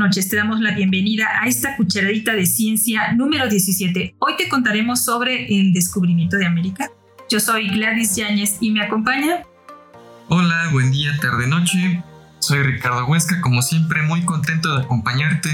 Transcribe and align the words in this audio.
noches. 0.00 0.30
Te 0.30 0.36
damos 0.36 0.60
la 0.60 0.74
bienvenida 0.74 1.26
a 1.42 1.46
esta 1.46 1.76
cucharadita 1.76 2.32
de 2.32 2.46
ciencia 2.46 3.12
número 3.12 3.48
17. 3.48 4.16
Hoy 4.18 4.32
te 4.38 4.48
contaremos 4.48 5.04
sobre 5.04 5.46
el 5.54 5.74
descubrimiento 5.74 6.38
de 6.38 6.46
América. 6.46 6.90
Yo 7.28 7.38
soy 7.38 7.68
Gladys 7.68 8.16
Yáñez 8.16 8.56
y 8.62 8.70
me 8.70 8.82
acompaña. 8.82 9.42
Hola, 10.28 10.70
buen 10.72 10.90
día, 10.90 11.12
tarde, 11.20 11.46
noche. 11.46 12.02
Soy 12.38 12.62
Ricardo 12.62 13.04
Huesca, 13.04 13.42
como 13.42 13.60
siempre, 13.60 14.00
muy 14.02 14.22
contento 14.22 14.74
de 14.74 14.84
acompañarte 14.84 15.50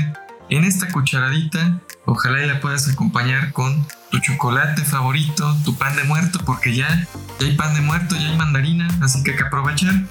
en 0.48 0.62
esta 0.62 0.92
cucharadita. 0.92 1.80
Ojalá 2.04 2.44
y 2.44 2.46
la 2.46 2.60
puedas 2.60 2.88
acompañar 2.88 3.52
con 3.52 3.84
tu 4.12 4.20
chocolate 4.20 4.82
favorito, 4.82 5.56
tu 5.64 5.74
pan 5.74 5.96
de 5.96 6.04
muerto, 6.04 6.38
porque 6.46 6.72
ya, 6.72 7.08
ya 7.40 7.46
hay 7.46 7.56
pan 7.56 7.74
de 7.74 7.80
muerto, 7.80 8.14
ya 8.14 8.30
hay 8.30 8.36
mandarina, 8.36 8.86
así 9.02 9.24
que 9.24 9.32
hay 9.32 9.38
que 9.38 9.42
aprovechar. 9.42 10.04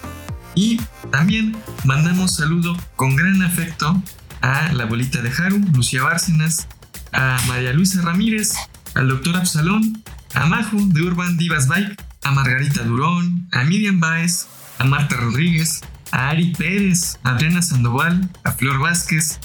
Y 0.55 0.81
también 1.09 1.55
mandamos 1.85 2.35
saludo 2.35 2.75
con 2.97 3.15
gran 3.15 3.41
afecto 3.41 4.01
a 4.41 4.71
la 4.73 4.83
abuelita 4.83 5.21
de 5.21 5.31
Haru, 5.31 5.59
Lucía 5.73 6.03
Bárcenas, 6.03 6.67
a 7.11 7.37
María 7.47 7.73
Luisa 7.73 8.01
Ramírez, 8.01 8.53
al 8.93 9.09
doctor 9.09 9.37
Absalón, 9.37 10.03
a 10.33 10.45
Majo 10.45 10.77
de 10.79 11.01
Urban 11.01 11.37
Divas 11.37 11.67
Bike, 11.67 12.01
a 12.23 12.31
Margarita 12.31 12.83
Durón, 12.83 13.47
a 13.51 13.63
Miriam 13.63 13.99
Baez, 13.99 14.47
a 14.79 14.83
Marta 14.83 15.15
Rodríguez, 15.15 15.81
a 16.11 16.29
Ari 16.29 16.53
Pérez, 16.53 17.19
a 17.23 17.31
Adriana 17.31 17.61
Sandoval, 17.61 18.29
a 18.43 18.51
Flor 18.51 18.79
Vázquez 18.79 19.39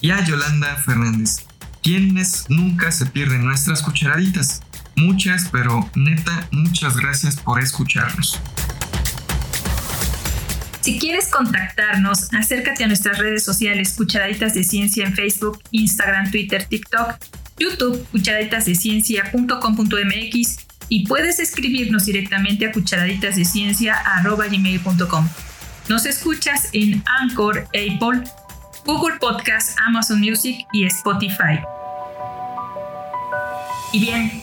y 0.00 0.10
a 0.10 0.24
Yolanda 0.24 0.76
Fernández, 0.76 1.46
quienes 1.82 2.46
nunca 2.48 2.92
se 2.92 3.06
pierden 3.06 3.44
nuestras 3.44 3.82
cucharaditas. 3.82 4.62
Muchas, 4.96 5.48
pero 5.50 5.88
neta, 5.94 6.48
muchas 6.50 6.96
gracias 6.96 7.36
por 7.36 7.60
escucharnos. 7.60 8.40
Si 10.88 10.98
quieres 10.98 11.28
contactarnos, 11.28 12.32
acércate 12.32 12.82
a 12.82 12.86
nuestras 12.86 13.18
redes 13.18 13.44
sociales 13.44 13.92
Cucharaditas 13.94 14.54
de 14.54 14.64
Ciencia 14.64 15.04
en 15.04 15.12
Facebook, 15.12 15.60
Instagram, 15.70 16.30
Twitter, 16.30 16.64
TikTok, 16.64 17.16
YouTube, 17.58 18.06
cucharaditasdeciencia.com.mx 18.10 20.66
y 20.88 21.06
puedes 21.06 21.40
escribirnos 21.40 22.06
directamente 22.06 22.64
a 22.64 22.72
cucharaditasdeciencia.gmail.com. 22.72 25.28
Nos 25.90 26.06
escuchas 26.06 26.70
en 26.72 27.04
Anchor, 27.20 27.66
Apple, 27.66 28.24
Google 28.86 29.18
Podcast, 29.20 29.78
Amazon 29.86 30.20
Music 30.20 30.56
y 30.72 30.86
Spotify. 30.86 31.60
Y 33.92 34.00
bien, 34.00 34.42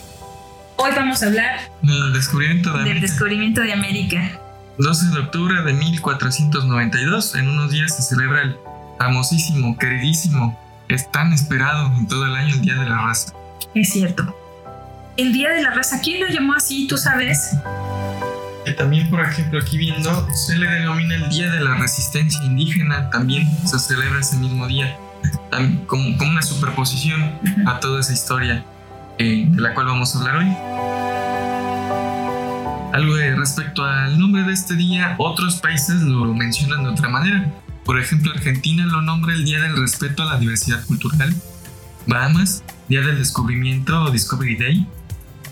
hoy 0.76 0.92
vamos 0.94 1.24
a 1.24 1.26
hablar 1.26 1.72
del 1.82 2.12
descubrimiento 2.12 2.70
de 2.70 2.76
del 2.76 2.84
América. 2.84 3.06
descubrimiento 3.08 3.62
de 3.62 3.72
América. 3.72 4.45
12 4.78 5.06
de 5.06 5.20
octubre 5.20 5.62
de 5.62 5.72
1492, 5.72 7.34
en 7.36 7.48
unos 7.48 7.70
días 7.70 7.96
se 7.96 8.02
celebra 8.02 8.42
el 8.42 8.56
famosísimo, 8.98 9.76
queridísimo, 9.78 10.58
es 10.88 11.10
tan 11.10 11.32
esperado 11.32 11.92
en 11.96 12.06
todo 12.06 12.26
el 12.26 12.34
año 12.34 12.54
el 12.54 12.60
Día 12.60 12.74
de 12.74 12.88
la 12.88 13.06
Raza. 13.06 13.32
Es 13.74 13.90
cierto. 13.90 14.36
El 15.16 15.32
Día 15.32 15.50
de 15.50 15.62
la 15.62 15.70
Raza, 15.70 16.00
¿quién 16.02 16.20
lo 16.20 16.28
llamó 16.28 16.54
así? 16.54 16.86
¿Tú 16.86 16.98
sabes? 16.98 17.56
También, 18.76 19.08
por 19.08 19.20
ejemplo, 19.20 19.60
aquí 19.60 19.78
viendo, 19.78 20.28
se 20.34 20.56
le 20.58 20.66
denomina 20.68 21.14
el 21.14 21.28
Día 21.30 21.50
de 21.50 21.60
la 21.60 21.76
Resistencia 21.76 22.42
Indígena, 22.44 23.08
también 23.10 23.48
se 23.64 23.78
celebra 23.78 24.20
ese 24.20 24.36
mismo 24.36 24.66
día, 24.66 24.98
como, 25.86 26.18
como 26.18 26.30
una 26.30 26.42
superposición 26.42 27.38
a 27.66 27.80
toda 27.80 28.00
esa 28.00 28.12
historia 28.12 28.64
eh, 29.18 29.46
de 29.48 29.62
la 29.62 29.72
cual 29.72 29.86
vamos 29.86 30.14
a 30.14 30.18
hablar 30.18 30.36
hoy. 30.36 31.55
Algo 32.96 33.14
respecto 33.14 33.84
al 33.84 34.18
nombre 34.18 34.44
de 34.44 34.54
este 34.54 34.74
día, 34.74 35.16
otros 35.18 35.56
países 35.56 36.00
lo 36.00 36.32
mencionan 36.32 36.82
de 36.82 36.88
otra 36.88 37.10
manera. 37.10 37.52
Por 37.84 38.00
ejemplo, 38.00 38.32
Argentina 38.32 38.86
lo 38.86 39.02
nombra 39.02 39.34
el 39.34 39.44
Día 39.44 39.60
del 39.60 39.76
Respeto 39.76 40.22
a 40.22 40.32
la 40.32 40.38
Diversidad 40.38 40.82
Cultural. 40.86 41.34
Bahamas, 42.06 42.64
Día 42.88 43.02
del 43.02 43.18
Descubrimiento 43.18 44.10
Discovery 44.10 44.56
Day. 44.56 44.86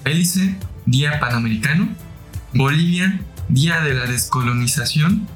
Belice, 0.02 0.56
Día 0.86 1.20
Panamericano. 1.20 1.86
Bolivia, 2.54 3.20
Día 3.50 3.82
de 3.82 3.92
la 3.92 4.06
Descolonización. 4.06 5.28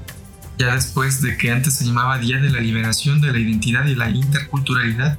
Ya 0.58 0.76
después 0.76 1.20
de 1.20 1.36
que 1.36 1.52
antes 1.52 1.74
se 1.74 1.84
llamaba 1.84 2.18
Día 2.18 2.38
de 2.38 2.48
la 2.48 2.60
Liberación 2.60 3.20
de 3.20 3.32
la 3.32 3.38
Identidad 3.38 3.84
y 3.84 3.94
la 3.94 4.08
Interculturalidad. 4.08 5.18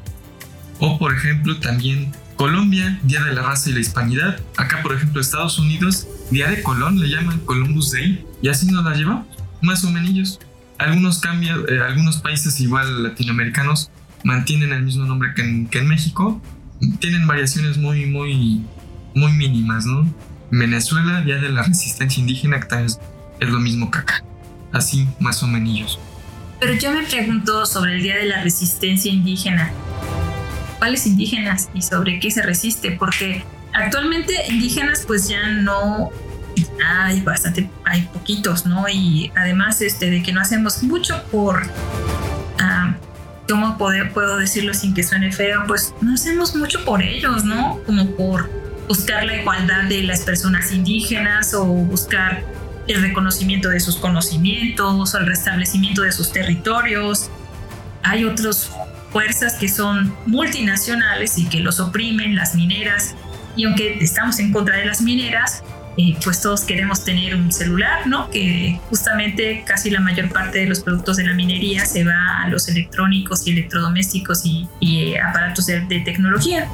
O 0.80 0.98
por 0.98 1.14
ejemplo 1.14 1.60
también 1.60 2.12
Colombia, 2.36 3.00
Día 3.04 3.24
de 3.24 3.36
la 3.36 3.44
Raza 3.44 3.70
y 3.70 3.74
la 3.74 3.80
Hispanidad. 3.80 4.40
Acá 4.58 4.82
por 4.82 4.96
ejemplo 4.96 5.22
Estados 5.22 5.60
Unidos, 5.60 6.08
Día 6.32 6.48
de 6.48 6.62
Colón, 6.62 7.00
le 7.00 7.08
llaman 7.10 7.40
Columbus 7.40 7.92
Day. 7.92 8.26
Y 8.42 8.50
así 8.50 8.68
nos 8.68 8.86
la 8.86 8.94
llevamos, 8.94 9.26
más 9.62 9.84
o 9.84 9.90
menos. 9.90 10.40
Algunos 10.78 11.20
cambios, 11.20 11.70
eh, 11.70 11.80
algunos 11.82 12.18
países 12.18 12.60
igual 12.60 13.04
latinoamericanos 13.04 13.92
mantienen 14.24 14.72
el 14.72 14.84
mismo 14.84 15.06
nombre 15.06 15.34
que 15.36 15.42
en, 15.42 15.88
México. 15.88 16.42
Tienen 17.00 17.28
variaciones 17.28 17.78
muy, 17.78 18.06
muy, 18.06 18.64
muy 19.14 19.32
mínimas, 19.34 19.86
¿no? 19.86 20.08
Venezuela, 20.52 21.22
Día 21.22 21.38
de 21.38 21.50
la 21.50 21.64
Resistencia 21.64 22.22
Indígena, 22.22 22.60
que 22.62 22.86
es, 22.86 23.00
es 23.40 23.50
lo 23.50 23.60
mismo 23.60 23.92
que 23.92 24.00
acá. 24.00 24.24
Así, 24.72 25.08
más 25.20 25.44
o 25.44 25.48
menos. 25.48 26.00
Pero 26.60 26.74
yo 26.74 26.92
me 26.92 27.04
pregunto 27.04 27.66
sobre 27.66 27.96
el 27.96 28.04
Día 28.04 28.18
de 28.18 28.26
la 28.26 28.44
Resistencia 28.44 29.12
Indígena. 29.12 29.72
¿Cuáles 30.78 31.06
indígenas 31.06 31.70
y 31.74 31.82
sobre 31.82 32.20
qué 32.20 32.32
se 32.32 32.42
resiste? 32.42 32.92
Porque 32.92 33.44
actualmente 33.80 34.34
indígenas 34.50 35.04
pues 35.06 35.28
ya 35.28 35.48
no 35.48 36.12
hay 36.86 37.22
bastante, 37.22 37.70
hay 37.86 38.02
poquitos, 38.14 38.66
¿no? 38.66 38.88
Y 38.90 39.32
además 39.36 39.82
este, 39.82 40.10
de 40.10 40.24
que 40.24 40.32
no 40.32 40.42
hacemos 40.42 40.84
mucho 40.84 41.24
por, 41.32 41.64
ah, 42.60 42.96
¿cómo 43.48 43.78
poder, 43.78 44.12
puedo 44.12 44.38
decirlo 44.38 44.74
sin 44.74 44.94
que 44.94 45.04
suene 45.04 45.32
feo? 45.32 45.64
Pues 45.68 45.94
no 46.02 46.14
hacemos 46.14 46.56
mucho 46.56 46.84
por 46.86 47.02
ellos, 47.02 47.44
¿no? 47.44 47.80
Como 47.86 48.12
por 48.16 48.50
buscar 48.88 49.24
la 49.24 49.36
igualdad 49.36 49.84
de 49.84 50.04
las 50.04 50.22
personas 50.22 50.72
indígenas 50.72 51.54
o 51.54 51.66
buscar 51.66 52.44
el 52.88 53.02
reconocimiento 53.02 53.70
de 53.70 53.80
sus 53.80 53.98
conocimientos 53.98 55.14
o 55.14 55.18
el 55.18 55.28
restablecimiento 55.28 56.02
de 56.02 56.12
sus 56.12 56.32
territorios. 56.32 57.30
Hay 58.02 58.24
otras 58.24 58.72
fuerzas 59.12 59.56
que 59.56 59.70
son 59.70 60.16
multinacionales 60.26 61.38
y 61.38 61.48
que 61.48 61.60
los 61.60 61.80
oprimen, 61.80 62.36
las 62.36 62.56
mineras, 62.56 63.16
y 63.56 63.66
aunque 63.66 63.98
estamos 64.02 64.40
en 64.40 64.52
contra 64.52 64.78
de 64.78 64.86
las 64.86 65.02
mineras, 65.02 65.64
eh, 65.98 66.16
pues 66.24 66.42
todos 66.42 66.62
queremos 66.62 67.04
tener 67.04 67.36
un 67.36 67.52
celular, 67.52 68.08
¿no? 68.08 68.30
Que 68.30 68.80
justamente 68.90 69.64
casi 69.66 69.90
la 69.90 70.00
mayor 70.00 70.30
parte 70.30 70.60
de 70.60 70.66
los 70.68 70.80
productos 70.80 71.18
de 71.18 71.26
la 71.26 71.34
minería 71.34 71.86
se 71.86 72.06
va 72.06 72.44
a 72.44 72.48
los 72.48 72.70
electrónicos 72.70 73.46
y 73.46 73.52
electrodomésticos 73.52 74.46
y, 74.46 74.68
y, 74.80 75.00
eh, 75.00 75.22
aparatos 75.22 75.66
de, 75.66 75.82
de 75.82 76.00
tecnología. 76.02 76.70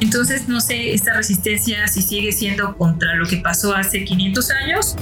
Entonces, 0.00 0.48
no 0.48 0.60
sé, 0.60 0.94
esta 0.94 1.12
resistencia 1.14 1.86
si 1.86 2.00
sigue 2.00 2.32
siendo 2.32 2.76
contra 2.76 3.14
lo 3.16 3.26
que 3.26 3.36
pasó 3.36 3.74
hace 3.74 4.04
500 4.04 4.50
años. 4.50 4.96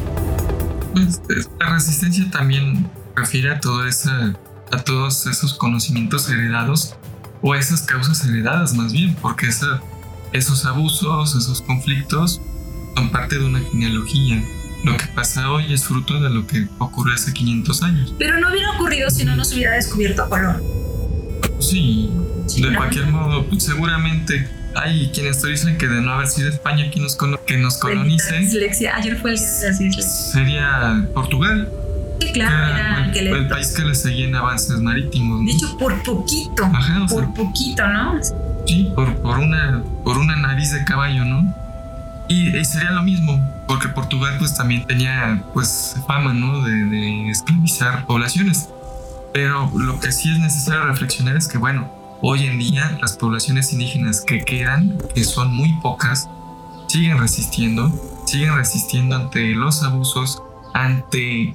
Pues, 0.93 1.49
la 1.60 1.75
resistencia 1.75 2.28
también 2.31 2.88
refiere 3.15 3.50
a, 3.50 3.60
todo 3.60 3.82
a 3.84 4.78
todos 4.78 5.26
esos 5.26 5.55
conocimientos 5.55 6.28
heredados 6.28 6.97
o 7.41 7.53
a 7.53 7.59
esas 7.59 7.82
causas 7.82 8.25
heredadas 8.25 8.75
más 8.75 8.93
bien, 8.93 9.15
porque 9.22 9.47
esa, 9.47 9.81
esos 10.32 10.64
abusos, 10.66 11.34
esos 11.34 11.62
conflictos 11.62 12.40
son 12.96 13.10
parte 13.10 13.38
de 13.38 13.44
una 13.44 13.60
genealogía. 13.60 14.42
Lo 14.84 14.96
que 14.96 15.06
pasa 15.08 15.50
hoy 15.50 15.72
es 15.72 15.84
fruto 15.84 16.20
de 16.20 16.30
lo 16.30 16.46
que 16.46 16.68
ocurrió 16.78 17.14
hace 17.14 17.32
500 17.32 17.82
años. 17.82 18.14
Pero 18.19 18.38
no 18.38 18.50
hubiera 18.50 18.70
ocurrido 18.72 19.10
si 19.10 19.25
no 19.25 19.34
nos 19.34 19.52
hubiera 19.52 19.72
descubierto 19.72 20.28
Colón. 20.28 20.62
Sí, 21.58 22.10
Sí, 22.46 22.62
de 22.62 22.70
¿no? 22.70 22.78
cualquier 22.78 23.06
modo, 23.08 23.46
pues, 23.46 23.64
seguramente 23.64 24.48
hay 24.75 25.10
quienes 25.12 25.42
te 25.42 25.48
dicen 25.48 25.76
que 25.76 25.86
de 25.86 26.00
no 26.00 26.12
haber 26.12 26.28
sido 26.28 26.48
España 26.48 26.90
quien 26.90 27.02
nos, 27.02 27.16
que 27.46 27.58
nos 27.58 27.78
colonice, 27.78 28.38
dislexia. 28.38 28.96
Ayer 28.96 29.16
fue 29.16 29.32
el 29.32 29.38
día 29.38 30.02
sería 30.02 31.08
Portugal, 31.14 31.69
Sí, 32.20 32.32
claro, 32.32 32.74
era 32.74 33.10
era 33.12 33.20
el 33.20 33.28
el, 33.28 33.48
país 33.48 33.69
que 33.69 33.84
le 33.84 33.94
seguía 33.94 34.26
en 34.26 34.34
avances 34.34 34.81
marítimos. 34.81 35.44
De 35.46 35.52
hecho, 35.52 35.76
por 35.78 36.02
poquito. 36.02 36.64
Ajá, 36.64 37.04
o 37.04 37.08
sea, 37.08 37.19
Por 37.19 37.34
poquito, 37.34 37.86
¿no? 37.86 38.19
Sí, 38.69 38.93
por, 38.94 39.15
por, 39.23 39.38
una, 39.38 39.82
por 40.05 40.19
una 40.19 40.37
nariz 40.37 40.73
de 40.73 40.85
caballo, 40.85 41.25
¿no? 41.25 41.55
Y, 42.29 42.55
y 42.55 42.65
sería 42.67 42.91
lo 42.91 43.03
mismo, 43.03 43.43
porque 43.67 43.88
Portugal 43.88 44.35
pues 44.38 44.55
también 44.55 44.87
tenía 44.87 45.43
pues 45.55 45.97
fama, 46.06 46.35
¿no? 46.35 46.62
De, 46.62 46.70
de 46.70 47.31
esclavizar 47.31 48.05
poblaciones. 48.05 48.69
Pero 49.32 49.73
lo 49.75 49.99
que 50.00 50.12
sí 50.12 50.31
es 50.31 50.38
necesario 50.38 50.85
reflexionar 50.85 51.37
es 51.37 51.49
que, 51.49 51.56
bueno, 51.56 51.91
hoy 52.20 52.44
en 52.44 52.59
día 52.59 52.99
las 53.00 53.17
poblaciones 53.17 53.73
indígenas 53.73 54.20
que 54.20 54.44
quedan, 54.44 54.99
que 55.15 55.25
son 55.25 55.55
muy 55.55 55.73
pocas, 55.81 56.29
siguen 56.88 57.19
resistiendo, 57.19 57.91
siguen 58.26 58.55
resistiendo 58.55 59.17
ante 59.17 59.55
los 59.55 59.82
abusos, 59.82 60.43
ante 60.75 61.55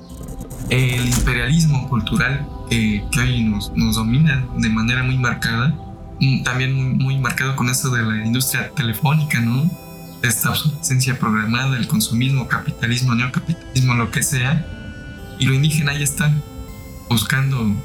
el 0.69 1.07
imperialismo 1.07 1.87
cultural 1.89 2.47
que, 2.71 3.05
que 3.11 3.19
hoy 3.19 3.43
nos, 3.43 3.71
nos 3.75 3.97
domina 3.97 4.43
de 4.57 4.69
manera 4.69 5.03
muy 5.03 5.19
marcada 5.19 5.75
también 6.43 6.73
muy, 6.73 6.93
muy 6.95 7.17
marcado 7.17 7.55
con 7.55 7.69
eso 7.69 7.89
de 7.89 8.03
la 8.03 8.25
industria 8.25 8.69
telefónica, 8.75 9.39
¿no? 9.39 9.69
Esta 10.21 10.51
obsolescencia 10.51 11.19
programada, 11.19 11.77
el 11.77 11.87
consumismo, 11.87 12.47
capitalismo, 12.47 13.13
neocapitalismo, 13.13 13.93
lo 13.95 14.09
que 14.09 14.23
sea. 14.23 14.65
Y 15.39 15.45
lo 15.45 15.53
indígena 15.53 15.91
ahí 15.91 16.03
está, 16.03 16.33
buscando 17.09 17.75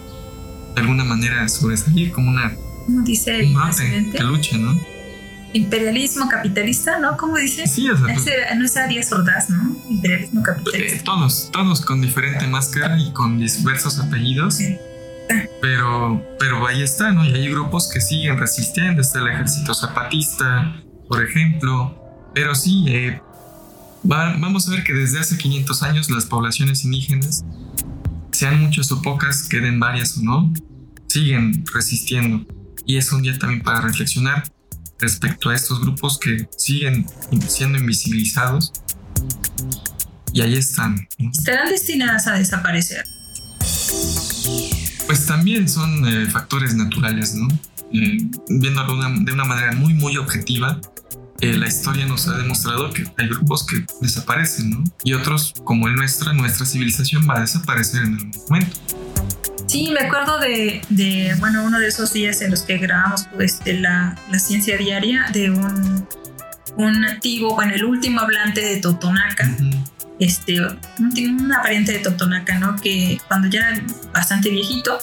de 0.74 0.80
alguna 0.80 1.04
manera 1.04 1.48
sobresalir 1.48 2.12
como 2.12 2.30
una 2.30 2.54
como 2.86 3.02
dice 3.02 3.40
el 3.40 3.46
un 3.48 3.54
brote 3.54 4.10
que 4.12 4.22
lucha, 4.22 4.56
¿no? 4.56 4.78
imperialismo 5.52 6.28
capitalista, 6.28 6.98
¿no? 6.98 7.16
¿Cómo 7.16 7.36
dice? 7.36 7.66
Sí, 7.66 7.88
o 7.88 7.96
sea, 7.96 8.14
pues, 8.14 8.26
no 8.56 8.64
es 8.64 8.76
Arias 8.76 9.12
Ordaz, 9.12 9.50
¿no? 9.50 9.76
Imperialismo 9.88 10.40
eh, 10.40 10.44
capitalista. 10.44 11.04
todos, 11.04 11.50
todos 11.52 11.80
con 11.80 12.00
diferente 12.00 12.46
máscara 12.46 12.98
y 12.98 13.12
con 13.12 13.38
diversos 13.38 13.98
apellidos. 13.98 14.56
Sí. 14.56 14.76
Pero, 15.60 16.22
pero 16.38 16.66
ahí 16.66 16.82
está, 16.82 17.10
¿no? 17.12 17.24
Y 17.24 17.32
hay 17.32 17.48
grupos 17.50 17.88
que 17.92 18.00
siguen 18.00 18.38
resistiendo. 18.38 19.00
Está 19.02 19.18
el 19.20 19.28
ejército 19.28 19.74
zapatista, 19.74 20.80
por 21.08 21.24
ejemplo. 21.24 21.94
Pero 22.34 22.54
sí, 22.54 22.84
eh, 22.88 23.20
va- 24.10 24.36
vamos 24.38 24.68
a 24.68 24.70
ver 24.72 24.84
que 24.84 24.92
desde 24.92 25.18
hace 25.18 25.36
500 25.36 25.82
años 25.82 26.10
las 26.10 26.26
poblaciones 26.26 26.84
indígenas, 26.84 27.44
sean 28.30 28.60
muchas 28.62 28.92
o 28.92 29.02
pocas, 29.02 29.48
queden 29.48 29.80
varias 29.80 30.16
o 30.18 30.22
no, 30.22 30.52
siguen 31.08 31.64
resistiendo. 31.74 32.46
Y 32.86 32.96
es 32.96 33.10
un 33.12 33.22
día 33.22 33.36
también 33.38 33.62
para 33.62 33.80
reflexionar 33.80 34.44
respecto 35.00 35.50
a 35.50 35.54
estos 35.54 35.80
grupos 35.80 36.18
que 36.18 36.48
siguen 36.56 37.04
siendo 37.48 37.78
invisibilizados. 37.78 38.72
Y 40.32 40.40
ahí 40.42 40.54
están. 40.54 41.08
¿no? 41.18 41.30
Estarán 41.30 41.68
destinadas 41.68 42.26
a 42.28 42.34
desaparecer. 42.34 43.04
Pues 45.08 45.24
también 45.24 45.70
son 45.70 46.06
eh, 46.06 46.26
factores 46.26 46.74
naturales, 46.74 47.34
¿no? 47.34 47.48
Eh, 47.94 48.18
viéndolo 48.50 48.92
de 48.92 49.06
una, 49.06 49.24
de 49.24 49.32
una 49.32 49.44
manera 49.46 49.72
muy, 49.72 49.94
muy 49.94 50.18
objetiva, 50.18 50.78
eh, 51.40 51.56
la 51.56 51.66
historia 51.66 52.04
nos 52.04 52.28
ha 52.28 52.36
demostrado 52.36 52.92
que 52.92 53.10
hay 53.16 53.26
grupos 53.26 53.66
que 53.66 53.86
desaparecen, 54.02 54.68
¿no? 54.68 54.84
Y 55.04 55.14
otros, 55.14 55.54
como 55.64 55.88
el 55.88 55.94
nuestra, 55.94 56.34
nuestra 56.34 56.66
civilización 56.66 57.26
va 57.26 57.38
a 57.38 57.40
desaparecer 57.40 58.02
en 58.02 58.16
algún 58.16 58.32
momento. 58.50 58.76
Sí, 59.66 59.90
me 59.92 60.00
acuerdo 60.00 60.38
de, 60.40 60.82
de, 60.90 61.34
bueno, 61.40 61.64
uno 61.64 61.78
de 61.78 61.88
esos 61.88 62.12
días 62.12 62.42
en 62.42 62.50
los 62.50 62.60
que 62.60 62.76
grabamos 62.76 63.28
pues, 63.34 63.60
de 63.64 63.80
la, 63.80 64.14
la 64.30 64.38
ciencia 64.38 64.76
diaria 64.76 65.24
de 65.32 65.50
un, 65.50 66.06
un 66.76 67.00
nativo, 67.00 67.54
bueno, 67.54 67.72
el 67.74 67.84
último 67.84 68.20
hablante 68.20 68.60
de 68.60 68.76
Totonaca, 68.76 69.56
Ujú. 69.58 69.70
Este, 70.20 70.60
un, 70.60 70.80
una 71.40 71.62
pariente 71.62 71.92
de 71.92 71.98
Totonaca, 72.00 72.58
¿no? 72.58 72.76
Que 72.76 73.18
cuando 73.28 73.48
ya 73.48 73.60
era 73.60 73.82
bastante 74.12 74.50
viejito, 74.50 74.98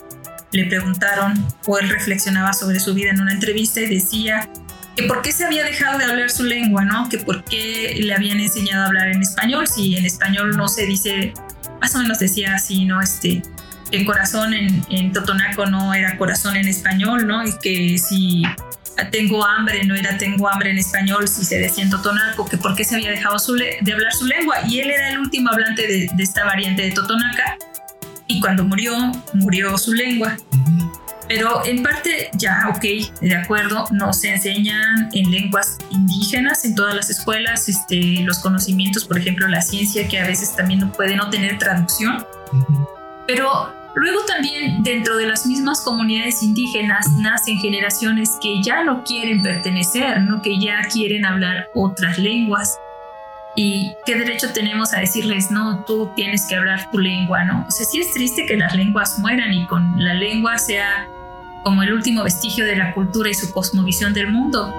le 0.51 0.65
preguntaron, 0.65 1.45
o 1.65 1.77
él 1.77 1.89
reflexionaba 1.89 2.53
sobre 2.53 2.79
su 2.79 2.93
vida 2.93 3.11
en 3.11 3.21
una 3.21 3.33
entrevista 3.33 3.81
y 3.81 3.87
decía 3.87 4.49
que 4.95 5.03
por 5.03 5.21
qué 5.21 5.31
se 5.31 5.43
había 5.43 5.63
dejado 5.63 5.97
de 5.97 6.05
hablar 6.05 6.29
su 6.29 6.43
lengua, 6.43 6.85
¿no? 6.85 7.09
Que 7.09 7.17
por 7.17 7.43
qué 7.43 7.97
le 7.99 8.13
habían 8.13 8.39
enseñado 8.39 8.83
a 8.83 8.87
hablar 8.87 9.09
en 9.09 9.21
español, 9.21 9.67
si 9.67 9.97
en 9.97 10.05
español 10.05 10.55
no 10.55 10.67
se 10.69 10.85
dice, 10.85 11.33
más 11.81 11.93
o 11.95 11.99
menos 11.99 12.19
decía 12.19 12.55
así, 12.55 12.85
¿no? 12.85 13.01
Este, 13.01 13.41
el 13.91 14.05
corazón 14.05 14.53
en, 14.53 14.85
en 14.89 15.11
Totonaco 15.11 15.65
no 15.65 15.93
era 15.93 16.17
corazón 16.17 16.55
en 16.55 16.67
español, 16.67 17.27
¿no? 17.27 17.45
Y 17.45 17.53
que 17.61 17.97
si 17.97 18.43
tengo 19.11 19.45
hambre 19.45 19.83
no 19.85 19.95
era 19.95 20.17
tengo 20.17 20.47
hambre 20.49 20.71
en 20.71 20.77
español, 20.77 21.27
si 21.27 21.43
se 21.43 21.59
decía 21.59 21.83
en 21.83 21.89
Totonaco, 21.89 22.45
que 22.45 22.57
por 22.57 22.75
qué 22.75 22.83
se 22.83 22.95
había 22.95 23.11
dejado 23.11 23.37
su 23.39 23.53
de 23.53 23.93
hablar 23.93 24.13
su 24.13 24.25
lengua. 24.25 24.55
Y 24.67 24.79
él 24.79 24.89
era 24.89 25.09
el 25.09 25.19
último 25.19 25.49
hablante 25.51 25.87
de, 25.87 26.09
de 26.13 26.23
esta 26.23 26.45
variante 26.45 26.83
de 26.83 26.91
Totonaca. 26.91 27.57
Y 28.27 28.39
cuando 28.39 28.63
murió, 28.63 28.95
murió 29.33 29.77
su 29.77 29.93
lengua. 29.93 30.37
Pero 31.27 31.65
en 31.65 31.81
parte 31.81 32.29
ya, 32.33 32.69
ok, 32.69 33.19
de 33.21 33.35
acuerdo, 33.35 33.85
nos 33.91 34.23
enseñan 34.23 35.09
en 35.13 35.31
lenguas 35.31 35.79
indígenas 35.89 36.65
en 36.65 36.75
todas 36.75 36.93
las 36.93 37.09
escuelas 37.09 37.67
este, 37.67 38.21
los 38.21 38.39
conocimientos, 38.39 39.05
por 39.05 39.17
ejemplo, 39.17 39.47
la 39.47 39.61
ciencia 39.61 40.07
que 40.07 40.19
a 40.19 40.27
veces 40.27 40.55
también 40.55 40.81
no 40.81 40.91
puede 40.91 41.15
no 41.15 41.29
tener 41.29 41.57
traducción. 41.57 42.25
Pero 43.25 43.73
luego 43.95 44.19
también 44.25 44.83
dentro 44.83 45.17
de 45.17 45.27
las 45.27 45.45
mismas 45.45 45.81
comunidades 45.81 46.43
indígenas 46.43 47.07
nacen 47.17 47.57
generaciones 47.57 48.37
que 48.41 48.61
ya 48.61 48.83
no 48.83 49.03
quieren 49.03 49.41
pertenecer, 49.41 50.21
¿no? 50.21 50.41
que 50.41 50.59
ya 50.59 50.81
quieren 50.91 51.25
hablar 51.25 51.69
otras 51.73 52.17
lenguas. 52.17 52.77
¿Y 53.57 53.93
qué 54.05 54.15
derecho 54.15 54.51
tenemos 54.51 54.93
a 54.93 54.99
decirles, 54.99 55.49
no, 55.49 55.85
tú 55.85 56.11
tienes 56.13 56.45
que 56.49 56.55
hablar 56.55 56.91
tu 56.91 56.99
lengua, 56.99 57.45
no? 57.45 57.65
O 57.65 57.71
sea, 57.71 57.85
sí 57.85 58.01
es 58.01 58.13
triste 58.13 58.45
que 58.45 58.57
las 58.57 58.75
lenguas 58.75 59.17
mueran 59.19 59.53
y 59.53 59.65
con 59.65 59.93
la 59.97 60.13
lengua 60.13 60.57
sea 60.57 61.07
como 61.63 61.81
el 61.81 61.93
último 61.93 62.23
vestigio 62.23 62.65
de 62.65 62.75
la 62.75 62.93
cultura 62.93 63.29
y 63.29 63.33
su 63.33 63.51
cosmovisión 63.53 64.13
del 64.13 64.29
mundo. 64.29 64.73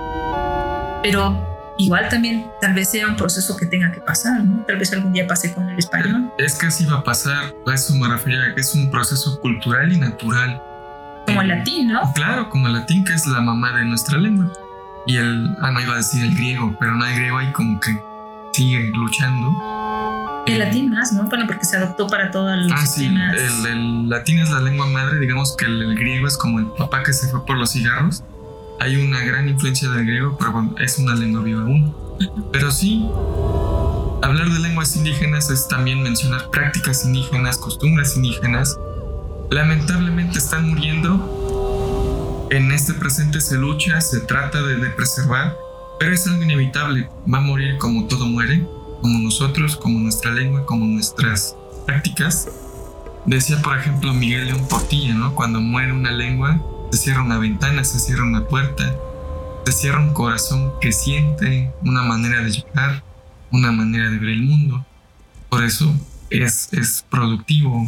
Pero 1.02 1.55
igual 1.78 2.08
también 2.08 2.46
tal 2.60 2.74
vez 2.74 2.90
sea 2.90 3.06
un 3.06 3.16
proceso 3.16 3.56
que 3.56 3.66
tenga 3.66 3.92
que 3.92 4.00
pasar, 4.00 4.42
¿no? 4.44 4.64
Tal 4.66 4.78
vez 4.78 4.92
algún 4.92 5.12
día 5.12 5.26
pase 5.26 5.52
con 5.52 5.68
el 5.68 5.78
español. 5.78 6.30
Es 6.38 6.54
que 6.56 6.66
así 6.66 6.84
va 6.86 6.98
a 6.98 7.04
pasar, 7.04 7.54
a 7.66 7.74
eso 7.74 7.94
me 7.96 8.08
refería, 8.08 8.54
que 8.54 8.60
es 8.60 8.74
un 8.74 8.90
proceso 8.90 9.40
cultural 9.40 9.92
y 9.92 9.98
natural. 9.98 10.62
Como 11.26 11.42
el 11.42 11.50
Eh, 11.50 11.56
latín, 11.56 11.88
¿no? 11.88 12.12
Claro, 12.14 12.48
como 12.48 12.66
el 12.68 12.72
latín, 12.74 13.04
que 13.04 13.12
es 13.14 13.26
la 13.26 13.40
mamá 13.40 13.72
de 13.76 13.84
nuestra 13.84 14.16
lengua. 14.18 14.52
Y 15.06 15.16
el, 15.18 15.48
ah, 15.60 15.70
no 15.70 15.80
iba 15.80 15.94
a 15.94 15.96
decir 15.96 16.22
el 16.24 16.34
griego, 16.34 16.76
pero 16.80 16.94
no 16.94 17.04
el 17.04 17.14
griego 17.14 17.38
ahí 17.38 17.52
como 17.52 17.78
que 17.80 17.96
sigue 18.52 18.90
luchando. 18.94 20.42
El 20.46 20.60
latín 20.60 20.90
más, 20.90 21.12
¿no? 21.12 21.24
Bueno, 21.24 21.44
porque 21.46 21.64
se 21.64 21.76
adoptó 21.76 22.06
para 22.06 22.30
todos 22.30 22.56
los 22.56 22.72
Ah, 22.72 22.86
sí, 22.86 23.00
sistemas. 23.00 23.34
el, 23.34 23.66
el 23.66 24.08
latín 24.08 24.38
es 24.38 24.50
la 24.50 24.60
lengua 24.60 24.86
madre, 24.86 25.18
digamos 25.18 25.56
que 25.56 25.64
el, 25.66 25.82
el 25.82 25.94
griego 25.98 26.26
es 26.28 26.36
como 26.36 26.58
el 26.60 26.66
papá 26.78 27.02
que 27.02 27.12
se 27.12 27.28
fue 27.28 27.44
por 27.44 27.56
los 27.58 27.72
cigarros. 27.72 28.22
Hay 28.78 28.96
una 28.96 29.20
gran 29.24 29.48
influencia 29.48 29.88
del 29.90 30.06
griego, 30.06 30.36
pero 30.38 30.52
bueno, 30.52 30.74
es 30.78 30.98
una 30.98 31.14
lengua 31.14 31.42
viva 31.42 31.62
aún. 31.62 31.94
Pero 32.52 32.70
sí, 32.70 33.08
hablar 34.22 34.50
de 34.50 34.58
lenguas 34.58 34.96
indígenas 34.96 35.50
es 35.50 35.68
también 35.68 36.02
mencionar 36.02 36.50
prácticas 36.50 37.04
indígenas, 37.04 37.58
costumbres 37.58 38.16
indígenas. 38.16 38.78
Lamentablemente 39.50 40.38
están 40.38 40.68
muriendo. 40.68 42.48
En 42.50 42.70
este 42.70 42.94
presente 42.94 43.40
se 43.40 43.56
lucha, 43.56 44.00
se 44.00 44.20
trata 44.20 44.62
de, 44.62 44.76
de 44.76 44.90
preservar, 44.90 45.56
pero 45.98 46.12
es 46.12 46.26
algo 46.26 46.42
inevitable. 46.42 47.08
Va 47.32 47.38
a 47.38 47.42
morir 47.42 47.78
como 47.78 48.06
todo 48.06 48.26
muere, 48.26 48.66
como 49.00 49.18
nosotros, 49.18 49.76
como 49.76 49.98
nuestra 49.98 50.30
lengua, 50.32 50.64
como 50.66 50.84
nuestras 50.86 51.56
prácticas. 51.86 52.48
Decía, 53.24 53.60
por 53.62 53.76
ejemplo, 53.76 54.12
Miguel 54.14 54.46
León 54.46 54.66
Portilla, 54.68 55.14
¿no? 55.14 55.34
Cuando 55.34 55.60
muere 55.60 55.92
una 55.92 56.12
lengua, 56.12 56.60
se 56.90 56.98
cierra 56.98 57.22
una 57.22 57.38
ventana, 57.38 57.84
se 57.84 57.98
cierra 57.98 58.24
una 58.24 58.46
puerta, 58.46 58.94
se 59.64 59.72
cierra 59.72 60.00
un 60.00 60.12
corazón 60.12 60.72
que 60.80 60.92
siente, 60.92 61.72
una 61.82 62.02
manera 62.02 62.42
de 62.42 62.50
llegar, 62.50 63.02
una 63.50 63.72
manera 63.72 64.10
de 64.10 64.18
ver 64.18 64.30
el 64.30 64.42
mundo. 64.42 64.84
Por 65.48 65.64
eso 65.64 65.94
es, 66.30 66.72
es 66.72 67.04
productivo, 67.10 67.86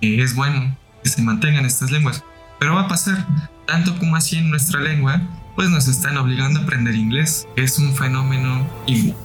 eh, 0.00 0.22
es 0.22 0.34
bueno 0.34 0.76
que 1.02 1.10
se 1.10 1.22
mantengan 1.22 1.64
estas 1.64 1.90
lenguas. 1.90 2.24
Pero 2.58 2.74
va 2.74 2.82
a 2.82 2.88
pasar, 2.88 3.26
tanto 3.66 3.96
como 3.98 4.16
así 4.16 4.36
en 4.36 4.50
nuestra 4.50 4.80
lengua, 4.80 5.20
pues 5.54 5.70
nos 5.70 5.88
están 5.88 6.16
obligando 6.16 6.60
a 6.60 6.62
aprender 6.62 6.94
inglés. 6.94 7.46
Es 7.56 7.78
un 7.78 7.94
fenómeno 7.94 8.64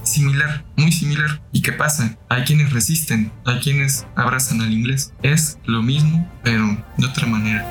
similar, 0.03 0.65
muy 0.75 0.91
similar. 0.91 1.41
¿Y 1.51 1.61
qué 1.61 1.71
pasa? 1.71 2.17
Hay 2.29 2.43
quienes 2.43 2.73
resisten, 2.73 3.31
hay 3.45 3.59
quienes 3.59 4.07
abrazan 4.15 4.61
al 4.61 4.71
inglés. 4.71 5.13
Es 5.21 5.59
lo 5.65 5.83
mismo, 5.83 6.27
pero 6.43 6.83
de 6.97 7.05
otra 7.05 7.27
manera. 7.27 7.67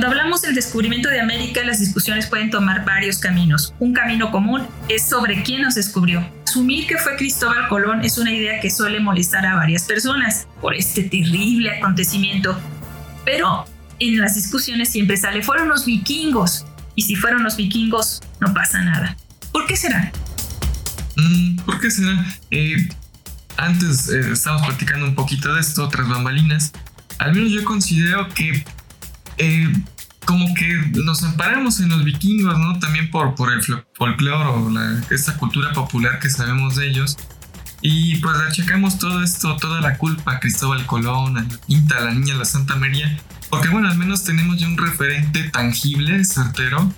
Cuando 0.00 0.16
hablamos 0.16 0.40
del 0.40 0.54
descubrimiento 0.54 1.10
de 1.10 1.20
América, 1.20 1.62
las 1.62 1.78
discusiones 1.78 2.26
pueden 2.26 2.48
tomar 2.48 2.86
varios 2.86 3.18
caminos. 3.18 3.74
Un 3.80 3.92
camino 3.92 4.30
común 4.30 4.66
es 4.88 5.06
sobre 5.06 5.42
quién 5.42 5.60
nos 5.60 5.74
descubrió. 5.74 6.26
Asumir 6.48 6.86
que 6.86 6.96
fue 6.96 7.16
Cristóbal 7.16 7.68
Colón 7.68 8.02
es 8.02 8.16
una 8.16 8.32
idea 8.32 8.60
que 8.60 8.70
suele 8.70 8.98
molestar 8.98 9.44
a 9.44 9.56
varias 9.56 9.84
personas 9.84 10.48
por 10.62 10.74
este 10.74 11.02
terrible 11.02 11.70
acontecimiento. 11.76 12.58
Pero 13.26 13.66
en 13.98 14.18
las 14.18 14.36
discusiones 14.36 14.88
siempre 14.88 15.18
sale, 15.18 15.42
fueron 15.42 15.68
los 15.68 15.84
vikingos. 15.84 16.64
Y 16.94 17.02
si 17.02 17.14
fueron 17.14 17.42
los 17.42 17.58
vikingos, 17.58 18.22
no 18.40 18.54
pasa 18.54 18.82
nada. 18.82 19.18
¿Por 19.52 19.66
qué 19.66 19.76
será? 19.76 20.10
Mm, 21.16 21.56
¿Por 21.56 21.78
qué 21.78 21.90
será? 21.90 22.24
Eh, 22.50 22.88
antes 23.58 24.08
eh, 24.08 24.32
estábamos 24.32 24.66
platicando 24.66 25.04
un 25.04 25.14
poquito 25.14 25.52
de 25.52 25.60
esto, 25.60 25.84
otras 25.84 26.08
bambalinas. 26.08 26.72
Al 27.18 27.34
menos 27.34 27.52
yo 27.52 27.62
considero 27.64 28.30
que 28.30 28.64
eh, 29.40 29.72
como 30.24 30.54
que 30.54 30.68
nos 31.04 31.22
amparamos 31.24 31.80
en 31.80 31.88
los 31.88 32.04
vikingos, 32.04 32.58
¿no? 32.58 32.78
También 32.78 33.10
por, 33.10 33.34
por 33.34 33.52
el 33.52 33.60
fol- 33.62 33.84
folclore 33.94 34.48
o 34.50 34.70
la, 34.70 35.02
esta 35.10 35.36
cultura 35.36 35.72
popular 35.72 36.20
que 36.20 36.30
sabemos 36.30 36.76
de 36.76 36.88
ellos. 36.88 37.16
Y 37.82 38.16
pues 38.16 38.36
achacamos 38.36 38.98
todo 38.98 39.22
esto, 39.22 39.56
toda 39.56 39.80
la 39.80 39.96
culpa 39.96 40.34
a 40.34 40.40
Cristóbal 40.40 40.84
Colón, 40.84 41.38
a 41.38 41.42
la 41.42 41.58
Pinta, 41.66 41.96
a 41.96 42.00
la 42.02 42.12
Niña, 42.12 42.34
a 42.34 42.38
la 42.38 42.44
Santa 42.44 42.76
María. 42.76 43.18
Porque 43.48 43.70
bueno, 43.70 43.88
al 43.88 43.96
menos 43.96 44.22
tenemos 44.22 44.58
ya 44.60 44.68
un 44.68 44.76
referente 44.76 45.44
tangible, 45.44 46.22
certero, 46.24 46.92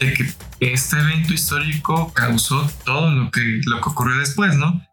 de 0.00 0.12
que 0.12 0.34
este 0.58 0.98
evento 0.98 1.32
histórico 1.32 2.12
causó 2.12 2.68
todo 2.84 3.12
lo 3.12 3.30
que, 3.30 3.60
lo 3.64 3.80
que 3.80 3.88
ocurrió 3.88 4.18
después, 4.18 4.56
¿no? 4.56 4.84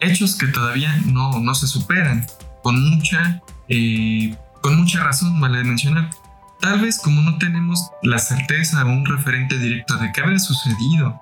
Hechos 0.00 0.34
que 0.34 0.48
todavía 0.48 1.00
no, 1.06 1.38
no 1.38 1.54
se 1.54 1.68
superan, 1.68 2.26
con 2.64 2.90
mucha, 2.90 3.40
eh, 3.68 4.36
con 4.66 4.78
mucha 4.78 5.04
razón, 5.04 5.40
vale 5.40 5.62
mencionar. 5.62 6.10
Tal 6.60 6.80
vez 6.80 6.98
como 6.98 7.22
no 7.22 7.38
tenemos 7.38 7.88
la 8.02 8.18
certeza 8.18 8.84
o 8.84 8.88
un 8.88 9.06
referente 9.06 9.56
directo 9.56 9.94
de 9.94 10.10
qué 10.10 10.22
habría 10.22 10.40
sucedido, 10.40 11.20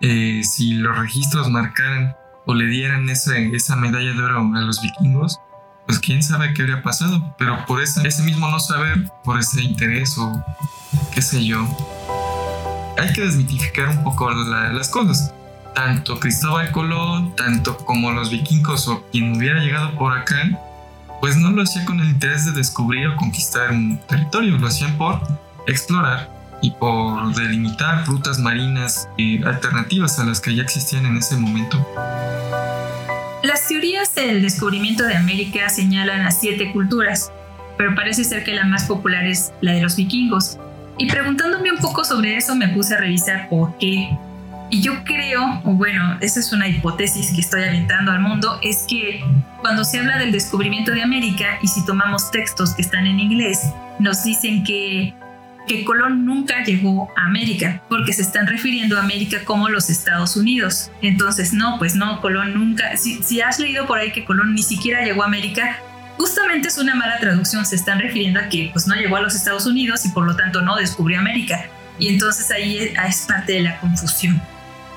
eh, 0.00 0.42
si 0.44 0.74
los 0.74 0.96
registros 0.96 1.50
marcaran 1.50 2.14
o 2.46 2.54
le 2.54 2.66
dieran 2.66 3.10
esa, 3.10 3.74
medalla 3.74 4.12
de 4.12 4.22
oro 4.22 4.48
a 4.54 4.60
los 4.60 4.80
vikingos, 4.80 5.40
pues 5.84 5.98
quién 5.98 6.22
sabe 6.22 6.54
qué 6.54 6.62
habría 6.62 6.80
pasado. 6.80 7.34
Pero 7.38 7.66
por 7.66 7.82
ese 7.82 8.22
mismo 8.22 8.48
no 8.48 8.60
saber, 8.60 9.10
por 9.24 9.40
ese 9.40 9.62
interés 9.62 10.16
o 10.16 10.32
qué 11.12 11.22
sé 11.22 11.44
yo, 11.44 11.66
hay 12.96 13.12
que 13.12 13.22
desmitificar 13.22 13.88
un 13.88 14.04
poco 14.04 14.30
las 14.30 14.88
cosas. 14.90 15.34
Tanto 15.74 16.20
Cristóbal 16.20 16.70
Colón, 16.70 17.34
tanto 17.34 17.76
como 17.78 18.12
los 18.12 18.30
vikingos 18.30 18.86
o 18.86 19.04
quien 19.10 19.36
hubiera 19.36 19.58
llegado 19.58 19.98
por 19.98 20.16
acá, 20.16 20.69
pues 21.20 21.36
no 21.36 21.50
lo 21.50 21.62
hacía 21.62 21.84
con 21.84 22.00
el 22.00 22.08
interés 22.08 22.46
de 22.46 22.52
descubrir 22.52 23.08
o 23.08 23.16
conquistar 23.16 23.70
un 23.70 23.98
territorio, 24.08 24.56
lo 24.58 24.66
hacían 24.66 24.96
por 24.96 25.20
explorar 25.66 26.30
y 26.62 26.70
por 26.72 27.34
delimitar 27.34 28.06
rutas 28.06 28.38
marinas 28.38 29.08
y 29.16 29.42
alternativas 29.44 30.18
a 30.18 30.24
las 30.24 30.40
que 30.40 30.54
ya 30.54 30.62
existían 30.62 31.06
en 31.06 31.16
ese 31.16 31.36
momento. 31.36 31.86
Las 33.42 33.68
teorías 33.68 34.14
del 34.14 34.42
descubrimiento 34.42 35.04
de 35.04 35.16
América 35.16 35.68
señalan 35.68 36.26
a 36.26 36.30
siete 36.30 36.72
culturas, 36.72 37.32
pero 37.78 37.94
parece 37.94 38.24
ser 38.24 38.44
que 38.44 38.54
la 38.54 38.64
más 38.64 38.84
popular 38.84 39.26
es 39.26 39.52
la 39.60 39.72
de 39.72 39.80
los 39.80 39.96
vikingos. 39.96 40.58
Y 40.98 41.06
preguntándome 41.08 41.72
un 41.72 41.78
poco 41.78 42.04
sobre 42.04 42.36
eso 42.36 42.54
me 42.54 42.68
puse 42.68 42.94
a 42.94 42.98
revisar 42.98 43.48
por 43.48 43.78
qué. 43.78 44.10
Y 44.70 44.82
yo 44.82 45.02
creo, 45.04 45.60
o 45.64 45.72
bueno, 45.72 46.16
esa 46.20 46.38
es 46.38 46.52
una 46.52 46.68
hipótesis 46.68 47.32
que 47.34 47.40
estoy 47.40 47.64
aventando 47.64 48.12
al 48.12 48.20
mundo, 48.20 48.60
es 48.62 48.84
que 48.88 49.24
cuando 49.60 49.84
se 49.84 49.98
habla 49.98 50.16
del 50.18 50.30
descubrimiento 50.30 50.92
de 50.92 51.02
América 51.02 51.58
y 51.60 51.66
si 51.66 51.84
tomamos 51.84 52.30
textos 52.30 52.74
que 52.74 52.82
están 52.82 53.06
en 53.06 53.18
inglés, 53.18 53.60
nos 53.98 54.22
dicen 54.22 54.62
que 54.62 55.14
que 55.66 55.84
Colón 55.84 56.24
nunca 56.24 56.64
llegó 56.64 57.12
a 57.16 57.26
América, 57.26 57.80
porque 57.88 58.12
se 58.12 58.22
están 58.22 58.48
refiriendo 58.48 58.96
a 58.96 59.00
América 59.00 59.44
como 59.44 59.68
los 59.68 59.88
Estados 59.88 60.36
Unidos. 60.36 60.90
Entonces, 61.00 61.52
no, 61.52 61.78
pues 61.78 61.94
no, 61.94 62.20
Colón 62.20 62.54
nunca, 62.54 62.96
si, 62.96 63.22
si 63.22 63.40
has 63.40 63.60
leído 63.60 63.86
por 63.86 63.98
ahí 63.98 64.10
que 64.10 64.24
Colón 64.24 64.54
ni 64.54 64.64
siquiera 64.64 65.04
llegó 65.04 65.22
a 65.22 65.26
América, 65.26 65.78
justamente 66.16 66.68
es 66.68 66.78
una 66.78 66.94
mala 66.94 67.18
traducción, 67.18 67.64
se 67.64 67.76
están 67.76 68.00
refiriendo 68.00 68.40
a 68.40 68.48
que 68.48 68.70
pues 68.72 68.86
no 68.88 68.96
llegó 68.96 69.16
a 69.16 69.20
los 69.20 69.34
Estados 69.36 69.64
Unidos 69.66 70.04
y 70.04 70.08
por 70.08 70.26
lo 70.26 70.34
tanto 70.34 70.60
no 70.60 70.74
descubrió 70.76 71.20
América. 71.20 71.66
Y 72.00 72.08
entonces 72.08 72.50
ahí 72.50 72.78
es 72.78 73.26
parte 73.28 73.52
de 73.52 73.60
la 73.60 73.78
confusión. 73.78 74.42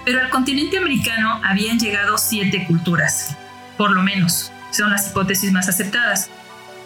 Pero 0.06 0.20
al 0.20 0.30
continente 0.30 0.78
americano 0.78 1.40
habían 1.44 1.80
llegado 1.80 2.18
siete 2.18 2.66
culturas, 2.68 3.38
por 3.78 3.92
lo 3.92 4.04
menos, 4.04 4.52
son 4.72 4.92
las 4.92 5.10
hipótesis 5.10 5.52
más 5.52 5.70
aceptadas. 5.70 6.30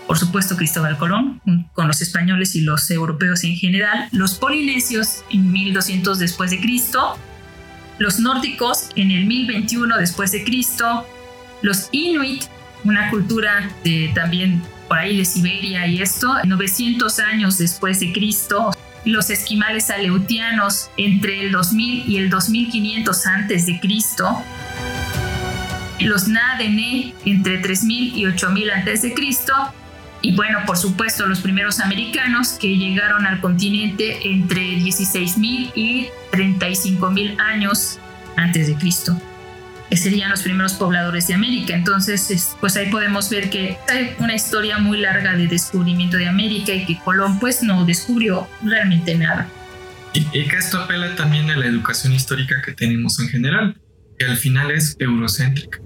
Por 0.06 0.18
supuesto 0.18 0.56
Cristóbal 0.56 0.98
Colón, 0.98 1.42
con 1.74 1.88
los 1.88 2.02
españoles 2.02 2.56
y 2.56 2.62
los 2.62 2.90
europeos 2.92 3.44
en 3.44 3.56
general, 3.56 4.08
los 4.12 4.36
polinesios 4.36 5.24
en 5.30 5.52
1200 5.52 6.20
después 6.20 6.52
de 6.52 6.62
Cristo, 6.62 7.18
los 7.98 8.20
nórdicos 8.20 8.90
en 8.96 9.12
el 9.12 9.26
1021 9.26 9.98
después 9.98 10.32
de 10.32 10.44
Cristo, 10.44 11.06
los 11.62 11.90
inuit, 11.92 12.44
una 12.84 13.10
cultura 13.10 13.70
de, 13.84 14.12
también 14.14 14.62
por 14.88 15.00
ahí 15.00 15.18
de 15.18 15.26
Siberia 15.26 15.88
y 15.88 16.02
esto, 16.02 16.34
900 16.46 17.20
años 17.20 17.58
después 17.58 18.00
de 18.00 18.14
Cristo, 18.14 18.72
los 19.06 19.30
esquimales 19.30 19.90
aleutianos 19.90 20.90
entre 20.98 21.42
el 21.42 21.52
2000 21.52 22.10
y 22.10 22.18
el 22.18 22.30
2500 22.30 23.26
antes 23.28 23.66
de 23.66 23.80
Cristo, 23.80 24.44
los 26.00 26.28
Nadene 26.28 27.14
entre 27.26 27.58
3000 27.60 28.18
y 28.18 28.26
8000 28.26 28.72
antes 28.72 29.02
de 29.02 29.14
Cristo 29.14 29.54
y 30.22 30.36
bueno, 30.36 30.60
por 30.66 30.78
supuesto, 30.78 31.28
los 31.28 31.42
primeros 31.42 31.80
americanos 31.80 32.54
que 32.54 32.76
llegaron 32.76 33.26
al 33.28 33.40
continente 33.40 34.28
entre 34.28 34.78
16.000 34.78 35.72
y 35.76 36.08
35.000 36.32 37.40
años 37.40 38.00
antes 38.36 38.68
de 38.68 38.76
Cristo, 38.76 39.20
que 39.90 39.98
serían 39.98 40.30
los 40.30 40.42
primeros 40.42 40.74
pobladores 40.74 41.28
de 41.28 41.34
América. 41.34 41.76
Entonces, 41.76 42.56
pues 42.60 42.76
ahí 42.76 42.90
podemos 42.90 43.30
ver 43.30 43.50
que 43.50 43.78
hay 43.90 44.16
una 44.20 44.36
historia 44.36 44.80
muy 44.80 45.00
larga 45.00 45.36
de 45.36 45.48
descubrimiento 45.48 46.18
de 46.18 46.28
América 46.28 46.74
y 46.74 46.86
que 46.86 47.00
Colón 47.00 47.40
pues 47.40 47.64
no 47.64 47.86
descubrió 47.86 48.48
realmente 48.64 49.16
nada. 49.16 49.48
Y, 50.14 50.24
que 50.48 50.58
esto 50.58 50.80
apela 50.80 51.16
también 51.16 51.50
a 51.52 51.58
la 51.58 51.68
educación 51.68 52.14
histórica 52.14 52.62
que 52.64 52.74
tenemos 52.74 53.20
en 53.20 53.30
general, 53.30 53.80
que 54.18 54.26
al 54.26 54.38
final 54.38 54.72
es 54.72 54.96
eurocéntrica. 55.00 55.80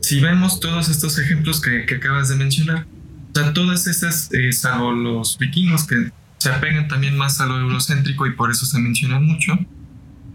Si 0.00 0.20
vemos 0.20 0.60
todos 0.60 0.88
estos 0.88 1.18
ejemplos 1.18 1.60
que, 1.60 1.86
que 1.86 1.94
acabas 1.94 2.28
de 2.28 2.36
mencionar, 2.36 2.86
o 3.34 3.38
sea, 3.38 3.52
todas 3.54 3.86
esas, 3.86 4.28
eh, 4.34 4.52
salvo 4.52 4.92
los 4.92 5.38
vikingos 5.38 5.86
que 5.86 6.10
se 6.36 6.50
apegan 6.50 6.88
también 6.88 7.16
más 7.16 7.40
a 7.40 7.46
lo 7.46 7.58
eurocéntrico 7.58 8.26
y 8.26 8.32
por 8.32 8.50
eso 8.50 8.66
se 8.66 8.78
mencionan 8.78 9.24
mucho, 9.24 9.58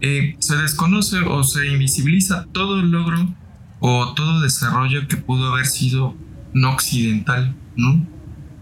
eh, 0.00 0.36
se 0.38 0.56
desconoce 0.56 1.18
o 1.20 1.42
se 1.42 1.66
invisibiliza 1.66 2.46
todo 2.52 2.80
el 2.80 2.90
logro 2.90 3.34
o 3.80 4.14
todo 4.14 4.40
desarrollo 4.40 5.06
que 5.08 5.16
pudo 5.16 5.52
haber 5.52 5.66
sido 5.66 6.16
no 6.52 6.72
occidental, 6.72 7.54
¿no? 7.76 8.06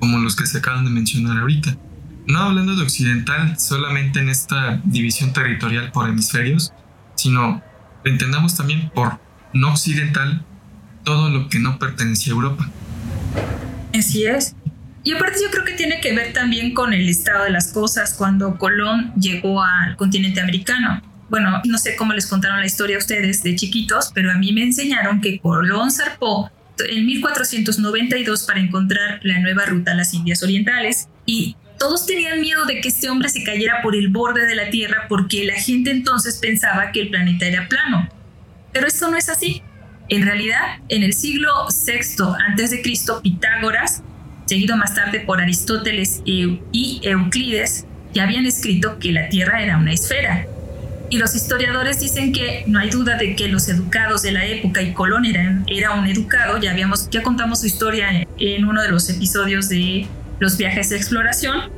Como 0.01 0.19
los 0.19 0.37
que 0.37 0.47
se 0.47 0.59
acaban 0.59 0.85
de 0.85 0.91
mencionar 0.91 1.39
ahorita. 1.39 1.77
No 2.27 2.41
hablando 2.41 2.75
de 2.75 2.83
occidental 2.83 3.59
solamente 3.59 4.19
en 4.19 4.29
esta 4.29 4.81
división 4.85 5.33
territorial 5.33 5.93
por 5.93 6.09
hemisferios, 6.09 6.73
sino 7.15 7.63
entendamos 8.05 8.57
también 8.57 8.91
por 8.95 9.21
no 9.53 9.71
occidental 9.71 10.45
todo 11.05 11.31
lo 11.31 11.49
que 11.49 11.59
no 11.59 11.79
pertenecía 11.79 12.33
a 12.33 12.37
Europa. 12.37 12.69
Así 13.95 14.27
es. 14.27 14.55
Y 15.05 15.13
aparte 15.13 15.39
yo 15.41 15.51
creo 15.53 15.65
que 15.65 15.75
tiene 15.75 16.01
que 16.01 16.13
ver 16.15 16.33
también 16.33 16.75
con 16.75 16.93
el 16.93 17.09
estado 17.09 17.45
de 17.45 17.51
las 17.51 17.73
cosas 17.73 18.15
cuando 18.15 18.59
Colón 18.59 19.13
llegó 19.15 19.63
al 19.63 19.97
continente 19.97 20.41
americano. 20.41 21.01
Bueno, 21.29 21.61
no 21.65 21.79
sé 21.79 21.97
cómo 21.97 22.13
les 22.13 22.27
contaron 22.27 22.61
la 22.61 22.67
historia 22.67 22.97
a 22.97 22.99
ustedes 22.99 23.43
de 23.43 23.57
chiquitos, 23.57 24.11
pero 24.15 24.31
a 24.31 24.35
mí 24.35 24.53
me 24.53 24.63
enseñaron 24.63 25.21
que 25.21 25.41
Colón 25.41 25.91
zarpó 25.91 26.51
en 26.89 27.07
1492 27.07 28.45
para 28.45 28.61
encontrar 28.61 29.21
la 29.23 29.41
nueva 29.41 29.65
ruta 29.65 29.93
a 29.93 29.95
las 29.95 30.15
Indias 30.15 30.43
Orientales 30.43 31.09
y 31.25 31.57
todos 31.79 32.07
tenían 32.07 32.41
miedo 32.41 32.65
de 32.65 32.81
que 32.81 32.89
este 32.89 33.11
hombre 33.11 33.29
se 33.29 33.45
cayera 33.45 33.83
por 33.83 33.97
el 33.97 34.09
borde 34.09 34.47
de 34.47 34.55
la 34.55 34.71
Tierra 34.71 35.07
porque 35.09 35.45
la 35.45 35.55
gente 35.55 35.91
entonces 35.91 36.39
pensaba 36.39 36.93
que 36.93 37.01
el 37.03 37.11
planeta 37.11 37.47
era 37.47 37.69
plano. 37.69 38.09
Pero 38.73 38.87
esto 38.87 39.11
no 39.11 39.17
es 39.17 39.29
así. 39.29 39.63
En 40.09 40.25
realidad, 40.25 40.79
en 40.89 41.03
el 41.03 41.13
siglo 41.13 41.51
VI 41.69 42.25
a.C., 42.57 42.83
Pitágoras, 43.23 44.03
seguido 44.47 44.77
más 44.77 44.95
tarde 44.95 45.21
por 45.21 45.41
Aristóteles 45.41 46.23
y 46.25 47.01
Euclides, 47.03 47.87
ya 48.15 48.23
habían 48.23 48.47
escrito 48.47 48.99
que 48.99 49.13
la 49.13 49.29
Tierra 49.29 49.63
era 49.63 49.77
una 49.77 49.93
esfera. 49.93 50.47
Y 51.09 51.19
los 51.19 51.35
historiadores 51.35 52.01
dicen 52.01 52.33
que 52.33 52.65
no 52.67 52.81
hay 52.81 52.91
duda 52.91 53.17
de 53.17 53.37
que 53.37 53.49
los 53.49 53.69
educados 53.69 54.23
de 54.23 54.33
la 54.33 54.45
época 54.45 54.83
y 54.83 54.93
Colón 54.93 55.25
era, 55.25 55.63
era 55.69 55.93
un 55.93 56.07
educado, 56.07 56.59
ya, 56.59 56.73
habíamos, 56.73 57.09
ya 57.11 57.23
contamos 57.23 57.61
su 57.61 57.67
historia 57.67 58.27
en 58.39 58.65
uno 58.65 58.83
de 58.83 58.91
los 58.91 59.09
episodios 59.09 59.69
de 59.69 60.09
los 60.41 60.57
viajes 60.57 60.91
de 60.91 60.97
exploración, 60.97 61.71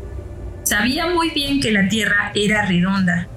sabía 0.65 1.07
muy 1.09 1.31
bien 1.31 1.61
que 1.61 1.73
la 1.73 1.89
Tierra 1.89 2.33
era 2.35 2.65
redonda. 2.65 3.29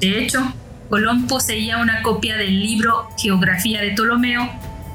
De 0.00 0.22
hecho, 0.22 0.54
Colón 0.88 1.26
poseía 1.26 1.78
una 1.78 2.02
copia 2.02 2.36
del 2.36 2.60
libro 2.60 3.08
Geografía 3.18 3.82
de 3.82 3.90
Ptolomeo, 3.90 4.50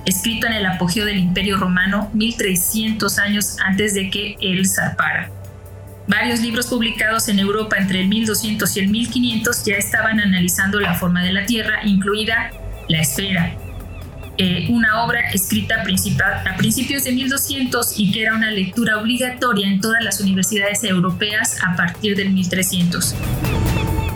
escrito 0.06 0.48
en 0.48 0.54
el 0.54 0.66
apogeo 0.66 1.06
del 1.06 1.18
Imperio 1.18 1.58
Romano 1.58 2.10
1300 2.14 3.20
años 3.20 3.58
antes 3.64 3.94
de 3.94 4.10
que 4.10 4.36
él 4.42 4.68
zarpara. 4.68 5.30
Varios 6.08 6.42
libros 6.42 6.68
publicados 6.68 7.28
en 7.30 7.40
Europa 7.40 7.78
entre 7.78 8.02
el 8.02 8.08
1200 8.08 8.76
y 8.76 8.80
el 8.80 8.88
1500 8.90 9.66
ya 9.66 9.76
estaban 9.76 10.20
analizando 10.20 10.80
la 10.80 10.96
forma 10.96 11.24
de 11.24 11.32
la 11.32 11.46
Tierra, 11.46 11.82
incluida 11.84 12.52
la 12.90 13.02
esfera. 13.02 13.56
Eh, 14.38 14.68
una 14.70 15.04
obra 15.04 15.30
escrita 15.32 15.82
a 15.82 16.58
principios 16.58 17.04
de 17.04 17.12
1200 17.12 18.00
y 18.00 18.12
que 18.12 18.24
era 18.24 18.34
una 18.34 18.50
lectura 18.50 18.98
obligatoria 18.98 19.68
en 19.68 19.80
todas 19.80 20.04
las 20.04 20.20
universidades 20.20 20.84
europeas 20.84 21.58
a 21.64 21.76
partir 21.76 22.16
del 22.16 22.32
1300. 22.32 23.16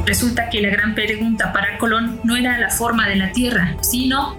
Resulta 0.05 0.49
que 0.49 0.61
la 0.61 0.69
gran 0.69 0.95
pregunta 0.95 1.53
para 1.53 1.77
Colón 1.77 2.19
no 2.23 2.35
era 2.35 2.57
la 2.57 2.69
forma 2.69 3.07
de 3.07 3.17
la 3.17 3.31
Tierra, 3.31 3.75
sino 3.81 4.37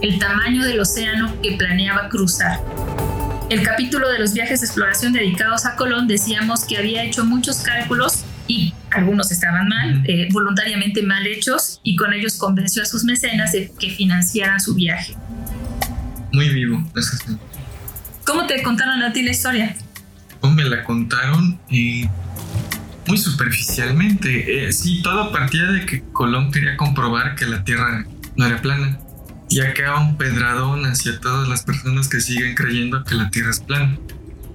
el 0.00 0.18
tamaño 0.18 0.64
del 0.64 0.80
océano 0.80 1.40
que 1.42 1.52
planeaba 1.52 2.08
cruzar. 2.08 2.60
El 3.50 3.62
capítulo 3.62 4.10
de 4.10 4.18
los 4.18 4.34
viajes 4.34 4.60
de 4.60 4.66
exploración 4.66 5.14
dedicados 5.14 5.64
a 5.64 5.74
Colón 5.74 6.06
decíamos 6.06 6.64
que 6.64 6.76
había 6.76 7.02
hecho 7.02 7.24
muchos 7.24 7.60
cálculos 7.60 8.24
y 8.46 8.74
algunos 8.90 9.30
estaban 9.32 9.68
mal, 9.68 10.02
eh, 10.04 10.28
voluntariamente 10.32 11.02
mal 11.02 11.26
hechos, 11.26 11.80
y 11.82 11.96
con 11.96 12.12
ellos 12.12 12.36
convenció 12.36 12.82
a 12.82 12.84
sus 12.84 13.04
mecenas 13.04 13.52
de 13.52 13.72
que 13.78 13.90
financiaran 13.90 14.60
su 14.60 14.74
viaje. 14.74 15.16
Muy 16.32 16.50
vivo, 16.50 16.82
¿Cómo 18.26 18.46
te 18.46 18.62
contaron 18.62 19.02
a 19.02 19.12
ti 19.14 19.22
la 19.22 19.30
historia? 19.30 19.74
¿Cómo 20.40 20.54
me 20.54 20.64
la 20.64 20.84
contaron? 20.84 21.58
y 21.70 22.06
muy 23.06 23.16
superficialmente. 23.16 24.66
Eh, 24.66 24.72
sí, 24.72 25.00
todo 25.02 25.32
partía 25.32 25.64
de 25.64 25.86
que 25.86 26.04
Colón 26.12 26.52
quería 26.52 26.76
comprobar 26.76 27.34
que 27.34 27.46
la 27.46 27.64
Tierra 27.64 28.04
no 28.36 28.46
era 28.46 28.60
plana. 28.60 28.98
Y 29.50 29.60
acá 29.60 29.98
un 29.98 30.16
pedradón 30.16 30.84
hacia 30.84 31.18
todas 31.20 31.48
las 31.48 31.62
personas 31.62 32.08
que 32.08 32.20
siguen 32.20 32.54
creyendo 32.54 33.02
que 33.04 33.14
la 33.14 33.30
Tierra 33.30 33.50
es 33.50 33.60
plana. 33.60 33.98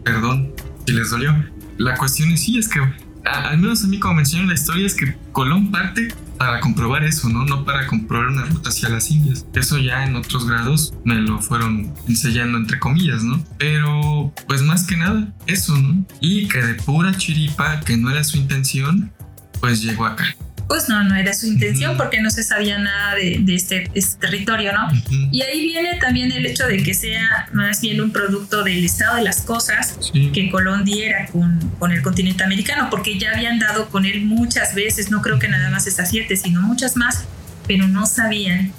Perdón 0.04 0.54
si 0.86 0.94
les 0.94 1.10
dolió. 1.10 1.34
La 1.78 1.98
cuestión 1.98 2.32
es 2.32 2.42
sí, 2.42 2.58
es 2.58 2.68
que 2.68 2.80
al 3.26 3.58
menos 3.58 3.84
a 3.84 3.88
mí 3.88 4.00
como 4.00 4.16
mencioné 4.16 4.48
la 4.48 4.54
historia 4.54 4.86
es 4.86 4.96
que 4.96 5.16
Colón 5.32 5.72
parte 5.72 6.14
para 6.38 6.60
comprobar 6.60 7.04
eso, 7.04 7.30
¿no? 7.30 7.46
No 7.46 7.64
para 7.64 7.88
comprobar 7.88 8.28
una 8.28 8.44
ruta 8.46 8.70
hacia 8.70 8.90
las 8.90 9.10
Indias. 9.10 9.46
Eso 9.54 9.78
ya 9.78 10.06
en 10.06 10.16
otros 10.16 10.48
grados 10.48 10.94
me 11.06 11.16
lo 11.16 11.42
fueron 11.42 11.94
enseñando 12.08 12.58
entre 12.58 12.80
comillas, 12.80 13.24
¿no? 13.24 13.44
Pero 13.58 14.34
pues 14.48 14.62
más 14.62 14.86
que 14.86 14.98
nada 14.98 15.34
eso, 15.48 15.76
¿no? 15.78 16.06
Y 16.20 16.48
que 16.48 16.62
de 16.62 16.74
pura 16.76 17.16
chiripa, 17.18 17.80
que 17.80 17.98
no 17.98 18.12
era 18.12 18.24
su 18.24 18.38
intención, 18.38 19.12
pues 19.60 19.82
llegó 19.82 20.06
acá 20.06 20.36
pues 20.68 20.90
no, 20.90 21.04
no 21.04 21.16
era 21.16 21.34
su 21.34 21.48
intención 21.48 21.98
porque 21.98 22.22
no 22.22 22.30
se 22.30 22.44
sabía 22.44 22.78
nada 22.78 23.16
de, 23.16 23.44
este, 23.50 23.90
este, 23.94 24.18
territorio, 24.18 24.72
¿no? 24.74 24.88
Y 25.32 25.42
ahí 25.42 25.62
viene 25.62 25.98
también 26.00 26.32
el 26.32 26.46
hecho 26.46 26.66
de 26.68 26.82
que 26.84 26.94
sea 26.94 27.50
más 27.54 27.82
bien 27.82 28.02
un 28.02 28.12
producto 28.12 28.64
del 28.64 28.84
estado 28.84 29.18
de 29.18 29.24
las 29.24 29.42
cosas 29.42 29.98
que 30.12 30.50
Colón 30.50 30.84
diera 30.86 31.28
con, 31.28 31.60
con, 31.80 31.92
el 31.92 32.02
continente 32.02 32.44
americano, 32.44 32.88
porque 32.90 33.20
ya 33.20 33.32
habían 33.32 33.60
dado 33.60 33.90
con 33.90 34.06
él 34.06 34.26
muchas 34.26 34.74
veces, 34.76 35.12
no 35.12 35.22
creo 35.22 35.40
que 35.40 35.48
nada 35.48 35.70
más 35.70 35.88
estas 35.88 36.10
siete, 36.10 36.36
sino 36.38 36.62
muchas 36.62 36.96
más, 36.96 37.26
pero 37.68 37.88
no 37.88 38.06
sabían 38.06 38.72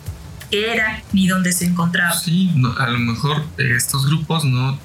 qué 0.51 0.73
era 0.73 1.03
ni 1.13 1.27
dónde 1.27 1.53
se 1.53 1.67
encontraba. 1.67 2.19
Sí, 2.19 2.51
a 2.79 2.89
lo 2.89 2.99
mejor 2.99 3.45
estos 3.59 4.07
grupos 4.07 4.45
no, 4.45 4.79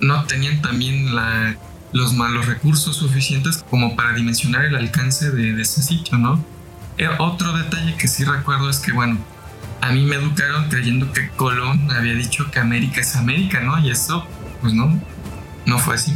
no 0.00 0.24
tenían 0.24 0.62
también 0.62 1.14
la 1.14 1.56
los 1.92 2.14
malos 2.14 2.46
recursos 2.46 2.96
suficientes 2.96 3.64
como 3.68 3.96
para 3.96 4.12
dimensionar 4.14 4.64
el 4.64 4.76
alcance 4.76 5.30
de, 5.30 5.60
ese 5.60 5.82
sitio, 5.82 6.18
¿no? 6.18 6.42
Eh, 6.98 7.08
otro 7.18 7.52
detalle 7.56 7.96
que 7.96 8.08
sí 8.08 8.24
recuerdo 8.24 8.68
es 8.70 8.78
que, 8.78 8.92
bueno, 8.92 9.18
a 9.80 9.92
mí 9.92 10.04
me 10.04 10.16
educaron 10.16 10.68
creyendo 10.68 11.12
que 11.12 11.28
Colón 11.30 11.90
había 11.90 12.14
dicho 12.14 12.50
que 12.50 12.60
América 12.60 13.00
es 13.00 13.16
América, 13.16 13.60
¿no? 13.60 13.78
Y 13.78 13.90
eso, 13.90 14.26
pues 14.60 14.72
no, 14.72 15.00
no 15.66 15.78
fue 15.78 15.96
así. 15.96 16.14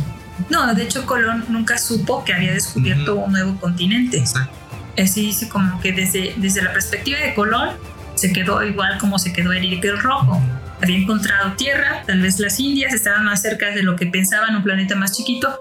No, 0.51 0.75
de 0.75 0.85
hecho 0.85 1.05
Colón 1.07 1.45
nunca 1.49 1.79
supo 1.79 2.25
que 2.25 2.35
había 2.35 2.53
descubierto 2.53 3.17
un 3.17 3.33
nuevo 3.33 3.59
continente. 3.59 4.19
Exacto. 4.19 4.57
Así 4.99 5.23
dice 5.23 5.49
como 5.49 5.81
que 5.81 5.93
desde, 5.93 6.35
desde 6.37 6.63
la 6.63 6.73
perspectiva 6.73 7.19
de 7.19 7.35
Colón 7.35 7.71
se 8.15 8.33
quedó 8.33 8.63
igual 8.65 8.99
como 8.99 9.19
se 9.19 9.33
quedó 9.33 9.53
el 9.53 9.99
Rojo 9.99 10.41
había 10.81 10.99
encontrado 10.99 11.53
tierra, 11.53 12.03
tal 12.07 12.21
vez 12.21 12.39
las 12.39 12.61
Indias 12.61 12.93
estaban 12.93 13.25
más 13.25 13.43
cerca 13.43 13.71
de 13.71 13.83
lo 13.83 13.97
que 13.97 14.07
pensaban, 14.07 14.57
un 14.57 14.63
planeta 14.63 14.95
más 14.95 15.17
chiquito, 15.17 15.59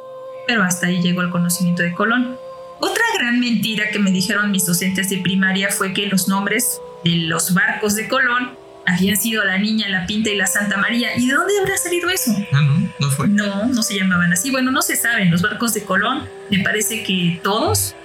pero 0.48 0.64
hasta 0.64 0.88
ahí 0.88 1.02
llegó 1.02 1.22
el 1.22 1.30
conocimiento 1.30 1.84
de 1.84 1.94
Colón. 1.94 2.38
Otra 2.80 3.04
gran 3.18 3.40
mentira 3.40 3.90
que 3.92 4.00
me 4.00 4.12
dijeron 4.12 4.52
mis 4.52 4.66
docentes 4.66 5.10
de 5.10 5.18
primaria 5.18 5.70
fue 5.70 5.94
que 5.94 6.08
los 6.08 6.28
nombres 6.28 6.82
de 7.04 7.16
los 7.16 7.54
barcos 7.54 7.96
de 7.96 8.08
Colón 8.08 8.52
habían 8.86 9.18
sido 9.18 9.44
la 9.44 9.58
Niña, 9.58 9.90
la 9.90 10.06
Pinta 10.06 10.30
y 10.30 10.36
la 10.36 10.46
Santa 10.46 10.78
María. 10.78 11.18
¿Y 11.18 11.28
de 11.28 11.34
dónde 11.34 11.54
habrá 11.60 11.78
salido 11.78 12.10
eso? 12.10 12.36
Ah, 12.52 12.62
no, 12.62 12.92
no 13.00 13.10
fue. 13.12 13.28
No, 13.28 13.66
no 13.68 13.82
se 13.82 13.96
llamaban 13.96 14.32
así. 14.32 14.52
Bueno, 14.52 14.72
no 14.72 14.82
se 14.82 14.96
saben. 14.96 15.32
Los 15.32 15.42
barcos 15.42 15.74
de 15.74 15.84
Colón, 15.84 16.28
me 16.52 16.60
parece 16.60 17.04
que 17.04 17.40
todos, 17.44 17.96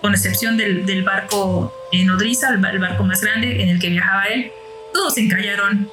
con 0.00 0.12
excepción 0.12 0.56
del, 0.56 1.02
barco 1.04 1.72
en 1.92 2.06
nodriza, 2.06 2.48
el, 2.48 2.64
el 2.64 2.78
barco 2.78 3.04
más 3.04 3.20
grande 3.20 3.62
en 3.62 3.68
el 3.68 3.78
que 3.78 3.90
viajaba 3.90 4.24
él, 4.24 4.50
todos 4.92 5.14
se 5.14 5.20
encallaron 5.20 5.88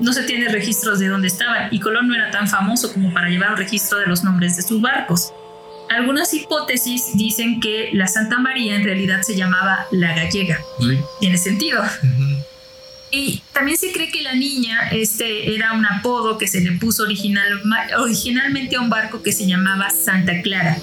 no 0.00 0.12
se 0.12 0.22
tiene 0.24 0.48
registros 0.48 0.98
de 0.98 1.08
dónde 1.08 1.28
estaban 1.28 1.68
y 1.70 1.80
Colón 1.80 2.08
no 2.08 2.14
era 2.14 2.30
tan 2.30 2.48
famoso 2.48 2.92
como 2.92 3.12
para 3.12 3.28
llevar 3.28 3.52
un 3.52 3.56
registro 3.56 3.98
de 3.98 4.06
los 4.06 4.24
nombres 4.24 4.56
de 4.56 4.62
sus 4.62 4.80
barcos. 4.80 5.32
Algunas 5.90 6.32
hipótesis 6.32 7.10
dicen 7.14 7.60
que 7.60 7.90
la 7.92 8.06
Santa 8.06 8.38
María 8.38 8.76
en 8.76 8.84
realidad 8.84 9.22
se 9.22 9.36
llamaba 9.36 9.86
la 9.90 10.14
Gallega. 10.14 10.60
Tiene 11.20 11.38
sentido. 11.38 11.82
Y 13.10 13.42
también 13.52 13.76
se 13.76 13.92
cree 13.92 14.10
que 14.10 14.22
la 14.22 14.34
niña 14.34 14.88
este, 14.90 15.54
era 15.54 15.72
un 15.74 15.86
apodo 15.86 16.36
que 16.36 16.48
se 16.48 16.60
le 16.60 16.72
puso 16.72 17.04
original, 17.04 17.62
originalmente 17.98 18.74
a 18.74 18.80
un 18.80 18.90
barco 18.90 19.22
que 19.22 19.30
se 19.30 19.46
llamaba 19.46 19.88
Santa 19.90 20.42
Clara. 20.42 20.78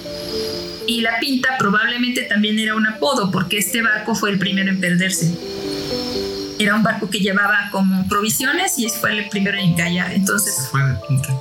Y 0.86 1.02
la 1.02 1.18
pinta 1.20 1.58
probablemente 1.58 2.22
también 2.22 2.58
era 2.58 2.74
un 2.74 2.86
apodo 2.86 3.30
porque 3.30 3.58
este 3.58 3.82
barco 3.82 4.14
fue 4.14 4.30
el 4.30 4.38
primero 4.38 4.70
en 4.70 4.80
perderse. 4.80 5.36
Era 6.62 6.76
un 6.76 6.82
barco 6.84 7.10
que 7.10 7.18
llevaba 7.18 7.68
como 7.72 8.06
provisiones 8.06 8.78
y 8.78 8.88
fue 8.88 9.18
el 9.18 9.28
primero 9.28 9.58
en 9.58 9.70
encallar. 9.70 10.12
Entonces. 10.12 10.68
Fue 10.70 10.80
de 10.84 10.94
pinta. 11.08 11.34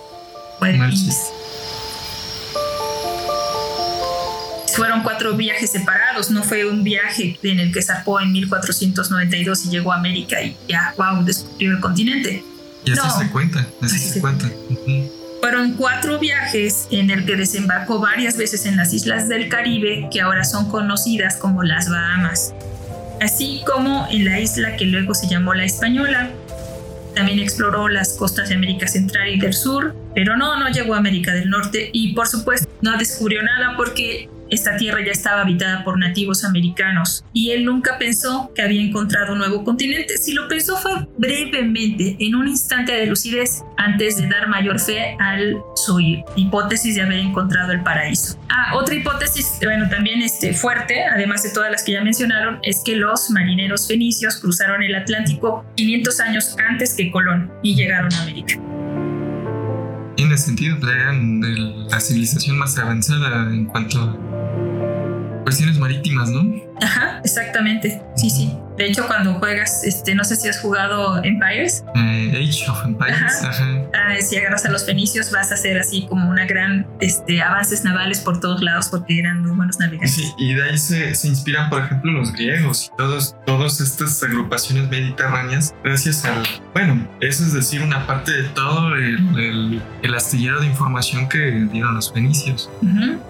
Fue 0.57 0.73
de 0.73 0.79
pinta. 0.79 1.15
Fueron 4.75 5.03
cuatro 5.03 5.35
viajes 5.35 5.69
separados, 5.69 6.31
no 6.31 6.43
fue 6.43 6.65
un 6.65 6.83
viaje 6.83 7.37
en 7.43 7.59
el 7.59 7.71
que 7.71 7.83
zarpó 7.83 8.19
en 8.19 8.31
1492 8.31 9.65
y 9.65 9.69
llegó 9.69 9.91
a 9.91 9.97
América 9.97 10.41
y 10.41 10.55
ya, 10.67 10.95
wow, 10.97 11.23
descubrió 11.23 11.73
el 11.73 11.79
continente. 11.79 12.43
Y 12.85 12.93
así 12.93 13.19
se 13.19 13.29
cuenta, 13.29 13.67
así, 13.81 13.99
se, 13.99 14.21
cuenta. 14.21 14.49
Fueron 15.41 15.73
cuatro 15.73 16.17
viajes 16.17 16.87
en 16.89 17.11
el 17.11 17.25
que 17.25 17.35
desembarcó 17.35 17.99
varias 17.99 18.37
veces 18.37 18.65
en 18.65 18.77
las 18.77 18.93
islas 18.93 19.27
del 19.27 19.49
Caribe 19.49 20.07
que 20.11 20.21
ahora 20.21 20.43
son 20.43 20.69
conocidas 20.69 21.35
como 21.35 21.63
las 21.63 21.89
Bahamas, 21.89 22.53
así 23.21 23.61
como 23.71 24.07
en 24.09 24.25
la 24.25 24.39
isla 24.39 24.75
que 24.75 24.85
luego 24.85 25.13
se 25.13 25.27
llamó 25.27 25.53
la 25.53 25.63
Española. 25.63 26.29
También 27.15 27.39
exploró 27.39 27.87
las 27.87 28.15
costas 28.17 28.49
de 28.49 28.55
América 28.55 28.87
Central 28.87 29.29
y 29.29 29.39
del 29.39 29.53
Sur, 29.53 29.95
pero 30.15 30.37
no, 30.37 30.57
no 30.57 30.69
llegó 30.69 30.95
a 30.95 30.97
América 30.97 31.33
del 31.33 31.49
Norte 31.49 31.89
y 31.93 32.13
por 32.13 32.27
supuesto 32.27 32.67
no 32.81 32.97
descubrió 32.97 33.43
nada 33.43 33.75
porque 33.77 34.29
esta 34.51 34.77
tierra 34.77 34.99
ya 35.03 35.11
estaba 35.11 35.41
habitada 35.41 35.83
por 35.83 35.97
nativos 35.97 36.43
americanos 36.43 37.23
y 37.33 37.51
él 37.51 37.65
nunca 37.65 37.97
pensó 37.97 38.51
que 38.53 38.61
había 38.61 38.81
encontrado 38.81 39.33
un 39.33 39.39
nuevo 39.39 39.63
continente. 39.63 40.17
Si 40.17 40.33
lo 40.33 40.47
pensó 40.47 40.77
fue 40.77 41.07
brevemente, 41.17 42.17
en 42.19 42.35
un 42.35 42.47
instante 42.47 42.91
de 42.91 43.05
lucidez, 43.07 43.63
antes 43.77 44.17
de 44.17 44.27
dar 44.27 44.47
mayor 44.49 44.79
fe 44.79 45.15
al 45.19 45.57
su 45.75 45.99
hipótesis 46.35 46.95
de 46.95 47.01
haber 47.01 47.19
encontrado 47.19 47.71
el 47.71 47.81
paraíso. 47.81 48.37
Ah, 48.49 48.75
otra 48.75 48.93
hipótesis, 48.93 49.57
bueno, 49.63 49.89
también 49.89 50.21
este, 50.21 50.53
fuerte, 50.53 51.05
además 51.05 51.43
de 51.43 51.49
todas 51.51 51.71
las 51.71 51.83
que 51.83 51.93
ya 51.93 52.01
mencionaron, 52.01 52.59
es 52.63 52.81
que 52.85 52.95
los 52.95 53.29
marineros 53.31 53.87
fenicios 53.87 54.37
cruzaron 54.37 54.83
el 54.83 54.93
Atlántico 54.95 55.65
500 55.75 56.19
años 56.19 56.55
antes 56.69 56.93
que 56.93 57.09
Colón 57.09 57.51
y 57.63 57.75
llegaron 57.75 58.13
a 58.13 58.21
América 58.23 58.59
tiene 60.15 60.37
sentido, 60.37 60.77
eran 60.89 61.41
la 61.89 61.99
civilización 61.99 62.57
más 62.57 62.77
avanzada 62.77 63.49
en 63.53 63.65
cuanto 63.65 64.01
a 64.01 65.43
cuestiones 65.43 65.77
marítimas, 65.79 66.29
¿no? 66.29 66.70
Ajá, 66.81 67.21
exactamente. 67.23 68.01
Sí, 68.15 68.29
sí. 68.29 68.57
De 68.77 68.87
hecho, 68.87 69.05
cuando 69.05 69.35
juegas, 69.35 69.83
este, 69.83 70.15
no 70.15 70.23
sé 70.23 70.35
si 70.35 70.47
has 70.47 70.59
jugado 70.59 71.23
Empires. 71.23 71.83
Eh, 71.95 72.47
Age 72.49 72.71
of 72.71 72.83
Empires, 72.83 73.43
ajá. 73.43 73.65
Ah, 73.93 74.15
si 74.21 74.37
agarras 74.37 74.65
a 74.65 74.71
los 74.71 74.85
fenicios, 74.85 75.29
vas 75.31 75.51
a 75.51 75.55
hacer 75.55 75.77
así 75.77 76.07
como 76.07 76.29
una 76.29 76.45
gran 76.45 76.87
este, 76.99 77.41
avances 77.41 77.83
navales 77.83 78.21
por 78.21 78.39
todos 78.39 78.63
lados 78.63 78.87
porque 78.89 79.19
eran 79.19 79.41
muy 79.43 79.55
buenos 79.55 79.79
navegantes. 79.79 80.15
Sí, 80.15 80.33
y 80.37 80.53
de 80.55 80.63
ahí 80.63 80.77
se, 80.77 81.13
se 81.13 81.27
inspiran, 81.27 81.69
por 81.69 81.83
ejemplo, 81.83 82.11
los 82.11 82.33
griegos 82.33 82.89
y 82.91 82.97
todos, 82.97 83.35
todas 83.45 83.79
estas 83.81 84.23
agrupaciones 84.23 84.89
mediterráneas, 84.89 85.75
gracias 85.83 86.25
al. 86.25 86.43
Bueno, 86.73 87.07
eso 87.19 87.43
es 87.43 87.53
decir, 87.53 87.81
una 87.81 88.07
parte 88.07 88.31
de 88.31 88.43
todo 88.49 88.95
el, 88.95 89.81
el, 90.01 90.15
astillero 90.15 90.59
de 90.59 90.67
información 90.67 91.29
que 91.29 91.67
dieron 91.71 91.95
los 91.95 92.11
fenicios. 92.11 92.69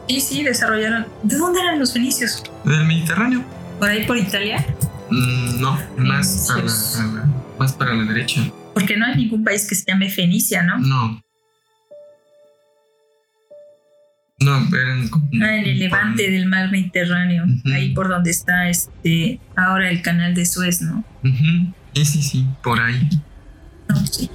Y 0.08 0.22
sí, 0.22 0.44
desarrollaron. 0.44 1.08
¿De 1.24 1.38
dónde 1.38 1.60
eran 1.60 1.80
los 1.80 1.94
fenicios? 1.94 2.44
Del 2.64 2.86
Mediterráneo. 2.86 3.41
¿Por 3.82 3.90
ahí 3.90 4.06
por 4.06 4.16
Italia? 4.16 4.64
Mm, 5.10 5.60
no, 5.60 5.76
más, 5.98 6.46
para 6.48 6.62
la, 6.62 7.30
más 7.58 7.74
para 7.74 7.96
la 7.96 8.04
derecha. 8.04 8.40
Porque 8.76 8.96
no 8.96 9.08
hay 9.08 9.16
ningún 9.16 9.44
país 9.44 9.68
que 9.68 9.74
se 9.74 9.86
llame 9.88 10.08
Fenicia, 10.12 10.62
¿no? 10.62 10.78
No. 10.78 11.24
No, 14.40 14.78
eran. 14.78 15.10
Ah, 15.42 15.58
en 15.58 15.66
el 15.66 15.80
levante 15.80 16.30
del 16.30 16.46
mar 16.46 16.70
Mediterráneo, 16.70 17.46
ahí 17.74 17.92
por 17.96 18.08
donde 18.08 18.30
está 18.30 18.70
este 18.70 19.40
ahora 19.56 19.90
el 19.90 20.04
canal 20.04 20.36
de 20.36 20.46
Suez, 20.46 20.84
¿no? 20.84 21.04
Sí, 21.96 22.06
sí, 22.06 22.22
sí, 22.22 22.48
por 22.62 22.80
ahí. 22.80 23.10
No, 23.90 24.06
sí. 24.06 24.30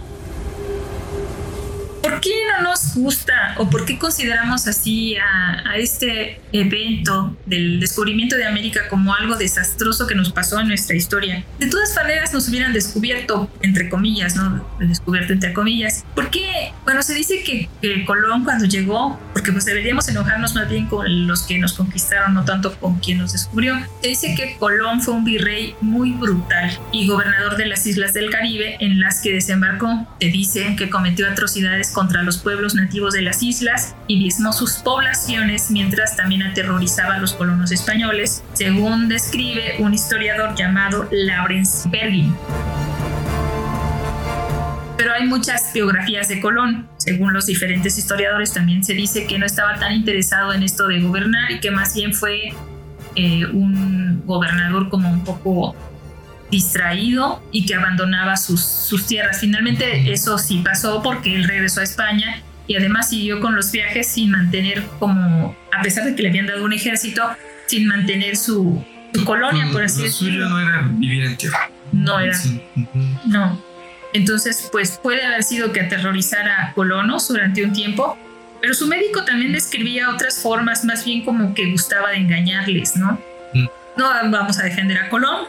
¿Por 2.27 2.35
qué 2.35 2.41
no 2.57 2.71
nos 2.71 2.97
gusta 2.97 3.55
o 3.57 3.71
por 3.71 3.85
qué 3.85 4.01
consideramos 4.01 4.67
así 4.67 5.15
a, 5.17 5.77
este 5.77 6.41
evento 6.53 7.37
del 7.47 7.79
descubrimiento 7.79 8.35
de 8.35 8.47
América 8.47 8.89
como 8.89 9.15
algo 9.15 9.37
desastroso 9.37 10.09
que 10.09 10.17
nos 10.17 10.33
pasó 10.33 10.59
en 10.59 10.67
nuestra 10.67 10.97
historia? 10.97 11.45
De 11.61 11.69
todas 11.69 11.95
maneras 11.95 12.33
nos 12.33 12.49
hubieran 12.49 12.73
descubierto, 12.73 13.49
entre 13.63 13.89
comillas, 13.89 14.35
¿no? 14.35 14.67
Descubierto 14.81 15.35
entre 15.35 15.53
comillas. 15.53 16.05
¿Por 16.17 16.31
qué? 16.31 16.73
Bueno, 16.85 17.03
se 17.05 17.15
dice 17.15 17.45
que, 17.45 17.69
Colón 18.05 18.43
cuando 18.43 18.65
llegó, 18.65 19.21
porque 19.33 19.53
pues 19.53 19.65
deberíamos 19.65 20.09
enojarnos 20.09 20.55
más 20.57 20.69
bien 20.69 20.87
con 20.87 21.29
los 21.29 21.43
que 21.43 21.59
nos 21.59 21.75
conquistaron, 21.75 22.35
no 22.35 22.45
tanto 22.45 22.77
con 22.81 22.99
quien 22.99 23.19
nos 23.19 23.35
descubrió. 23.35 23.77
Se 24.03 24.09
dice 24.09 24.35
que 24.35 24.57
Colón 24.59 25.01
fue 25.01 25.15
un 25.15 25.25
virrey 25.25 25.77
muy 25.81 26.11
brutal 26.11 26.77
y 26.91 27.07
gobernador 27.07 27.57
de 27.57 27.67
las 27.67 27.87
islas 27.87 28.15
del 28.15 28.31
Caribe 28.31 28.79
en 28.81 28.99
las 28.99 29.21
que 29.21 29.33
desembarcó. 29.33 30.09
Se 30.21 30.27
dice 30.27 30.75
que 30.77 30.91
cometió 30.91 31.29
atrocidades 31.31 31.93
contra 31.93 32.16
los 32.23 32.39
pueblos 32.39 32.75
nativos 32.75 33.15
de 33.15 33.23
las 33.23 33.43
islas 33.43 33.95
y 34.07 34.19
diezmó 34.19 34.53
sus 34.53 34.75
poblaciones 34.75 35.71
mientras 35.71 36.17
también 36.17 36.43
aterrorizaba 36.43 37.15
a 37.15 37.19
los 37.19 37.35
colonos 37.35 37.73
españoles, 37.73 38.43
según 38.53 39.09
describe 39.09 39.77
un 39.79 39.95
historiador 39.95 40.55
llamado 40.55 41.09
Lawrence 41.11 41.89
Bergin. 41.89 42.35
Pero 44.97 45.13
hay 45.13 45.27
muchas 45.27 45.73
biografías 45.73 46.29
de 46.29 46.41
Colón. 46.41 46.89
según 46.97 47.33
los 47.33 47.47
diferentes 47.47 47.99
historiadores, 47.99 48.53
también 48.53 48.83
se 48.83 48.95
dice 48.95 49.27
que 49.27 49.39
no 49.39 49.47
estaba 49.47 49.79
tan 49.79 49.93
interesado 49.93 50.53
en 50.53 50.63
esto 50.63 50.89
de 50.89 51.01
gobernar 51.01 51.51
y 51.53 51.61
que 51.61 51.71
más 51.71 51.95
bien 51.95 52.15
fue 52.15 52.55
eh, 53.15 53.47
un 53.47 54.23
gobernador 54.27 54.89
como 54.89 55.11
un 55.11 55.23
poco 55.23 55.77
distraído 56.51 57.43
y 57.53 57.67
que 57.67 57.75
abandonaba 57.75 58.37
sus, 58.37 58.63
sus 58.63 59.07
tierras. 59.07 59.41
Finalmente 59.41 60.13
eso 60.13 60.39
sí 60.39 60.63
pasó 60.65 61.03
porque 61.03 61.35
él 61.35 61.45
regresó 61.45 61.81
a 61.81 61.85
España 61.85 62.43
y 62.67 62.77
además 62.77 63.11
siguió 63.11 63.41
con 63.41 63.55
los 63.55 63.71
viajes 63.71 64.09
sin 64.09 64.31
mantener 64.31 64.85
como, 64.99 65.57
a 65.73 65.83
pesar 65.83 66.05
de 66.05 66.15
que 66.15 66.23
le 66.23 66.29
habían 66.31 66.47
dado 66.47 66.65
un 66.65 66.73
ejército, 66.73 67.23
sin 67.67 67.87
mantener 67.87 68.37
su, 68.37 68.85
colonia, 69.25 69.69
por 69.73 69.83
así 69.83 70.03
decirlo. 70.03 70.49
No 70.49 70.61
era 70.61 70.89
vivir 70.91 71.25
en 71.25 71.37
tierra. 71.37 71.71
No 71.93 72.19
era. 72.19 72.37
No. 73.25 73.63
Entonces, 74.13 74.69
pues 74.73 74.99
puede 75.03 75.25
haber 75.25 75.43
sido 75.43 75.73
que 75.73 75.81
aterrorizara 75.81 76.67
a 76.67 76.73
colonos 76.73 77.29
durante 77.29 77.65
un 77.65 77.73
tiempo, 77.73 78.19
pero 78.61 78.75
su 78.75 78.87
médico 78.87 79.25
también 79.25 79.53
describía 79.53 80.11
otras 80.11 80.41
formas, 80.41 80.85
más 80.85 81.05
bien 81.05 81.25
como 81.25 81.55
que 81.55 81.71
gustaba 81.71 82.11
de 82.11 82.19
engañarles, 82.19 82.97
¿no? 82.97 83.21
No 83.97 84.11
vamos 84.31 84.59
a 84.59 84.65
defender 84.65 84.99
a 84.99 85.09
Colón, 85.09 85.47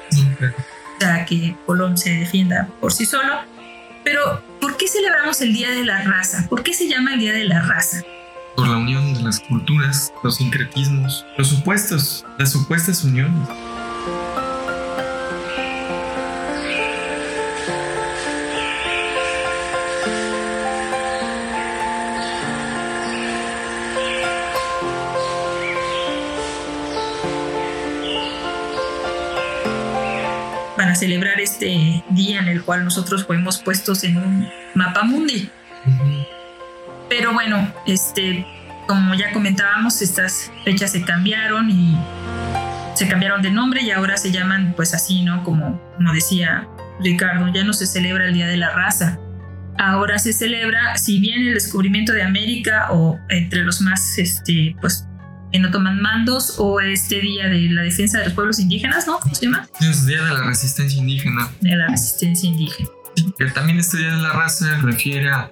o 0.98 1.26
que 1.26 1.56
Colón 1.66 1.98
se 1.98 2.12
defienda 2.12 2.68
por 2.80 2.92
sí 2.92 3.06
solo, 3.06 3.34
pero 4.04 4.42
¿por 4.60 4.78
qué 4.78 4.88
celebramos 4.88 5.42
el 5.42 5.54
Día 5.54 5.70
de 5.72 5.86
la 5.86 6.02
Raza? 6.04 6.48
¿Por 6.50 6.64
qué 6.64 6.74
se 6.74 6.88
llama 6.88 7.14
el 7.14 7.20
Día 7.20 7.34
de 7.34 7.46
la 7.46 7.62
Raza? 7.62 8.02
Por 8.56 8.68
la 8.68 8.78
unión 8.78 9.14
de 9.14 9.22
las 9.22 9.40
culturas, 9.42 10.12
los 10.24 10.38
sincretismos, 10.38 11.26
los 11.38 11.50
supuestos, 11.50 12.26
las 12.40 12.52
supuestas 12.52 13.04
uniones. 13.04 13.48
Para 30.88 30.96
celebrar 30.96 31.38
este 31.42 32.02
día 32.12 32.40
en 32.40 32.48
el 32.48 32.64
cual 32.64 32.86
nosotros 32.86 33.26
fuimos 33.26 33.58
puestos 33.58 34.06
en 34.06 34.16
un 34.16 34.48
mapa 34.74 35.04
mundi. 35.04 35.50
Pero 37.10 37.34
bueno, 37.34 37.74
este, 37.86 38.46
como 38.88 39.14
ya 39.14 39.34
comentábamos, 39.34 40.02
estas 40.02 40.50
fechas 40.64 40.94
se 40.94 41.02
cambiaron 41.02 41.70
y 41.70 41.98
se 42.94 43.06
cambiaron 43.06 43.42
de 43.42 43.52
nombre 43.52 43.82
y 43.82 43.92
ahora 43.92 44.16
se 44.16 44.32
llaman 44.32 44.76
pues 44.78 44.94
así, 44.94 45.24
¿no? 45.24 45.44
Como, 45.44 45.78
como 45.98 46.14
decía 46.14 46.66
Ricardo, 47.02 47.52
ya 47.54 47.66
no 47.66 47.74
se 47.74 47.86
celebra 47.86 48.28
el 48.28 48.34
Día 48.34 48.48
de 48.48 48.56
la 48.56 48.70
Raza. 48.70 49.20
Ahora 49.78 50.18
se 50.20 50.32
celebra, 50.32 50.96
si 50.96 51.20
bien 51.20 51.48
el 51.48 51.56
descubrimiento 51.56 52.14
de 52.14 52.24
América 52.24 52.88
o 52.92 53.20
entre 53.28 53.66
los 53.66 53.82
más 53.82 54.18
este, 54.18 54.74
pues, 54.80 55.06
que 55.52 55.60
no 55.60 55.72
toman 55.72 56.02
mandos 56.02 56.56
o 56.58 56.80
este 56.80 57.20
día 57.22 57.48
de 57.48 57.70
la 57.70 57.82
defensa 57.82 58.20
de 58.20 58.26
los 58.26 58.34
pueblos 58.34 58.60
indígenas, 58.60 59.08
¿no? 59.08 59.20
¿Cómo 59.20 59.34
se 59.34 59.46
llama? 59.46 59.68
Es 59.80 60.06
Día 60.06 60.24
de 60.24 60.34
la 60.34 60.44
Resistencia 60.44 61.00
Indígena. 61.00 61.50
De 61.62 61.76
la 61.76 61.88
Resistencia 61.88 62.50
Indígena. 62.50 62.90
Sí, 63.16 63.34
también 63.54 63.80
este 63.80 63.98
Día 63.98 64.16
de 64.16 64.22
la 64.22 64.34
Raza 64.34 64.78
refiere 64.82 65.30
a, 65.30 65.50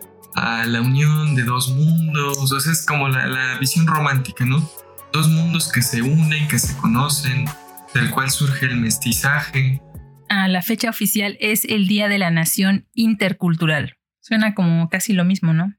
la 0.65 0.81
unión 0.81 1.33
de 1.35 1.43
dos 1.43 1.69
mundos, 1.69 2.51
o 2.51 2.59
sea, 2.59 2.71
es 2.71 2.85
como 2.85 3.07
la, 3.07 3.25
la, 3.25 3.57
visión 3.57 3.87
romántica, 3.87 4.45
¿no? 4.45 4.69
Dos 5.13 5.29
mundos 5.29 5.71
que 5.71 5.81
se 5.81 6.01
unen, 6.01 6.47
que 6.49 6.59
se 6.59 6.75
conocen, 6.75 7.45
del 7.93 8.11
cual 8.11 8.29
surge 8.29 8.65
el 8.65 8.75
mestizaje. 8.75 9.81
Ah, 10.27 10.49
la 10.49 10.61
fecha 10.61 10.89
oficial 10.89 11.37
es 11.39 11.63
el 11.63 11.87
Día 11.87 12.09
de 12.09 12.17
la 12.17 12.31
Nación 12.31 12.89
Intercultural. 12.93 13.95
Suena 14.19 14.55
como 14.55 14.89
casi 14.89 15.13
lo 15.13 15.23
mismo, 15.23 15.53
¿no? 15.53 15.73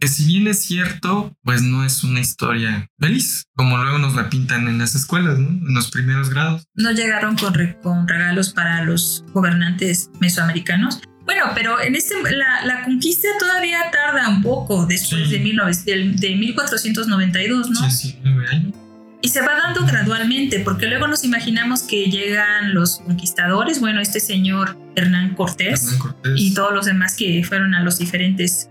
Que 0.00 0.08
si 0.08 0.24
bien 0.24 0.46
es 0.48 0.60
cierto, 0.60 1.36
pues 1.44 1.62
no 1.62 1.84
es 1.84 2.02
una 2.02 2.20
historia 2.20 2.88
feliz, 2.98 3.44
como 3.54 3.76
luego 3.76 3.98
nos 3.98 4.14
la 4.14 4.30
pintan 4.30 4.66
en 4.66 4.78
las 4.78 4.94
escuelas, 4.94 5.38
¿no? 5.38 5.48
En 5.48 5.74
los 5.74 5.90
primeros 5.90 6.30
grados. 6.30 6.66
No 6.74 6.90
llegaron 6.90 7.36
con, 7.36 7.54
con 7.82 8.08
regalos 8.08 8.54
para 8.54 8.82
los 8.82 9.24
gobernantes 9.34 10.10
mesoamericanos. 10.18 11.02
Bueno, 11.26 11.44
pero 11.54 11.80
en 11.80 11.94
este, 11.94 12.14
la, 12.32 12.82
conquista 12.84 13.28
todavía 13.38 13.78
tarda 13.92 14.28
un 14.30 14.42
poco 14.42 14.86
después 14.86 15.28
de, 15.28 15.38
de, 15.38 16.36
1492, 16.36 17.70
¿no? 17.70 17.90
Sí, 17.90 17.96
sí, 17.96 18.18
nueve 18.24 18.46
años. 18.50 18.74
Y 19.22 19.28
se 19.28 19.42
va 19.42 19.54
dando 19.54 19.84
gradualmente, 19.84 20.60
porque 20.60 20.86
luego 20.86 21.08
nos 21.08 21.24
imaginamos 21.24 21.82
que 21.82 22.06
llegan 22.06 22.72
los 22.72 23.00
conquistadores, 23.00 23.78
bueno, 23.78 24.00
este 24.00 24.18
señor 24.18 24.78
Hernán 24.96 25.34
Cortés, 25.34 25.82
Hernán 25.84 25.98
Cortés. 25.98 26.32
y 26.36 26.54
todos 26.54 26.72
los 26.72 26.86
demás 26.86 27.16
que 27.16 27.44
fueron 27.44 27.74
a 27.74 27.82
los 27.82 27.98
diferentes 27.98 28.70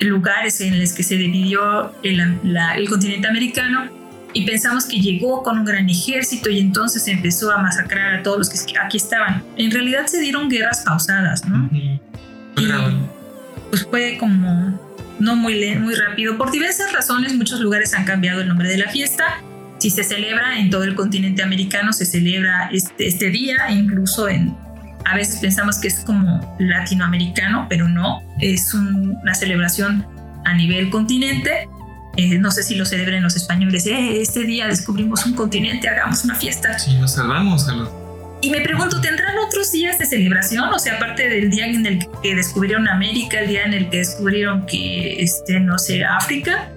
lugares 0.00 0.60
en 0.60 0.78
los 0.78 0.92
que 0.92 1.02
se 1.02 1.16
dividió 1.16 1.92
el, 2.02 2.88
continente 2.88 3.26
americano 3.26 3.90
y 4.32 4.44
pensamos 4.44 4.84
que 4.84 5.00
llegó 5.00 5.42
con 5.42 5.58
un 5.58 5.64
gran 5.64 5.88
ejército 5.88 6.50
y 6.50 6.60
entonces 6.60 7.08
empezó 7.08 7.50
a 7.50 7.58
masacrar 7.58 8.16
a 8.16 8.22
todos 8.22 8.38
los 8.38 8.50
que 8.50 8.78
aquí 8.78 8.98
estaban. 8.98 9.42
En 9.56 9.70
realidad 9.70 10.06
se 10.06 10.20
dieron 10.20 10.48
guerras 10.48 10.82
pausadas, 10.84 11.46
¿no? 11.48 11.70
Y 11.72 12.00
pues 13.70 13.86
fue 13.86 14.16
como 14.18 14.78
no 15.18 15.36
muy, 15.36 15.76
muy 15.76 15.94
rápido. 15.94 16.36
Por 16.36 16.50
diversas 16.50 16.92
razones, 16.92 17.34
muchos 17.34 17.60
lugares 17.60 17.94
han 17.94 18.04
cambiado 18.04 18.42
el 18.42 18.48
nombre 18.48 18.68
de 18.68 18.78
la 18.78 18.90
fiesta. 18.90 19.40
Si 19.78 19.90
se 19.90 20.04
celebra 20.04 20.58
en 20.58 20.70
todo 20.70 20.84
el 20.84 20.94
continente 20.94 21.42
americano, 21.42 21.92
se 21.92 22.04
celebra 22.04 22.68
este, 22.72 23.06
este 23.06 23.30
día, 23.30 23.70
incluso 23.70 24.28
en 24.28 24.54
a 25.06 25.14
veces 25.14 25.38
pensamos 25.38 25.78
que 25.78 25.88
es 25.88 26.00
como 26.00 26.56
latinoamericano, 26.58 27.66
pero 27.68 27.88
no, 27.88 28.22
es 28.40 28.74
una 28.74 29.34
celebración 29.34 30.04
a 30.44 30.54
nivel 30.54 30.90
continente. 30.90 31.68
Eh, 32.16 32.38
no 32.38 32.50
sé 32.50 32.62
si 32.62 32.74
lo 32.74 32.84
celebran 32.84 33.22
los 33.22 33.36
españoles. 33.36 33.86
Eh, 33.86 34.20
este 34.20 34.40
día 34.40 34.66
descubrimos 34.66 35.24
un 35.24 35.34
continente, 35.34 35.88
hagamos 35.88 36.24
una 36.24 36.34
fiesta. 36.34 36.78
Sí, 36.78 36.94
nos 36.94 37.12
salvamos 37.12 37.68
a 37.68 37.76
los... 37.76 37.90
Y 38.40 38.50
me 38.50 38.60
pregunto, 38.60 39.00
¿tendrán 39.00 39.38
otros 39.38 39.70
días 39.70 39.98
de 39.98 40.06
celebración? 40.06 40.64
O 40.74 40.78
sea, 40.78 40.96
aparte 40.96 41.28
del 41.28 41.50
día 41.50 41.66
en 41.66 41.86
el 41.86 42.06
que 42.22 42.34
descubrieron 42.34 42.88
América, 42.88 43.38
el 43.40 43.48
día 43.48 43.64
en 43.64 43.74
el 43.74 43.88
que 43.88 43.98
descubrieron 43.98 44.66
que, 44.66 45.22
este, 45.22 45.60
no 45.60 45.78
sé, 45.78 46.04
África, 46.04 46.68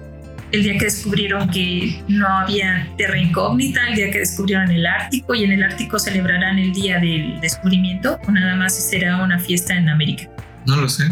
el 0.52 0.62
día 0.64 0.78
que 0.78 0.86
descubrieron 0.86 1.48
que 1.50 2.02
no 2.08 2.26
había 2.26 2.88
tierra 2.96 3.18
incógnita, 3.18 3.88
el 3.88 3.94
día 3.94 4.10
que 4.10 4.18
descubrieron 4.18 4.70
el 4.70 4.86
Ártico 4.86 5.34
y 5.34 5.44
en 5.44 5.52
el 5.52 5.62
Ártico 5.62 5.98
celebrarán 5.98 6.58
el 6.58 6.72
día 6.72 6.98
del 6.98 7.40
descubrimiento 7.40 8.18
o 8.26 8.32
nada 8.32 8.56
más 8.56 8.74
será 8.74 9.22
una 9.22 9.38
fiesta 9.38 9.76
en 9.76 9.88
América. 9.88 10.28
No 10.66 10.76
lo 10.76 10.88
sé. 10.88 11.04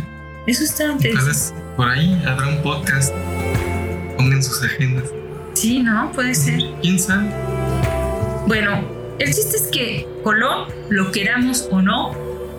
Eso 0.47 0.65
está 0.65 0.97
Tal 0.97 1.13
por 1.77 1.89
ahí 1.89 2.21
habrá 2.27 2.49
un 2.49 2.63
podcast. 2.63 3.15
Pongan 4.17 4.43
sus 4.43 4.63
agendas. 4.65 5.05
Sí, 5.55 5.81
¿no? 5.81 6.11
Puede 6.13 6.35
ser. 6.35 6.61
¿Quién 6.83 6.99
sabe? 6.99 7.31
Bueno, 8.47 8.81
el 9.19 9.33
chiste 9.33 9.57
es 9.57 9.69
que 9.71 10.07
Colón, 10.25 10.69
lo 10.91 11.13
queramos 11.13 11.69
o 11.71 11.81
no, 11.81 12.13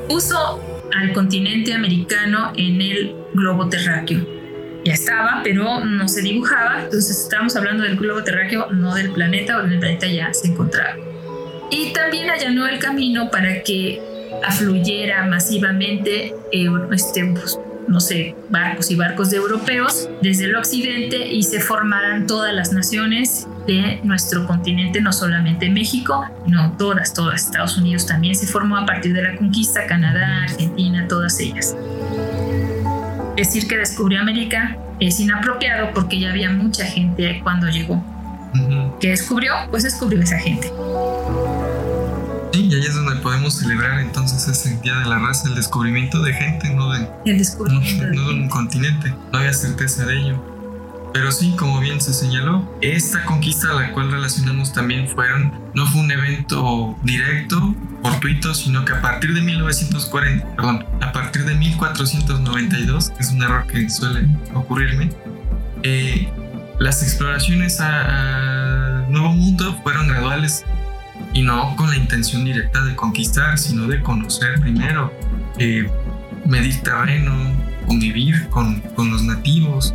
puso 0.08 0.62
al 0.98 1.12
continente 1.14 1.74
americano 1.74 2.54
en 2.56 2.82
el 2.82 3.16
globo 3.34 3.68
terráqueo 3.68 4.39
ya 4.86 4.94
estaba, 4.94 5.42
pero 5.44 5.84
no 5.84 6.08
se 6.08 6.22
dibujaba. 6.22 6.84
Entonces 6.84 7.22
estábamos 7.24 7.56
hablando 7.56 7.84
del 7.84 7.98
globo 7.98 8.24
terráqueo, 8.24 8.72
no 8.72 8.96
del 8.96 9.12
planeta, 9.12 9.58
o 9.58 9.62
el 9.62 9.80
planeta 9.80 10.08
ya 10.08 10.34
se 10.34 10.48
encontraba. 10.48 10.96
Y 11.72 11.94
también 11.94 12.30
allanó 12.30 12.68
el 12.68 12.80
camino 12.80 13.30
para 13.30 13.62
que 13.62 14.02
afluyera 14.44 15.26
masivamente 15.26 16.34
eh, 16.52 16.68
este, 16.92 17.26
pues, 17.26 17.60
no 17.88 18.00
sé, 18.00 18.36
barcos 18.50 18.92
y 18.92 18.96
barcos 18.96 19.32
de 19.32 19.38
europeos 19.38 20.10
desde 20.22 20.46
el 20.46 20.56
occidente 20.56 21.28
y 21.28 21.44
se 21.44 21.60
formaran 21.60 22.28
todas 22.28 22.54
las 22.54 22.72
naciones 22.72 23.48
de 23.66 24.00
nuestro 24.04 24.46
continente, 24.46 25.02
no 25.02 25.12
solamente 25.12 25.70
México, 25.70 26.26
no 26.48 26.76
todas, 26.78 27.14
todas. 27.14 27.46
Estados 27.46 27.78
Unidos 27.78 28.06
también 28.06 28.36
se 28.36 28.48
formó 28.48 28.78
a 28.78 28.86
partir 28.86 29.14
de 29.14 29.24
la 29.24 29.36
conquista, 29.36 29.86
Canadá, 29.88 30.44
Argentina, 30.44 31.08
todas 31.08 31.40
ellas 31.40 31.76
decir 33.40 33.68
que 33.68 33.78
descubrió 33.78 34.20
América 34.22 34.78
es 35.00 35.20
inapropiado 35.20 35.92
porque 35.94 36.20
ya 36.20 36.30
había 36.30 36.50
mucha 36.52 36.86
gente 36.86 37.40
cuando 37.44 37.68
llegó. 37.68 38.04
¿Qué 39.00 39.10
descubrió? 39.10 39.54
Pues 39.70 39.84
descubrió 39.84 40.22
esa 40.22 40.38
gente. 40.40 40.72
Sí, 42.52 42.66
y 42.66 42.76
ahí 42.76 42.82
es 42.82 42.96
donde 42.96 43.16
podemos 43.18 43.54
celebrar 43.54 44.00
entonces 44.00 44.48
ese 44.48 44.76
Día 44.82 44.96
de 44.96 45.06
la 45.06 45.20
Raza, 45.20 45.48
el 45.48 45.56
descubrimiento 45.56 46.22
de 46.22 46.34
gente, 46.34 46.74
no 46.74 46.92
de, 46.92 47.08
el 47.26 47.38
descubrimiento 47.38 48.08
no, 48.08 48.30
de, 48.30 48.34
un 48.34 48.50
continente. 48.50 49.14
No 49.32 49.40
había 49.40 49.54
certeza 49.54 50.06
de 50.06 50.20
ello. 50.20 50.59
Pero 51.14 51.32
sí, 51.32 51.56
como 51.58 51.80
bien 51.80 52.00
se 52.00 52.14
señaló, 52.14 52.64
esta 52.82 53.26
conquista 53.26 53.72
a 53.72 53.74
la 53.74 53.92
cual 53.94 54.12
relacionamos 54.12 54.74
también 54.74 55.08
fueron, 55.08 55.52
no 55.74 55.86
fue 55.88 56.02
un 56.02 56.12
evento 56.12 56.96
directo, 57.04 57.76
fortuito, 58.04 58.54
sino 58.54 58.86
que 58.86 58.94
a 58.94 59.02
partir 59.02 59.34
de 59.34 59.42
1940, 59.42 60.56
perdón, 60.56 60.86
a 61.02 61.12
partir 61.12 61.46
de 61.46 61.56
1492, 61.56 63.10
que 63.10 63.24
es 63.24 63.32
un 63.32 63.42
error 63.42 63.66
que 63.66 63.90
suele 63.90 64.28
ocurrirme, 64.54 65.10
eh, 65.82 66.32
las 66.80 67.02
exploraciones 67.02 67.80
al 67.82 69.12
Nuevo 69.12 69.34
Mundo 69.34 69.78
fueron 69.82 70.08
graduales 70.08 70.64
y 71.34 71.42
no 71.42 71.76
con 71.76 71.90
la 71.90 71.98
intención 71.98 72.46
directa 72.46 72.82
de 72.82 72.96
conquistar, 72.96 73.58
sino 73.58 73.88
de 73.88 74.02
conocer 74.02 74.62
primero, 74.62 75.12
eh, 75.58 75.90
medir 76.46 76.82
terreno, 76.82 77.34
convivir 77.88 78.48
con, 78.50 78.80
con 78.96 79.12
los 79.12 79.24
nativos 79.24 79.94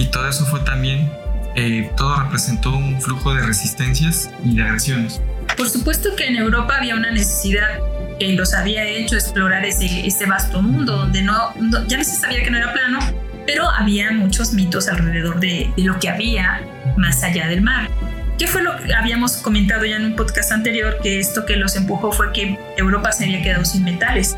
y 0.00 0.06
todo 0.06 0.26
eso 0.28 0.46
fue 0.46 0.60
también, 0.60 1.12
eh, 1.56 1.90
todo 1.94 2.22
representó 2.22 2.74
un 2.74 3.00
flujo 3.02 3.34
de 3.34 3.42
resistencias 3.42 4.30
y 4.42 4.56
de 4.56 4.62
agresiones. 4.62 5.20
Por 5.58 5.68
supuesto 5.68 6.16
que 6.16 6.26
en 6.26 6.36
Europa 6.36 6.76
había 6.78 6.94
una 6.94 7.10
necesidad 7.10 7.80
que 8.18 8.32
los 8.32 8.54
había 8.54 8.82
hecho 8.84 9.16
explorar 9.16 9.62
ese, 9.64 10.06
ese 10.06 10.24
vasto 10.24 10.62
mundo 10.62 10.96
donde 10.96 11.22
no, 11.22 11.52
ya 11.86 11.98
no 11.98 12.04
se 12.04 12.16
sabía 12.16 12.42
que 12.42 12.50
no 12.50 12.56
era 12.56 12.72
plano, 12.72 12.98
pero 13.46 13.68
había 13.68 14.10
muchos 14.12 14.54
mitos 14.54 14.88
alrededor 14.88 15.38
de, 15.38 15.70
de 15.76 15.82
lo 15.82 15.98
que 15.98 16.08
había 16.08 16.62
más 16.96 17.22
allá 17.22 17.48
del 17.48 17.60
mar. 17.60 17.90
¿Qué 18.38 18.46
fue 18.46 18.62
lo 18.62 18.74
que 18.78 18.94
habíamos 18.94 19.32
comentado 19.36 19.84
ya 19.84 19.96
en 19.96 20.06
un 20.06 20.16
podcast 20.16 20.50
anterior? 20.50 20.96
Que 21.02 21.20
esto 21.20 21.44
que 21.44 21.56
los 21.56 21.76
empujó 21.76 22.10
fue 22.10 22.32
que 22.32 22.58
Europa 22.78 23.12
se 23.12 23.24
había 23.24 23.42
quedado 23.42 23.66
sin 23.66 23.84
metales. 23.84 24.34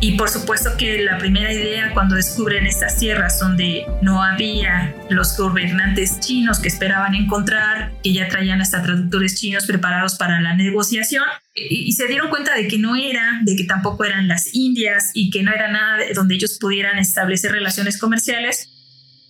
Y 0.00 0.12
por 0.12 0.28
supuesto 0.28 0.76
que 0.76 1.02
la 1.02 1.18
primera 1.18 1.52
idea 1.52 1.92
cuando 1.92 2.14
descubren 2.14 2.66
estas 2.66 2.98
tierras 2.98 3.40
donde 3.40 3.84
no 4.00 4.22
había 4.22 4.94
los 5.10 5.36
gobernantes 5.36 6.20
chinos 6.20 6.60
que 6.60 6.68
esperaban 6.68 7.16
encontrar, 7.16 7.92
que 8.04 8.12
ya 8.12 8.28
traían 8.28 8.60
hasta 8.60 8.80
traductores 8.80 9.40
chinos 9.40 9.66
preparados 9.66 10.14
para 10.14 10.40
la 10.40 10.54
negociación, 10.54 11.24
y, 11.52 11.92
se 11.92 12.06
dieron 12.06 12.28
cuenta 12.30 12.54
de 12.54 12.68
que 12.68 12.78
no 12.78 12.94
era, 12.94 13.40
de 13.42 13.56
que 13.56 13.64
tampoco 13.64 14.04
eran 14.04 14.28
las 14.28 14.54
Indias 14.54 15.10
y 15.14 15.30
que 15.30 15.42
no 15.42 15.52
era 15.52 15.68
nada 15.72 15.98
donde 16.14 16.36
ellos 16.36 16.58
pudieran 16.60 16.98
establecer 16.98 17.50
relaciones 17.50 17.98
comerciales. 17.98 18.70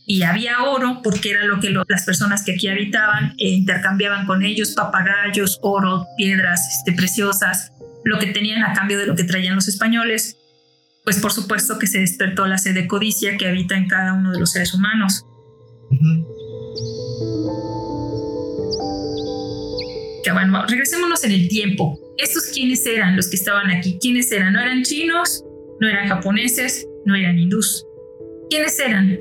Y 0.05 0.23
había 0.23 0.63
oro, 0.63 1.01
porque 1.03 1.31
era 1.31 1.45
lo 1.45 1.61
que 1.61 1.71
las 1.71 2.05
personas 2.05 2.43
que 2.43 2.53
aquí 2.53 2.69
habitaban 2.69 3.35
eh, 3.39 3.49
intercambiaban 3.49 4.27
con 4.27 4.43
ellos, 4.43 4.73
papagayos, 4.73 5.59
oro, 5.63 6.07
piedras 6.17 6.61
este, 6.79 6.93
preciosas, 6.93 7.73
lo 8.05 8.19
que 8.19 8.27
tenían 8.27 8.63
a 8.63 8.73
cambio 8.75 8.99
de 8.99 9.07
lo 9.07 9.15
que 9.15 9.25
traían 9.25 9.55
los 9.55 9.69
españoles 9.69 10.37
pues 11.09 11.21
por 11.21 11.33
supuesto 11.33 11.79
que 11.79 11.87
se 11.87 12.01
despertó 12.01 12.47
la 12.47 12.59
sed 12.59 12.75
de 12.75 12.87
codicia 12.87 13.39
que 13.39 13.49
habita 13.49 13.75
en 13.79 13.89
cada 13.89 14.13
uno 14.13 14.31
de 14.31 14.39
los 14.39 14.51
seres 14.51 14.75
humanos. 14.75 15.25
Que 20.23 20.31
bueno, 20.33 20.67
regresémonos 20.67 21.25
en 21.25 21.33
el 21.33 21.49
tiempo. 21.49 21.99
¿Estos 22.19 22.51
quiénes 22.53 22.85
eran 22.85 23.17
los 23.17 23.29
que 23.29 23.37
estaban 23.37 23.71
aquí? 23.71 23.97
¿Quiénes 23.99 24.31
eran? 24.31 24.53
¿No 24.53 24.61
eran 24.61 24.83
chinos? 24.83 25.43
¿No 25.81 25.89
eran 25.89 26.09
japoneses? 26.09 26.87
¿No 27.07 27.15
eran 27.15 27.39
hindús? 27.39 27.87
¿Quiénes 28.51 28.79
eran? 28.79 29.19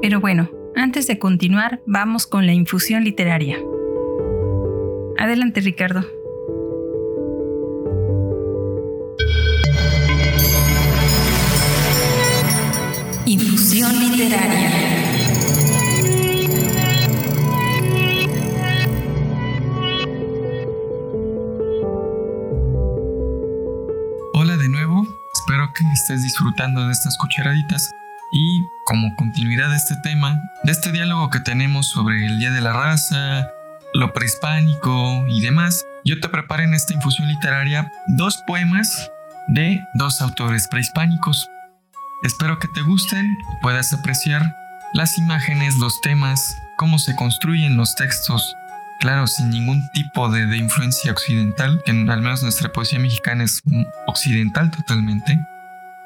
Pero 0.00 0.20
bueno, 0.20 0.63
antes 0.76 1.06
de 1.06 1.18
continuar, 1.18 1.80
vamos 1.86 2.26
con 2.26 2.46
la 2.46 2.52
infusión 2.52 3.04
literaria. 3.04 3.58
Adelante, 5.18 5.60
Ricardo. 5.60 6.04
Infusión 13.26 13.98
literaria. 13.98 14.70
Hola 24.34 24.56
de 24.56 24.68
nuevo, 24.68 25.06
espero 25.32 25.70
que 25.74 25.84
estés 25.94 26.22
disfrutando 26.22 26.86
de 26.86 26.92
estas 26.92 27.16
cucharaditas 27.16 27.90
y 28.34 28.66
como 28.84 29.14
continuidad 29.14 29.70
de 29.70 29.76
este 29.76 29.94
tema, 30.02 30.42
de 30.64 30.72
este 30.72 30.90
diálogo 30.90 31.30
que 31.30 31.38
tenemos 31.38 31.88
sobre 31.88 32.26
el 32.26 32.40
Día 32.40 32.50
de 32.50 32.60
la 32.60 32.72
Raza, 32.72 33.48
lo 33.94 34.12
prehispánico 34.12 35.24
y 35.28 35.40
demás, 35.40 35.86
yo 36.04 36.18
te 36.20 36.28
preparé 36.28 36.64
en 36.64 36.74
esta 36.74 36.92
infusión 36.94 37.28
literaria 37.28 37.90
dos 38.08 38.42
poemas 38.46 39.10
de 39.46 39.80
dos 39.94 40.20
autores 40.20 40.66
prehispánicos. 40.66 41.48
Espero 42.24 42.58
que 42.58 42.66
te 42.74 42.82
gusten 42.82 43.36
puedas 43.62 43.92
apreciar 43.92 44.56
las 44.94 45.16
imágenes, 45.16 45.76
los 45.76 46.00
temas, 46.00 46.56
cómo 46.76 46.98
se 46.98 47.14
construyen 47.14 47.76
los 47.76 47.94
textos, 47.94 48.56
claro, 48.98 49.28
sin 49.28 49.50
ningún 49.50 49.88
tipo 49.92 50.28
de, 50.28 50.46
de 50.46 50.56
influencia 50.56 51.12
occidental, 51.12 51.80
que 51.84 51.92
al 51.92 52.20
menos 52.20 52.42
nuestra 52.42 52.72
poesía 52.72 52.98
mexicana 52.98 53.44
es 53.44 53.62
occidental 54.08 54.72
totalmente. 54.72 55.38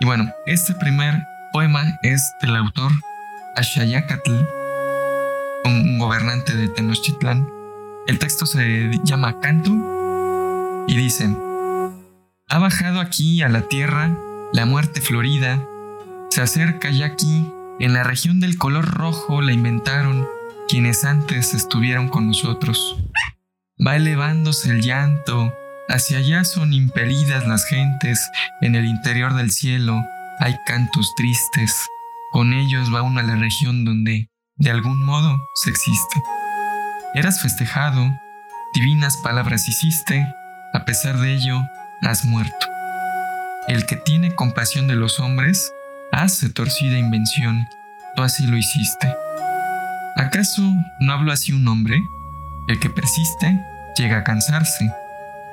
Y 0.00 0.04
bueno, 0.04 0.30
este 0.46 0.74
primer 0.74 1.26
poema 1.52 1.98
es 2.02 2.34
del 2.40 2.56
autor 2.56 2.92
Ashayacatl, 3.56 4.32
un 5.64 5.98
gobernante 5.98 6.54
de 6.54 6.68
Tenochtitlán. 6.68 7.48
El 8.06 8.18
texto 8.18 8.46
se 8.46 8.90
llama 9.04 9.40
Canto 9.40 9.70
y 10.86 10.96
dice, 10.96 11.34
ha 12.48 12.58
bajado 12.58 13.00
aquí 13.00 13.42
a 13.42 13.48
la 13.48 13.62
tierra 13.62 14.16
la 14.52 14.64
muerte 14.66 15.00
florida, 15.00 15.62
se 16.30 16.40
acerca 16.40 16.90
ya 16.90 17.06
aquí, 17.06 17.52
en 17.80 17.92
la 17.92 18.04
región 18.04 18.40
del 18.40 18.58
color 18.58 18.86
rojo 18.86 19.42
la 19.42 19.52
inventaron 19.52 20.26
quienes 20.68 21.04
antes 21.04 21.54
estuvieron 21.54 22.08
con 22.08 22.26
nosotros. 22.26 22.96
Va 23.84 23.96
elevándose 23.96 24.70
el 24.70 24.82
llanto, 24.82 25.54
hacia 25.88 26.18
allá 26.18 26.44
son 26.44 26.72
impelidas 26.72 27.46
las 27.46 27.64
gentes 27.64 28.28
en 28.60 28.74
el 28.74 28.86
interior 28.86 29.34
del 29.34 29.50
cielo, 29.50 30.04
hay 30.38 30.56
cantos 30.66 31.14
tristes. 31.16 31.88
Con 32.32 32.52
ellos 32.52 32.94
va 32.94 33.02
uno 33.02 33.20
a 33.20 33.22
la 33.22 33.36
región 33.36 33.84
donde, 33.84 34.30
de 34.56 34.70
algún 34.70 35.04
modo, 35.04 35.40
se 35.54 35.70
existe. 35.70 36.22
Eras 37.14 37.40
festejado, 37.40 38.12
divinas 38.74 39.16
palabras 39.16 39.68
hiciste, 39.68 40.26
a 40.74 40.84
pesar 40.84 41.18
de 41.18 41.34
ello, 41.34 41.60
has 42.02 42.24
muerto. 42.24 42.66
El 43.66 43.86
que 43.86 43.96
tiene 43.96 44.34
compasión 44.34 44.86
de 44.86 44.94
los 44.94 45.20
hombres, 45.20 45.72
hace 46.12 46.50
torcida 46.50 46.98
invención, 46.98 47.66
tú 48.14 48.22
así 48.22 48.46
lo 48.46 48.56
hiciste. 48.56 49.12
¿Acaso 50.16 50.62
no 51.00 51.12
hablo 51.12 51.32
así 51.32 51.52
un 51.52 51.66
hombre? 51.68 52.00
El 52.68 52.78
que 52.78 52.90
persiste 52.90 53.60
llega 53.96 54.18
a 54.18 54.24
cansarse. 54.24 54.92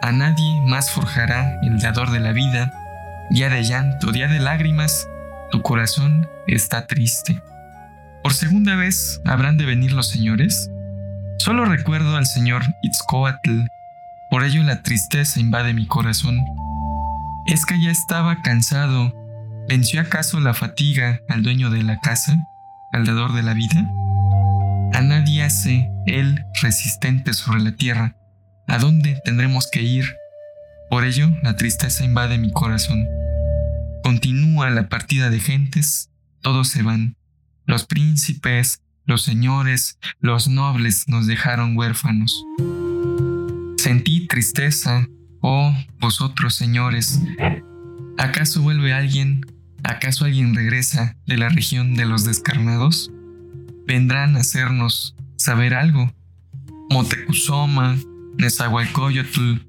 A 0.01 0.11
nadie 0.11 0.61
más 0.65 0.91
forjará 0.91 1.59
el 1.61 1.79
dador 1.79 2.11
de 2.11 2.19
la 2.19 2.31
vida 2.31 2.71
día 3.29 3.49
de 3.49 3.63
llanto, 3.63 4.11
día 4.11 4.27
de 4.27 4.39
lágrimas, 4.39 5.07
tu 5.51 5.61
corazón 5.61 6.27
está 6.47 6.87
triste. 6.87 7.41
¿Por 8.23 8.33
segunda 8.33 8.75
vez 8.75 9.21
habrán 9.25 9.57
de 9.57 9.65
venir 9.65 9.93
los 9.93 10.09
señores? 10.09 10.69
Solo 11.39 11.65
recuerdo 11.65 12.15
al 12.15 12.25
señor 12.25 12.63
Itzcoatl, 12.81 13.65
por 14.29 14.43
ello 14.43 14.63
la 14.63 14.81
tristeza 14.81 15.39
invade 15.39 15.73
mi 15.73 15.85
corazón. 15.87 16.39
¿Es 17.45 17.65
que 17.65 17.81
ya 17.81 17.91
estaba 17.91 18.41
cansado? 18.41 19.13
¿Venció 19.67 20.01
acaso 20.01 20.39
la 20.39 20.53
fatiga 20.53 21.19
al 21.29 21.43
dueño 21.43 21.69
de 21.69 21.83
la 21.83 21.99
casa, 21.99 22.35
al 22.91 23.05
dador 23.05 23.33
de 23.33 23.43
la 23.43 23.53
vida? 23.53 23.89
A 24.93 25.01
nadie 25.01 25.43
hace 25.43 25.91
él 26.05 26.45
resistente 26.61 27.33
sobre 27.33 27.61
la 27.61 27.71
tierra. 27.73 28.15
¿A 28.67 28.77
dónde 28.77 29.19
tendremos 29.25 29.69
que 29.71 29.81
ir? 29.81 30.05
Por 30.89 31.03
ello, 31.03 31.29
la 31.43 31.55
tristeza 31.55 32.03
invade 32.03 32.37
mi 32.37 32.51
corazón. 32.51 33.05
Continúa 34.03 34.69
la 34.69 34.87
partida 34.87 35.29
de 35.29 35.39
gentes, 35.39 36.11
todos 36.41 36.67
se 36.67 36.83
van. 36.83 37.17
Los 37.65 37.85
príncipes, 37.85 38.81
los 39.05 39.23
señores, 39.23 39.97
los 40.19 40.47
nobles 40.47 41.07
nos 41.07 41.27
dejaron 41.27 41.75
huérfanos. 41.75 42.45
Sentí 43.77 44.27
tristeza, 44.27 45.07
oh 45.41 45.75
vosotros 45.99 46.53
señores. 46.55 47.19
¿Acaso 48.17 48.61
vuelve 48.61 48.93
alguien? 48.93 49.45
¿Acaso 49.83 50.25
alguien 50.25 50.55
regresa 50.55 51.17
de 51.25 51.37
la 51.37 51.49
región 51.49 51.95
de 51.95 52.05
los 52.05 52.25
descarnados? 52.25 53.11
Vendrán 53.85 54.35
a 54.35 54.39
hacernos 54.39 55.15
saber 55.35 55.73
algo. 55.73 56.11
Motecuzoma, 56.89 57.97
Nezahualcóyotl, 58.37 59.59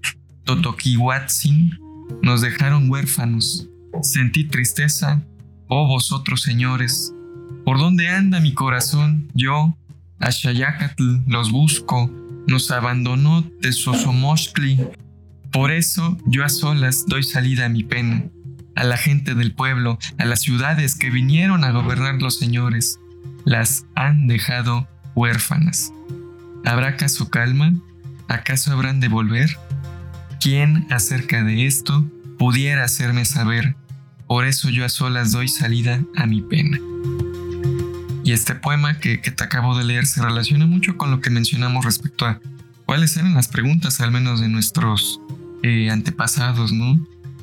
Totoquihuatzin 0.46 1.76
nos 2.22 2.40
dejaron 2.40 2.88
huérfanos. 2.88 3.68
Sentí 4.00 4.44
tristeza, 4.44 5.22
oh 5.66 5.88
vosotros 5.88 6.42
señores. 6.42 7.12
¿Por 7.64 7.78
dónde 7.78 8.08
anda 8.08 8.38
mi 8.38 8.54
corazón? 8.54 9.28
Yo, 9.34 9.76
a 10.20 10.30
Xayacatl, 10.30 11.24
los 11.26 11.50
busco. 11.50 12.10
Nos 12.46 12.70
abandonó 12.70 13.42
Tesosomochtli. 13.60 14.88
Por 15.50 15.72
eso 15.72 16.16
yo 16.26 16.44
a 16.44 16.48
solas 16.48 17.06
doy 17.08 17.24
salida 17.24 17.66
a 17.66 17.68
mi 17.68 17.82
pena. 17.82 18.24
A 18.76 18.84
la 18.84 18.96
gente 18.96 19.34
del 19.34 19.52
pueblo, 19.52 19.98
a 20.16 20.26
las 20.26 20.42
ciudades 20.42 20.94
que 20.94 21.10
vinieron 21.10 21.64
a 21.64 21.72
gobernar 21.72 22.22
los 22.22 22.38
señores, 22.38 23.00
las 23.44 23.84
han 23.96 24.28
dejado 24.28 24.86
huérfanas. 25.16 25.92
¿Habrá 26.64 26.88
acaso 26.88 27.30
calma? 27.30 27.74
¿Acaso 28.28 28.70
habrán 28.70 29.00
de 29.00 29.08
volver? 29.08 29.58
¿Quién 30.40 30.86
acerca 30.90 31.42
de 31.42 31.66
esto 31.66 32.04
pudiera 32.38 32.84
hacerme 32.84 33.24
saber? 33.24 33.76
Por 34.26 34.44
eso 34.44 34.70
yo 34.70 34.84
a 34.84 34.88
solas 34.88 35.32
doy 35.32 35.48
salida 35.48 36.00
a 36.16 36.26
mi 36.26 36.42
pena. 36.42 36.78
Y 38.24 38.32
este 38.32 38.54
poema 38.54 38.98
que, 38.98 39.18
te 39.18 39.44
acabo 39.44 39.78
de 39.78 39.84
leer 39.84 40.06
se 40.06 40.22
relaciona 40.22 40.66
mucho 40.66 40.96
con 40.96 41.10
lo 41.10 41.20
que 41.20 41.30
mencionamos 41.30 41.84
respecto 41.84 42.26
a 42.26 42.40
cuáles 42.84 43.16
eran 43.16 43.34
las 43.34 43.48
preguntas, 43.48 44.00
al 44.00 44.10
menos 44.10 44.40
de 44.40 44.48
nuestros 44.48 45.20
eh, 45.62 45.90
antepasados, 45.90 46.72
¿no? 46.72 46.98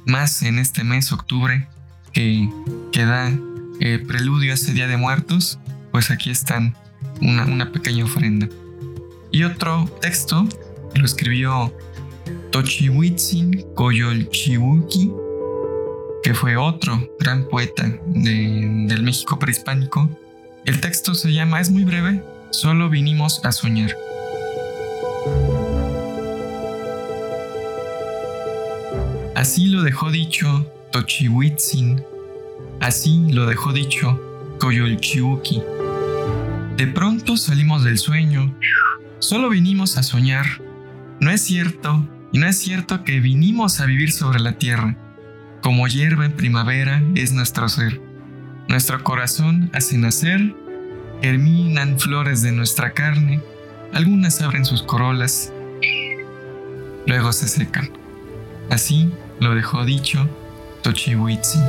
Más 0.06 0.44
en 0.44 0.60
este 0.60 0.84
mes, 0.84 1.12
octubre, 1.12 1.68
que, 2.12 2.50
que 2.92 3.06
da 3.06 3.32
eh, 3.80 4.04
preludio 4.06 4.52
a 4.52 4.56
ese 4.56 4.74
Día 4.74 4.88
de 4.88 4.98
Muertos, 4.98 5.58
pues 5.92 6.12
aquí 6.12 6.30
están 6.30 6.76
una, 7.22 7.46
una 7.46 7.72
pequeña 7.72 8.04
ofrenda. 8.04 8.50
Y 9.32 9.44
otro 9.44 9.86
texto 10.02 10.48
lo 10.96 11.06
escribió 11.06 11.74
Tochihuitzin 12.52 13.66
Coyolchihuki, 13.74 15.12
que 16.24 16.34
fue 16.34 16.56
otro 16.56 17.00
gran 17.20 17.48
poeta 17.50 18.00
del 18.08 19.04
México 19.04 19.40
prehispánico. 19.40 20.10
El 20.66 20.80
texto 20.80 21.14
se 21.16 21.34
llama, 21.34 21.60
es 21.60 21.72
muy 21.72 21.84
breve, 21.84 22.24
solo 22.52 22.90
vinimos 22.90 23.44
a 23.44 23.52
soñar. 23.52 23.96
Así 29.36 29.66
lo 29.66 29.84
dejó 29.84 30.12
dicho 30.12 30.66
Tochihuitzin, 30.92 32.04
así 32.80 33.32
lo 33.32 33.46
dejó 33.46 33.74
dicho 33.74 34.22
Coyolchihuki. 34.60 35.62
De 36.78 36.88
pronto 36.88 37.36
salimos 37.36 37.84
del 37.84 37.98
sueño, 37.98 38.56
solo 39.20 39.50
vinimos 39.50 39.98
a 39.98 40.04
soñar. 40.04 40.46
No 41.20 41.32
es 41.32 41.42
cierto, 41.42 42.08
y 42.34 42.40
no 42.40 42.48
es 42.48 42.58
cierto 42.58 43.04
que 43.04 43.20
vinimos 43.20 43.80
a 43.80 43.86
vivir 43.86 44.12
sobre 44.12 44.40
la 44.40 44.54
tierra. 44.54 44.98
Como 45.62 45.88
hierba 45.88 46.26
en 46.26 46.34
primavera 46.34 47.02
es 47.16 47.32
nuestro 47.32 47.70
ser. 47.70 48.02
Nuestro 48.68 49.04
corazón 49.04 49.70
hace 49.72 49.98
nacer, 49.98 50.56
germinan 51.22 52.00
flores 52.00 52.42
de 52.42 52.52
nuestra 52.52 52.92
carne, 52.92 53.40
algunas 53.94 54.42
abren 54.42 54.66
sus 54.66 54.82
corolas, 54.82 55.54
luego 57.06 57.32
se 57.32 57.48
secan. 57.48 57.92
Así 58.70 59.12
lo 59.40 59.54
dejó 59.54 59.86
dicho 59.86 60.28
Tochihuitzi. 60.82 61.60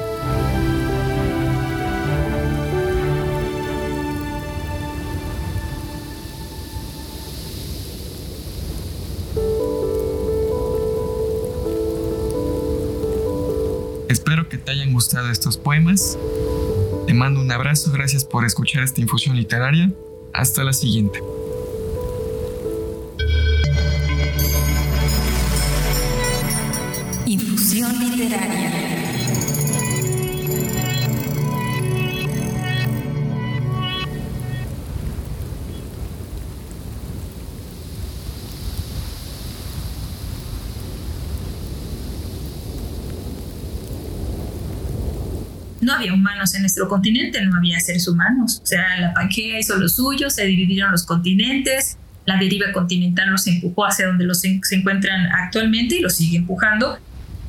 Espero 14.09 14.49
que 14.49 14.59
te 14.59 14.71
hayan 14.71 14.93
gustado 14.93 15.31
estos 15.31 15.57
poemas. 15.57 16.19
Te 17.07 17.15
mando 17.15 17.41
un 17.41 17.51
abrazo, 17.51 17.91
gracias 17.91 18.25
por 18.25 18.45
escuchar 18.45 18.83
esta 18.83 19.01
infusión 19.01 19.37
literaria. 19.37 19.93
Hasta 20.33 20.63
la 20.65 20.73
siguiente. 20.73 21.21
Infusión 27.27 27.99
literaria. 27.99 28.64
Humanos 46.11 46.55
en 46.55 46.63
nuestro 46.63 46.89
continente, 46.89 47.41
no 47.43 47.57
había 47.57 47.81
seres 47.81 48.07
humanos. 48.09 48.61
O 48.63 48.67
sea, 48.67 48.99
la 49.01 49.13
Pangea 49.15 49.59
hizo 49.59 49.77
lo 49.77 49.89
suyo, 49.89 50.31
se 50.31 50.45
dividieron 50.47 50.93
los 50.93 51.05
continentes, 51.05 51.97
la 52.27 52.39
deriva 52.39 52.73
continental 52.73 53.31
los 53.31 53.47
empujó 53.47 53.87
hacia 53.87 54.07
donde 54.07 54.25
los 54.25 54.41
se 54.41 54.61
encuentran 54.71 55.27
actualmente 55.27 55.97
y 55.97 56.01
los 56.01 56.15
sigue 56.15 56.39
empujando. 56.39 56.99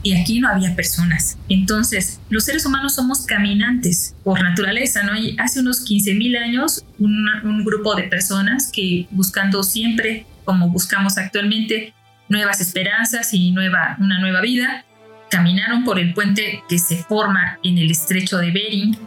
Y 0.04 0.16
aquí 0.16 0.40
no 0.40 0.50
había 0.50 0.76
personas. 0.76 1.38
Entonces, 1.50 2.20
los 2.30 2.44
seres 2.44 2.64
humanos 2.66 2.94
somos 2.94 3.26
caminantes 3.26 4.16
por 4.24 4.40
naturaleza, 4.42 5.02
¿no? 5.02 5.14
Hace 5.40 5.62
unos 5.62 5.84
15.000 5.84 6.38
años, 6.38 6.86
un, 7.00 7.28
un 7.44 7.66
grupo 7.66 7.96
de 7.96 8.04
personas 8.04 8.70
que 8.72 9.08
buscando 9.10 9.64
siempre, 9.64 10.28
como 10.44 10.70
buscamos 10.70 11.18
actualmente, 11.18 11.96
nuevas 12.30 12.62
esperanzas 12.62 13.34
y 13.34 13.52
nueva, 13.52 13.98
una 14.00 14.20
nueva 14.20 14.42
vida, 14.42 14.86
caminaron 15.30 15.84
por 15.84 16.00
el 16.00 16.14
puente 16.14 16.64
que 16.68 16.80
se 16.80 17.04
forma 17.04 17.60
en 17.64 17.78
el 17.78 17.92
estrecho 17.92 18.38
de 18.38 18.52
Bering. 18.52 18.98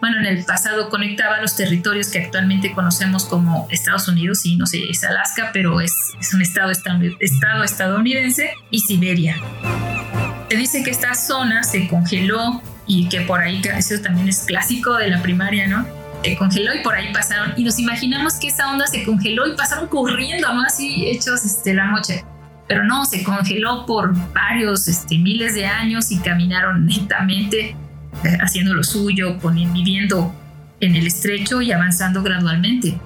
Bueno, 0.00 0.18
en 0.18 0.26
el 0.26 0.44
pasado 0.44 0.88
conectaba 0.90 1.40
los 1.40 1.56
territorios 1.56 2.08
que 2.08 2.20
actualmente 2.20 2.72
conocemos 2.72 3.24
como 3.24 3.66
Estados 3.70 4.08
Unidos 4.08 4.44
y 4.44 4.56
no 4.56 4.66
sé, 4.66 4.82
es 4.90 5.02
Alaska, 5.04 5.50
pero 5.52 5.80
es, 5.80 5.92
un 6.34 6.42
estado, 6.42 6.70
estado 6.70 7.64
estadounidense 7.64 8.50
y 8.70 8.80
Siberia. 8.80 9.36
Se 10.50 10.56
dice 10.56 10.82
que 10.84 10.90
esta 10.90 11.14
zona 11.14 11.64
se 11.64 11.88
congeló 11.88 12.62
y 12.86 13.08
que 13.08 13.22
por 13.22 13.40
ahí, 13.40 13.60
eso 13.76 14.00
también 14.00 14.28
es 14.28 14.40
clásico 14.40 14.94
de 14.94 15.08
la 15.08 15.22
primaria, 15.22 15.66
¿no? 15.66 15.86
Se 16.22 16.36
congeló 16.36 16.74
y 16.74 16.82
por 16.82 16.94
ahí 16.94 17.12
pasaron. 17.12 17.54
Y 17.56 17.64
nos 17.64 17.78
imaginamos 17.78 18.34
que 18.34 18.48
esa 18.48 18.70
onda 18.70 18.86
se 18.86 19.02
congeló 19.04 19.46
y 19.48 19.56
pasaron 19.56 19.88
corriendo, 19.88 20.52
¿no? 20.52 20.62
Así 20.62 21.06
hechos 21.08 21.44
este, 21.44 21.74
la 21.74 21.86
noche 21.86 22.24
pero 22.68 22.84
no, 22.84 23.04
se 23.04 23.22
congeló 23.22 23.86
por 23.86 24.14
varios 24.32 24.88
este, 24.88 25.18
miles 25.18 25.54
de 25.54 25.66
años 25.66 26.10
y 26.10 26.18
caminaron 26.18 26.86
lentamente 26.86 27.76
eh, 28.24 28.38
haciendo 28.40 28.74
lo 28.74 28.82
suyo, 28.82 29.38
viviendo 29.72 30.34
en 30.80 30.96
el 30.96 31.06
estrecho 31.06 31.62
y 31.62 31.72
avanzando 31.72 32.22
gradualmente. 32.22 32.98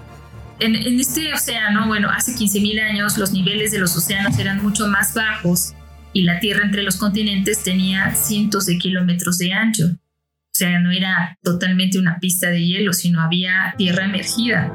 En, 0.60 0.74
este 1.00 1.32
océano, 1.32 1.86
bueno, 1.86 2.10
hace 2.10 2.32
15.000 2.32 2.82
años 2.82 3.16
los 3.16 3.32
niveles 3.32 3.72
de 3.72 3.78
los 3.78 3.96
océanos 3.96 4.38
eran 4.38 4.62
mucho 4.62 4.86
más 4.88 5.14
bajos 5.14 5.74
y 6.12 6.22
la 6.22 6.38
tierra 6.38 6.64
entre 6.64 6.82
los 6.82 6.96
continentes 6.96 7.62
tenía 7.62 8.14
cientos 8.14 8.66
de 8.66 8.76
kilómetros 8.76 9.38
de 9.38 9.52
ancho. 9.52 9.86
O 9.86 10.52
sea, 10.52 10.78
no 10.78 10.90
era 10.90 11.38
totalmente 11.42 11.98
una 11.98 12.18
pista 12.18 12.48
de 12.48 12.62
hielo, 12.62 12.92
sino 12.92 13.22
había 13.22 13.74
tierra 13.78 14.04
emergida. 14.04 14.70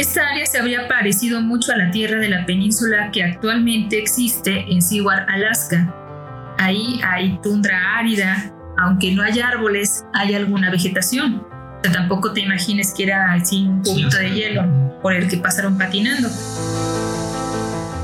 Esta 0.00 0.26
área 0.28 0.46
se 0.46 0.58
habría 0.58 0.88
parecido 0.88 1.42
mucho 1.42 1.72
a 1.72 1.76
la 1.76 1.90
tierra 1.90 2.16
de 2.16 2.30
la 2.30 2.46
península 2.46 3.10
que 3.12 3.22
actualmente 3.22 3.98
existe 3.98 4.64
en 4.72 4.80
Seward, 4.80 5.28
Alaska. 5.28 5.94
Ahí 6.56 6.98
hay 7.04 7.38
tundra 7.42 7.98
árida, 7.98 8.50
aunque 8.78 9.12
no 9.12 9.22
hay 9.22 9.40
árboles, 9.40 10.06
hay 10.14 10.34
alguna 10.34 10.70
vegetación. 10.70 11.46
O 11.46 11.80
sea, 11.82 11.92
tampoco 11.92 12.32
te 12.32 12.40
imagines 12.40 12.94
que 12.96 13.02
era 13.02 13.34
así 13.34 13.66
un 13.66 13.82
punto 13.82 14.16
de 14.16 14.30
hielo 14.30 14.98
por 15.02 15.12
el 15.12 15.28
que 15.28 15.36
pasaron 15.36 15.76
patinando. 15.76 16.30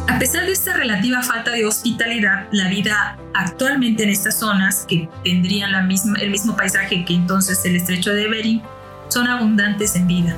A 0.06 0.18
pesar 0.18 0.44
de 0.44 0.52
esta 0.52 0.74
relativa 0.74 1.22
falta 1.22 1.50
de 1.52 1.64
hospitalidad, 1.64 2.46
la 2.52 2.68
vida 2.68 3.16
actualmente 3.32 4.02
en 4.02 4.10
estas 4.10 4.38
zonas, 4.38 4.84
que 4.86 5.08
tendrían 5.24 5.72
la 5.72 5.80
misma, 5.80 6.18
el 6.20 6.28
mismo 6.28 6.58
paisaje 6.58 7.06
que 7.06 7.14
entonces 7.14 7.64
el 7.64 7.74
estrecho 7.74 8.12
de 8.12 8.28
Bering, 8.28 8.62
son 9.08 9.28
abundantes 9.28 9.96
en 9.96 10.06
vida. 10.06 10.36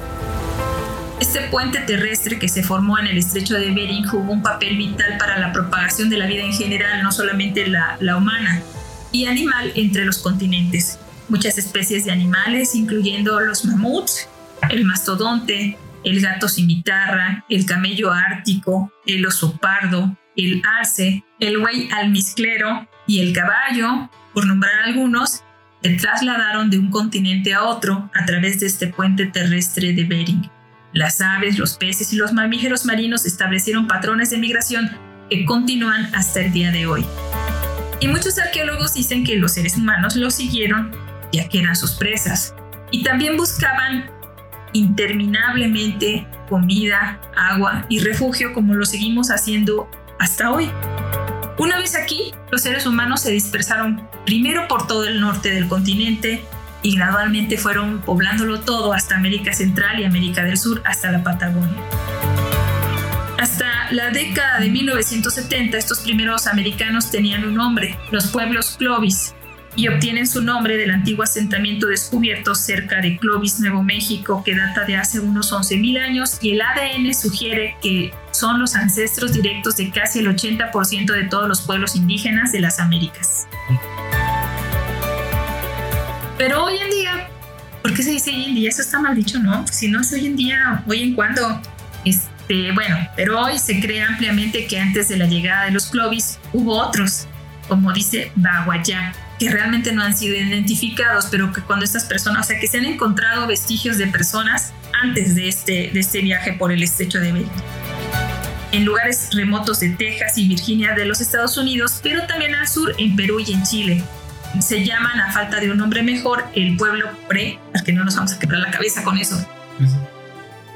Este 1.21 1.41
puente 1.49 1.81
terrestre 1.81 2.39
que 2.39 2.49
se 2.49 2.63
formó 2.63 2.97
en 2.97 3.09
el 3.09 3.19
estrecho 3.19 3.55
de 3.55 3.73
Bering 3.73 4.07
jugó 4.07 4.33
un 4.33 4.43
papel 4.43 4.77
vital 4.77 5.19
para 5.19 5.37
la 5.39 5.53
propagación 5.53 6.09
de 6.11 6.17
la 6.17 6.27
vida 6.27 6.45
en 6.45 6.53
general, 6.53 7.03
no 7.03 7.11
solamente 7.11 7.67
la, 7.67 8.17
humana 8.17 8.63
y 9.11 9.27
animal 9.27 9.73
entre 9.75 10.05
los 10.05 10.19
continentes. 10.19 10.99
Muchas 11.29 11.59
especies 11.59 12.05
de 12.05 12.13
animales, 12.13 12.77
incluyendo 12.77 13.41
los 13.41 13.65
mamuts, 13.65 14.29
el 14.71 14.85
mastodonte, 14.85 15.77
el 16.05 16.21
gato 16.21 16.49
cimitarra, 16.49 17.45
el 17.49 17.67
camello 17.67 18.13
ártico, 18.13 18.93
el 19.05 19.27
oso 19.27 19.57
pardo, 19.57 20.17
el 20.37 20.63
arce, 20.79 21.25
el 21.41 21.59
buey 21.59 21.89
almizclero 21.91 22.89
y 23.09 23.21
el 23.21 23.33
caballo, 23.33 24.09
por 24.33 24.47
nombrar 24.47 24.85
algunos, 24.85 25.43
se 25.83 25.91
trasladaron 25.91 26.71
de 26.71 26.79
un 26.79 26.91
continente 26.91 27.55
a 27.55 27.65
otro 27.65 28.09
a 28.15 28.25
través 28.25 28.61
de 28.61 28.67
este 28.67 28.87
puente 28.87 29.27
terrestre 29.27 29.93
de 29.93 30.05
Bering. 30.05 30.58
Las 30.95 31.21
aves, 31.21 31.59
los 31.59 31.77
peces 31.77 32.13
y 32.15 32.17
los 32.17 32.33
mamíferos 32.33 32.87
marinos 32.87 33.27
establecieron 33.27 33.87
patrones 33.87 34.31
de 34.31 34.39
migración 34.39 34.91
que 35.29 35.45
continúan 35.45 36.15
hasta 36.15 36.41
el 36.41 36.53
día 36.53 36.71
de 36.71 36.87
hoy. 36.87 37.05
Y 38.01 38.09
muchos 38.09 38.39
arqueólogos 38.39 38.95
dicen 38.95 39.23
que 39.23 39.37
los 39.37 39.53
seres 39.53 39.77
humanos 39.77 40.17
los 40.17 40.35
siguieron 40.35 40.91
ya 41.31 41.47
que 41.49 41.61
eran 41.61 41.77
sus 41.77 41.93
presas 41.93 42.55
y 42.91 43.03
también 43.03 43.37
buscaban 43.37 44.11
interminablemente 44.73 46.27
comida, 46.49 47.21
agua 47.37 47.85
y 47.91 48.01
refugio 48.01 48.55
como 48.55 48.75
lo 48.75 48.87
seguimos 48.87 49.31
haciendo 49.31 49.91
hasta 50.19 50.51
hoy. 50.51 50.71
Una 51.59 51.77
vez 51.77 51.97
aquí, 51.97 52.33
los 52.51 52.63
seres 52.63 52.87
humanos 52.87 53.21
se 53.21 53.33
dispersaron 53.33 54.09
primero 54.25 54.69
por 54.69 54.87
todo 54.87 55.05
el 55.05 55.21
norte 55.21 55.51
del 55.51 55.69
continente, 55.69 56.43
y 56.83 56.97
gradualmente 56.97 57.57
fueron 57.57 58.01
poblándolo 58.01 58.61
todo 58.61 58.93
hasta 58.93 59.17
América 59.17 59.53
Central 59.53 60.01
y 60.01 60.05
América 60.05 60.43
del 60.43 60.57
Sur 60.57 60.83
hasta 60.85 61.11
la 61.11 61.23
Patagonia. 61.23 61.83
Hasta 63.39 63.93
la 63.93 64.11
década 64.11 64.59
de 64.61 64.69
1970 64.69 65.79
estos 65.79 66.01
primeros 66.01 66.47
americanos 66.47 67.11
tenían 67.11 67.45
un 67.45 67.55
nombre, 67.55 67.97
los 68.11 68.27
pueblos 68.29 68.77
Clovis, 68.79 69.35
y 69.79 69.87
obtienen 69.87 70.27
su 70.27 70.43
nombre 70.43 70.77
del 70.77 70.91
antiguo 70.91 71.23
asentamiento 71.23 71.87
descubierto 71.87 72.57
cerca 72.57 73.01
de 73.01 73.17
Clovis, 73.17 73.61
Nuevo 73.61 73.85
México, 73.85 74.43
que 74.45 74.57
data 74.57 74.85
de 74.85 74.97
hace 74.97 75.21
unos 75.21 75.53
11.000 75.53 76.01
años 76.01 76.39
y 76.43 76.51
el 76.51 76.63
ADN 76.63 77.15
sugiere 77.15 77.77
que 77.81 78.13
son 78.33 78.59
los 78.59 78.75
ancestros 78.75 79.33
directos 79.33 79.77
de 79.77 79.91
casi 79.91 80.19
el 80.19 80.27
80% 80.27 81.13
de 81.13 81.25
todos 81.25 81.47
los 81.47 81.61
pueblos 81.61 81.95
indígenas 81.95 82.51
de 82.51 82.59
las 82.59 82.81
Américas. 82.81 83.47
Pero 86.39 86.65
hoy 86.65 86.79
en 86.79 86.91
día, 86.91 87.29
¿por 87.83 87.93
qué 87.93 88.03
se 88.05 88.13
dice 88.13 88.31
hoy 88.31 88.45
en 88.45 88.55
día? 88.55 88.69
Eso 88.69 88.81
está 88.81 89.01
mal 89.01 89.17
dicho, 89.17 89.41
¿no? 89.41 89.67
Si 89.67 89.89
no 89.89 90.01
es 90.01 90.13
hoy 90.13 90.27
en 90.27 90.37
día, 90.37 90.85
hoy 90.87 91.03
en 91.03 91.15
cuando. 91.15 91.61
Este, 92.05 92.71
bueno, 92.73 92.97
pero 93.17 93.43
hoy 93.43 93.59
se 93.59 93.81
cree 93.81 94.03
ampliamente 94.03 94.69
que 94.69 94.79
antes 94.79 95.09
de 95.09 95.17
la 95.17 95.27
llegada 95.27 95.65
de 95.65 95.73
los 95.73 95.87
Clovis 95.87 96.39
hubo 96.53 96.79
otros, 96.79 97.27
como 97.67 97.93
dice 97.93 98.31
Baguayá, 98.37 99.13
que 99.41 99.51
realmente 99.51 99.93
no 99.93 100.03
han 100.03 100.17
sido 100.17 100.37
identificados, 100.37 101.27
pero 101.27 101.53
que 101.53 101.61
cuando 101.61 101.85
estas 101.85 102.05
personas, 102.05 102.47
o 102.47 102.49
sea, 102.49 102.61
que 102.61 102.69
se 102.69 102.79
han 102.79 102.87
encontrado 102.87 103.49
vestigios 103.49 103.99
de 103.99 104.07
personas 104.07 104.73
antes 105.03 105.35
de 105.35 105.49
este, 105.49 105.91
de 105.93 106.01
este 106.01 106.21
viaje 106.21 106.53
por 106.53 106.71
el 106.71 106.85
estrecho 106.85 107.19
de 107.19 107.33
Bering. 107.33 107.51
En 108.71 108.85
lugares 108.85 109.31
remotos 109.33 109.81
de 109.81 109.91
Texas 109.91 110.39
y 110.39 110.47
Virginia 110.47 110.95
de 110.95 111.05
los 111.05 111.21
Estados 111.21 111.57
Unidos, 111.57 111.99
pero 112.01 112.27
también 112.29 112.55
al 112.55 112.69
sur, 112.69 112.95
en 112.99 113.17
Perú 113.17 113.41
y 113.41 113.53
en 113.53 113.63
Chile. 113.65 114.05
Se 114.61 114.85
llaman, 114.85 115.21
a 115.21 115.33
falta 115.33 115.61
de 115.61 115.71
un 115.71 115.79
nombre 115.79 116.03
mejor, 116.03 116.45
el 116.55 116.77
pueblo 116.77 117.09
pre, 117.29 117.59
que 117.85 117.93
no 117.93 118.05
nos 118.05 118.17
vamos 118.17 118.33
a 118.33 118.39
quebrar 118.39 118.61
la 118.61 118.71
cabeza 118.71 119.03
con 119.05 119.19
eso. 119.19 119.37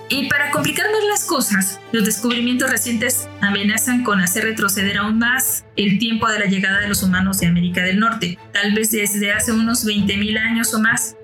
Y 0.09 0.29
para 0.29 0.51
complicar 0.51 0.87
más 0.93 1.05
las 1.09 1.25
cosas, 1.25 1.81
los 1.91 2.05
descubrimientos 2.05 2.71
recientes 2.71 3.29
amenazan 3.41 4.05
con 4.05 4.21
hacer 4.21 4.45
retroceder 4.45 4.99
aún 4.99 5.19
más 5.19 5.65
el 5.75 5.99
tiempo 5.99 6.29
de 6.29 6.39
la 6.39 6.45
llegada 6.45 6.81
de 6.81 6.89
los 6.89 7.03
humanos 7.03 7.41
de 7.41 7.47
América 7.47 7.83
del 7.83 7.99
Norte, 7.99 8.39
tal 8.53 8.75
vez 8.75 8.91
desde 8.91 9.33
hace 9.33 9.53
unos 9.53 9.87
20.000 9.87 10.39
años 10.39 10.75
o 10.75 10.81
más. 10.81 11.17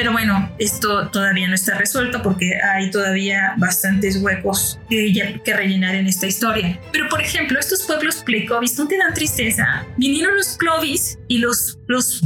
Pero 0.00 0.12
bueno, 0.12 0.50
esto 0.58 1.10
todavía 1.10 1.46
no 1.46 1.54
está 1.54 1.74
resuelto 1.74 2.22
porque 2.22 2.58
hay 2.58 2.90
todavía 2.90 3.52
bastantes 3.58 4.16
huecos 4.16 4.78
que, 4.88 5.38
que 5.44 5.54
rellenar 5.54 5.94
en 5.94 6.06
esta 6.06 6.26
historia. 6.26 6.80
Pero 6.90 7.06
por 7.10 7.20
ejemplo, 7.20 7.60
estos 7.60 7.82
pueblos 7.82 8.22
pleclovis 8.24 8.78
no 8.78 8.88
te 8.88 8.96
dan 8.96 9.12
tristeza. 9.12 9.84
Vinieron 9.98 10.38
los 10.38 10.56
clovis 10.56 11.18
y 11.28 11.36
los, 11.36 11.78
los 11.86 12.22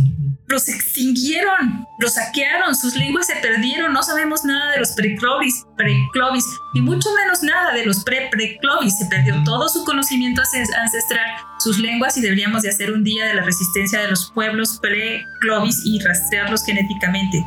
los 0.47 0.69
extinguieron, 0.69 1.87
los 1.99 2.15
saquearon, 2.15 2.75
sus 2.75 2.95
lenguas 2.97 3.27
se 3.27 3.37
perdieron, 3.37 3.93
no 3.93 4.03
sabemos 4.03 4.45
nada 4.45 4.73
de 4.73 4.81
los 4.81 4.91
preclovis, 4.91 5.65
preclovis 5.77 6.45
y 6.75 6.81
mucho 6.81 7.09
menos 7.15 7.43
nada 7.43 7.73
de 7.73 7.87
los 7.87 8.05
pre-preclovis, 8.05 8.99
se 8.99 9.07
perdió 9.07 9.43
todo 9.45 9.69
su 9.69 9.85
conocimiento 9.85 10.43
ancestral, 10.43 11.27
sus 11.59 11.79
lenguas 11.79 12.17
y 12.19 12.21
deberíamos 12.21 12.63
de 12.63 12.69
hacer 12.69 12.93
un 12.93 13.05
día 13.05 13.27
de 13.27 13.35
la 13.35 13.43
resistencia 13.43 14.01
de 14.01 14.09
los 14.09 14.31
pueblos 14.33 14.79
preclovis 14.83 15.81
y 15.85 15.99
rastrearlos 16.01 16.65
genéticamente. 16.65 17.45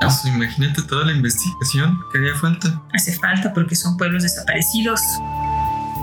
Pues, 0.00 0.24
imagínate 0.26 0.82
toda 0.82 1.06
la 1.06 1.12
investigación 1.12 1.98
que 2.12 2.18
haría 2.18 2.34
falta. 2.34 2.82
Hace 2.92 3.14
falta 3.14 3.52
porque 3.54 3.74
son 3.74 3.96
pueblos 3.96 4.22
desaparecidos 4.22 5.00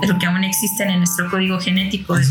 pero 0.01 0.17
que 0.17 0.25
aún 0.25 0.43
existen 0.43 0.89
en 0.89 0.97
nuestro 0.97 1.29
código 1.29 1.59
genético 1.59 2.15
de, 2.15 2.25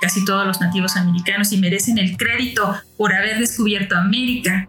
casi 0.00 0.24
todos 0.24 0.46
los 0.46 0.60
nativos 0.60 0.96
americanos 0.96 1.52
y 1.52 1.58
merecen 1.58 1.98
el 1.98 2.16
crédito 2.16 2.74
por 2.96 3.12
haber 3.12 3.38
descubierto 3.38 3.96
América. 3.96 4.68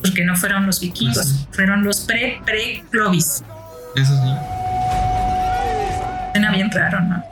Porque 0.00 0.24
no 0.24 0.36
fueron 0.36 0.66
los 0.66 0.80
vikingos, 0.80 1.46
fueron 1.52 1.84
los 1.84 2.00
pre-pre-clovis. 2.00 3.44
Eso 3.96 4.12
sí. 4.14 4.32
Suena 6.32 6.52
bien 6.52 6.70
raro, 6.70 7.00
¿no? 7.02 7.22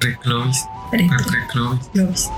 Pre-clovis. 0.00 0.64
Pre-clovis. 0.90 2.30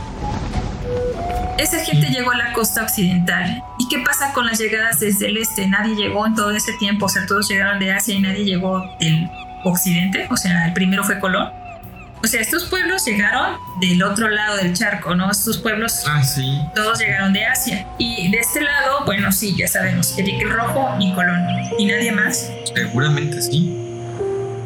Esa 1.58 1.84
gente 1.84 2.08
llegó 2.08 2.30
a 2.30 2.36
la 2.36 2.52
costa 2.52 2.82
occidental. 2.82 3.62
¿Y 3.78 3.88
qué 3.88 3.98
pasa 4.00 4.32
con 4.32 4.46
las 4.46 4.58
llegadas 4.58 5.00
desde 5.00 5.28
el 5.28 5.36
este? 5.36 5.66
Nadie 5.66 5.94
llegó 5.94 6.26
en 6.26 6.34
todo 6.34 6.50
ese 6.52 6.72
tiempo, 6.74 7.06
o 7.06 7.08
sea, 7.08 7.26
todos 7.26 7.48
llegaron 7.48 7.78
de 7.78 7.92
Asia 7.92 8.14
y 8.14 8.20
nadie 8.20 8.44
llegó 8.44 8.82
del 9.00 9.28
occidente, 9.64 10.26
o 10.30 10.36
sea, 10.36 10.66
el 10.66 10.72
primero 10.72 11.04
fue 11.04 11.18
Colón. 11.18 11.50
O 12.22 12.26
sea, 12.26 12.42
estos 12.42 12.64
pueblos 12.64 13.06
llegaron 13.06 13.56
del 13.80 14.02
otro 14.02 14.28
lado 14.28 14.58
del 14.58 14.74
charco, 14.74 15.14
¿no? 15.14 15.30
Estos 15.30 15.56
pueblos, 15.56 16.04
ah, 16.06 16.22
sí. 16.22 16.60
todos 16.74 16.98
llegaron 16.98 17.32
de 17.32 17.46
Asia. 17.46 17.86
Y 17.98 18.30
de 18.30 18.38
este 18.38 18.60
lado, 18.60 19.04
bueno, 19.06 19.32
sí, 19.32 19.56
ya 19.56 19.66
sabemos, 19.66 20.16
Eric 20.18 20.42
el 20.42 20.50
Rojo 20.50 20.96
y 21.00 21.14
Colón. 21.14 21.46
¿Y 21.78 21.86
nadie 21.86 22.12
más? 22.12 22.50
Seguramente 22.74 23.40
sí. 23.40 23.74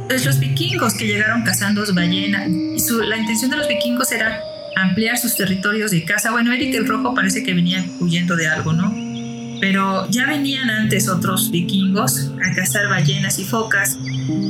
Pues 0.09 0.27
los 0.27 0.41
vikingos 0.41 0.95
que 0.95 1.07
llegaron 1.07 1.45
cazando 1.45 1.85
ballenas. 1.95 2.49
Y 2.49 2.81
su, 2.81 3.01
la 3.03 3.17
intención 3.17 3.51
de 3.53 3.57
los 3.57 3.69
vikingos 3.69 4.11
era 4.11 4.41
ampliar 4.77 5.17
sus 5.17 5.37
territorios 5.37 5.93
de 5.93 6.05
caza. 6.05 6.33
Bueno, 6.33 6.53
Eric 6.53 6.75
el 6.75 6.89
Rojo 6.89 7.15
parece 7.15 7.45
que 7.45 7.55
venía 7.55 7.85
huyendo 8.01 8.35
de 8.35 8.49
algo, 8.49 8.73
¿no? 8.73 9.14
Pero 9.61 10.09
ya 10.11 10.27
venían 10.27 10.71
antes 10.71 11.09
otros 11.09 11.51
vikingos 11.51 12.31
a 12.45 12.55
cazar 12.55 12.89
ballenas 12.89 13.39
y 13.39 13.45
focas 13.45 13.99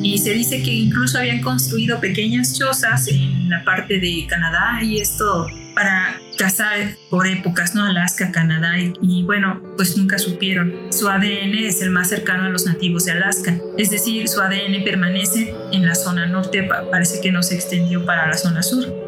y 0.03 0.19
se 0.19 0.31
dice 0.31 0.63
que 0.63 0.73
incluso 0.73 1.19
habían 1.19 1.41
construido 1.41 2.01
pequeñas 2.01 2.59
chozas 2.59 3.09
en 3.09 3.49
la 3.49 3.65
parte 3.65 3.99
de 3.99 4.27
Canadá 4.29 4.83
y 4.83 5.01
esto 5.01 5.47
para 5.75 6.21
cazar 6.39 6.97
por 7.11 7.27
épocas, 7.27 7.75
¿no? 7.75 7.85
Alaska, 7.85 8.31
Canadá 8.31 8.75
y, 8.79 9.23
bueno, 9.25 9.61
pues 9.77 9.97
nunca 9.97 10.19
supieron. 10.19 10.73
Su 10.91 11.09
ADN 11.09 11.55
es 11.55 11.83
el 11.83 11.91
más 11.91 12.09
cercano 12.09 12.45
a 12.45 12.49
los 12.49 12.67
nativos 12.67 13.05
de 13.07 13.13
Alaska, 13.13 13.59
es 13.77 13.91
decir, 13.91 14.29
su 14.29 14.41
ADN 14.41 14.85
permanece 14.85 15.55
en 15.73 15.87
la 15.87 15.95
zona 15.95 16.27
norte, 16.27 16.69
parece 16.91 17.21
que 17.21 17.33
no 17.33 17.43
se 17.43 17.57
extendió 17.57 18.05
para 18.05 18.29
la 18.29 18.37
zona 18.37 18.63
sur 18.63 19.04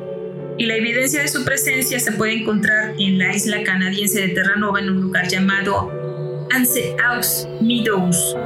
y 0.59 0.67
la 0.67 0.77
evidencia 0.77 1.23
de 1.23 1.29
su 1.29 1.45
presencia 1.45 2.01
se 2.01 2.13
puede 2.13 2.35
encontrar 2.35 2.95
en 2.99 3.19
la 3.19 3.35
isla 3.35 3.63
canadiense 3.63 4.21
de 4.21 4.29
Terranova 4.29 4.81
en 4.81 4.91
un 4.91 5.01
lugar 5.03 5.29
llamado 5.29 5.91
Anseaus 6.51 7.47
Meadows, 7.61 8.37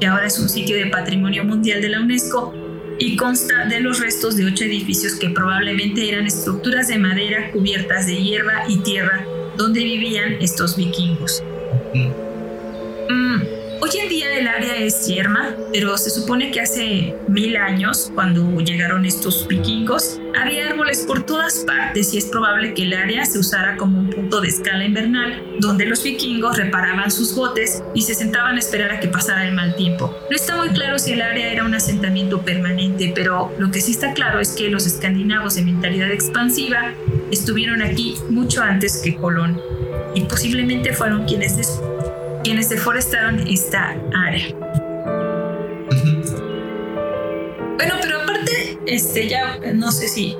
que 0.00 0.06
ahora 0.06 0.26
es 0.26 0.38
un 0.38 0.48
sitio 0.48 0.76
de 0.76 0.86
patrimonio 0.86 1.44
mundial 1.44 1.80
de 1.80 1.90
la 1.90 2.00
UNESCO 2.00 2.52
y 2.98 3.16
consta 3.16 3.66
de 3.66 3.80
los 3.80 4.00
restos 4.00 4.36
de 4.36 4.46
ocho 4.46 4.64
edificios 4.64 5.14
que 5.14 5.30
probablemente 5.30 6.08
eran 6.08 6.26
estructuras 6.26 6.88
de 6.88 6.98
madera 6.98 7.50
cubiertas 7.52 8.06
de 8.06 8.16
hierba 8.16 8.64
y 8.68 8.78
tierra 8.78 9.24
donde 9.56 9.82
vivían 9.84 10.34
estos 10.40 10.76
vikingos. 10.76 11.42
Hoy 13.92 13.98
en 13.98 14.08
día 14.08 14.38
el 14.38 14.46
área 14.46 14.76
es 14.76 15.08
yerma, 15.08 15.56
pero 15.72 15.98
se 15.98 16.10
supone 16.10 16.52
que 16.52 16.60
hace 16.60 17.16
mil 17.26 17.56
años, 17.56 18.12
cuando 18.14 18.60
llegaron 18.60 19.04
estos 19.04 19.48
vikingos, 19.48 20.20
había 20.40 20.68
árboles 20.68 21.04
por 21.04 21.26
todas 21.26 21.64
partes 21.66 22.14
y 22.14 22.18
es 22.18 22.26
probable 22.26 22.72
que 22.72 22.84
el 22.84 22.92
área 22.92 23.24
se 23.24 23.40
usara 23.40 23.76
como 23.76 23.98
un 23.98 24.10
punto 24.10 24.40
de 24.40 24.46
escala 24.46 24.84
invernal, 24.84 25.42
donde 25.58 25.86
los 25.86 26.04
vikingos 26.04 26.56
reparaban 26.56 27.10
sus 27.10 27.34
botes 27.34 27.82
y 27.92 28.02
se 28.02 28.14
sentaban 28.14 28.54
a 28.54 28.58
esperar 28.60 28.92
a 28.92 29.00
que 29.00 29.08
pasara 29.08 29.44
el 29.48 29.56
mal 29.56 29.74
tiempo. 29.74 30.16
No 30.30 30.36
está 30.36 30.54
muy 30.54 30.68
claro 30.68 30.96
si 31.00 31.14
el 31.14 31.22
área 31.22 31.50
era 31.50 31.64
un 31.64 31.74
asentamiento 31.74 32.42
permanente, 32.42 33.10
pero 33.12 33.52
lo 33.58 33.72
que 33.72 33.80
sí 33.80 33.90
está 33.90 34.12
claro 34.14 34.38
es 34.38 34.50
que 34.50 34.70
los 34.70 34.86
escandinavos 34.86 35.56
de 35.56 35.62
mentalidad 35.62 36.12
expansiva 36.12 36.94
estuvieron 37.32 37.82
aquí 37.82 38.14
mucho 38.28 38.62
antes 38.62 38.98
que 38.98 39.16
Colón 39.16 39.60
y 40.14 40.20
posiblemente 40.22 40.92
fueron 40.92 41.24
quienes 41.24 41.56
quienes 42.42 42.68
deforestaron 42.68 43.46
esta 43.46 43.96
área. 44.14 44.54
Bueno, 47.76 47.94
pero 48.02 48.20
aparte, 48.22 48.78
este 48.86 49.28
ya 49.28 49.58
no 49.74 49.92
sé 49.92 50.08
si 50.08 50.36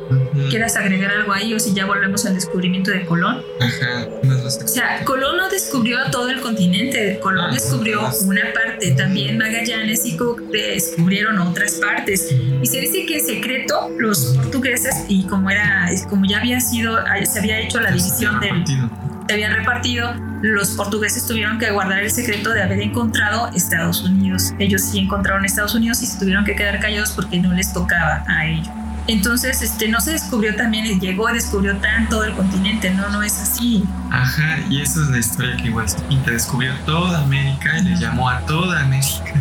quieras 0.51 0.77
agregar 0.77 1.11
algo 1.11 1.33
ahí 1.33 1.55
o 1.55 1.61
si 1.61 1.73
ya 1.73 1.87
volvemos 1.87 2.25
al 2.27 2.35
descubrimiento 2.35 2.91
de 2.91 3.05
Colón. 3.05 3.43
Ajá. 3.61 4.07
O 4.45 4.69
sea, 4.69 5.05
Colón 5.05 5.37
no 5.37 5.49
descubrió 5.49 5.99
todo 6.11 6.31
el 6.31 6.41
continente, 6.41 7.19
Colón 7.23 7.51
ah, 7.51 7.55
descubrió 7.55 8.11
una 8.23 8.43
parte, 8.53 8.93
también 8.93 9.39
Magallanes 9.39 10.05
y 10.05 10.17
Cook 10.17 10.43
descubrieron 10.51 11.39
otras 11.39 11.75
partes. 11.75 12.35
Y 12.63 12.67
se 12.67 12.81
dice 12.81 13.07
que 13.07 13.19
en 13.19 13.27
secreto 13.27 13.91
los 13.99 14.37
portugueses, 14.37 15.05
y 15.09 15.27
como 15.27 15.51
era, 15.51 15.89
como 16.09 16.27
ya 16.27 16.39
había 16.39 16.61
sido, 16.61 16.99
se 17.25 17.39
había 17.39 17.61
hecho 17.61 17.81
la 17.81 17.91
división 17.91 18.41
del 18.41 18.65
se 18.67 19.35
habían 19.35 19.55
repartido, 19.55 20.13
los 20.43 20.71
portugueses 20.71 21.27
tuvieron 21.27 21.59
que 21.59 21.71
guardar 21.71 22.01
el 22.01 22.11
secreto 22.11 22.51
de 22.51 22.63
haber 22.63 22.81
encontrado 22.81 23.49
Estados 23.55 24.03
Unidos. 24.03 24.55
Ellos 24.59 24.83
sí 24.83 24.99
encontraron 24.99 25.45
Estados 25.45 25.75
Unidos 25.75 26.03
y 26.03 26.07
se 26.07 26.19
tuvieron 26.19 26.45
que 26.45 26.55
quedar 26.55 26.81
callados 26.81 27.13
porque 27.13 27.39
no 27.39 27.53
les 27.53 27.73
tocaba 27.73 28.25
a 28.27 28.47
ellos. 28.47 28.69
Entonces, 29.07 29.61
este, 29.63 29.89
no 29.89 30.01
se 30.01 30.13
descubrió 30.13 30.55
también, 30.55 31.01
llegó 31.01 31.29
y 31.31 31.35
descubrió 31.35 31.77
todo 32.09 32.25
el 32.25 32.33
continente, 32.35 32.91
no, 32.91 33.09
no 33.09 33.23
es 33.23 33.41
así. 33.41 33.85
Ajá, 34.11 34.59
y 34.69 34.81
esa 34.81 35.01
es 35.01 35.09
la 35.09 35.19
historia 35.19 35.57
que 35.57 35.69
igual 35.69 35.87
pinta, 36.09 36.31
descubrió 36.31 36.73
toda 36.87 37.23
América 37.23 37.79
y 37.79 37.83
le 37.83 37.97
llamó 37.97 38.29
a 38.29 38.41
toda 38.41 38.81
América. 38.81 39.35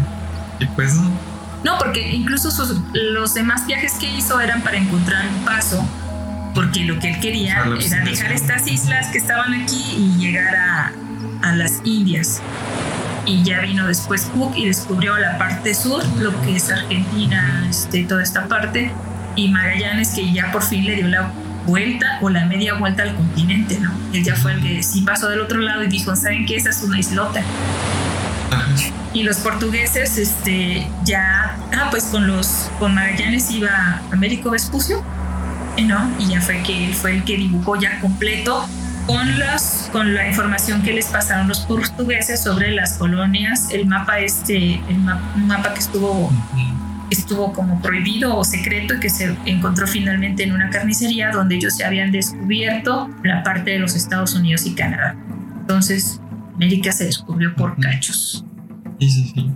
Y 0.59 0.65
pues 0.65 0.95
no. 0.95 1.11
No, 1.63 1.77
porque 1.77 2.15
incluso 2.15 2.49
los 2.93 3.33
demás 3.33 3.67
viajes 3.67 3.93
que 3.99 4.09
hizo 4.09 4.39
eran 4.39 4.61
para 4.61 4.77
encontrar 4.77 5.27
un 5.27 5.45
paso 5.45 5.85
porque 6.59 6.83
lo 6.83 6.99
que 6.99 7.11
él 7.11 7.19
quería 7.21 7.63
era 7.79 8.03
dejar 8.03 8.33
estas 8.33 8.67
islas 8.67 9.07
que 9.13 9.17
estaban 9.17 9.53
aquí 9.53 9.81
y 9.95 10.19
llegar 10.19 10.53
a, 10.53 10.91
a 11.41 11.55
las 11.55 11.79
Indias. 11.85 12.41
Y 13.25 13.43
ya 13.43 13.61
vino 13.61 13.87
después 13.87 14.23
Cook 14.33 14.57
y 14.57 14.65
descubrió 14.65 15.17
la 15.17 15.37
parte 15.37 15.73
sur, 15.73 16.03
lo 16.19 16.37
que 16.41 16.57
es 16.57 16.69
Argentina, 16.69 17.65
este, 17.69 18.03
toda 18.03 18.21
esta 18.21 18.49
parte, 18.49 18.91
y 19.37 19.47
Magallanes 19.47 20.09
que 20.09 20.33
ya 20.33 20.51
por 20.51 20.61
fin 20.61 20.83
le 20.83 20.95
dio 20.95 21.07
la 21.07 21.31
vuelta 21.65 22.19
o 22.21 22.29
la 22.29 22.43
media 22.45 22.73
vuelta 22.73 23.03
al 23.03 23.15
continente, 23.15 23.79
¿no? 23.79 23.93
Él 24.11 24.25
ya 24.25 24.35
fue 24.35 24.51
el 24.51 24.61
que 24.61 24.83
sí 24.83 25.03
pasó 25.03 25.29
del 25.29 25.39
otro 25.39 25.59
lado 25.59 25.85
y 25.85 25.87
dijo, 25.87 26.13
¿saben 26.13 26.45
qué? 26.45 26.57
Esa 26.57 26.71
es 26.71 26.83
una 26.83 26.99
islota. 26.99 27.41
Y 29.13 29.23
los 29.23 29.37
portugueses, 29.37 30.17
este, 30.17 30.89
ya, 31.05 31.57
ah, 31.71 31.87
pues 31.89 32.03
con 32.07 32.27
los, 32.27 32.69
con 32.79 32.95
Magallanes 32.95 33.49
iba 33.49 34.01
Américo 34.11 34.49
Vespucio, 34.49 35.01
¿no? 35.81 36.09
Y 36.19 36.27
ya 36.27 36.41
fue 36.41 36.61
que 36.63 36.85
él 36.85 36.93
fue 36.93 37.15
el 37.15 37.23
que 37.23 37.37
dibujó 37.37 37.75
ya 37.75 37.99
completo 37.99 38.67
con, 39.05 39.39
las, 39.39 39.89
con 39.91 40.13
la 40.13 40.27
información 40.27 40.83
que 40.83 40.93
les 40.93 41.07
pasaron 41.07 41.47
los 41.47 41.61
portugueses 41.61 42.43
sobre 42.43 42.71
las 42.71 42.97
colonias, 42.97 43.69
el 43.71 43.87
mapa 43.87 44.19
este, 44.19 44.75
el 44.75 44.99
mapa 45.47 45.73
que 45.73 45.79
estuvo, 45.79 46.31
estuvo 47.09 47.51
como 47.53 47.81
prohibido 47.81 48.37
o 48.37 48.43
secreto 48.43 48.95
y 48.95 48.99
que 48.99 49.09
se 49.09 49.35
encontró 49.45 49.87
finalmente 49.87 50.43
en 50.43 50.51
una 50.51 50.69
carnicería 50.69 51.31
donde 51.31 51.55
ellos 51.55 51.77
ya 51.77 51.87
habían 51.87 52.11
descubierto 52.11 53.09
la 53.23 53.41
parte 53.43 53.71
de 53.71 53.79
los 53.79 53.95
Estados 53.95 54.35
Unidos 54.35 54.65
y 54.65 54.75
Canadá. 54.75 55.15
Entonces, 55.61 56.21
América 56.53 56.91
se 56.91 57.05
descubrió 57.05 57.55
por 57.55 57.79
cachos. 57.79 58.45
Sí, 58.99 59.09
sí, 59.09 59.31
sí. 59.33 59.51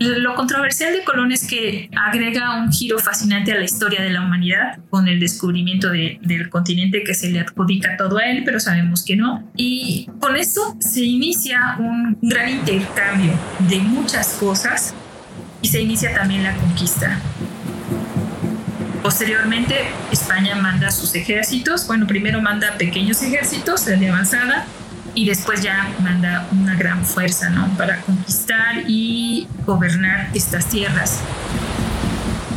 Lo 0.00 0.34
controversial 0.34 0.94
de 0.94 1.04
Colón 1.04 1.30
es 1.30 1.46
que 1.46 1.90
agrega 1.94 2.56
un 2.56 2.72
giro 2.72 2.98
fascinante 2.98 3.52
a 3.52 3.56
la 3.56 3.64
historia 3.64 4.00
de 4.00 4.08
la 4.08 4.22
humanidad 4.22 4.78
con 4.88 5.08
el 5.08 5.20
descubrimiento 5.20 5.90
del 5.90 6.48
continente 6.48 7.04
que 7.04 7.12
se 7.12 7.28
le 7.28 7.40
adjudica 7.40 7.98
todo 7.98 8.16
a 8.16 8.24
él, 8.24 8.40
pero 8.42 8.60
sabemos 8.60 9.04
que 9.04 9.14
no. 9.14 9.46
Y 9.56 10.08
con 10.18 10.36
eso 10.36 10.74
se 10.80 11.04
inicia 11.04 11.76
un 11.78 12.16
gran 12.22 12.48
intercambio 12.48 13.34
de 13.68 13.78
muchas 13.80 14.38
cosas 14.40 14.94
y 15.60 15.68
se 15.68 15.82
inicia 15.82 16.14
también 16.14 16.44
la 16.44 16.56
conquista. 16.56 17.20
Posteriormente, 19.02 19.74
España 20.10 20.54
manda 20.54 20.90
sus 20.90 21.14
ejércitos, 21.14 21.86
bueno, 21.86 22.06
primero 22.06 22.40
manda 22.40 22.78
pequeños 22.78 23.22
ejércitos 23.22 23.84
de 23.84 24.08
avanzada 24.08 24.64
y 25.14 25.26
después 25.26 25.62
ya 25.62 25.88
manda 26.02 26.46
una 26.52 26.74
gran 26.74 27.04
fuerza 27.04 27.50
¿no? 27.50 27.68
para 27.76 28.00
conquistar 28.02 28.84
y 28.86 29.46
gobernar 29.66 30.30
estas 30.34 30.66
tierras. 30.66 31.20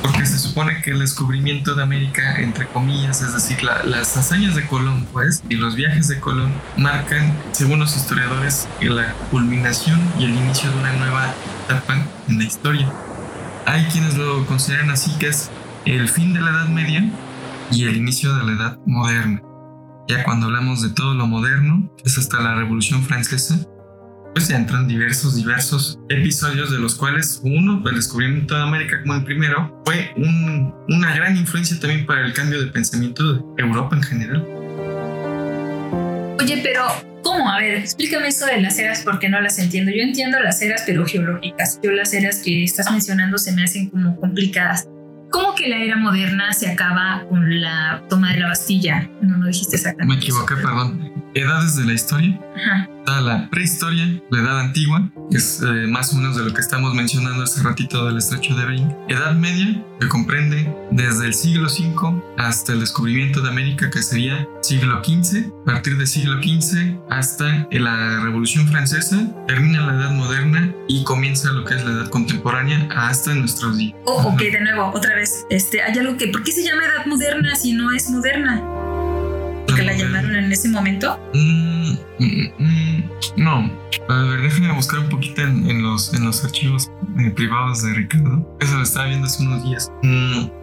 Porque 0.02 0.26
se 0.26 0.38
supone 0.38 0.82
que 0.82 0.92
el 0.92 1.00
descubrimiento 1.00 1.76
de 1.76 1.84
América, 1.84 2.36
entre 2.38 2.68
comillas, 2.68 3.22
es 3.22 3.34
decir, 3.34 3.64
las 3.64 4.18
hazañas 4.18 4.54
de 4.54 4.66
Colón, 4.68 5.08
pues, 5.14 5.42
y 5.48 5.56
los 5.56 5.76
viajes 5.76 6.10
de 6.10 6.20
Colón 6.20 6.52
marcan, 6.76 7.34
según 7.54 7.80
los 7.80 7.96
historiadores, 7.96 8.68
la 8.82 9.14
culminación 9.32 10.02
y 10.20 10.26
el 10.26 10.32
inicio 10.32 10.70
de 10.72 10.78
una 10.78 10.94
nueva 10.94 11.34
etapa 11.66 12.06
en 12.28 12.38
la 12.38 12.44
historia. 12.44 12.92
Hay 13.66 13.86
quienes 13.86 14.18
lo 14.18 14.46
consideran 14.46 14.92
así, 14.92 15.10
que 15.20 15.30
es 15.30 15.50
el 15.86 16.10
fin 16.10 16.34
de 16.34 16.42
la 16.42 16.52
Edad 16.52 16.68
Media 16.68 17.10
y 17.72 17.86
el 17.86 17.96
inicio 17.96 18.36
de 18.36 18.44
la 18.44 18.52
Edad 18.52 18.78
Moderna. 18.86 19.42
Ya 20.08 20.24
cuando 20.24 20.48
hablamos 20.48 20.82
de 20.82 20.90
todo 20.90 21.14
lo 21.14 21.28
moderno, 21.28 21.90
es 22.04 22.18
hasta 22.18 22.42
la 22.42 22.56
Revolución 22.56 23.04
Francesa, 23.04 23.58
pues 24.34 24.50
ya 24.50 24.58
entran 24.58 24.88
diversos, 24.88 25.36
diversos 25.36 26.00
episodios 26.10 26.72
de 26.72 26.80
los 26.80 26.96
cuales 26.96 27.40
uno, 27.44 27.82
el 27.88 27.96
descubrimiento 27.96 28.56
de 28.56 28.64
América 28.64 29.00
como 29.02 29.14
el 29.16 29.24
primero, 29.24 29.82
fue 29.86 30.12
una 30.18 31.16
gran 31.16 31.38
influencia 31.38 31.80
también 31.80 32.06
para 32.06 32.26
el 32.26 32.34
cambio 32.34 32.60
de 32.60 32.68
pensamiento 32.68 33.34
de 33.34 33.42
Europa 33.58 33.96
en 33.96 34.04
general. 34.04 34.46
Oye, 36.40 36.60
pero 36.62 36.84
¿cómo? 37.22 37.50
A 37.50 37.60
ver, 37.60 37.78
explícame 37.78 38.28
eso 38.28 38.46
de 38.46 38.60
las 38.60 38.78
eras 38.80 39.04
porque 39.06 39.30
no 39.30 39.40
las 39.40 39.58
entiendo. 39.60 39.92
Yo 39.92 40.02
entiendo 40.02 40.40
las 40.42 40.62
eras, 40.62 40.84
pero 40.86 41.06
geológicas. 41.06 41.80
Yo 41.82 41.92
las 41.92 42.14
eras 42.14 42.42
que 42.44 42.66
estás 42.66 42.92
mencionando 42.92 43.38
se 43.38 43.54
me 43.54 43.64
hacen 43.64 43.90
como 43.90 44.20
complicadas. 44.20 44.88
¿Cómo 45.34 45.56
que 45.56 45.68
la 45.68 45.78
era 45.78 45.98
moderna 45.98 46.54
se 46.54 46.70
acaba 46.70 47.24
con 47.28 47.60
la 47.60 48.04
toma 48.08 48.34
de 48.34 48.42
la 48.42 48.50
Bastilla? 48.50 49.10
No, 49.20 49.38
no 49.38 49.48
dijiste 49.48 49.78
exactamente. 49.78 50.16
Me 50.16 50.22
equivoqué, 50.22 50.56
perdón. 50.56 51.23
Edades 51.34 51.76
de 51.76 51.86
la 51.86 51.94
historia. 51.94 52.40
Ajá 52.56 52.90
la 53.06 53.50
prehistoria, 53.50 54.22
la 54.30 54.42
edad 54.42 54.60
antigua, 54.60 55.10
que 55.30 55.38
es 55.38 55.62
eh, 55.62 55.88
más 55.88 56.14
o 56.14 56.18
menos 56.18 56.36
de 56.36 56.44
lo 56.44 56.54
que 56.54 56.62
estamos 56.62 56.94
mencionando 56.94 57.44
hace 57.44 57.62
ratito 57.62 58.06
del 58.06 58.18
estrecho 58.18 58.56
de 58.56 58.66
Bering. 58.66 58.96
Edad 59.10 59.36
media, 59.36 59.84
que 60.00 60.08
comprende 60.08 60.74
desde 60.92 61.28
el 61.28 61.34
siglo 61.34 61.68
V 61.68 62.22
hasta 62.38 62.74
el 62.74 62.80
descubrimiento 62.80 63.42
de 63.42 63.50
América, 63.50 63.90
que 63.90 64.02
sería 64.02 64.48
siglo 64.62 65.04
XV. 65.04 65.52
A 65.64 65.66
partir 65.66 65.98
del 65.98 66.08
siglo 66.08 66.42
XV 66.42 66.98
hasta 67.10 67.68
la 67.72 68.22
Revolución 68.24 68.68
Francesa, 68.68 69.28
termina 69.48 69.86
la 69.86 69.94
edad 69.94 70.12
moderna 70.12 70.74
y 70.88 71.04
comienza 71.04 71.52
lo 71.52 71.64
que 71.66 71.76
es 71.76 71.84
la 71.84 71.92
edad 71.92 72.10
contemporánea 72.10 72.88
hasta 72.96 73.34
nuestros 73.34 73.78
días. 73.78 73.96
Oh, 74.06 74.30
ok, 74.34 74.40
de 74.40 74.62
nuevo, 74.62 74.92
otra 74.94 75.16
vez. 75.16 75.46
Este, 75.50 75.82
hay 75.82 75.98
algo 75.98 76.18
que, 76.18 76.28
¿por 76.28 76.44
qué 76.44 76.52
se 76.52 76.64
llama 76.64 76.86
edad 76.86 77.06
moderna 77.06 77.56
si 77.56 77.74
no 77.74 77.92
es 77.92 78.10
moderna? 78.10 78.83
¿Porque 79.68 79.84
la 79.84 79.94
llamaron 79.94 80.36
en 80.36 80.52
ese 80.52 80.70
momento? 80.70 81.20
Mm, 81.34 81.94
mm, 82.20 82.54
mm, 82.60 83.04
no. 83.38 83.84
A 84.10 84.14
ver, 84.24 84.42
déjenme 84.42 84.74
buscar 84.74 85.00
un 85.00 85.10
poquito 85.10 85.42
en, 85.42 85.82
los, 85.82 86.14
en 86.14 86.26
los 86.26 86.44
archivos 86.44 86.92
eh, 87.20 87.30
privados 87.32 87.84
de 87.84 87.94
Ricardo. 87.94 88.58
Eso 88.60 88.76
lo 88.76 88.84
estaba 88.84 89.08
viendo 89.08 89.28
hace 89.28 89.44
unos 89.44 89.64
días. 89.64 89.92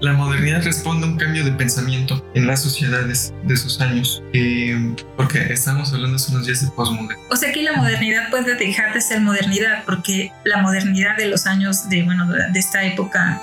la 0.01 0.13
modernidad 0.13 0.63
responde 0.63 1.07
a 1.07 1.11
un 1.11 1.17
cambio 1.17 1.45
de 1.45 1.53
pensamiento 1.53 2.23
en 2.35 2.47
las 2.47 2.63
sociedades 2.63 3.33
de 3.45 3.55
esos 3.55 3.81
años. 3.81 4.23
Eh, 4.33 4.95
porque 5.17 5.53
estamos 5.53 5.93
hablando 5.93 6.17
hace 6.17 6.33
unos 6.33 6.47
días 6.47 6.65
de 6.65 6.71
postmoderno. 6.73 7.23
O 7.31 7.37
sea 7.37 7.53
que 7.53 7.63
la 7.63 7.77
modernidad 7.77 8.31
puede 8.31 8.57
dejar 8.57 8.93
de 8.93 9.01
ser 9.01 9.21
modernidad 9.21 9.85
porque 9.87 10.33
la 10.45 10.59
modernidad 10.59 11.17
de 11.17 11.29
los 11.29 11.47
años 11.47 11.89
de, 11.89 12.03
bueno, 12.03 12.27
de 12.27 12.59
esta 12.59 12.85
época 12.85 13.41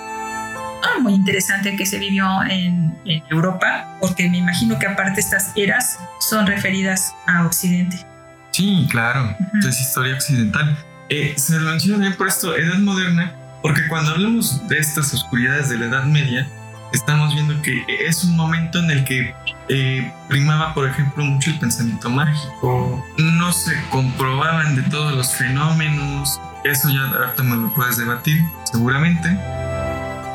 muy 1.02 1.14
interesante 1.14 1.76
que 1.76 1.86
se 1.86 2.00
vivió 2.00 2.44
en, 2.44 2.96
Europa, 3.30 3.88
porque 4.02 4.30
me 4.30 4.38
imagino 4.38 4.78
que 4.80 4.86
aparte 4.86 5.22
estas 5.22 5.52
eras 5.56 5.98
son 6.20 6.46
referidas 6.46 7.14
a 7.26 7.46
Occidente. 7.46 8.06
Sí, 8.52 8.88
claro, 8.90 9.36
es 9.68 9.80
historia 9.80 10.16
occidental. 10.16 10.78
Eh, 11.10 11.34
se 11.38 11.58
menciona 11.60 12.00
bien 12.00 12.14
por 12.16 12.28
esto, 12.28 12.56
Edad 12.56 12.80
Moderna, 12.80 13.34
porque 13.62 13.88
cuando 13.88 14.12
hablamos 14.12 14.68
de 14.68 14.78
estas 14.78 15.14
oscuridades 15.14 15.70
de 15.70 15.78
la 15.78 15.86
Edad 15.86 16.04
Media, 16.04 16.50
estamos 16.92 17.34
viendo 17.34 17.62
que 17.62 17.86
es 18.06 18.24
un 18.26 18.36
momento 18.36 18.80
en 18.80 18.92
el 18.92 19.04
que 19.06 19.34
eh, 19.70 20.12
primaba, 20.28 20.74
por 20.74 20.90
ejemplo, 20.90 21.24
mucho 21.24 21.52
el 21.52 21.60
pensamiento 21.60 22.10
mágico, 22.10 23.06
no 23.18 23.54
se 23.54 23.74
comprobaban 23.90 24.76
de 24.76 24.82
todos 24.84 25.14
los 25.14 25.34
fenómenos, 25.34 26.42
eso 26.66 26.90
ya 26.90 27.04
ahorita 27.20 27.44
me 27.44 27.56
lo 27.56 27.74
puedes 27.74 27.98
debatir, 27.98 28.42
seguramente 28.66 29.38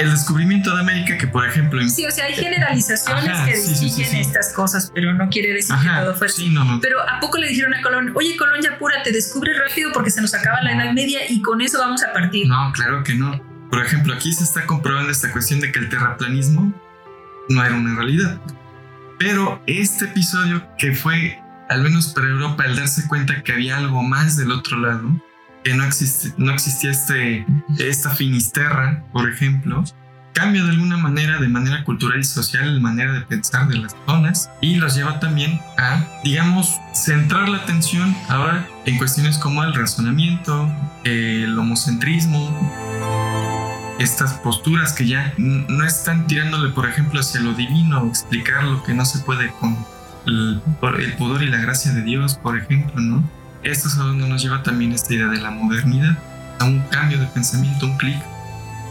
el 0.03 0.11
descubrimiento 0.11 0.75
de 0.75 0.81
América, 0.81 1.17
que 1.17 1.27
por 1.27 1.47
ejemplo. 1.47 1.81
Sí, 1.89 2.05
o 2.07 2.11
sea, 2.11 2.27
hay 2.27 2.35
generalizaciones 2.35 3.39
que 3.41 3.53
distinguen 3.53 4.17
estas 4.17 4.53
cosas, 4.53 4.91
pero 4.95 5.13
no 5.15 5.29
quiere 5.29 5.53
decir 5.53 5.75
que 5.77 5.89
todo 5.89 6.15
fue 6.15 6.27
así. 6.27 6.55
Pero 6.81 7.01
¿a 7.01 7.21
poco 7.21 7.39
le 7.39 7.49
dijeron 7.49 7.75
a 7.75 7.83
Colón, 7.83 8.13
oye, 8.15 8.37
Colón, 8.37 8.61
ya 8.63 8.73
apúrate, 8.75 9.13
descubre 9.13 9.53
rápido 9.59 9.93
porque 9.93 10.11
se 10.11 10.21
nos 10.21 10.35
acaba 10.35 10.61
la 10.63 10.73
Edad 10.73 10.93
Media 10.93 11.21
y 11.29 11.41
con 11.43 11.61
eso 11.61 11.79
vamos 11.79 12.03
a 12.03 12.13
partir? 12.13 12.47
No, 12.47 12.73
claro 12.73 13.03
que 13.03 13.15
no. 13.15 13.41
Por 13.71 13.85
ejemplo, 13.85 14.13
aquí 14.15 14.33
se 14.33 14.45
está 14.45 14.67
comprobando 14.67 15.11
esta 15.11 15.33
cuestión 15.33 15.61
de 15.61 15.73
que 15.73 15.79
el 15.79 15.89
terraplanismo 15.89 16.73
no 17.49 17.65
era 17.65 17.75
una 17.75 17.95
realidad. 17.95 18.41
Pero 19.19 19.63
este 19.67 20.07
episodio 20.07 20.67
que 20.77 20.93
fue, 20.93 21.41
al 21.69 21.83
menos 21.83 22.09
para 22.09 22.29
Europa, 22.29 22.65
el 22.67 22.77
darse 22.77 23.07
cuenta 23.09 23.43
que 23.43 23.53
había 23.53 23.79
algo 23.79 24.03
más 24.03 24.37
del 24.37 24.51
otro 24.51 24.79
lado, 24.79 25.09
que 25.65 25.75
no, 25.75 25.85
no 26.39 26.53
existía 26.53 26.91
este, 26.91 27.47
esta 27.79 28.11
finisterra, 28.11 29.05
por 29.13 29.31
ejemplo, 29.31 29.85
cambia 30.33 30.63
de 30.65 30.71
alguna 30.71 30.97
manera, 30.97 31.39
de 31.39 31.49
manera 31.49 31.85
cultural 31.85 32.21
y 32.21 32.25
social, 32.25 32.75
la 32.75 32.81
manera 32.81 33.13
de 33.13 33.21
pensar 33.23 33.69
de 33.69 33.77
las 33.77 33.95
zonas 34.07 34.51
y 34.61 34.77
los 34.77 34.95
lleva 34.95 35.21
también 35.21 35.61
a, 35.79 36.05
digamos, 36.25 36.81
centrar 36.93 37.49
la 37.49 37.59
atención 37.59 38.17
ahora 38.29 38.67
en 38.87 38.99
cuestiones 38.99 39.39
como 39.39 39.63
el 39.63 39.75
razonamiento, 39.75 40.71
el 41.05 41.59
homocentrismo, 41.59 42.51
estas 43.99 44.35
posturas 44.35 44.93
que 44.93 45.07
ya 45.07 45.33
no 45.39 45.85
están 45.85 46.27
tirándole, 46.27 46.71
por 46.71 46.89
ejemplo, 46.89 47.21
hacia 47.21 47.41
lo 47.41 47.55
divino, 47.55 48.07
explicar 48.07 48.65
lo 48.65 48.83
que 48.83 48.95
no 48.95 49.05
se 49.05 49.21
puede 49.21 49.53
con 49.61 49.77
el, 50.27 50.61
el 50.99 51.13
pudor 51.15 51.43
y 51.43 51.49
la 51.49 51.59
gracia 51.59 51.93
de 51.93 52.03
Dios, 52.03 52.37
por 52.37 52.59
ejemplo, 52.59 53.01
¿no? 53.01 53.42
Esto 53.63 53.89
es 53.89 53.95
a 53.97 54.03
donde 54.03 54.29
nos 54.29 54.43
lleva 54.43 54.63
también 54.63 54.93
esta 54.93 55.15
idea 55.15 55.29
de 55.29 55.39
la 55.39 55.51
modernidad, 55.51 56.17
a 56.59 56.65
un 56.65 56.81
cambio 56.89 57.19
de 57.19 57.27
pensamiento, 57.27 57.87
un 57.87 57.97
clic. 57.97 58.17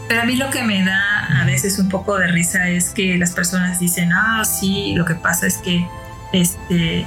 Pero 0.08 0.22
a 0.22 0.24
mí 0.24 0.36
lo 0.36 0.50
que 0.50 0.62
me 0.62 0.84
da 0.84 1.40
a 1.40 1.44
veces 1.44 1.78
un 1.78 1.88
poco 1.88 2.18
de 2.18 2.28
risa 2.28 2.68
es 2.68 2.90
que 2.90 3.16
las 3.18 3.32
personas 3.32 3.78
dicen, 3.80 4.12
ah, 4.12 4.44
sí, 4.44 4.94
lo 4.94 5.04
que 5.04 5.14
pasa 5.14 5.46
es 5.46 5.58
que 5.58 5.86
este, 6.32 7.04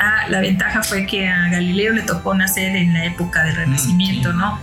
ah, 0.00 0.28
la 0.28 0.40
ventaja 0.40 0.82
fue 0.82 1.06
que 1.06 1.28
a 1.28 1.48
Galileo 1.48 1.92
le 1.92 2.02
tocó 2.02 2.34
nacer 2.34 2.74
en 2.76 2.92
la 2.94 3.04
época 3.04 3.44
del 3.44 3.54
mm, 3.54 3.58
Renacimiento, 3.58 4.32
¿no? 4.32 4.60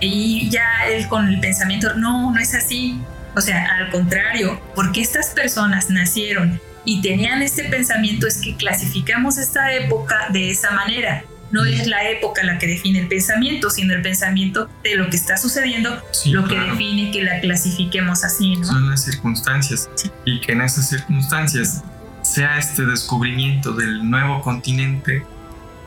Y 0.00 0.48
ya 0.50 0.86
él 0.88 1.08
con 1.08 1.28
el 1.28 1.40
pensamiento, 1.40 1.94
no, 1.94 2.32
no 2.32 2.40
es 2.40 2.54
así. 2.54 3.00
O 3.36 3.40
sea, 3.40 3.66
al 3.76 3.90
contrario, 3.90 4.60
porque 4.74 5.00
estas 5.00 5.28
personas 5.30 5.90
nacieron 5.90 6.60
y 6.84 7.00
tenían 7.02 7.42
este 7.42 7.64
pensamiento 7.64 8.26
es 8.26 8.38
que 8.38 8.56
clasificamos 8.56 9.38
esta 9.38 9.72
época 9.72 10.28
de 10.30 10.50
esa 10.50 10.70
manera 10.72 11.24
No 11.50 11.64
es 11.64 11.86
la 11.86 12.08
época 12.08 12.44
la 12.44 12.58
que 12.58 12.66
define 12.66 13.00
el 13.00 13.08
pensamiento, 13.08 13.70
sino 13.70 13.94
el 13.94 14.02
pensamiento 14.02 14.68
de 14.84 14.96
lo 14.96 15.10
que 15.10 15.16
está 15.16 15.36
sucediendo, 15.36 16.00
lo 16.26 16.46
que 16.46 16.58
define 16.58 17.10
que 17.10 17.22
la 17.22 17.40
clasifiquemos 17.40 18.24
así. 18.24 18.56
¿no? 18.56 18.64
Son 18.64 18.88
las 18.88 19.04
circunstancias. 19.04 19.88
Y 20.24 20.40
que 20.40 20.52
en 20.52 20.62
esas 20.62 20.88
circunstancias 20.88 21.82
sea 22.22 22.58
este 22.58 22.84
descubrimiento 22.84 23.72
del 23.72 24.08
nuevo 24.08 24.42
continente 24.42 25.24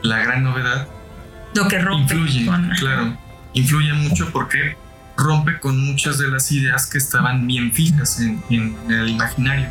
la 0.01 0.19
gran 0.19 0.43
novedad. 0.43 0.87
Lo 1.55 1.67
que 1.67 1.79
rompe. 1.79 2.15
Influye, 2.15 2.49
claro. 2.79 3.17
Influye 3.53 3.93
mucho 3.93 4.31
porque 4.31 4.75
rompe 5.15 5.59
con 5.59 5.79
muchas 5.85 6.17
de 6.17 6.27
las 6.27 6.51
ideas 6.51 6.87
que 6.87 6.97
estaban 6.97 7.45
bien 7.47 7.71
fijas 7.71 8.19
en, 8.19 8.43
en 8.49 8.75
el 8.89 9.09
imaginario 9.09 9.69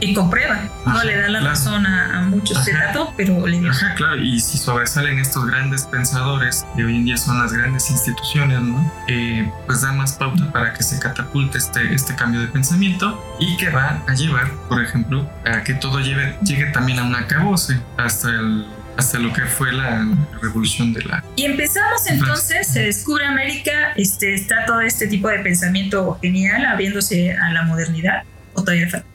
y 0.00 0.14
comprueba. 0.14 0.60
no 0.86 1.04
le 1.04 1.16
da 1.16 1.28
la 1.28 1.40
razón 1.40 1.86
a, 1.86 2.22
muchos 2.22 2.64
de 2.64 2.72
pero 3.16 3.46
le 3.46 3.60
dio. 3.60 3.70
Ajá, 3.70 3.94
claro, 3.94 4.16
y 4.16 4.40
si 4.40 4.58
sobresalen 4.58 5.18
estos 5.18 5.46
grandes 5.46 5.84
pensadores, 5.84 6.66
que 6.76 6.84
hoy 6.84 6.96
en 6.96 7.04
día 7.04 7.16
son 7.16 7.38
las 7.38 7.52
grandes 7.52 7.90
instituciones, 7.90 8.60
¿no? 8.60 8.92
Eh, 9.08 9.50
pues 9.66 9.82
da 9.82 9.92
más 9.92 10.14
pauta 10.14 10.50
para 10.52 10.72
que 10.72 10.82
se 10.82 10.98
catapulte 10.98 11.58
este, 11.58 11.94
este 11.94 12.14
cambio 12.14 12.40
de 12.40 12.48
pensamiento 12.48 13.22
y 13.38 13.56
que 13.56 13.70
va 13.70 14.02
a 14.06 14.14
llevar, 14.14 14.50
por 14.68 14.82
ejemplo, 14.82 15.28
a 15.44 15.62
que 15.62 15.74
todo 15.74 16.00
lleve, 16.00 16.36
llegue 16.42 16.66
también 16.66 16.98
a 16.98 17.04
un 17.04 17.14
acabose 17.14 17.80
hasta 17.96 18.28
el 18.30 18.66
hasta 18.96 19.18
lo 19.18 19.32
que 19.32 19.42
fue 19.42 19.72
la 19.72 20.06
revolución 20.42 20.92
de 20.92 21.02
la... 21.04 21.24
Y 21.34 21.46
empezamos 21.46 22.06
entonces, 22.06 22.66
se 22.66 22.82
descubre 22.82 23.24
América, 23.24 23.94
este, 23.96 24.34
está 24.34 24.66
todo 24.66 24.82
este 24.82 25.06
tipo 25.06 25.28
de 25.28 25.38
pensamiento 25.38 26.18
genial 26.20 26.66
abriéndose 26.66 27.32
a 27.32 27.50
la 27.50 27.62
modernidad, 27.62 28.24
o 28.52 28.62
todavía 28.62 28.90
falta 28.90 29.06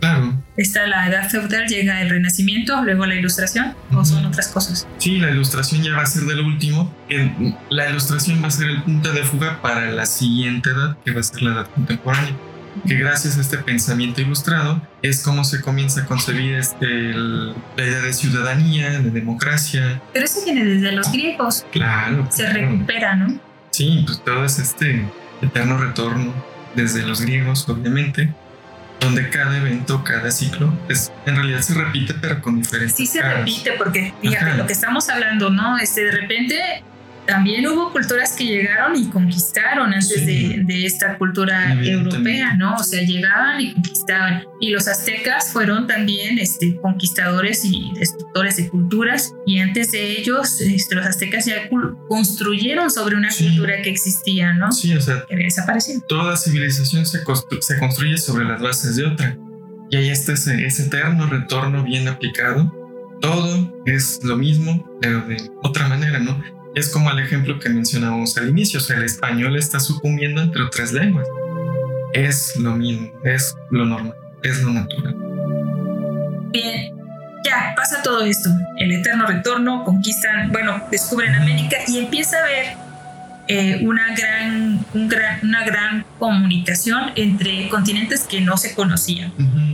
Claro. 0.00 0.42
Está 0.56 0.86
la 0.86 1.08
edad 1.08 1.28
feudal, 1.28 1.66
llega 1.66 2.00
el 2.02 2.10
renacimiento, 2.10 2.82
luego 2.82 3.06
la 3.06 3.16
ilustración, 3.16 3.74
o 3.92 4.04
son 4.04 4.26
otras 4.26 4.48
cosas. 4.48 4.86
Sí, 4.98 5.18
la 5.18 5.30
ilustración 5.30 5.82
ya 5.82 5.92
va 5.92 6.02
a 6.02 6.06
ser 6.06 6.24
de 6.24 6.36
lo 6.36 6.46
último. 6.46 6.94
La 7.68 7.90
ilustración 7.90 8.42
va 8.42 8.48
a 8.48 8.50
ser 8.50 8.68
el 8.68 8.82
punto 8.82 9.12
de 9.12 9.24
fuga 9.24 9.60
para 9.60 9.90
la 9.90 10.06
siguiente 10.06 10.70
edad, 10.70 10.96
que 11.04 11.12
va 11.12 11.20
a 11.20 11.22
ser 11.22 11.42
la 11.42 11.52
edad 11.52 11.66
contemporánea. 11.70 12.36
Que 12.86 12.94
gracias 12.94 13.36
a 13.38 13.40
este 13.40 13.58
pensamiento 13.58 14.20
ilustrado 14.20 14.80
es 15.02 15.24
como 15.24 15.42
se 15.42 15.62
comienza 15.62 16.02
a 16.02 16.06
concebir 16.06 16.54
este, 16.54 16.86
la 16.86 17.54
idea 17.76 18.00
de 18.00 18.12
ciudadanía, 18.12 19.00
de 19.00 19.10
democracia. 19.10 20.00
Pero 20.12 20.24
eso 20.24 20.44
viene 20.44 20.64
desde 20.64 20.92
los 20.92 21.10
griegos. 21.10 21.66
Claro. 21.72 22.28
Se 22.30 22.48
recupera, 22.52 23.16
¿no? 23.16 23.40
Sí, 23.70 24.04
pues 24.06 24.22
todo 24.24 24.44
es 24.44 24.60
este 24.60 25.04
eterno 25.42 25.76
retorno 25.76 26.32
desde 26.76 27.04
los 27.04 27.20
griegos, 27.20 27.68
obviamente 27.68 28.32
donde 29.00 29.30
cada 29.30 29.56
evento, 29.56 30.02
cada 30.04 30.30
ciclo, 30.30 30.72
es, 30.88 31.12
en 31.26 31.36
realidad 31.36 31.60
se 31.60 31.74
repite, 31.74 32.14
pero 32.14 32.40
con 32.40 32.60
diferentes. 32.60 32.96
Sí 32.96 33.06
se 33.06 33.22
repite, 33.22 33.72
porque 33.72 34.12
fíjate, 34.20 34.56
lo 34.56 34.66
que 34.66 34.72
estamos 34.72 35.08
hablando, 35.08 35.50
¿no? 35.50 35.78
Este, 35.78 36.04
de 36.04 36.10
repente 36.12 36.82
también 37.28 37.66
hubo 37.66 37.92
culturas 37.92 38.34
que 38.34 38.46
llegaron 38.46 38.96
y 38.96 39.04
conquistaron 39.10 39.92
antes 39.92 40.24
de, 40.24 40.86
esta 40.86 41.18
cultura 41.18 41.74
europea, 41.74 42.54
¿no? 42.54 42.76
O 42.76 42.82
sea, 42.82 43.02
llegaban 43.02 43.60
y 43.60 43.74
conquistaban. 43.74 44.44
Y 44.62 44.70
los 44.70 44.88
aztecas 44.88 45.52
fueron 45.52 45.86
también 45.86 46.38
este, 46.38 46.76
conquistadores 46.80 47.66
y 47.66 47.92
destructores 47.98 48.56
de 48.56 48.70
culturas. 48.70 49.34
Y 49.44 49.58
antes 49.58 49.92
de 49.92 50.18
ellos, 50.18 50.58
este, 50.62 50.94
los 50.94 51.04
aztecas 51.04 51.44
ya 51.44 51.68
construyeron 52.08 52.90
sobre 52.90 53.14
una 53.14 53.28
cultura 53.28 53.82
que 53.82 53.90
existía, 53.90 54.54
¿no? 54.54 54.72
Sí, 54.72 54.94
o 54.94 55.00
sea, 55.02 55.26
que 55.28 55.34
había 55.34 55.44
desaparecido. 55.44 56.00
Toda 56.08 56.34
civilización 56.34 57.04
se, 57.04 57.18
se 57.60 57.78
construye 57.78 58.16
sobre 58.16 58.46
las 58.46 58.62
bases 58.62 58.96
de 58.96 59.04
otra. 59.04 59.36
Y 59.90 59.96
ahí 59.96 60.08
está 60.08 60.32
ese, 60.32 60.64
ese 60.64 60.84
eterno 60.84 61.26
retorno 61.26 61.84
bien 61.84 62.08
aplicado. 62.08 62.74
Todo 63.20 63.82
es 63.84 64.20
lo 64.22 64.36
mismo, 64.36 64.98
pero 65.02 65.20
de 65.26 65.36
otra 65.62 65.88
manera, 65.88 66.20
¿no? 66.20 66.57
Es 66.78 66.90
como 66.90 67.10
el 67.10 67.18
ejemplo 67.18 67.58
que 67.58 67.68
mencionábamos 67.68 68.36
al 68.36 68.50
inicio, 68.50 68.78
o 68.78 68.80
sea, 68.80 68.98
el 68.98 69.02
español 69.02 69.56
está 69.56 69.80
sucumbiendo 69.80 70.40
entre 70.40 70.62
otras 70.62 70.92
lenguas. 70.92 71.26
Es 72.12 72.54
lo 72.54 72.76
mismo, 72.76 73.10
es 73.24 73.56
lo 73.72 73.84
normal, 73.84 74.14
es 74.44 74.62
lo 74.62 74.70
natural. 74.70 75.16
Bien, 76.52 76.96
ya 77.44 77.74
pasa 77.74 78.00
todo 78.04 78.24
esto. 78.24 78.48
El 78.76 78.92
eterno 78.92 79.26
retorno, 79.26 79.82
conquistan, 79.82 80.52
bueno, 80.52 80.80
descubren 80.88 81.34
América 81.34 81.78
y 81.88 81.98
empieza 81.98 82.36
a 82.36 82.42
haber 82.44 82.66
eh, 83.48 83.80
una, 83.82 84.14
gran, 84.14 84.86
una 85.42 85.64
gran 85.64 86.04
comunicación 86.20 87.10
entre 87.16 87.68
continentes 87.70 88.22
que 88.22 88.40
no 88.40 88.56
se 88.56 88.76
conocían. 88.76 89.32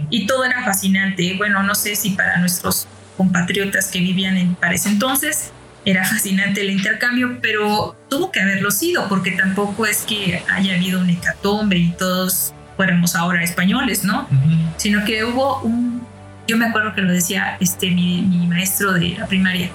Y 0.09 0.27
todo 0.27 0.47
era 0.47 0.65
fascinante. 0.65 1.35
Bueno, 1.37 1.63
no 1.65 1.75
sé 1.75 1.97
si 1.97 2.13
para 2.13 2.39
nuestros 2.39 2.89
compatriotas 3.19 3.89
que 3.89 3.99
vivían 3.99 4.39
en, 4.39 4.55
para 4.55 4.73
ese 4.73 4.89
entonces 4.89 5.53
era 5.85 6.05
fascinante 6.05 6.63
el 6.63 6.71
intercambio, 6.71 7.39
pero 7.43 7.97
tuvo 8.09 8.33
que 8.33 8.41
haberlo 8.41 8.71
sido, 8.71 9.09
porque 9.09 9.33
tampoco 9.33 9.87
es 9.87 10.03
que 10.03 10.43
haya 10.51 10.75
habido 10.75 11.01
un 11.01 11.11
hecatombe 11.11 11.77
y 11.77 11.91
todos 11.93 12.55
fuéramos 12.77 13.15
ahora 13.15 13.43
españoles, 13.43 14.05
¿no? 14.05 14.29
Sino 14.77 15.05
que 15.05 15.25
hubo 15.25 15.61
un, 15.61 16.03
yo 16.49 16.57
me 16.57 16.67
acuerdo 16.67 16.95
que 16.95 17.03
lo 17.03 17.13
decía 17.13 17.57
este, 17.61 17.91
mi, 17.91 18.23
maestro 18.49 18.93
de 18.93 19.11
la 19.11 19.27
primaria, 19.27 19.71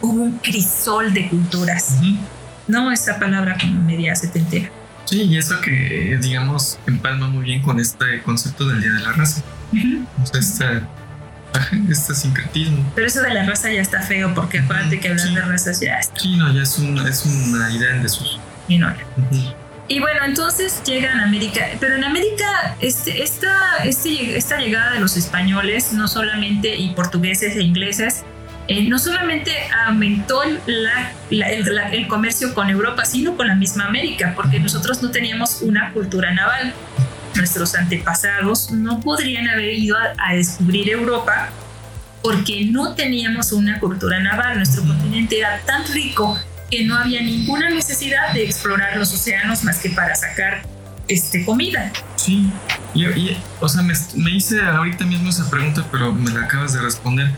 hubo 0.00 0.22
un 0.22 0.38
crisol 0.38 1.12
de 1.14 1.28
culturas, 1.28 1.96
¿no? 2.68 2.92
Esta 2.92 3.18
palabra 3.18 3.56
como 3.58 3.82
media 3.82 4.14
setentera. 4.14 4.70
Sí, 5.06 5.22
y 5.22 5.36
eso 5.36 5.60
que, 5.60 6.18
digamos, 6.20 6.78
empalma 6.86 7.28
muy 7.28 7.44
bien 7.44 7.62
con 7.62 7.78
este 7.78 8.22
concepto 8.22 8.66
del 8.66 8.80
Día 8.80 8.92
de 8.92 9.00
la 9.00 9.12
Raza. 9.12 9.42
O 10.22 10.26
sea, 10.26 10.40
esta 10.40 10.88
este 11.90 12.14
sincretismo. 12.14 12.90
Pero 12.94 13.06
eso 13.06 13.20
de 13.22 13.34
la 13.34 13.44
raza 13.44 13.70
ya 13.70 13.80
está 13.80 14.00
feo, 14.02 14.34
porque 14.34 14.60
acuérdate 14.60 15.00
que 15.00 15.08
hablar 15.08 15.34
de 15.34 15.40
razas 15.42 15.80
ya 15.80 15.98
está. 15.98 16.20
Sí, 16.20 16.36
no, 16.36 16.52
ya 16.52 16.62
es 16.62 16.78
una, 16.78 17.08
es 17.08 17.24
una 17.24 17.70
idea 17.70 17.96
en 17.96 18.02
desuso. 18.02 18.38
Y 18.68 18.78
no. 18.78 18.92
Y 19.86 20.00
bueno, 20.00 20.24
entonces 20.24 20.82
llegan 20.84 21.20
a 21.20 21.24
América, 21.24 21.66
pero 21.78 21.96
en 21.96 22.04
América 22.04 22.76
este, 22.80 23.22
esta, 23.22 23.84
este, 23.84 24.36
esta 24.36 24.58
llegada 24.58 24.92
de 24.92 25.00
los 25.00 25.16
españoles, 25.16 25.92
no 25.92 26.08
solamente 26.08 26.74
y 26.74 26.90
portugueses 26.94 27.54
e 27.56 27.62
ingleses, 27.62 28.24
eh, 28.66 28.88
no 28.88 28.98
solamente 28.98 29.52
aumentó 29.86 30.40
la, 30.64 31.12
el, 31.30 31.78
el, 31.92 32.08
comercio 32.08 32.54
con 32.54 32.70
Europa, 32.70 33.04
sino 33.04 33.36
con 33.36 33.46
la 33.46 33.54
misma 33.54 33.84
América, 33.84 34.32
porque 34.34 34.58
nosotros 34.58 35.02
no 35.02 35.10
teníamos 35.10 35.60
una 35.60 35.92
cultura 35.92 36.32
naval 36.32 36.72
nuestros 37.36 37.74
antepasados 37.74 38.70
no 38.70 39.00
podrían 39.00 39.48
haber 39.48 39.74
ido 39.74 39.96
a, 39.96 40.34
descubrir 40.34 40.90
Europa 40.90 41.50
porque 42.22 42.66
no 42.66 42.94
teníamos 42.94 43.52
una 43.52 43.78
cultura 43.78 44.20
naval. 44.20 44.56
Nuestro 44.56 44.82
continente 44.82 45.38
era 45.38 45.60
tan 45.66 45.86
rico 45.92 46.38
que 46.70 46.84
no 46.84 46.96
había 46.96 47.20
ninguna 47.22 47.70
necesidad 47.70 48.32
de 48.32 48.44
explorar 48.44 48.96
los 48.96 49.12
océanos 49.12 49.62
más 49.64 49.78
que 49.78 49.90
para 49.90 50.14
sacar 50.14 50.62
este, 51.06 51.44
comida. 51.44 51.92
Sí, 52.16 52.50
y, 52.94 53.36
o 53.60 53.68
sea, 53.68 53.82
me, 53.82 53.94
me, 54.16 54.30
hice 54.30 54.62
ahorita 54.62 55.04
mismo 55.04 55.28
esa 55.28 55.50
pregunta, 55.50 55.86
pero 55.90 56.12
me 56.12 56.30
la 56.30 56.44
acabas 56.44 56.72
de 56.72 56.80
responder 56.80 57.30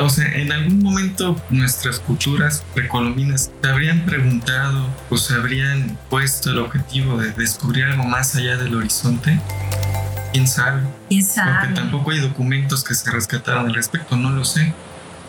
o 0.00 0.08
sea, 0.08 0.26
en 0.34 0.52
algún 0.52 0.82
momento 0.82 1.40
nuestras 1.50 1.98
culturas 2.00 2.64
precolombinas 2.74 3.50
se 3.60 3.68
habrían 3.68 4.04
preguntado 4.04 4.86
o 5.10 5.16
se 5.16 5.34
habrían 5.34 5.98
puesto 6.08 6.50
el 6.50 6.58
objetivo 6.58 7.18
de 7.18 7.32
descubrir 7.32 7.84
algo 7.84 8.04
más 8.04 8.36
allá 8.36 8.56
del 8.56 8.74
horizonte. 8.74 9.40
¿Quién 10.32 10.46
sabe? 10.46 10.82
¿Quién 11.08 11.24
sabe? 11.24 11.52
Porque 11.52 11.74
tampoco 11.74 12.10
hay 12.10 12.20
documentos 12.20 12.84
que 12.84 12.94
se 12.94 13.10
rescataron 13.10 13.66
al 13.66 13.74
respecto, 13.74 14.16
no 14.16 14.30
lo 14.30 14.44
sé. 14.44 14.72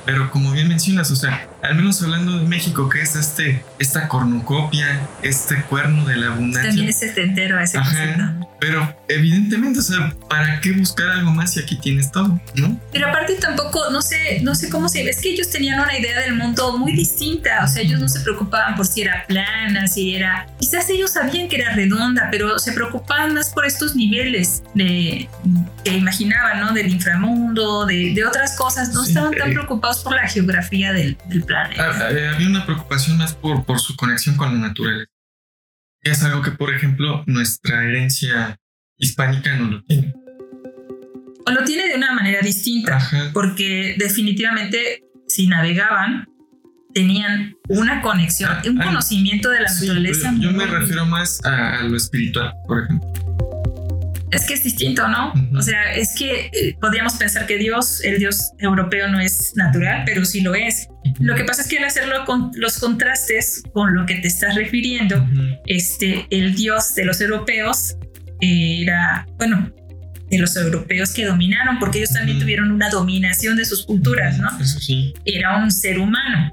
Pero 0.05 0.29
como 0.31 0.51
bien 0.51 0.67
mencionas, 0.67 1.09
o 1.11 1.15
sea, 1.15 1.48
al 1.61 1.75
menos 1.75 2.01
hablando 2.01 2.37
de 2.37 2.45
México, 2.45 2.89
que 2.89 3.01
es 3.01 3.15
este, 3.15 3.63
esta 3.79 4.07
cornucopia, 4.07 5.01
este 5.21 5.61
cuerno 5.63 6.05
de 6.05 6.15
la 6.15 6.27
abundancia. 6.27 6.69
También 6.69 6.89
es 6.89 6.99
setentero 6.99 7.59
ese 7.59 7.77
Ajá, 7.77 8.35
Pero 8.59 8.95
evidentemente, 9.07 9.79
o 9.79 9.81
sea, 9.81 10.13
¿para 10.29 10.61
qué 10.61 10.71
buscar 10.71 11.09
algo 11.09 11.31
más 11.31 11.53
si 11.53 11.59
aquí 11.59 11.77
tienes 11.77 12.11
todo, 12.11 12.39
no? 12.55 12.79
Pero 12.91 13.09
aparte 13.09 13.35
tampoco, 13.35 13.89
no 13.91 14.01
sé, 14.01 14.39
no 14.41 14.55
sé 14.55 14.69
cómo 14.69 14.87
se... 14.87 15.07
Es 15.09 15.21
que 15.21 15.29
ellos 15.29 15.49
tenían 15.49 15.79
una 15.81 15.97
idea 15.97 16.21
del 16.21 16.35
mundo 16.35 16.77
muy 16.77 16.93
distinta, 16.93 17.63
o 17.63 17.67
sea, 17.67 17.81
ellos 17.81 17.99
no 17.99 18.07
se 18.07 18.21
preocupaban 18.21 18.75
por 18.75 18.85
si 18.85 19.01
era 19.01 19.25
plana, 19.27 19.87
si 19.87 20.15
era... 20.15 20.47
Quizás 20.59 20.89
ellos 20.89 21.11
sabían 21.11 21.49
que 21.49 21.57
era 21.57 21.73
redonda, 21.73 22.29
pero 22.31 22.57
se 22.59 22.71
preocupaban 22.71 23.33
más 23.33 23.49
por 23.49 23.65
estos 23.65 23.95
niveles 23.95 24.63
de, 24.75 25.29
que 25.83 25.91
imaginaban, 25.91 26.61
¿no? 26.61 26.73
Del 26.73 26.89
inframundo, 26.89 27.85
de, 27.85 28.13
de 28.13 28.25
otras 28.25 28.55
cosas, 28.55 28.93
no 28.93 29.03
estaban 29.03 29.33
tan 29.33 29.51
preocupados 29.51 30.03
por 30.03 30.15
la 30.15 30.27
geografía 30.27 30.93
del, 30.93 31.17
del 31.27 31.43
Ah, 31.55 32.09
eh, 32.11 32.27
había 32.27 32.47
una 32.47 32.65
preocupación 32.65 33.17
más 33.17 33.33
por, 33.33 33.65
por 33.65 33.79
su 33.79 33.95
conexión 33.95 34.37
con 34.37 34.53
la 34.53 34.67
naturaleza. 34.67 35.11
Es 36.01 36.23
algo 36.23 36.41
que, 36.41 36.51
por 36.51 36.73
ejemplo, 36.73 37.23
nuestra 37.27 37.83
herencia 37.83 38.57
hispánica 38.97 39.55
no 39.57 39.69
lo 39.69 39.83
tiene. 39.83 40.13
O 41.45 41.51
lo 41.51 41.63
tiene 41.63 41.89
de 41.89 41.95
una 41.95 42.13
manera 42.13 42.41
distinta, 42.41 42.99
porque 43.33 43.95
definitivamente 43.97 45.03
si 45.27 45.47
navegaban, 45.47 46.27
tenían 46.93 47.55
una 47.67 48.01
conexión, 48.01 48.51
ah, 48.51 48.61
un 48.65 48.81
ah, 48.81 48.85
conocimiento 48.85 49.49
de 49.49 49.61
la 49.61 49.71
naturaleza. 49.71 50.33
Yo, 50.39 50.51
me 50.51 50.65
refiero 50.65 51.05
más 51.05 51.43
a, 51.45 51.83
lo 51.83 51.95
espiritual, 51.95 52.53
por 52.67 52.83
ejemplo 52.83 53.28
es 54.31 54.45
que 54.45 54.53
es 54.53 54.63
distinto, 54.63 55.07
¿no? 55.07 55.33
O 55.57 55.61
sea, 55.61 55.93
es 55.93 56.15
que 56.15 56.49
eh, 56.53 56.75
podríamos 56.79 57.15
pensar 57.15 57.47
que 57.47 57.57
Dios, 57.57 58.03
el 58.03 58.19
Dios 58.19 58.51
europeo 58.59 59.07
no 59.07 59.19
es 59.19 59.53
natural, 59.55 60.03
pero 60.05 60.25
sí 60.25 60.41
lo 60.41 60.55
es. 60.55 60.87
Lo 61.19 61.35
que 61.35 61.43
pasa 61.43 61.61
es 61.61 61.67
que 61.67 61.77
al 61.77 61.85
hacerlo 61.85 62.25
con 62.25 62.51
los 62.55 62.77
contrastes 62.77 63.63
con 63.73 63.95
lo 63.95 64.05
que 64.05 64.15
te 64.15 64.27
estás 64.27 64.55
refiriendo, 64.55 65.27
este, 65.65 66.27
el 66.29 66.55
dios 66.55 66.93
de 66.95 67.05
los 67.05 67.21
europeos 67.21 67.95
era, 68.41 69.27
bueno, 69.37 69.71
de 70.29 70.37
los 70.37 70.55
europeos 70.55 71.11
que 71.11 71.25
dominaron, 71.25 71.79
porque 71.79 71.99
ellos 71.99 72.11
también 72.11 72.39
tuvieron 72.39 72.71
una 72.71 72.89
dominación 72.89 73.57
de 73.57 73.65
sus 73.65 73.85
culturas, 73.85 74.37
¿no? 74.37 74.49
Eso 74.59 74.79
sí. 74.79 75.13
Era 75.25 75.57
un 75.57 75.71
ser 75.71 75.99
humano, 75.99 76.51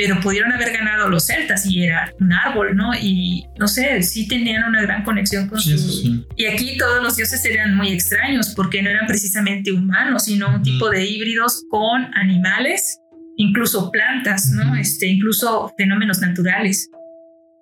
pero 0.00 0.18
pudieron 0.18 0.50
haber 0.50 0.72
ganado 0.72 1.10
los 1.10 1.26
celtas 1.26 1.66
y 1.66 1.84
era 1.84 2.10
un 2.18 2.32
árbol, 2.32 2.74
¿no? 2.74 2.94
Y 2.94 3.44
no 3.58 3.68
sé, 3.68 4.02
sí 4.02 4.26
tenían 4.26 4.64
una 4.64 4.80
gran 4.80 5.04
conexión 5.04 5.46
con 5.46 5.60
Sí, 5.60 5.76
su... 5.76 5.90
sí. 5.90 6.26
Y 6.36 6.46
aquí 6.46 6.78
todos 6.78 7.02
los 7.02 7.16
dioses 7.16 7.44
eran 7.44 7.76
muy 7.76 7.92
extraños 7.92 8.54
porque 8.56 8.82
no 8.82 8.88
eran 8.88 9.06
precisamente 9.06 9.72
humanos, 9.72 10.24
sino 10.24 10.54
un 10.54 10.62
tipo 10.62 10.88
de 10.88 11.04
híbridos 11.04 11.64
con 11.68 12.06
animales, 12.14 12.98
incluso 13.36 13.90
plantas, 13.90 14.46
¿no? 14.52 14.74
Este, 14.74 15.06
incluso 15.06 15.70
fenómenos 15.76 16.20
naturales. 16.20 16.88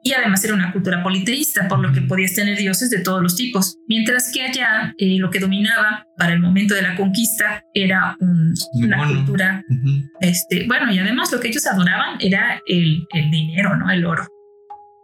Y 0.09 0.13
además 0.15 0.43
era 0.43 0.55
una 0.55 0.73
cultura 0.73 1.03
politeísta, 1.03 1.69
por 1.69 1.81
lo 1.81 1.93
que 1.93 2.01
podías 2.01 2.33
tener 2.35 2.57
dioses 2.57 2.89
de 2.89 3.01
todos 3.01 3.23
los 3.23 3.37
tipos. 3.37 3.77
Mientras 3.89 4.31
que 4.33 4.41
allá 4.43 4.95
eh, 4.97 5.19
lo 5.19 5.29
que 5.31 5.39
dominaba 5.39 6.07
para 6.17 6.33
el 6.33 6.41
momento 6.41 6.75
de 6.75 6.81
la 6.81 6.97
conquista 6.97 7.63
era 7.75 8.17
un- 8.21 8.55
una 8.73 8.97
bueno. 8.97 9.13
cultura, 9.17 9.63
Ujú. 9.69 9.91
este, 10.21 10.67
bueno, 10.67 10.91
y 10.91 10.99
además 10.99 11.31
lo 11.31 11.41
que 11.41 11.49
ellos 11.49 11.67
adoraban 11.67 12.17
era 12.21 12.59
el, 12.67 13.05
el 13.13 13.31
dinero, 13.31 13.77
¿no? 13.77 13.91
El 13.91 14.07
oro. 14.07 14.27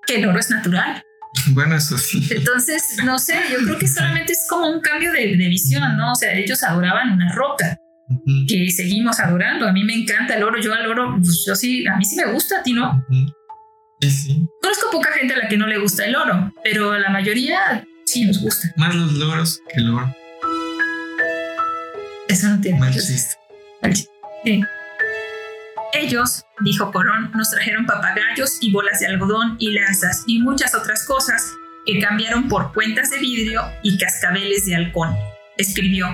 Que 0.06 0.16
el 0.20 0.26
oro 0.26 0.38
es 0.38 0.48
natural. 0.48 1.02
Bueno, 1.50 1.74
eso 1.76 1.98
sí. 1.98 2.26
Entonces, 2.30 2.82
no 3.04 3.18
sé, 3.18 3.34
yo 3.52 3.58
creo 3.64 3.78
que 3.78 3.88
solamente 3.98 4.32
es 4.32 4.46
como 4.48 4.70
un 4.70 4.80
cambio 4.80 5.12
de, 5.12 5.36
de 5.36 5.48
visión, 5.48 5.98
¿no? 5.98 6.12
O 6.12 6.14
sea, 6.14 6.32
ellos 6.32 6.62
adoraban 6.62 7.12
una 7.12 7.30
roca 7.34 7.76
que 8.48 8.70
seguimos 8.70 9.20
adorando. 9.20 9.66
A 9.68 9.72
mí 9.72 9.84
me 9.84 9.94
encanta 9.94 10.34
el 10.36 10.44
oro, 10.44 10.58
yo 10.62 10.72
al 10.72 10.86
oro, 10.86 11.16
pues 11.20 11.44
yo 11.46 11.54
sí, 11.54 11.86
a 11.86 11.96
mí 11.98 12.04
sí 12.06 12.16
me 12.16 12.32
gusta, 12.32 12.60
a 12.60 12.62
ti 12.62 12.72
no. 12.72 13.04
Ujú. 13.10 13.26
Sí, 14.04 14.10
sí. 14.10 14.48
Conozco 14.60 14.90
poca 14.90 15.12
gente 15.12 15.34
a 15.34 15.38
la 15.38 15.48
que 15.48 15.56
no 15.56 15.66
le 15.66 15.78
gusta 15.78 16.04
el 16.04 16.14
oro, 16.14 16.52
pero 16.62 16.92
a 16.92 16.98
la 16.98 17.08
mayoría 17.08 17.86
sí 18.04 18.26
nos 18.26 18.40
gusta. 18.40 18.68
Más 18.76 18.94
los 18.94 19.12
logros 19.14 19.60
que 19.72 19.80
el 19.80 19.90
oro. 19.90 20.14
Eso 22.28 22.48
no 22.48 22.60
tiene 22.60 22.78
Mal 22.78 22.92
chiste. 22.92 23.36
Sí. 24.44 24.60
Ellos, 25.94 26.44
dijo 26.60 26.90
Corón, 26.92 27.30
nos 27.34 27.50
trajeron 27.50 27.86
papagayos 27.86 28.58
y 28.60 28.72
bolas 28.72 29.00
de 29.00 29.06
algodón 29.06 29.56
y 29.58 29.72
lanzas 29.72 30.24
y 30.26 30.40
muchas 30.40 30.74
otras 30.74 31.06
cosas 31.06 31.52
que 31.86 31.98
cambiaron 32.00 32.48
por 32.48 32.72
cuentas 32.74 33.10
de 33.10 33.18
vidrio 33.18 33.62
y 33.82 33.96
cascabeles 33.96 34.66
de 34.66 34.76
halcón. 34.76 35.14
Escribió, 35.56 36.08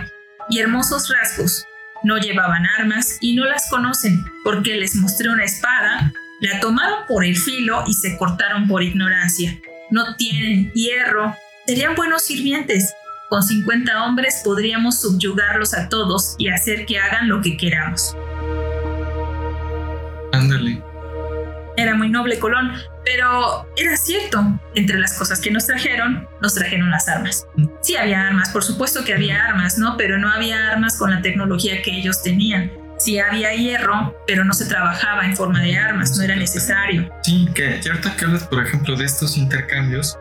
y 0.49 0.59
hermosos 0.59 1.09
rasgos. 1.09 1.65
No 2.03 2.19
llevaban 2.19 2.67
armas 2.79 3.19
y 3.21 3.35
no 3.35 3.45
las 3.45 3.69
conocen 3.69 4.25
porque 4.45 4.77
les 4.77 4.95
mostré 4.95 5.29
una 5.29 5.45
espada, 5.45 6.13
la 6.41 6.59
tomaron 6.61 7.07
por 7.07 7.25
el 7.25 7.37
filo 7.37 7.85
y 7.87 7.93
se 7.93 8.17
cortaron 8.17 8.67
por 8.67 8.83
ignorancia. 8.83 9.61
No 9.91 10.17
tienen 10.17 10.73
hierro, 10.73 11.35
serían 11.67 11.95
buenos 11.95 12.23
sirvientes. 12.23 12.95
Con 13.29 13.43
50 13.43 14.05
hombres 14.05 14.41
podríamos 14.43 15.01
subyugarlos 15.01 15.75
a 15.75 15.89
todos 15.89 16.35
y 16.39 16.49
hacer 16.49 16.87
que 16.87 16.99
hagan 16.99 17.29
lo 17.29 17.43
que 17.43 17.57
queramos. 17.57 18.17
Ándale. 20.33 20.83
Era 21.77 21.95
muy 21.95 22.09
noble 22.09 22.39
Colón, 22.39 22.73
pero 23.05 23.67
era 23.77 23.97
cierto. 23.97 24.43
Entre 24.75 24.99
las 24.99 25.17
cosas 25.19 25.41
que 25.41 25.51
nos 25.51 25.67
trajeron, 25.67 26.27
nos 26.41 26.55
trajeron 26.55 26.91
las 26.91 27.09
armas. 27.09 27.47
Sí 27.83 27.97
había 27.97 28.27
armas, 28.27 28.51
por 28.51 28.65
supuesto 28.65 29.05
que 29.05 29.15
había 29.15 29.45
armas, 29.45 29.79
¿no? 29.79 29.97
Pero 29.97 30.19
no 30.19 30.31
había 30.31 30.71
armas 30.71 30.99
con 30.99 31.11
la 31.11 31.23
tecnología 31.23 31.83
que 31.83 31.97
ellos 31.99 32.23
tenían. 32.23 32.73
Sí 33.01 33.19
había 33.19 33.55
hierro, 33.55 34.15
pero 34.27 34.45
no 34.45 34.53
se 34.53 34.67
trabajaba 34.67 35.25
en 35.25 35.35
forma 35.35 35.63
de 35.63 35.79
armas, 35.79 36.19
no 36.19 36.23
era 36.23 36.37
necesario. 36.37 37.11
Sí, 37.23 37.49
que, 37.55 37.81
ahorita 37.89 38.15
que 38.15 38.25
hablas, 38.27 38.45
por 38.45 38.63
ejemplo, 38.63 38.95
de 38.95 39.07
estos 39.07 39.39
intercambios, 39.39 40.19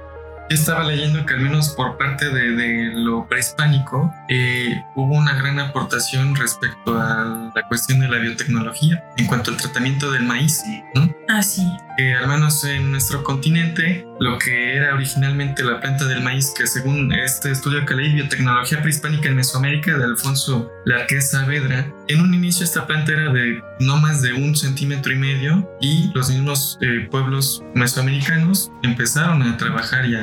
yo 0.49 0.55
estaba 0.55 0.85
leyendo 0.85 1.25
que 1.25 1.33
al 1.33 1.41
menos 1.41 1.71
por 1.71 1.97
parte 1.97 2.29
de, 2.29 2.51
de 2.51 2.91
lo 2.93 3.27
prehispánico 3.27 4.11
eh, 4.29 4.81
hubo 4.95 5.13
una 5.13 5.35
gran 5.35 5.59
aportación 5.59 6.35
respecto 6.37 6.99
a 6.99 7.51
la 7.53 7.67
cuestión 7.67 7.99
de 7.99 8.07
la 8.07 8.17
biotecnología 8.17 9.03
en 9.17 9.27
cuanto 9.27 9.51
al 9.51 9.57
tratamiento 9.57 10.09
del 10.11 10.23
maíz, 10.23 10.63
¿no? 10.95 11.13
Ah, 11.27 11.43
sí. 11.43 11.67
que 11.97 12.15
al 12.15 12.29
menos 12.29 12.63
en 12.63 12.91
nuestro 12.91 13.23
continente, 13.23 14.07
lo 14.19 14.37
que 14.37 14.75
era 14.75 14.93
originalmente 14.93 15.63
la 15.63 15.79
planta 15.79 16.05
del 16.05 16.21
maíz, 16.21 16.53
que 16.57 16.67
según 16.67 17.11
este 17.13 17.51
estudio 17.51 17.85
que 17.85 17.95
leí, 17.95 18.13
Biotecnología 18.13 18.81
Prehispánica 18.81 19.29
en 19.29 19.35
Mesoamérica 19.35 19.97
de 19.97 20.03
Alfonso 20.03 20.71
Larquez 20.85 21.31
Saavedra, 21.31 21.91
en 22.07 22.21
un 22.21 22.33
inicio 22.33 22.63
esta 22.63 22.85
planta 22.85 23.13
era 23.13 23.31
de 23.31 23.61
no 23.79 23.97
más 23.97 24.21
de 24.21 24.33
un 24.33 24.55
centímetro 24.55 25.11
y 25.11 25.15
medio 25.15 25.69
y 25.79 26.11
los 26.13 26.29
mismos 26.29 26.77
eh, 26.81 27.07
pueblos 27.09 27.63
mesoamericanos 27.75 28.71
empezaron 28.83 29.41
a 29.43 29.57
trabajar 29.57 30.05
y 30.05 30.15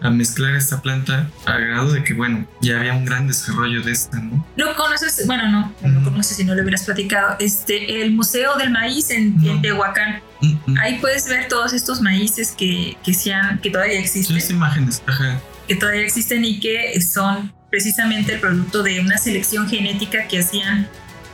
a 0.00 0.10
mezclar 0.10 0.54
esta 0.54 0.82
planta 0.82 1.30
a 1.46 1.56
grado 1.56 1.92
de 1.92 2.04
que, 2.04 2.14
bueno, 2.14 2.46
ya 2.60 2.78
había 2.78 2.92
un 2.94 3.04
gran 3.04 3.26
desarrollo 3.26 3.82
de 3.82 3.92
esta, 3.92 4.18
¿no? 4.20 4.46
¿No 4.56 4.74
conoces? 4.74 5.26
Bueno, 5.26 5.48
no, 5.50 5.72
no 5.82 6.00
Ujú. 6.00 6.10
conoces 6.10 6.36
si 6.36 6.44
no 6.44 6.54
lo 6.54 6.62
hubieras 6.62 6.82
platicado. 6.84 7.36
Este, 7.38 8.02
el 8.02 8.12
Museo 8.12 8.56
del 8.56 8.70
Maíz 8.70 9.10
en, 9.10 9.34
en 9.44 9.56
No. 9.56 9.60
Tehuacán. 9.62 10.20
Mm, 10.40 10.54
mm. 10.72 10.78
Ahí 10.80 10.98
puedes 11.00 11.26
ver 11.28 11.48
todos 11.48 11.72
estos 11.72 12.00
maíces 12.00 12.52
que, 12.56 12.96
que, 13.04 13.14
se 13.14 13.32
han- 13.32 13.58
que 13.60 13.70
todavía 13.70 13.98
existen. 14.00 14.36
estas 14.36 14.50
imágenes, 14.50 15.02
ajá. 15.06 15.40
que 15.68 15.76
todavía 15.76 16.02
existen 16.02 16.44
y 16.44 16.60
que 16.60 17.00
son 17.00 17.52
precisamente 17.70 18.34
el 18.34 18.40
producto 18.40 18.82
de 18.82 19.00
una 19.00 19.16
selección 19.18 19.68
genética 19.68 20.28
que 20.28 20.38
hacían 20.40 20.86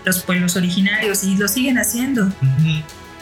los 0.06 0.20
pueblos 0.20 0.56
originarios 0.56 1.24
y 1.24 1.36
lo 1.36 1.46
siguen 1.48 1.78
haciendo. 1.78 2.32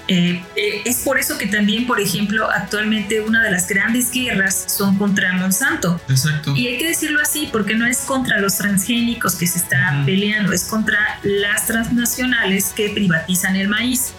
Eh, 0.08 0.42
eh, 0.56 0.82
es 0.86 1.02
por 1.04 1.18
eso 1.18 1.36
que 1.36 1.46
también, 1.46 1.86
por 1.86 2.00
ejemplo, 2.00 2.50
actualmente 2.50 3.20
una 3.20 3.42
de 3.42 3.50
las 3.50 3.68
grandes 3.68 4.10
guerras 4.10 4.64
son 4.66 4.96
contra 4.96 5.34
Monsanto. 5.34 6.00
Exacto. 6.08 6.56
Y 6.56 6.66
hay 6.66 6.78
que 6.78 6.88
decirlo 6.88 7.20
así 7.20 7.50
porque 7.52 7.74
no 7.74 7.86
es 7.86 7.98
contra 7.98 8.40
los 8.40 8.56
transgénicos 8.56 9.34
que 9.34 9.46
se 9.46 9.58
está 9.58 10.02
peleando, 10.06 10.52
es 10.52 10.64
contra 10.64 10.98
las 11.22 11.66
transnacionales 11.66 12.72
que 12.74 12.88
privatizan 12.88 13.54
el 13.56 13.68
maíz 13.68 14.12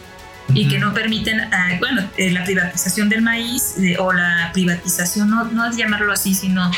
y 0.53 0.67
que 0.67 0.79
no 0.79 0.93
permiten, 0.93 1.41
ah, 1.41 1.75
bueno, 1.79 2.07
eh, 2.17 2.31
la 2.31 2.43
privatización 2.43 3.09
del 3.09 3.21
maíz 3.21 3.75
o 3.99 4.13
la 4.13 4.51
privatización, 4.53 5.29
no, 5.29 5.45
no 5.45 5.67
es 5.67 5.75
llamarlo 5.75 6.13
así, 6.13 6.33
sino 6.33 6.71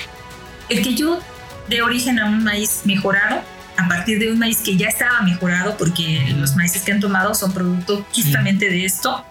el 0.70 0.82
que 0.82 0.96
yo 0.96 1.22
dé 1.68 1.82
origen 1.82 2.20
a 2.20 2.26
un 2.26 2.44
maíz 2.44 2.82
mejorado 2.86 3.44
a 3.84 3.88
partir 3.88 4.20
de 4.20 4.32
un 4.32 4.40
maíz 4.40 4.60
que 4.60 4.76
ya 4.78 4.88
estaba 4.88 5.22
mejorado, 5.22 5.78
porque 5.78 6.34
los 6.38 6.56
maíces 6.56 6.84
que 6.84 6.92
han 6.92 7.00
tomado 7.00 7.34
son 7.34 7.54
producto 7.54 8.06
justamente 8.14 8.70
de 8.70 8.86
esto, 8.86 9.26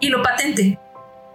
y 0.00 0.08
lo 0.08 0.22
patente. 0.22 0.78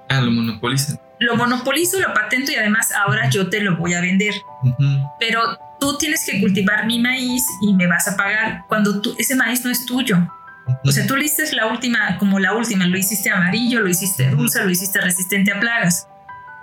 Ah, 0.10 0.22
lo 0.22 0.32
monopolizan. 0.32 1.00
Lo 1.20 1.36
monopolizo, 1.36 2.00
lo 2.00 2.14
patento 2.14 2.52
y 2.52 2.56
además 2.56 2.92
ahora 2.92 3.30
yo 3.30 3.50
te 3.50 3.62
lo 3.62 3.78
voy 3.78 3.94
a 3.94 4.02
vender. 4.02 4.34
Ujú. 4.64 4.84
Pero 5.20 5.58
tú 5.80 5.98
tienes 5.98 6.26
que 6.26 6.42
cultivar 6.42 6.86
mi 6.86 7.00
maíz 7.00 7.44
y 7.62 7.74
me 7.74 7.88
vas 7.88 8.08
a 8.08 8.18
pagar 8.18 8.64
cuando 8.68 9.02
tú, 9.02 9.16
ese 9.18 9.36
maíz 9.36 9.64
no 9.64 9.72
es 9.72 9.86
tuyo. 9.86 10.18
O 10.84 10.92
sea, 10.92 11.06
tú 11.06 11.16
lo 11.16 11.22
hiciste 11.22 11.56
la 11.56 11.68
última, 11.68 12.18
como 12.18 12.40
la 12.40 12.54
última, 12.54 12.88
lo 12.88 12.98
hiciste 12.98 13.30
amarillo, 13.30 13.82
lo 13.82 13.90
hiciste 13.90 14.32
dulce, 14.32 14.64
lo 14.64 14.70
hiciste 14.70 15.00
resistente 15.00 15.52
a 15.54 15.60
plagas. 15.60 16.08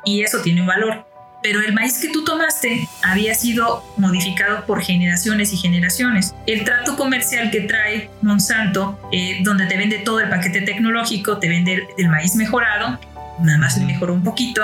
Y 0.05 0.23
eso 0.23 0.41
tiene 0.43 0.61
un 0.61 0.67
valor. 0.67 1.07
Pero 1.43 1.61
el 1.61 1.73
maíz 1.73 1.99
que 2.01 2.09
tú 2.11 2.25
tomaste 2.25 2.89
había 3.03 3.35
sido 3.35 3.85
modificado 3.97 4.65
por 4.65 4.81
generaciones 4.83 5.53
y 5.53 5.57
generaciones. 5.57 6.35
El 6.47 6.65
trato 6.65 6.97
comercial 6.97 7.51
que 7.51 7.63
trae 7.63 8.11
Monsanto, 8.23 8.99
eh, 9.13 9.41
donde 9.43 9.67
te 9.67 9.77
vende 9.77 9.99
todo 9.99 10.21
el 10.21 10.29
paquete 10.29 10.61
tecnológico, 10.63 11.39
te 11.39 11.49
vende 11.49 11.75
el, 11.75 11.83
el 11.99 12.09
maíz 12.09 12.37
mejorado, 12.37 12.99
nada 13.41 13.59
más 13.59 13.77
le 13.77 13.87
mejoró 13.87 14.15
un 14.15 14.23
poquito, 14.23 14.63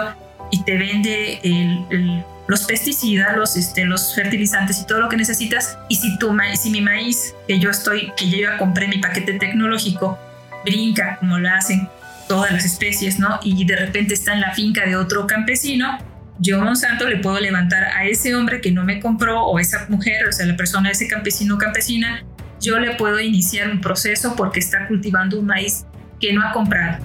y 0.51 0.63
te 0.63 0.79
vende 0.79 1.41
el- 1.43 1.85
el- 1.91 2.25
los 2.47 2.65
pesticidas, 2.65 3.37
los, 3.37 3.57
este, 3.57 3.85
los 3.85 4.15
fertilizantes 4.15 4.81
y 4.81 4.87
todo 4.87 5.01
lo 5.01 5.09
que 5.11 5.17
necesitas. 5.19 5.77
Y 5.91 5.97
si 5.97 6.17
tu 6.19 6.33
maíz, 6.33 6.61
si 6.61 6.71
mi 6.71 6.81
maíz, 6.81 7.35
que 7.47 7.59
yo 7.59 7.71
estoy, 7.71 8.11
que 8.17 8.31
yo 8.31 8.39
ya 8.39 8.57
compré 8.57 8.89
mi 8.89 8.97
paquete 8.99 9.35
tecnológico, 9.35 10.19
brinca 10.65 11.17
como 11.19 11.39
lo 11.39 11.51
hacen 11.51 11.89
todas 12.27 12.51
las 12.51 12.65
especies, 12.65 13.19
¿no? 13.19 13.39
Y 13.43 13.65
de 13.67 13.77
repente 13.77 14.15
está 14.15 14.33
en 14.33 14.41
la 14.41 14.55
finca 14.55 14.87
de 14.87 14.97
otro 14.97 15.27
campesino, 15.27 15.99
yo 16.41 16.61
Monsanto 16.61 17.09
le 17.09 17.17
puedo 17.19 17.41
levantar 17.41 17.85
a 17.85 18.05
ese 18.05 18.35
hombre 18.35 18.61
que 18.61 18.71
no 18.71 18.85
me 18.85 19.01
compró 19.01 19.45
o 19.45 19.59
esa 19.59 19.87
mujer, 19.89 20.29
o 20.29 20.33
sea, 20.33 20.47
la 20.47 20.57
persona, 20.57 20.91
ese 20.91 21.09
campesino 21.09 21.57
o 21.57 21.59
campesina, 21.59 22.25
yo 22.61 22.79
le 22.79 22.95
puedo 22.95 23.21
iniciar 23.21 23.71
un 23.71 23.81
proceso 23.81 24.35
porque 24.37 24.61
está 24.61 24.87
cultivando 24.89 25.39
un 25.39 25.47
maíz 25.47 25.85
que 26.21 26.33
no 26.33 26.43
ha 26.43 26.53
comprado. 26.53 26.99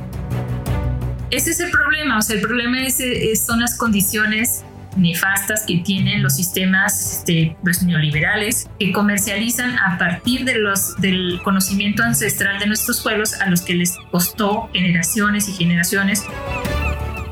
Ese 1.32 1.52
es 1.52 1.60
el 1.60 1.72
problema, 1.72 2.20
o 2.20 2.22
sea, 2.22 2.36
el 2.36 2.42
problema 2.42 2.84
es, 2.84 3.02
son 3.44 3.60
las 3.60 3.76
condiciones 3.76 4.64
nefastas 4.96 5.64
que 5.66 5.78
tienen 5.78 6.22
los 6.22 6.36
sistemas 6.36 7.18
este, 7.18 7.58
pues, 7.64 7.82
neoliberales 7.82 8.70
que 8.80 8.92
comercializan 8.92 9.76
a 9.80 9.98
partir 9.98 10.46
del 10.46 11.42
conocimiento 11.44 12.04
ancestral 12.04 12.60
de 12.60 12.68
nuestros 12.68 13.02
pueblos 13.02 13.34
a 13.34 13.50
los 13.50 13.62
que 13.62 13.74
les 13.74 13.98
costó 14.12 14.70
generaciones 14.72 15.50
y 15.50 15.54
generaciones 15.54 16.24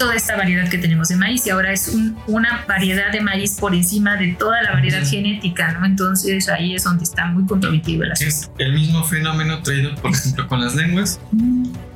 toda 0.02 0.16
esta 0.16 0.36
variedad 0.36 0.68
que 0.68 0.80
tenemos 0.80 1.10
de 1.10 1.16
maíz 1.16 1.46
y 1.46 1.52
ahora 1.52 1.72
es 1.72 1.96
una 2.26 2.66
variedad 2.68 3.12
de 3.12 3.22
maíz 3.22 3.58
por 3.60 3.76
encima 3.76 4.18
de 4.18 4.34
toda 4.34 4.60
la 4.64 4.72
variedad 4.72 5.08
genética, 5.08 5.74
¿no? 5.74 5.86
Entonces 5.86 6.50
ahí 6.50 6.74
es 6.74 6.86
donde 6.86 7.04
está 7.04 7.28
muy 7.28 7.46
comprometido 7.46 8.04
el 8.04 8.14
asunto. 8.14 8.34
Es 8.34 8.50
el 8.58 8.74
mismo 8.74 9.04
fenómeno 9.04 9.62
traído, 9.62 9.94
por 9.94 10.10
ejemplo, 10.10 10.48
con 10.48 10.60
las 10.60 10.74
lenguas 10.74 11.20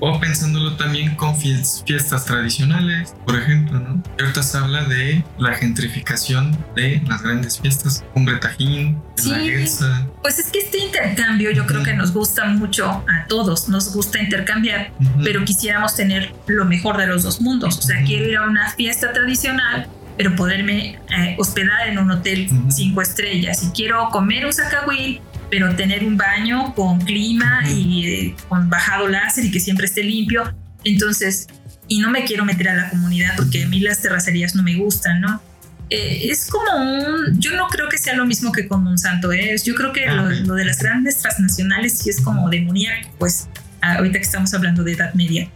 o 0.02 0.20
pensándolo 0.20 0.76
también 0.76 1.16
con 1.16 1.36
fiestas 1.36 2.26
tradicionales, 2.26 3.16
por 3.26 3.40
ejemplo, 3.40 3.80
¿no? 3.80 4.04
Ahorita 4.20 4.44
se 4.44 4.58
habla 4.60 4.84
de 4.84 5.24
la 5.40 5.56
gentrificación 5.56 6.56
de 6.76 7.02
las 7.08 7.24
grandes 7.24 7.60
fiestas, 7.60 8.04
Cumbre 8.14 8.36
Tajín, 8.36 9.02
la 9.26 9.40
Guerza. 9.40 10.08
Pues 10.22 10.38
es 10.38 10.52
que 10.52 10.60
este 10.60 10.78
intercambio 10.78 11.50
yo 11.52 11.66
creo 11.66 11.82
que 11.82 11.94
nos 11.94 12.14
gusta 12.14 12.46
mucho 12.46 12.86
a 12.88 13.26
todos, 13.28 13.68
nos 13.68 13.92
gusta 13.94 14.22
intercambiar, 14.22 14.92
pero 15.24 15.44
quisiéramos 15.44 15.96
tener 15.96 16.36
lo 16.46 16.66
mejor 16.66 16.98
de 16.98 17.08
los 17.08 17.24
dos 17.24 17.42
mundos. 17.42 17.80
O 17.80 17.82
sea, 17.82 17.95
quiero 18.04 18.28
ir 18.28 18.38
a 18.38 18.44
una 18.44 18.72
fiesta 18.72 19.14
tradicional, 19.14 19.88
pero 20.18 20.36
poderme 20.36 21.00
eh, 21.16 21.36
hospedar 21.38 21.88
en 21.88 21.98
un 22.00 22.12
hotel 22.12 22.50
cinco 22.70 23.02
estrellas. 23.02 23.64
Y 23.64 23.70
quiero 23.72 24.10
comer 24.10 24.46
un 24.46 24.54
zacahuil, 24.54 25.22
pero 25.50 25.76
tener 25.76 26.04
un 26.04 26.18
baño 26.18 26.74
con 26.74 27.00
clima 27.02 27.62
y 27.70 28.08
eh, 28.08 28.36
con 28.50 28.70
bajado 28.70 29.08
láser 29.08 29.46
y 29.46 29.52
que 29.52 29.60
siempre 29.60 29.86
esté 29.86 30.04
limpio. 30.04 30.54
Entonces, 30.84 31.48
y 31.88 32.00
no 32.00 32.10
me 32.10 32.26
quiero 32.26 32.46
meter 32.46 32.70
a 32.70 32.76
la 32.76 32.90
comunidad 32.90 33.34
porque 33.36 33.64
a 33.64 33.68
mí 33.68 33.80
las 33.80 34.02
terracerías 34.02 34.56
no 34.56 34.64
me 34.64 34.76
gustan, 34.76 35.22
¿no? 35.22 35.42
Eh, 35.90 36.30
es 36.32 36.50
como 36.50 36.78
un, 36.78 37.40
yo 37.40 37.56
no 37.56 37.68
creo 37.68 37.90
que 37.90 38.00
sea 38.00 38.16
lo 38.16 38.26
mismo 38.26 38.52
que 38.52 38.68
con 38.68 38.84
Monsanto, 38.84 39.32
es, 39.32 39.64
yo 39.66 39.76
creo 39.76 39.94
que 39.94 40.08
lo, 40.08 40.32
lo, 40.32 40.56
de 40.56 40.66
las 40.66 40.80
grandes 40.80 41.20
transnacionales 41.20 42.00
sí 42.00 42.10
es 42.10 42.22
como 42.22 42.50
demoníaco, 42.50 43.08
pues 43.20 43.48
ahorita 43.82 44.18
que 44.18 44.24
estamos 44.24 44.52
hablando 44.54 44.84
de 44.84 44.94
Edad 44.94 45.14
Media. 45.14 45.48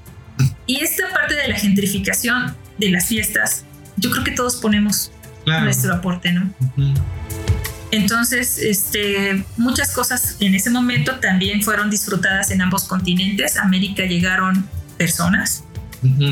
Y 0.66 0.82
esta 0.84 1.10
parte 1.14 1.36
de 1.36 1.48
la 1.48 1.56
gentrificación 1.56 2.56
de 2.78 2.90
las 2.90 3.08
fiestas, 3.08 3.66
yo 3.98 4.12
creo 4.12 4.24
que 4.24 4.32
todos 4.32 4.58
ponemos 4.58 5.12
nuestro 5.46 5.94
aporte, 5.94 6.32
¿no? 6.32 6.54
Entonces, 7.92 8.60
este, 8.60 9.44
muchas 9.58 9.92
cosas 9.94 10.38
en 10.40 10.54
ese 10.54 10.70
momento 10.70 11.16
también 11.16 11.64
fueron 11.64 11.90
disfrutadas 11.90 12.52
en 12.52 12.62
ambos 12.62 12.84
continentes. 12.84 13.58
A 13.58 13.64
América 13.64 14.06
llegaron 14.06 14.68
personas, 14.98 15.64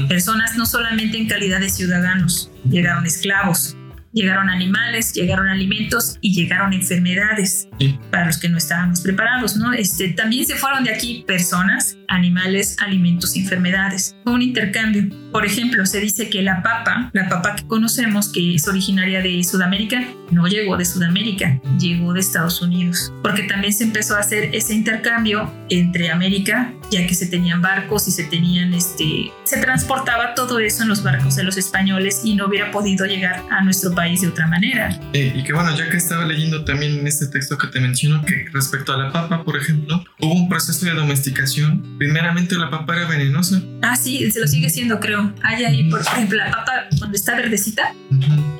personas 0.08 0.55
no 0.55 0.66
solamente 0.66 1.18
en 1.18 1.28
calidad 1.28 1.60
de 1.60 1.70
ciudadanos, 1.70 2.51
llegaron 2.70 3.05
esclavos, 3.05 3.76
llegaron 4.14 4.49
animales, 4.49 5.14
llegaron 5.14 5.47
alimentos 5.47 6.18
y 6.22 6.34
llegaron 6.34 6.74
enfermedades 6.74 7.68
para 8.12 8.28
los 8.28 8.38
que 8.38 8.49
no 8.49 8.58
estábamos 8.58 9.01
preparados, 9.01 9.55
¿no? 9.58 9.74
Este, 9.74 10.10
también 10.10 10.45
se 10.45 10.55
fueron 10.55 10.84
de 10.84 10.91
aquí 10.91 11.24
personas, 11.26 11.97
animales, 12.08 12.78
alimentos 12.80 13.36
y 13.36 13.41
enfermedades. 13.41 14.16
Fue 14.24 14.34
un 14.34 14.41
intercambio. 14.41 15.10
Por 15.32 15.45
ejemplo, 15.45 15.86
se 15.86 15.99
dice 15.99 16.30
que 16.30 16.41
la 16.41 16.64
papa, 16.64 17.10
la 17.14 17.30
papa 17.30 17.55
que 17.55 17.68
conocemos, 17.68 18.30
que 18.32 18.55
es 18.55 18.68
originaria 18.68 19.22
de 19.22 19.43
Sudamérica, 19.43 20.03
no 20.32 20.47
llegó 20.47 20.78
de 20.78 20.86
Sudamérica, 20.86 21.62
llegó 21.80 22.14
de 22.14 22.20
Estados 22.20 22.62
Unidos, 22.62 23.14
porque 23.22 23.43
también 23.43 23.74
se 23.74 23.84
empezó 23.84 24.16
a 24.16 24.20
hacer 24.20 24.49
ese 24.53 24.74
intercambio 24.74 25.53
entre 25.70 26.12
América, 26.12 26.74
ya 26.91 27.05
que 27.05 27.16
se 27.16 27.28
tenían 27.28 27.62
barcos 27.62 28.08
y 28.08 28.12
se 28.12 28.24
tenían, 28.26 28.74
este, 28.74 29.32
se 29.43 29.58
transportaba 29.58 30.34
todo 30.36 30.60
eso 30.60 30.84
en 30.84 30.89
los 30.89 31.03
barcos 31.03 31.36
de 31.36 31.43
los 31.43 31.58
españoles 31.58 32.22
y 32.24 32.36
no 32.36 32.47
hubiera 32.47 32.72
podido 32.72 33.05
llegar 33.05 33.43
a 33.49 33.64
nuestro 33.64 33.93
país 33.93 34.22
de 34.22 34.28
otra 34.28 34.47
manera. 34.47 34.97
y 35.14 35.43
que 35.43 35.53
bueno, 35.53 35.76
ya 35.76 35.89
que 35.89 35.97
estaba 35.97 36.26
leyendo 36.26 36.64
también 36.64 36.99
en 36.99 37.08
este 37.08 37.28
texto 37.28 37.58
que 37.58 37.68
te 37.68 37.80
menciono, 37.80 38.24
que 38.26 38.47
respecto 38.53 38.93
a 38.93 38.97
la 38.97 39.12
papa, 39.12 39.43
por 39.43 39.58
ejemplo, 39.58 40.03
hubo 40.20 40.34
un 40.34 40.49
proceso 40.49 40.86
de 40.86 40.93
domesticación. 40.93 41.97
Primeramente 41.98 42.56
la 42.56 42.70
papa 42.70 42.95
era 42.95 43.08
venenosa. 43.08 43.62
Ah, 43.82 43.95
sí, 43.95 44.30
se 44.32 44.39
lo 44.39 44.48
sigue 44.48 44.70
siendo, 44.70 45.00
creo. 45.00 45.34
Hay 45.43 45.64
ahí, 45.66 45.89
por 45.89 46.02
ejemplo, 46.02 46.38
la 46.38 46.52
papa 46.52 46.72
cuando 47.00 47.16
está 47.16 47.36
verdecita, 47.36 47.93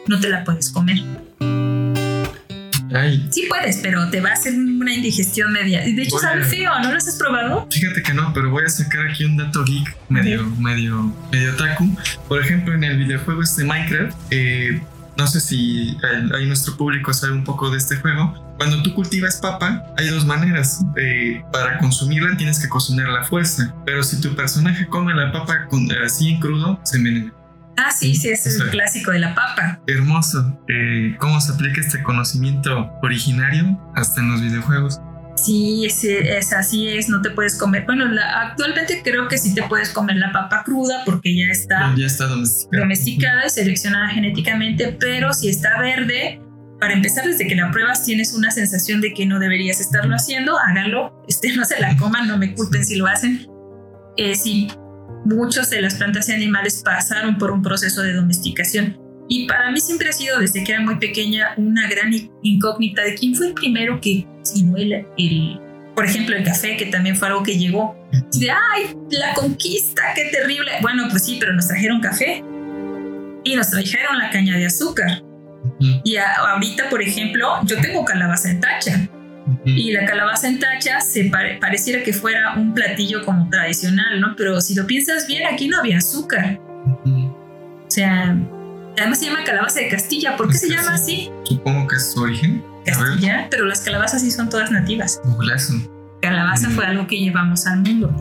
no 0.08 0.20
te 0.20 0.30
la 0.30 0.44
puedes 0.44 0.70
comer. 0.72 0.98
Ay. 2.94 3.28
Sí 3.32 3.46
puedes, 3.50 3.78
pero 3.78 4.10
te 4.10 4.22
va 4.22 4.30
a 4.30 4.34
hacer 4.34 4.54
una 4.54 4.94
indigestión 4.94 5.52
media. 5.52 5.82
De 5.82 6.02
hecho, 6.02 6.18
sabe 6.20 6.44
feo, 6.44 6.72
¿no 6.82 6.92
lo 6.92 6.98
has 6.98 7.16
probado? 7.18 7.68
Fíjate 7.70 8.02
que 8.02 8.14
no, 8.14 8.32
pero 8.34 8.50
voy 8.50 8.64
a 8.66 8.70
sacar 8.70 9.08
aquí 9.08 9.26
un 9.26 9.38
dato 9.38 9.64
geek 9.66 9.96
medio, 10.10 10.46
medio, 10.60 11.14
medio 11.32 11.56
taku. 11.56 11.96
Por 12.28 12.42
ejemplo, 12.42 12.74
en 12.74 12.84
el 12.86 12.98
videojuego 12.98 13.44
este 13.44 13.66
Minecraft, 13.66 14.18
eh, 14.32 14.82
no 15.18 15.28
sé 15.28 15.42
si 15.42 15.98
ahí 16.34 16.46
nuestro 16.46 16.78
público 16.78 17.14
sabe 17.14 17.34
un 17.34 17.44
poco 17.44 17.70
de 17.70 17.78
este 17.78 17.98
juego. 17.98 18.47
Cuando 18.58 18.82
tú 18.82 18.94
cultivas 18.94 19.38
papa, 19.38 19.86
hay 19.98 20.08
dos 20.08 20.26
maneras. 20.26 20.84
Eh, 20.98 21.44
para 21.52 21.78
consumirla 21.78 22.36
tienes 22.38 22.60
que 22.60 22.68
cocinarla 22.68 23.22
a 23.22 23.24
fuerza, 23.24 23.76
pero 23.86 24.04
si 24.04 24.20
tu 24.20 24.36
personaje 24.36 24.88
come 24.88 25.14
la 25.14 25.32
papa 25.32 25.68
así 26.06 26.30
en 26.30 26.40
crudo, 26.40 26.80
se 26.84 26.98
envenena. 26.98 27.34
Ah, 27.78 27.92
sí, 27.92 28.16
sí, 28.16 28.30
es 28.30 28.46
el 28.60 28.70
clásico 28.72 29.12
de 29.12 29.20
la 29.20 29.36
papa. 29.36 29.80
Hermoso. 29.86 30.60
Eh, 30.68 31.16
¿Cómo 31.20 31.40
se 31.40 31.54
aplica 31.54 31.80
este 31.80 32.02
conocimiento 32.02 32.92
originario 33.04 33.80
hasta 33.96 34.20
en 34.20 34.32
los 34.32 34.42
videojuegos? 34.42 35.00
Sí, 35.36 35.86
es, 35.86 36.52
así 36.54 36.90
es, 36.90 37.10
no 37.10 37.22
te 37.22 37.30
puedes 37.30 37.56
comer. 37.56 37.86
Bueno, 37.86 38.06
actualmente 38.36 39.02
creo 39.04 39.28
que 39.28 39.38
sí 39.38 39.54
te 39.54 39.62
puedes 39.64 39.92
comer 39.92 40.16
la 40.16 40.32
papa 40.32 40.64
cruda 40.66 41.04
porque 41.06 41.36
ya 41.38 41.52
está, 41.52 41.94
ya 41.96 42.08
está 42.08 42.26
domesticada. 42.26 42.82
domesticada 42.82 43.46
y 43.46 43.50
seleccionada 43.52 44.08
genéticamente, 44.10 44.98
pero 45.00 45.34
si 45.34 45.50
está 45.50 45.80
verde, 45.80 46.42
para 46.80 46.94
empezar, 46.94 47.26
desde 47.26 47.48
que 47.48 47.56
la 47.56 47.72
pruebas 47.72 48.06
tienes 48.06 48.34
una 48.34 48.52
sensación 48.52 49.02
de 49.02 49.14
que 49.14 49.26
no 49.26 49.40
deberías 49.40 49.80
estarlo 49.80 50.16
haciendo, 50.16 50.58
háganlo, 50.58 51.24
este, 51.28 51.56
no 51.56 51.66
se 51.66 51.80
la 51.80 51.96
coman, 51.98 52.28
no 52.28 52.38
me 52.38 52.54
culpen 52.54 52.86
si 52.86 52.96
lo 52.96 53.08
hacen. 53.08 53.48
Eh, 54.18 54.36
sí, 54.36 54.68
muchos 55.26 55.70
de 55.70 55.82
las 55.82 55.96
plantas 55.96 56.30
y 56.30 56.34
animales 56.34 56.82
pasaron 56.84 57.38
por 57.38 57.52
un 57.52 57.62
proceso 57.62 58.02
de 58.02 58.14
domesticación 58.14 58.98
y 59.30 59.48
para 59.48 59.72
mí 59.72 59.80
siempre 59.80 60.10
ha 60.10 60.14
sido, 60.14 60.40
desde 60.40 60.64
que 60.64 60.72
era 60.72 60.82
muy 60.82 60.98
pequeña, 60.98 61.54
una 61.58 61.88
gran 61.88 62.12
incógnita 62.44 63.04
de 63.04 63.16
quién 63.16 63.36
fue 63.36 63.48
el 63.48 63.54
primero 63.54 64.00
que 64.00 64.26
sino 64.44 64.78
el, 64.78 65.06
el, 65.18 65.60
por 65.96 66.06
ejemplo, 66.06 66.36
el 66.36 66.44
café, 66.44 66.78
que 66.78 66.86
también 66.86 67.16
fue 67.16 67.28
algo 67.28 67.44
que 67.44 67.58
llegó. 67.58 67.98
De, 68.40 68.50
ay, 68.50 68.96
la 69.12 69.34
conquista, 69.34 70.02
qué 70.16 70.26
terrible. 70.32 70.72
Bueno, 70.82 71.08
pues 71.10 71.26
sí, 71.26 71.38
pero 71.40 71.54
nos 71.54 71.68
trajeron 71.68 72.00
café 72.00 72.44
y 73.44 73.56
nos 73.56 73.70
trajeron 73.70 74.18
la 74.18 74.30
caña 74.30 74.58
de 74.58 74.68
azúcar. 74.68 75.24
Y 75.80 76.18
ahorita, 76.18 76.90
por 76.90 77.02
ejemplo, 77.02 77.60
yo 77.64 77.80
tengo 77.82 78.04
calabaza 78.06 78.50
en 78.50 78.60
tacha. 78.60 79.08
Y 79.66 79.92
la 79.94 80.06
calabaza 80.06 80.48
en 80.48 80.60
tacha 80.60 81.00
se 81.00 81.32
pareciera 81.62 82.04
que 82.04 82.12
fuera 82.12 82.56
un 82.56 82.74
platillo 82.74 83.24
como 83.24 83.50
tradicional, 83.50 84.20
¿no? 84.20 84.36
Pero 84.36 84.60
si 84.60 84.76
lo 84.76 84.86
piensas 84.86 85.28
bien, 85.28 85.44
aquí 85.48 85.68
no 85.68 85.80
había 85.80 86.00
azúcar. 86.00 86.60
O 87.06 87.90
sea, 87.90 88.36
Además 88.98 89.20
se 89.20 89.26
llama 89.26 89.44
calabaza 89.44 89.80
de 89.80 89.90
Castilla. 89.90 90.36
¿Por 90.36 90.50
qué 90.50 90.58
se 90.58 90.70
llama 90.70 90.96
así? 90.96 91.30
Supongo 91.44 91.88
que 91.88 91.96
es 91.98 92.12
su 92.12 92.22
origen. 92.22 92.64
Castilla, 92.84 93.48
pero 93.52 93.66
las 93.66 93.82
calabazas 93.82 94.22
sí 94.22 94.32
son 94.32 94.50
todas 94.50 94.72
nativas. 94.72 95.22
Calabaza 96.22 96.70
fue 96.72 96.86
algo 96.86 97.06
que 97.06 97.20
llevamos 97.20 97.68
al 97.68 97.82
mundo. 97.82 98.12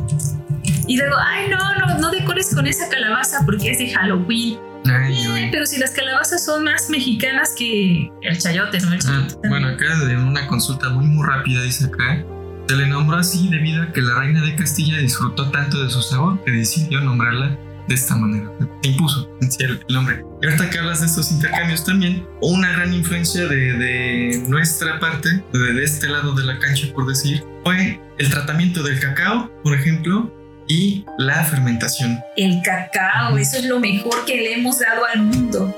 Y 0.86 0.98
luego, 0.98 1.14
ay, 1.18 1.48
no, 1.48 1.74
no, 1.76 1.98
no 1.98 2.10
decores 2.10 2.54
con 2.54 2.66
esa 2.66 2.88
calabaza 2.88 3.42
porque 3.46 3.70
es 3.70 3.78
de 3.78 3.88
Halloween. 3.94 4.58
Ay, 4.90 5.48
pero 5.50 5.66
si 5.66 5.78
las 5.78 5.90
calabazas 5.90 6.44
son 6.44 6.64
más 6.64 6.90
mexicanas 6.90 7.54
que 7.56 8.10
el 8.22 8.38
chayote, 8.38 8.80
¿no? 8.80 8.92
El 8.92 9.00
ah, 9.06 9.28
bueno, 9.48 9.68
acá 9.68 9.86
en 10.10 10.18
una 10.20 10.46
consulta 10.46 10.90
muy, 10.90 11.06
muy 11.06 11.26
rápida 11.26 11.62
dice 11.62 11.86
acá, 11.86 12.24
se 12.68 12.76
le 12.76 12.86
nombró 12.86 13.18
así 13.18 13.48
debido 13.48 13.82
a 13.82 13.92
que 13.92 14.02
la 14.02 14.18
reina 14.18 14.42
de 14.42 14.56
Castilla 14.56 14.98
disfrutó 14.98 15.50
tanto 15.50 15.82
de 15.82 15.90
su 15.90 16.02
sabor 16.02 16.42
que 16.44 16.50
decidió 16.50 17.00
nombrarla 17.00 17.56
de 17.88 17.94
esta 17.94 18.16
manera. 18.16 18.50
Se 18.82 18.90
impuso 18.90 19.28
el 19.60 19.80
nombre. 19.88 20.24
Y 20.42 20.46
ahorita 20.46 20.70
que 20.70 20.78
hablas 20.78 21.00
de 21.00 21.06
estos 21.06 21.30
intercambios 21.30 21.84
también, 21.84 22.26
una 22.40 22.72
gran 22.72 22.92
influencia 22.92 23.46
de, 23.46 24.42
nuestra 24.48 24.98
parte, 24.98 25.28
de, 25.52 25.84
este 25.84 26.08
lado 26.08 26.34
de 26.34 26.44
la 26.44 26.58
cancha, 26.58 26.88
por 26.94 27.06
decir, 27.06 27.44
fue 27.64 28.00
el 28.18 28.30
tratamiento 28.30 28.82
del 28.82 28.98
cacao, 28.98 29.50
por 29.62 29.74
ejemplo, 29.74 30.32
y 30.68 31.04
la 31.18 31.44
fermentación. 31.44 32.20
El 32.36 32.62
cacao, 32.62 33.38
eso 33.38 33.58
es 33.58 33.64
lo 33.64 33.80
mejor 33.80 34.24
que 34.24 34.36
le 34.36 34.54
hemos 34.54 34.78
dado 34.78 35.04
al 35.06 35.22
mundo. 35.22 35.74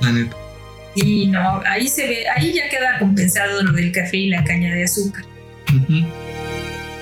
La 0.00 0.12
neta. 0.12 0.36
Y 0.94 1.26
no, 1.26 1.62
ahí 1.66 1.88
se 1.88 2.06
ve, 2.06 2.28
ahí 2.28 2.52
ya 2.52 2.68
queda 2.68 2.98
compensado 2.98 3.62
lo 3.62 3.72
del 3.72 3.92
café 3.92 4.16
y 4.16 4.28
la 4.28 4.44
caña 4.44 4.74
de 4.74 4.84
azúcar. 4.84 5.24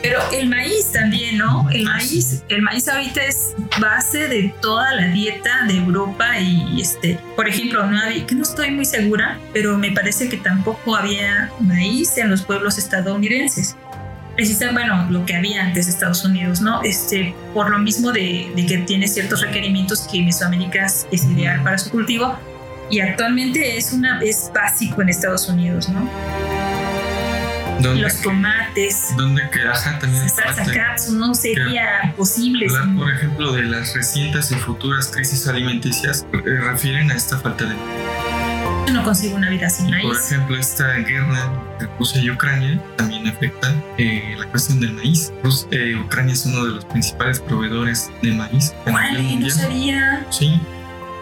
Pero 0.03 0.18
el 0.32 0.49
maíz 0.49 0.93
también, 0.93 1.38
¿no? 1.38 1.68
El 1.70 1.84
maíz, 1.84 2.43
el 2.49 2.62
maíz 2.62 2.88
ahorita 2.88 3.22
es 3.22 3.55
base 3.78 4.28
de 4.28 4.55
toda 4.62 4.95
la 4.95 5.09
dieta 5.09 5.66
de 5.66 5.76
Europa 5.76 6.38
y 6.38 6.80
este, 6.80 7.18
por 7.36 7.49
ejemplo, 7.49 7.84
no 7.84 8.01
había, 8.01 8.26
que 8.26 8.34
no 8.34 8.43
estoy 8.43 8.70
muy 8.70 8.86
segura, 8.86 9.38
pero 9.53 9.76
me 9.76 9.91
parece 9.91 10.28
que 10.28 10.38
tampoco 10.38 10.97
había 10.97 11.51
maíz 11.61 12.16
en 12.16 12.30
los 12.30 12.43
pueblos 12.43 12.78
estadounidenses. 12.78 13.76
Precisamente, 14.41 14.91
bueno, 14.91 15.07
lo 15.11 15.26
que 15.26 15.36
había 15.36 15.62
antes 15.62 15.86
de 15.86 15.93
Estados 15.93 16.24
Unidos, 16.24 16.62
¿no? 16.62 16.82
Este, 16.82 17.34
por 17.53 17.70
lo 17.70 17.78
mismo 17.78 18.11
de, 18.11 18.51
de 18.57 18.66
que 18.66 18.78
tiene 18.78 19.07
ciertos 19.07 19.43
requerimientos 19.43 20.09
que 20.11 20.22
Mesoamérica 20.22 20.86
es 20.86 21.24
ideal 21.24 21.62
para 21.62 21.76
su 21.76 21.91
cultivo 21.91 22.38
y 22.91 23.01
actualmente 23.01 23.76
es, 23.76 23.93
una, 23.93 24.20
es 24.20 24.51
básico 24.55 25.01
en 25.03 25.11
Estados 25.11 25.49
Unidos, 25.49 25.88
¿no? 25.88 26.11
¿Dónde 27.80 28.03
los 28.03 28.20
tomates, 28.20 29.14
¿Dónde 29.16 29.49
que 29.51 29.61
ajá, 29.66 29.99
también 29.99 30.28
salsa 30.28 30.64
katsu, 30.70 31.12
no 31.12 31.34
sería 31.34 32.12
posible. 32.16 32.66
Hablar, 32.66 32.97
por 32.97 33.11
ejemplo, 33.11 33.53
de 33.53 33.62
las 33.62 33.95
recientes 33.95 34.51
y 34.53 34.55
futuras 34.57 35.09
crisis 35.09 35.47
alimenticias 35.47 36.26
eh, 36.32 36.38
refieren 36.43 37.11
a 37.11 37.14
esta 37.14 37.38
falta 37.38 37.64
de 37.64 37.74
Yo 38.87 38.95
no 38.95 39.03
consigo 39.05 39.37
una 39.37 39.49
vida 39.51 39.68
sin 39.70 39.87
Por 39.87 39.95
maíz. 39.95 40.26
ejemplo, 40.33 40.57
esta 40.59 40.95
guerra 40.95 41.53
de 41.78 41.87
Rusia 41.99 42.20
y 42.22 42.31
Ucrania 42.31 42.83
también 42.97 43.26
afecta 43.28 43.72
eh, 43.99 44.35
la 44.39 44.47
cuestión 44.47 44.81
del 44.81 44.93
maíz. 44.95 45.33
Rus- 45.43 45.66
eh, 45.70 45.97
Ucrania 45.97 46.33
es 46.33 46.45
uno 46.47 46.64
de 46.64 46.72
los 46.72 46.85
principales 46.87 47.39
proveedores 47.41 48.11
de 48.22 48.33
maíz 48.33 48.72
¿Cuál? 48.85 49.41
No 49.41 49.51
sabía. 49.51 50.26
Sí. 50.31 50.61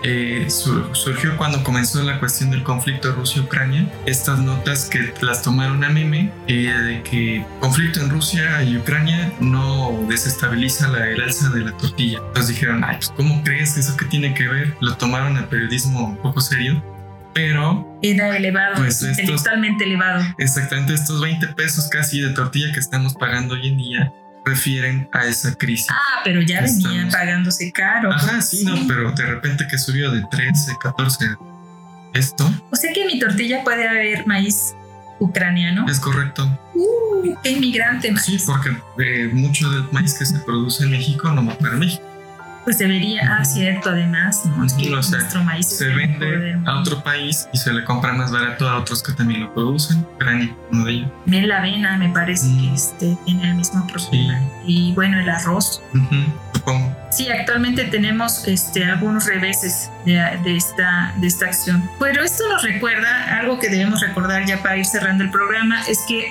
Eh, 0.04 0.46
sur- 0.48 0.90
surgió 0.92 1.36
cuando 1.36 1.62
comenzó 1.64 2.02
la 2.04 2.20
cuestión 2.20 2.50
del 2.50 2.62
conflicto 2.62 3.12
Rusia-Ucrania. 3.12 3.92
Estas 4.06 4.38
notas 4.38 4.84
que 4.86 5.12
las 5.20 5.42
tomaron 5.42 5.82
a 5.84 5.88
meme 5.90 6.30
eh, 6.46 6.72
de 6.72 7.02
que 7.02 7.44
conflicto 7.60 8.00
en 8.00 8.08
Rusia 8.08 8.62
y 8.62 8.76
Ucrania 8.76 9.32
no 9.40 9.98
desestabiliza 10.08 10.88
la, 10.88 11.08
el 11.08 11.20
alza 11.20 11.50
de 11.50 11.60
la 11.62 11.72
tortilla. 11.76 12.18
Entonces 12.28 12.48
dijeron, 12.54 12.84
ay, 12.84 12.96
pues 12.96 13.12
¿cómo 13.16 13.42
crees? 13.42 13.76
¿Eso 13.76 13.96
qué 13.96 14.04
tiene 14.06 14.32
que 14.34 14.46
ver? 14.46 14.74
Lo 14.80 14.96
tomaron 14.96 15.36
al 15.36 15.48
periodismo 15.48 16.06
un 16.06 16.16
poco 16.18 16.40
serio. 16.40 16.80
Pero 17.34 17.86
Era 18.02 18.36
elevado, 18.36 18.76
Pues 18.76 18.94
estos- 19.02 19.18
intelectualmente 19.18 19.84
elevado. 19.84 20.24
Exactamente, 20.38 20.94
estos 20.94 21.20
20 21.20 21.48
pesos 21.48 21.88
casi 21.88 22.20
de 22.20 22.30
tortilla 22.30 22.72
que 22.72 22.80
estamos 22.80 23.14
pagando 23.14 23.54
hoy 23.54 23.68
en 23.68 23.76
día 23.76 24.12
refieren 24.44 25.08
a 25.12 25.26
esa 25.26 25.54
crisis. 25.54 25.86
Ah, 25.90 26.20
pero 26.24 26.40
ya 26.40 26.60
venía 26.62 26.88
Estamos- 26.88 27.12
pagándose 27.14 27.70
caro. 27.72 28.12
Ajá, 28.12 28.40
sí, 28.40 28.64
no, 28.64 28.76
pero 28.86 29.10
de 29.12 29.26
repente 29.26 29.66
que 29.70 29.76
subió 29.78 30.10
de 30.10 30.22
13, 30.30 30.72
14, 30.80 31.26
esto 32.14 32.50
O 32.70 32.76
sea 32.76 32.92
que 32.92 33.02
en 33.02 33.08
mi 33.08 33.18
tortilla 33.18 33.62
puede 33.64 33.86
haber 33.86 34.26
maíz 34.26 34.74
ucraniano. 35.20 35.86
es 35.90 36.00
correcto. 36.00 36.46
Uh, 36.74 37.34
qué 37.42 37.50
inmigrante 37.50 38.10
maíz. 38.12 38.24
Sí, 38.24 38.38
porque 38.46 38.70
eh, 39.00 39.28
mucho 39.32 39.68
del 39.70 39.84
maíz 39.92 40.14
que 40.14 40.24
se 40.24 40.38
produce 40.38 40.84
en 40.84 40.92
México 40.92 41.30
no 41.32 41.44
va 41.44 41.58
para 41.58 41.74
México. 41.76 42.04
Pues 42.64 42.78
debería, 42.78 43.38
ah, 43.38 43.44
cierto, 43.44 43.90
además, 43.90 44.44
¿no? 44.44 44.64
Es 44.64 44.74
que 44.74 44.94
O 44.94 45.02
sea, 45.02 45.18
nuestro 45.20 45.42
maíz 45.44 45.66
Se 45.66 45.86
vende 45.88 46.58
a 46.66 46.80
otro 46.80 47.02
país 47.02 47.48
y 47.52 47.56
se 47.56 47.72
le 47.72 47.82
compra 47.84 48.12
más 48.12 48.30
barato 48.30 48.68
a 48.68 48.76
otros 48.78 49.02
que 49.02 49.12
también 49.12 49.40
lo 49.40 49.54
producen. 49.54 50.04
Ucrania, 50.16 50.54
uno 50.70 50.84
de 50.84 50.92
ellos. 50.92 51.10
La 51.26 51.58
avena 51.58 51.96
me 51.96 52.08
parece 52.10 52.46
Mm. 52.46 52.60
que 52.60 52.74
este, 52.74 53.18
tiene 53.24 53.48
el 53.50 53.54
mismo 53.54 53.86
problema. 53.86 54.38
Y 54.66 54.92
bueno, 54.92 55.18
el 55.18 55.28
arroz. 55.30 55.82
Supongo. 56.52 56.94
Sí, 57.10 57.28
actualmente 57.30 57.84
tenemos 57.84 58.46
este, 58.46 58.84
algunos 58.84 59.26
reveses 59.26 59.90
de, 60.04 60.14
de 60.44 60.56
esta, 60.56 61.14
de 61.16 61.26
esta 61.26 61.46
acción. 61.46 61.88
Pero 61.98 62.22
esto 62.22 62.42
nos 62.50 62.62
recuerda, 62.62 63.38
algo 63.38 63.58
que 63.58 63.68
debemos 63.70 64.00
recordar 64.00 64.44
ya 64.44 64.62
para 64.62 64.76
ir 64.76 64.84
cerrando 64.84 65.24
el 65.24 65.30
programa, 65.30 65.82
es 65.88 66.00
que 66.06 66.30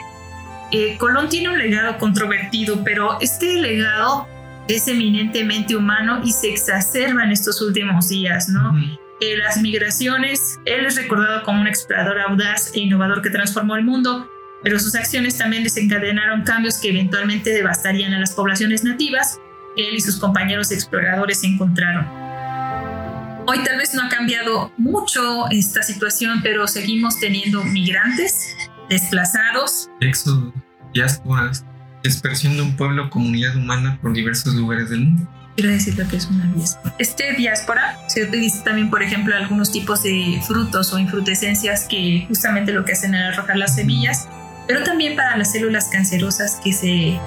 eh, 0.72 0.98
Colón 0.98 1.30
tiene 1.30 1.50
un 1.50 1.58
legado 1.58 1.98
controvertido, 1.98 2.84
pero 2.84 3.20
este 3.22 3.54
legado 3.62 4.28
es 4.68 4.88
eminentemente 4.88 5.76
humano 5.76 6.22
y 6.24 6.32
se 6.32 6.50
exacerba 6.50 7.24
en 7.24 7.32
estos 7.32 7.62
últimos 7.62 8.10
días, 8.10 8.50
¿no? 8.50 8.74
Eh, 9.20 9.38
las 9.38 9.62
migraciones, 9.62 10.60
él 10.66 10.86
es 10.86 10.96
recordado 10.96 11.44
como 11.44 11.62
un 11.62 11.68
explorador 11.68 12.20
audaz 12.20 12.72
e 12.76 12.82
innovador 12.82 13.22
que 13.22 13.30
transformó 13.30 13.76
el 13.76 13.84
mundo, 13.84 14.30
pero 14.64 14.80
sus 14.80 14.94
acciones 14.96 15.38
también 15.38 15.64
desencadenaron 15.64 16.44
cambios 16.44 16.78
que 16.78 16.90
eventualmente 16.90 17.52
devastarían 17.52 18.14
a 18.14 18.20
las 18.20 18.34
poblaciones 18.34 18.84
nativas 18.84 19.40
que 19.76 19.88
él 19.88 19.96
y 19.96 20.02
sus 20.02 20.18
compañeros 20.18 20.72
exploradores 20.72 21.44
encontraron. 21.44 22.06
Hoy 23.48 23.64
tal 23.64 23.78
vez 23.78 23.94
no 23.94 24.04
ha 24.04 24.10
cambiado 24.10 24.72
mucho 24.78 25.48
esta 25.50 25.82
situación, 25.82 26.42
pero 26.44 26.68
seguimos 26.68 27.20
teniendo 27.20 27.64
migrantes, 27.64 28.56
desplazados, 28.90 29.90
Éxodo, 30.02 30.54
diásporas, 30.94 31.66
dispersión 32.08 32.56
de 32.56 32.62
un 32.64 32.76
pueblo 32.76 33.06
o 33.06 33.10
comunidad 33.10 33.56
humana 33.56 33.98
por 34.02 34.14
diversos 34.14 34.54
lugares 34.56 34.90
del 34.90 35.02
mundo. 35.02 35.28
quiero 35.56 35.72
decir 35.72 35.98
lo 35.98 36.08
que 36.08 36.18
es 36.18 36.26
una 36.28 36.46
diáspora. 36.54 36.96
Este 37.00 37.34
diáspora 37.34 37.98
se 38.08 38.24
utiliza 38.24 38.64
también, 38.64 38.90
por 38.92 39.02
ejemplo, 39.02 39.36
algunos 39.36 39.72
tipos 39.72 40.04
de 40.04 40.40
frutos 40.46 40.94
o 40.94 41.00
infrutescencias 41.00 41.86
que 41.86 42.26
justamente 42.28 42.72
lo 42.72 42.86
que 42.86 42.92
hacen 42.94 43.16
es 43.16 43.34
arrojar 43.34 43.58
las 43.58 43.74
semillas, 43.76 44.28
pero 44.68 44.84
también 44.84 45.16
para 45.16 45.36
las 45.36 45.52
células 45.52 45.86
cancerosas 45.92 46.60
que 46.64 46.74
se 46.74 47.20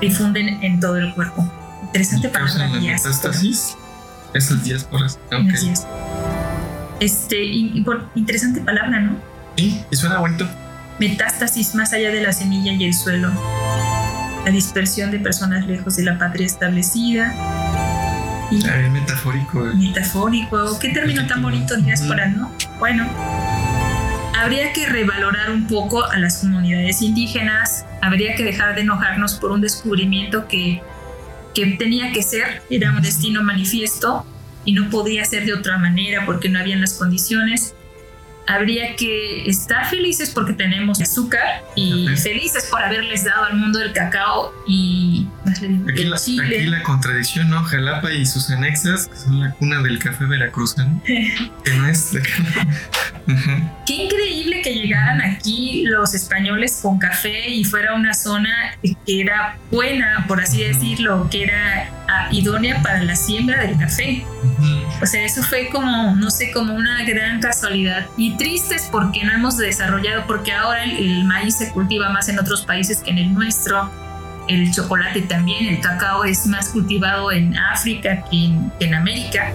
difunden 0.00 0.62
en 0.62 0.80
todo 0.80 0.96
el 0.96 1.14
cuerpo. 1.14 1.48
Interesante 1.84 2.28
palabra 2.28 2.66
la 2.68 2.78
diáspora. 2.78 3.14
metástasis. 3.14 3.76
Esas 4.34 4.64
diásporas. 4.64 5.18
Ok. 5.26 5.52
Así 5.54 5.68
es. 5.70 5.86
Este, 7.00 7.42
y- 7.44 7.70
y 7.74 7.80
por- 7.82 8.08
interesante 8.14 8.60
palabra, 8.60 9.00
¿no? 9.00 9.16
Sí, 9.56 9.80
y 9.90 9.96
suena 9.96 10.18
bonito. 10.18 10.46
Metástasis 10.98 11.74
más 11.74 11.92
allá 11.92 12.10
de 12.10 12.22
la 12.22 12.32
semilla 12.32 12.72
y 12.72 12.84
el 12.84 12.92
suelo. 12.94 13.30
La 14.46 14.52
dispersión 14.52 15.10
de 15.10 15.18
personas 15.18 15.66
lejos 15.66 15.96
de 15.96 16.04
la 16.04 16.18
patria 16.18 16.46
establecida. 16.46 17.34
Y 18.48 18.64
Ah, 18.64 18.88
metafórico. 18.92 19.58
metafórico. 19.74 20.78
Qué 20.78 20.90
término 20.90 21.26
tan 21.26 21.42
bonito, 21.42 21.76
diáspora, 21.76 22.28
¿no? 22.28 22.52
Bueno, 22.78 23.08
habría 24.38 24.72
que 24.72 24.86
revalorar 24.86 25.50
un 25.50 25.66
poco 25.66 26.04
a 26.04 26.16
las 26.18 26.38
comunidades 26.38 27.02
indígenas. 27.02 27.84
Habría 28.00 28.36
que 28.36 28.44
dejar 28.44 28.76
de 28.76 28.82
enojarnos 28.82 29.34
por 29.34 29.50
un 29.50 29.60
descubrimiento 29.62 30.46
que, 30.46 30.80
que 31.54 31.66
tenía 31.76 32.12
que 32.12 32.22
ser, 32.22 32.62
era 32.70 32.92
un 32.92 33.02
destino 33.02 33.42
manifiesto 33.42 34.24
y 34.64 34.74
no 34.74 34.90
podía 34.90 35.24
ser 35.24 35.44
de 35.44 35.54
otra 35.54 35.76
manera 35.78 36.24
porque 36.24 36.48
no 36.48 36.60
habían 36.60 36.80
las 36.80 36.94
condiciones. 36.94 37.74
Habría 38.46 38.94
que 38.96 39.48
estar 39.48 39.88
felices 39.88 40.30
porque 40.30 40.52
tenemos 40.52 41.00
azúcar 41.00 41.62
y 41.74 42.06
felices 42.16 42.68
por 42.70 42.82
haberles 42.82 43.24
dado 43.24 43.44
al 43.44 43.56
mundo 43.56 43.80
el 43.80 43.92
cacao 43.92 44.52
y 44.66 45.26
digo, 45.58 45.84
Aquí 45.90 46.02
el 46.02 46.10
la, 46.10 46.16
chile. 46.16 46.58
aquí 46.58 46.66
la 46.66 46.82
contradicción, 46.82 47.50
¿no? 47.50 47.62
Jalapa 47.64 48.12
y 48.12 48.24
sus 48.24 48.50
anexas, 48.50 49.08
que 49.08 49.16
son 49.16 49.40
la 49.40 49.50
cuna 49.52 49.82
del 49.82 49.98
café 49.98 50.24
veracruzano. 50.26 51.02
que 51.04 51.74
no 51.76 51.88
es. 51.88 52.12
de. 52.12 52.22
Qué 53.86 53.92
increíble 53.94 54.62
que 54.62 54.74
llegaran 54.74 55.20
aquí 55.20 55.84
los 55.86 56.14
españoles 56.14 56.78
con 56.82 56.98
café 56.98 57.48
y 57.50 57.64
fuera 57.64 57.94
una 57.94 58.14
zona 58.14 58.76
que 58.82 59.20
era 59.20 59.58
buena, 59.70 60.24
por 60.28 60.40
así 60.40 60.62
decirlo, 60.62 61.28
que 61.30 61.44
era 61.44 61.90
idónea 62.30 62.82
para 62.82 63.02
la 63.02 63.16
siembra 63.16 63.62
del 63.62 63.78
café. 63.78 64.24
O 65.02 65.06
sea, 65.06 65.24
eso 65.24 65.42
fue 65.42 65.68
como, 65.68 66.14
no 66.16 66.30
sé, 66.30 66.50
como 66.52 66.74
una 66.74 67.04
gran 67.04 67.40
casualidad. 67.40 68.06
Y 68.16 68.36
tristes 68.36 68.88
porque 68.90 69.24
no 69.24 69.32
hemos 69.32 69.56
desarrollado, 69.56 70.26
porque 70.26 70.52
ahora 70.52 70.84
el, 70.84 70.96
el 70.96 71.24
maíz 71.24 71.56
se 71.56 71.70
cultiva 71.70 72.10
más 72.10 72.28
en 72.28 72.38
otros 72.38 72.62
países 72.62 73.00
que 73.00 73.10
en 73.10 73.18
el 73.18 73.34
nuestro. 73.34 73.90
El 74.48 74.72
chocolate 74.72 75.22
también, 75.22 75.66
el 75.66 75.80
cacao 75.80 76.24
es 76.24 76.46
más 76.46 76.68
cultivado 76.68 77.32
en 77.32 77.56
África 77.56 78.24
que 78.30 78.44
en, 78.44 78.70
que 78.78 78.86
en 78.86 78.94
América. 78.94 79.52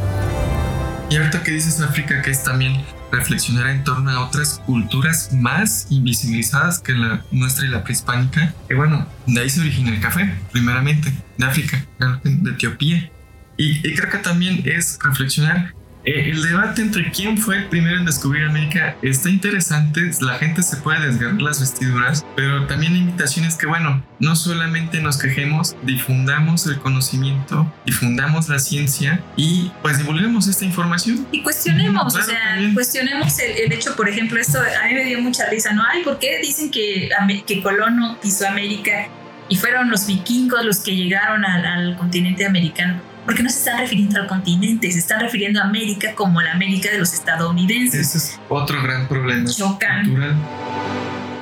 Y 1.09 1.15
ahorita 1.15 1.43
que 1.43 1.51
dices 1.51 1.81
África, 1.81 2.21
que 2.21 2.31
es 2.31 2.43
también 2.43 2.83
reflexionar 3.11 3.69
en 3.69 3.83
torno 3.83 4.09
a 4.11 4.25
otras 4.25 4.61
culturas 4.65 5.31
más 5.33 5.87
invisibilizadas 5.89 6.79
que 6.79 6.93
la 6.93 7.23
nuestra 7.31 7.65
y 7.65 7.69
la 7.69 7.83
prehispánica. 7.83 8.53
Que 8.67 8.75
bueno, 8.75 9.07
de 9.27 9.41
ahí 9.41 9.49
se 9.49 9.61
origina 9.61 9.91
el 9.93 9.99
café, 9.99 10.33
primeramente, 10.51 11.13
de 11.37 11.45
África, 11.45 11.85
de 12.23 12.51
Etiopía. 12.51 13.11
Y, 13.57 13.87
y 13.87 13.95
creo 13.95 14.09
que 14.09 14.17
también 14.17 14.63
es 14.65 14.97
reflexionar. 15.03 15.73
Eh, 16.03 16.31
el 16.31 16.41
debate 16.41 16.81
entre 16.81 17.11
quién 17.11 17.37
fue 17.37 17.57
el 17.57 17.65
primero 17.65 17.97
en 17.97 18.05
descubrir 18.05 18.45
América 18.45 18.95
está 19.01 19.29
interesante. 19.29 20.09
La 20.21 20.37
gente 20.39 20.63
se 20.63 20.77
puede 20.77 21.05
desgarrar 21.05 21.41
las 21.41 21.59
vestiduras, 21.59 22.25
pero 22.35 22.65
también 22.67 22.93
la 22.93 22.99
invitación 22.99 23.45
es 23.45 23.55
que, 23.55 23.67
bueno, 23.67 24.03
no 24.19 24.35
solamente 24.35 25.01
nos 25.01 25.17
quejemos, 25.17 25.75
difundamos 25.83 26.65
el 26.67 26.79
conocimiento, 26.79 27.71
difundamos 27.85 28.49
la 28.49 28.59
ciencia 28.59 29.21
y 29.35 29.71
pues 29.81 29.97
divulguemos 29.99 30.47
esta 30.47 30.65
información. 30.65 31.27
Y 31.31 31.41
cuestionemos, 31.43 32.13
Claro, 32.13 32.25
o 32.27 32.29
sea, 32.29 32.49
también. 32.51 32.73
cuestionemos 32.73 33.39
el, 33.39 33.51
el 33.65 33.71
hecho, 33.73 33.95
por 33.95 34.09
ejemplo, 34.09 34.39
esto 34.39 34.59
a 34.59 34.87
mí 34.87 34.93
me 34.93 35.03
dio 35.05 35.21
mucha 35.21 35.49
risa, 35.49 35.73
¿no? 35.73 35.83
Ay, 35.91 36.03
¿por 36.03 36.19
qué 36.19 36.39
dicen 36.41 36.71
que, 36.71 37.09
que 37.45 37.61
Colón 37.61 37.97
no 37.97 38.19
pisó 38.19 38.47
América 38.47 39.07
y 39.49 39.55
fueron 39.55 39.89
los 39.89 40.07
vikingos 40.07 40.63
los 40.65 40.79
que 40.79 40.95
llegaron 40.95 41.45
al, 41.45 41.65
al 41.65 41.97
continente 41.97 42.45
americano? 42.45 43.01
Porque 43.25 43.43
no 43.43 43.49
se 43.49 43.59
están 43.59 43.79
refiriendo 43.79 44.19
al 44.19 44.27
continente, 44.27 44.91
se 44.91 44.99
están 44.99 45.19
refiriendo 45.19 45.61
a 45.61 45.65
América 45.65 46.13
como 46.15 46.41
la 46.41 46.53
América 46.53 46.89
de 46.91 46.97
los 46.97 47.13
estadounidenses. 47.13 48.07
Ese 48.07 48.17
es 48.17 48.39
otro 48.49 48.81
gran 48.81 49.07
problema 49.07 49.49
Chocan. 49.49 50.05
cultural. 50.05 50.35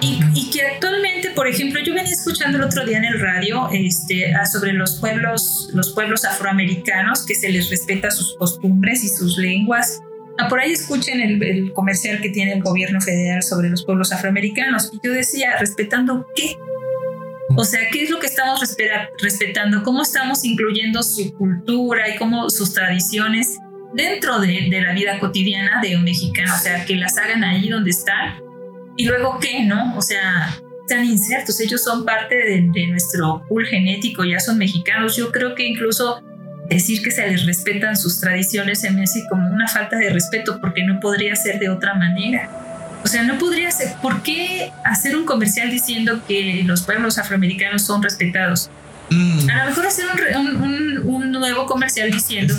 Y, 0.02 0.20
y 0.34 0.50
que 0.50 0.62
actualmente, 0.62 1.32
por 1.32 1.48
ejemplo, 1.48 1.82
yo 1.84 1.94
venía 1.94 2.12
escuchando 2.12 2.58
el 2.58 2.64
otro 2.64 2.86
día 2.86 2.98
en 2.98 3.06
el 3.06 3.20
radio 3.20 3.70
este, 3.72 4.34
sobre 4.50 4.74
los 4.74 4.98
pueblos, 5.00 5.70
los 5.74 5.92
pueblos 5.94 6.24
afroamericanos, 6.26 7.26
que 7.26 7.36
se 7.36 7.50
les 7.50 7.70
respeta 7.70 8.10
sus 8.12 8.36
costumbres 8.38 9.04
y 9.04 9.10
sus 9.10 9.38
lenguas. 9.38 10.00
Ah, 10.38 10.48
por 10.48 10.62
ahí 10.62 10.72
escuchen 10.72 11.20
el, 11.20 11.44
el 11.44 11.74
comercial 11.74 12.22
que 12.22 12.30
tiene 12.30 12.54
el 12.54 12.62
gobierno 12.62 13.02
federal 13.02 13.44
sobre 13.44 13.70
los 13.70 13.84
pueblos 13.84 14.14
afroamericanos. 14.14 14.90
Y 14.94 15.00
yo 15.06 15.12
decía, 15.12 15.58
¿respetando 15.60 16.26
qué? 16.34 16.56
O 17.56 17.64
sea, 17.64 17.89
¿qué 17.91 18.04
es 18.04 18.10
lo 18.10 18.20
que 18.20 18.28
estamos 18.28 18.60
respeta- 18.62 19.10
respetando? 19.22 19.84
¿Cómo 19.84 20.02
estamos 20.02 20.43
incluyendo 20.45 21.04
su 21.04 21.34
cultura 21.34 22.10
y 22.10 22.18
cómo 22.18 22.50
sus 22.50 22.74
tradiciones 22.74 23.58
dentro 23.93 24.39
de, 24.39 24.70
la 24.70 24.93
vida 24.93 25.20
cotidiana 25.20 25.82
de 25.82 25.95
un 25.97 26.04
mexicano? 26.04 26.54
O 26.54 26.60
sea, 26.60 26.86
que 26.86 26.95
las 26.95 27.18
hagan 27.18 27.43
ahí 27.43 27.70
donde 27.70 27.89
están 27.89 28.41
y 28.97 29.06
luego 29.06 29.39
qué, 29.39 29.64
¿no? 29.64 29.97
O 29.97 30.02
sea, 30.02 30.56
están 30.82 31.06
insertos, 31.06 31.60
ellos 31.60 31.84
son 31.84 32.06
parte 32.06 32.36
de, 32.36 32.70
de 32.72 32.88
nuestro 32.88 33.43
pool 33.47 33.66
genético, 33.66 34.24
ya 34.26 34.39
son 34.39 34.58
mexicanos. 34.58 35.16
Yo 35.16 35.32
creo 35.32 35.56
que 35.56 35.68
incluso 35.68 36.24
decir 36.70 37.02
que 37.02 37.12
se 37.12 37.28
les 37.28 37.45
respetan 37.45 37.97
sus 37.97 38.20
tradiciones 38.20 38.82
se 38.82 38.91
me 38.91 39.04
hace 39.04 39.24
como 39.28 39.50
una 39.50 39.68
falta 39.68 39.97
de 39.97 40.10
respeto 40.12 40.60
porque 40.62 40.84
no 40.84 41.00
podría 41.00 41.36
ser 41.36 41.60
de 41.60 41.70
otra 41.70 41.95
manera. 41.95 42.50
O 43.04 43.08
sea, 43.08 43.24
no 43.24 43.38
podría 43.38 43.72
ser, 43.72 43.93
¿por 44.02 44.22
qué 44.24 44.72
hacer 44.84 45.16
un 45.16 45.26
comercial 45.26 45.72
diciendo 45.72 46.22
que 46.28 46.64
los 46.66 46.82
pueblos 46.82 47.18
afroamericanos 47.18 47.82
son 47.84 48.04
respetados? 48.04 48.70
Mm, 49.12 49.50
A 49.50 49.64
lo 49.64 49.70
mejor 49.72 49.88
hacer 49.88 50.06
un, 50.38 50.47
un- 50.62 51.00
un 51.06 51.32
nuevo 51.32 51.66
comercial 51.66 52.12
diciendo 52.12 52.54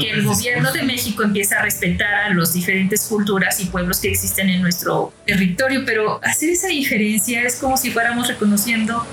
que 0.00 0.10
el 0.10 0.24
gobierno 0.24 0.72
de. 0.72 0.82
México 0.82 1.22
empieza 1.22 1.58
a 1.60 1.62
respetar 1.62 2.12
a 2.14 2.34
las 2.34 2.52
diferentes 2.54 3.02
culturas 3.02 3.60
y 3.60 3.66
pueblos 3.66 4.00
que 4.00 4.08
existen 4.10 4.48
en 4.48 4.62
nuestro 4.62 5.12
territorio, 5.26 5.84
pero 5.86 6.20
hacer 6.24 6.48
esa 6.50 6.66
diferencia 6.68 7.42
es 7.44 7.56
como 7.56 7.76
si 7.76 7.90
fuéramos 7.92 8.26
reconociendo 8.28 9.06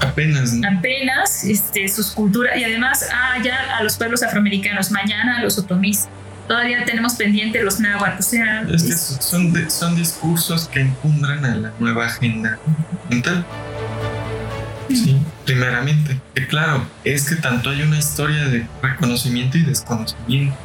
Apenas, 0.00 0.52
¿no? 0.52 0.68
apenas 0.68 1.44
este, 1.44 1.88
sus 1.88 2.10
culturas 2.10 2.58
y 2.58 2.64
además 2.64 3.06
ah, 3.12 3.38
ya 3.42 3.76
a 3.78 3.82
los 3.82 3.96
pueblos 3.96 4.22
afroamericanos, 4.22 4.90
mañana 4.90 5.38
a 5.38 5.42
los 5.42 5.56
otomís, 5.58 6.06
todavía 6.48 6.84
tenemos 6.84 7.14
pendiente 7.14 7.62
los 7.62 7.80
náhuatl, 7.80 8.18
o 8.18 8.22
sea, 8.22 8.62
Es 8.62 8.82
que 8.84 8.92
son, 8.92 9.52
de- 9.52 9.68
son 9.70 9.96
discursos 9.96 10.68
que 10.68 10.80
encumbran 10.80 11.44
a 11.44 11.54
la 11.56 11.72
nueva 11.78 12.06
agenda 12.06 12.58
mental. 13.10 13.44
Sí, 14.88 15.18
primeramente. 15.44 16.20
Que 16.34 16.46
claro, 16.46 16.86
es 17.04 17.28
que 17.28 17.36
tanto 17.36 17.70
hay 17.70 17.82
una 17.82 17.98
historia 17.98 18.44
de 18.46 18.66
reconocimiento 18.82 19.58
y 19.58 19.62
desconocimiento 19.62 20.56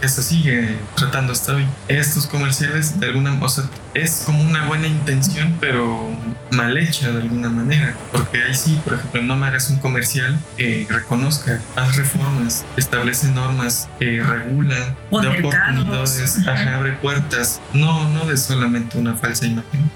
que, 0.00 0.08
se 0.08 0.22
sigue 0.22 0.76
tratando 0.94 1.32
hasta 1.32 1.54
hoy. 1.54 1.66
Estos 1.88 2.26
comerciales, 2.26 3.00
de 3.00 3.06
alguna 3.06 3.38
o 3.42 3.48
sea, 3.48 3.64
es 3.94 4.22
como 4.24 4.42
una 4.42 4.66
buena 4.66 4.86
intención, 4.86 5.56
pero 5.60 6.10
mal 6.52 6.76
hecha 6.76 7.10
de 7.10 7.22
alguna 7.22 7.48
manera. 7.48 7.94
Porque 8.12 8.42
ahí 8.42 8.54
sí, 8.54 8.80
por 8.84 8.94
ejemplo, 8.94 9.22
no 9.22 9.36
me 9.36 9.46
hagas 9.46 9.70
un 9.70 9.78
comercial 9.78 10.38
que 10.56 10.86
reconozca, 10.88 11.60
haz 11.74 11.96
reformas, 11.96 12.64
establece 12.76 13.28
normas, 13.28 13.88
eh, 14.00 14.22
regula, 14.24 14.94
da 15.10 15.30
oportunidades, 15.30 16.46
ajá, 16.46 16.76
abre 16.76 16.92
puertas. 16.92 17.60
No, 17.72 18.08
no 18.10 18.26
de 18.26 18.36
solamente 18.36 18.98
una 18.98 19.14
falsa 19.14 19.46
imagen. 19.46 19.90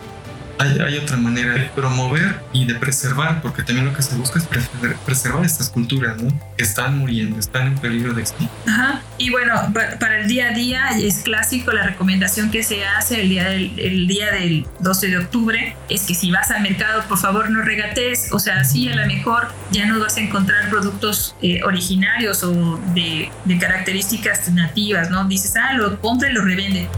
Hay, 0.60 0.78
hay 0.78 0.98
otra 0.98 1.16
manera 1.16 1.54
de 1.54 1.64
promover 1.74 2.40
y 2.52 2.66
de 2.66 2.74
preservar, 2.74 3.40
porque 3.42 3.62
también 3.62 3.86
lo 3.86 3.94
que 3.94 4.02
se 4.02 4.14
busca 4.16 4.38
es 4.38 4.46
preservar, 5.04 5.44
estas 5.44 5.70
culturas, 5.70 6.20
¿no? 6.22 6.28
Que 6.56 6.64
están 6.64 6.98
muriendo, 6.98 7.38
están 7.38 7.68
en 7.68 7.78
peligro 7.78 8.12
de 8.12 8.20
extinción. 8.22 8.50
Ajá. 8.68 9.00
Y 9.18 9.30
bueno, 9.30 9.54
pa- 9.72 9.98
para 9.98 10.20
el 10.20 10.28
día 10.28 10.48
a 10.48 10.50
día 10.52 10.88
es 10.98 11.20
clásico 11.20 11.72
la 11.72 11.82
recomendación 11.84 12.50
que 12.50 12.62
se 12.62 12.84
hace 12.84 13.22
el 13.22 13.28
día 13.30 13.48
del, 13.48 13.78
el 13.78 14.06
día 14.06 14.30
del 14.32 14.66
12 14.80 15.08
de 15.08 15.18
octubre 15.18 15.76
es 15.88 16.02
que 16.02 16.14
si 16.14 16.30
vas 16.30 16.50
al 16.50 16.62
mercado, 16.62 17.02
por 17.08 17.18
favor 17.18 17.50
no 17.50 17.62
regates. 17.62 18.28
O 18.32 18.38
sea, 18.38 18.64
sí, 18.64 18.88
a 18.88 18.96
lo 18.96 19.06
mejor 19.06 19.48
ya 19.70 19.86
no 19.86 19.98
vas 19.98 20.16
a 20.16 20.20
encontrar 20.20 20.68
productos 20.68 21.34
eh, 21.42 21.62
originarios 21.64 22.42
o 22.44 22.78
de, 22.94 23.30
de 23.44 23.58
características 23.58 24.48
nativas, 24.52 25.10
¿no? 25.10 25.24
Dices, 25.26 25.54
ah, 25.56 25.72
lo 25.74 26.00
compra 26.00 26.28
y 26.30 26.32
lo 26.34 26.42
revende. 26.44 26.88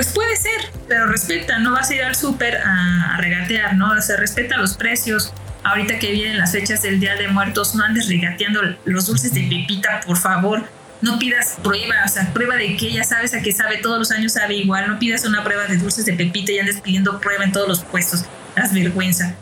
Pues 0.00 0.14
puede 0.14 0.34
ser, 0.34 0.62
pero 0.88 1.08
respeta, 1.08 1.58
no 1.58 1.72
vas 1.72 1.90
a 1.90 1.94
ir 1.94 2.02
al 2.02 2.14
súper 2.14 2.56
a, 2.56 3.16
a 3.16 3.16
regatear, 3.18 3.76
¿no? 3.76 3.92
O 3.92 4.00
sea, 4.00 4.16
respeta 4.16 4.56
los 4.56 4.72
precios. 4.72 5.30
Ahorita 5.62 5.98
que 5.98 6.10
vienen 6.10 6.38
las 6.38 6.52
fechas 6.52 6.80
del 6.80 7.00
Día 7.00 7.16
de 7.16 7.28
Muertos, 7.28 7.74
no 7.74 7.84
andes 7.84 8.08
regateando 8.08 8.62
los 8.86 9.08
dulces 9.08 9.34
de 9.34 9.42
pepita, 9.42 10.00
por 10.06 10.16
favor. 10.16 10.64
No 11.02 11.18
pidas 11.18 11.58
prueba, 11.62 11.96
o 12.02 12.08
sea, 12.08 12.32
prueba 12.32 12.56
de 12.56 12.78
que 12.78 12.90
ya 12.90 13.04
sabes 13.04 13.34
a 13.34 13.42
qué 13.42 13.52
sabe, 13.52 13.76
todos 13.76 13.98
los 13.98 14.10
años 14.10 14.32
sabe 14.32 14.54
igual. 14.54 14.88
No 14.88 14.98
pidas 14.98 15.26
una 15.26 15.44
prueba 15.44 15.66
de 15.66 15.76
dulces 15.76 16.06
de 16.06 16.14
pepita 16.14 16.50
y 16.50 16.60
andes 16.60 16.80
pidiendo 16.80 17.20
prueba 17.20 17.44
en 17.44 17.52
todos 17.52 17.68
los 17.68 17.84
puestos. 17.84 18.24
Das 18.56 18.72
vergüenza. 18.72 19.34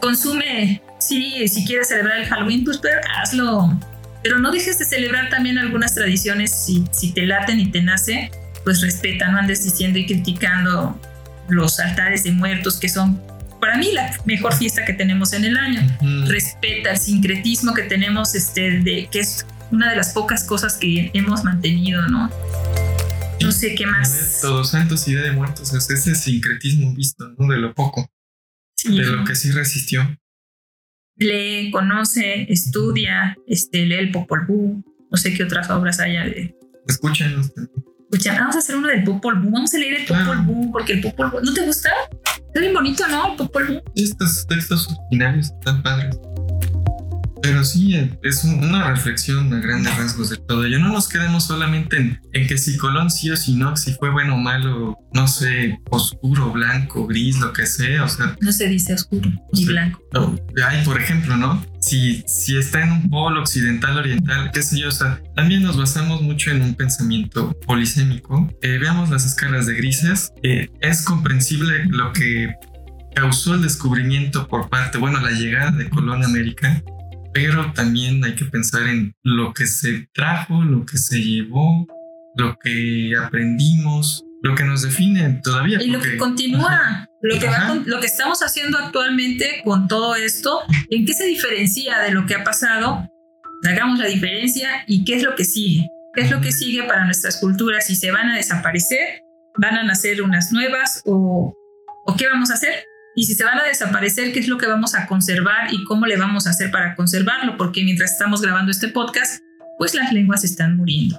Consume, 0.00 0.80
sí, 0.98 1.46
si 1.46 1.66
quieres 1.66 1.88
celebrar 1.88 2.20
el 2.20 2.26
Halloween, 2.26 2.64
pues 2.64 2.78
pero 2.78 3.02
hazlo. 3.20 3.78
Pero 4.22 4.38
no 4.38 4.50
dejes 4.50 4.78
de 4.78 4.86
celebrar 4.86 5.28
también 5.28 5.58
algunas 5.58 5.94
tradiciones 5.94 6.54
si, 6.54 6.86
si 6.90 7.12
te 7.12 7.26
laten 7.26 7.60
y 7.60 7.70
te 7.70 7.82
nace 7.82 8.30
pues 8.64 8.80
respeta, 8.80 9.30
no 9.30 9.38
andes 9.38 9.62
diciendo 9.62 9.98
y 9.98 10.06
criticando 10.06 11.00
los 11.48 11.78
altares 11.78 12.24
de 12.24 12.32
muertos 12.32 12.80
que 12.80 12.88
son 12.88 13.20
para 13.60 13.78
mí 13.78 13.92
la 13.92 14.14
mejor 14.26 14.54
fiesta 14.54 14.84
que 14.84 14.92
tenemos 14.92 15.32
en 15.32 15.44
el 15.44 15.56
año. 15.56 15.80
Respeta 16.26 16.90
el 16.90 16.98
sincretismo 16.98 17.72
que 17.72 17.84
tenemos, 17.84 18.34
este, 18.34 18.80
de, 18.80 19.08
que 19.10 19.20
es 19.20 19.46
una 19.70 19.88
de 19.88 19.96
las 19.96 20.12
pocas 20.12 20.44
cosas 20.44 20.76
que 20.76 21.10
hemos 21.14 21.44
mantenido, 21.44 22.06
¿no? 22.08 22.30
No 23.40 23.52
sé 23.52 23.74
qué 23.74 23.86
más. 23.86 24.40
Todos 24.42 24.70
Santos 24.70 25.08
y 25.08 25.12
Día 25.12 25.22
de 25.22 25.32
Muertos 25.32 25.72
es 25.72 25.90
ese 25.90 26.14
sincretismo 26.14 26.94
visto, 26.94 27.26
¿no? 27.38 27.48
De 27.48 27.56
lo 27.56 27.74
poco, 27.74 28.10
Sí. 28.76 28.98
de 28.98 29.04
lo 29.06 29.24
que 29.24 29.34
sí 29.34 29.50
resistió. 29.50 30.14
Lee, 31.16 31.70
conoce, 31.70 32.46
estudia, 32.52 33.34
este, 33.46 33.86
lee 33.86 33.94
el 33.94 34.10
Popol 34.10 34.44
Vuh, 34.46 34.82
no 35.10 35.16
sé 35.16 35.32
qué 35.32 35.44
otras 35.44 35.70
obras 35.70 36.00
haya 36.00 36.24
de... 36.24 36.54
Escúchanlos 36.86 37.54
también. 37.54 37.93
Escucha, 38.14 38.38
vamos 38.38 38.54
a 38.54 38.58
hacer 38.60 38.76
uno 38.76 38.86
del 38.86 39.02
Popol 39.02 39.40
Vuh, 39.40 39.50
vamos 39.50 39.74
a 39.74 39.78
leer 39.78 39.94
el 40.02 40.06
Popol 40.06 40.22
Claro. 40.24 40.42
Vuh, 40.44 40.70
porque 40.72 40.92
el 40.92 41.00
Popol 41.00 41.30
Vuh, 41.32 41.40
¿no 41.42 41.52
te 41.52 41.66
gusta? 41.66 41.90
Está 42.46 42.60
bien 42.60 42.72
bonito, 42.72 43.08
¿no? 43.08 43.32
El 43.32 43.36
Popol 43.36 43.66
Vuh. 43.66 43.80
Estos 43.96 44.46
textos 44.46 44.86
originarios 44.88 45.50
están 45.50 45.82
padres. 45.82 46.16
Pero 47.42 47.64
sí, 47.64 47.94
es 48.22 48.44
un- 48.44 48.64
una 48.64 48.88
reflexión 48.88 49.52
a 49.52 49.58
grandes 49.58 49.94
rasgos 49.98 50.30
de 50.30 50.36
todo. 50.36 50.64
Ya 50.66 50.78
no 50.78 50.92
nos 50.92 51.08
quedemos 51.08 51.44
solamente 51.44 51.96
en, 51.96 52.20
en 52.32 52.46
que 52.46 52.56
si 52.56 52.76
Colón 52.78 53.10
sí 53.10 53.30
o 53.32 53.36
si 53.36 53.54
no, 53.56 53.76
si 53.76 53.92
fue 53.94 54.10
bueno 54.10 54.34
o 54.36 54.38
malo, 54.38 54.96
no 55.12 55.26
sé, 55.26 55.78
oscuro, 55.90 56.52
blanco, 56.52 57.06
gris, 57.08 57.38
lo 57.40 57.52
que 57.52 57.66
sea. 57.66 58.04
O 58.04 58.08
sea, 58.08 58.36
No 58.40 58.52
se 58.52 58.68
dice 58.68 58.94
oscuro 58.94 59.28
ni 59.52 59.60
Sí. 59.60 59.66
blanco. 59.66 60.00
hay, 60.66 60.84
por 60.84 60.98
ejemplo, 61.00 61.36
¿no? 61.36 61.60
Si, 61.84 62.24
está 62.56 62.82
en 62.82 62.92
un 62.92 63.10
polo 63.10 63.40
occidental, 63.40 63.98
oriental, 63.98 64.50
qué 64.54 64.62
sé 64.62 64.80
yo, 64.80 64.88
o 64.88 64.90
sea, 64.90 65.20
también 65.36 65.62
nos 65.62 65.76
basamos 65.76 66.22
mucho 66.22 66.50
en 66.50 66.62
un 66.62 66.74
pensamiento 66.74 67.52
polisémico. 67.66 68.48
Eh, 68.62 68.78
veamos 68.78 69.10
las 69.10 69.26
escalas 69.26 69.66
de 69.66 69.74
grises. 69.74 70.32
Eh, 70.42 70.70
es 70.80 71.02
comprensible 71.02 71.84
lo 71.90 72.10
que 72.14 72.54
causó 73.14 73.54
el 73.54 73.62
descubrimiento 73.62 74.48
por 74.48 74.70
parte, 74.70 74.96
bueno, 74.96 75.20
la 75.20 75.32
llegada 75.32 75.72
de 75.72 75.90
Colón 75.90 76.22
a 76.22 76.26
América, 76.26 76.82
pero 77.34 77.70
también 77.74 78.24
hay 78.24 78.34
que 78.34 78.46
pensar 78.46 78.88
en 78.88 79.14
lo 79.22 79.52
que 79.52 79.66
se 79.66 80.08
trajo, 80.14 80.64
lo 80.64 80.86
que 80.86 80.96
se 80.96 81.22
llevó, 81.22 81.86
lo 82.34 82.56
que 82.58 83.12
aprendimos, 83.22 84.24
lo 84.44 84.54
que 84.54 84.62
nos 84.64 84.82
define 84.82 85.40
todavía. 85.42 85.82
Y 85.82 85.88
lo 85.88 86.00
que 86.00 86.16
continúa, 86.18 87.08
lo 87.22 87.38
que, 87.40 87.46
va 87.46 87.56
Ajá. 87.56 87.68
con- 87.68 87.84
lo 87.86 87.98
que 87.98 88.06
estamos 88.06 88.42
haciendo 88.42 88.78
actualmente 88.78 89.62
con 89.64 89.88
todo 89.88 90.14
esto, 90.14 90.60
¿en 90.90 91.06
qué 91.06 91.14
se 91.14 91.24
diferencia 91.24 91.98
de 92.00 92.12
lo 92.12 92.26
que 92.26 92.34
ha 92.34 92.44
pasado? 92.44 93.10
Hagamos 93.66 93.98
la 93.98 94.06
diferencia 94.06 94.84
y 94.86 95.04
qué 95.04 95.16
es 95.16 95.22
lo 95.22 95.34
que 95.34 95.44
sigue. 95.44 95.88
¿Qué 96.14 96.20
es 96.20 96.30
lo 96.30 96.40
que 96.40 96.52
sigue 96.52 96.82
para 96.84 97.06
nuestras 97.06 97.38
culturas? 97.38 97.86
Si 97.86 97.96
se 97.96 98.10
van 98.12 98.28
a 98.28 98.36
desaparecer, 98.36 99.22
van 99.56 99.76
a 99.76 99.82
nacer 99.82 100.22
unas 100.22 100.52
nuevas 100.52 101.00
o, 101.06 101.54
o 102.06 102.16
qué 102.16 102.26
vamos 102.28 102.50
a 102.50 102.54
hacer? 102.54 102.84
Y 103.16 103.24
si 103.24 103.34
se 103.34 103.44
van 103.44 103.58
a 103.58 103.64
desaparecer, 103.64 104.32
¿qué 104.32 104.40
es 104.40 104.48
lo 104.48 104.58
que 104.58 104.66
vamos 104.66 104.94
a 104.94 105.06
conservar 105.06 105.72
y 105.72 105.82
cómo 105.84 106.04
le 106.06 106.16
vamos 106.18 106.46
a 106.46 106.50
hacer 106.50 106.70
para 106.70 106.94
conservarlo? 106.94 107.56
Porque 107.56 107.82
mientras 107.82 108.12
estamos 108.12 108.42
grabando 108.42 108.70
este 108.70 108.88
podcast, 108.88 109.40
pues 109.78 109.94
las 109.94 110.12
lenguas 110.12 110.44
están 110.44 110.76
muriendo. 110.76 111.18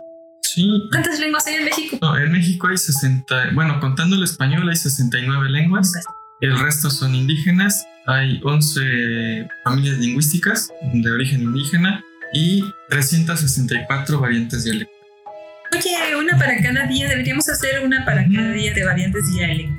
Sí, 0.55 0.87
¿Cuántas 0.89 1.19
lenguas 1.19 1.45
hay 1.47 1.55
en 1.55 1.65
México? 1.65 1.97
No, 2.01 2.17
en 2.17 2.31
México 2.31 2.67
hay 2.69 2.77
60, 2.77 3.49
bueno, 3.53 3.77
contando 3.81 4.15
el 4.15 4.23
español 4.23 4.69
hay 4.69 4.77
69 4.77 5.49
lenguas, 5.49 5.91
el 6.39 6.57
resto 6.57 6.89
son 6.89 7.13
indígenas, 7.13 7.85
hay 8.05 8.39
11 8.41 9.47
familias 9.65 9.97
lingüísticas 9.97 10.69
de 10.93 11.11
origen 11.11 11.41
indígena 11.41 12.01
y 12.33 12.63
364 12.89 14.19
variantes 14.19 14.63
dialectales. 14.63 14.95
Oye, 15.75 16.15
una 16.15 16.37
para 16.37 16.55
cada 16.61 16.85
día, 16.87 17.09
deberíamos 17.09 17.49
hacer 17.49 17.83
una 17.83 18.05
para 18.05 18.25
cada 18.25 18.51
día 18.51 18.73
de 18.73 18.85
variantes 18.85 19.25
dialect- 19.25 19.75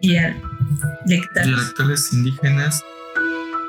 dialectales. 0.00 1.46
dialectales 1.46 2.12
indígenas. 2.12 2.82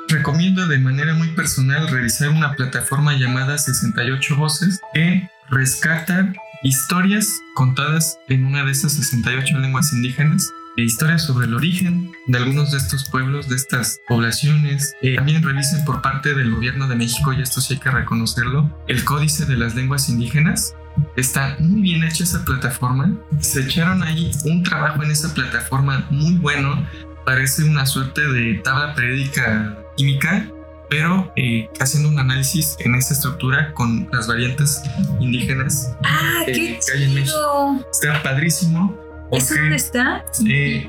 Recomiendo 0.07 0.67
de 0.67 0.79
manera 0.79 1.13
muy 1.13 1.29
personal 1.29 1.87
revisar 1.87 2.29
una 2.29 2.53
plataforma 2.55 3.13
llamada 3.15 3.57
68 3.57 4.35
Voces 4.35 4.79
que 4.93 5.27
rescata 5.49 6.33
historias 6.63 7.41
contadas 7.53 8.17
en 8.27 8.45
una 8.45 8.63
de 8.65 8.71
esas 8.71 8.93
68 8.93 9.59
lenguas 9.59 9.93
indígenas 9.93 10.51
e 10.77 10.81
historias 10.81 11.23
sobre 11.23 11.47
el 11.47 11.53
origen 11.53 12.11
de 12.27 12.37
algunos 12.37 12.71
de 12.71 12.77
estos 12.77 13.07
pueblos, 13.09 13.47
de 13.47 13.55
estas 13.55 13.99
poblaciones. 14.07 14.93
Eh, 15.01 15.15
también 15.15 15.43
revisen 15.43 15.85
por 15.85 16.01
parte 16.01 16.33
del 16.33 16.53
gobierno 16.53 16.87
de 16.87 16.95
México, 16.95 17.31
y 17.31 17.41
esto 17.41 17.61
sí 17.61 17.75
hay 17.75 17.79
que 17.79 17.91
reconocerlo, 17.91 18.69
el 18.87 19.03
Códice 19.05 19.45
de 19.45 19.57
las 19.57 19.75
Lenguas 19.75 20.09
Indígenas. 20.09 20.75
Está 21.15 21.55
muy 21.59 21.81
bien 21.81 22.03
hecha 22.03 22.23
esa 22.23 22.43
plataforma. 22.43 23.13
Se 23.39 23.61
echaron 23.61 24.03
ahí 24.03 24.31
un 24.45 24.63
trabajo 24.63 25.03
en 25.03 25.11
esa 25.11 25.33
plataforma 25.33 26.07
muy 26.09 26.35
bueno. 26.35 26.85
Parece 27.25 27.63
una 27.63 27.85
suerte 27.85 28.21
de 28.21 28.55
tabla 28.55 28.95
periódica 28.95 29.77
química, 29.97 30.49
pero 30.89 31.31
eh, 31.35 31.69
haciendo 31.79 32.09
un 32.09 32.19
análisis 32.19 32.75
en 32.79 32.95
esa 32.95 33.13
estructura 33.13 33.73
con 33.73 34.07
las 34.11 34.27
variantes 34.27 34.81
indígenas. 35.19 35.95
Ah, 36.03 36.43
Eh, 36.47 36.53
qué 36.53 36.79
que 36.85 36.97
hay 36.97 37.03
en 37.03 37.23
chido. 37.23 37.85
Está 37.91 38.21
padrísimo. 38.23 38.95
¿Eso 39.31 39.55
dónde 39.55 39.75
está? 39.75 40.23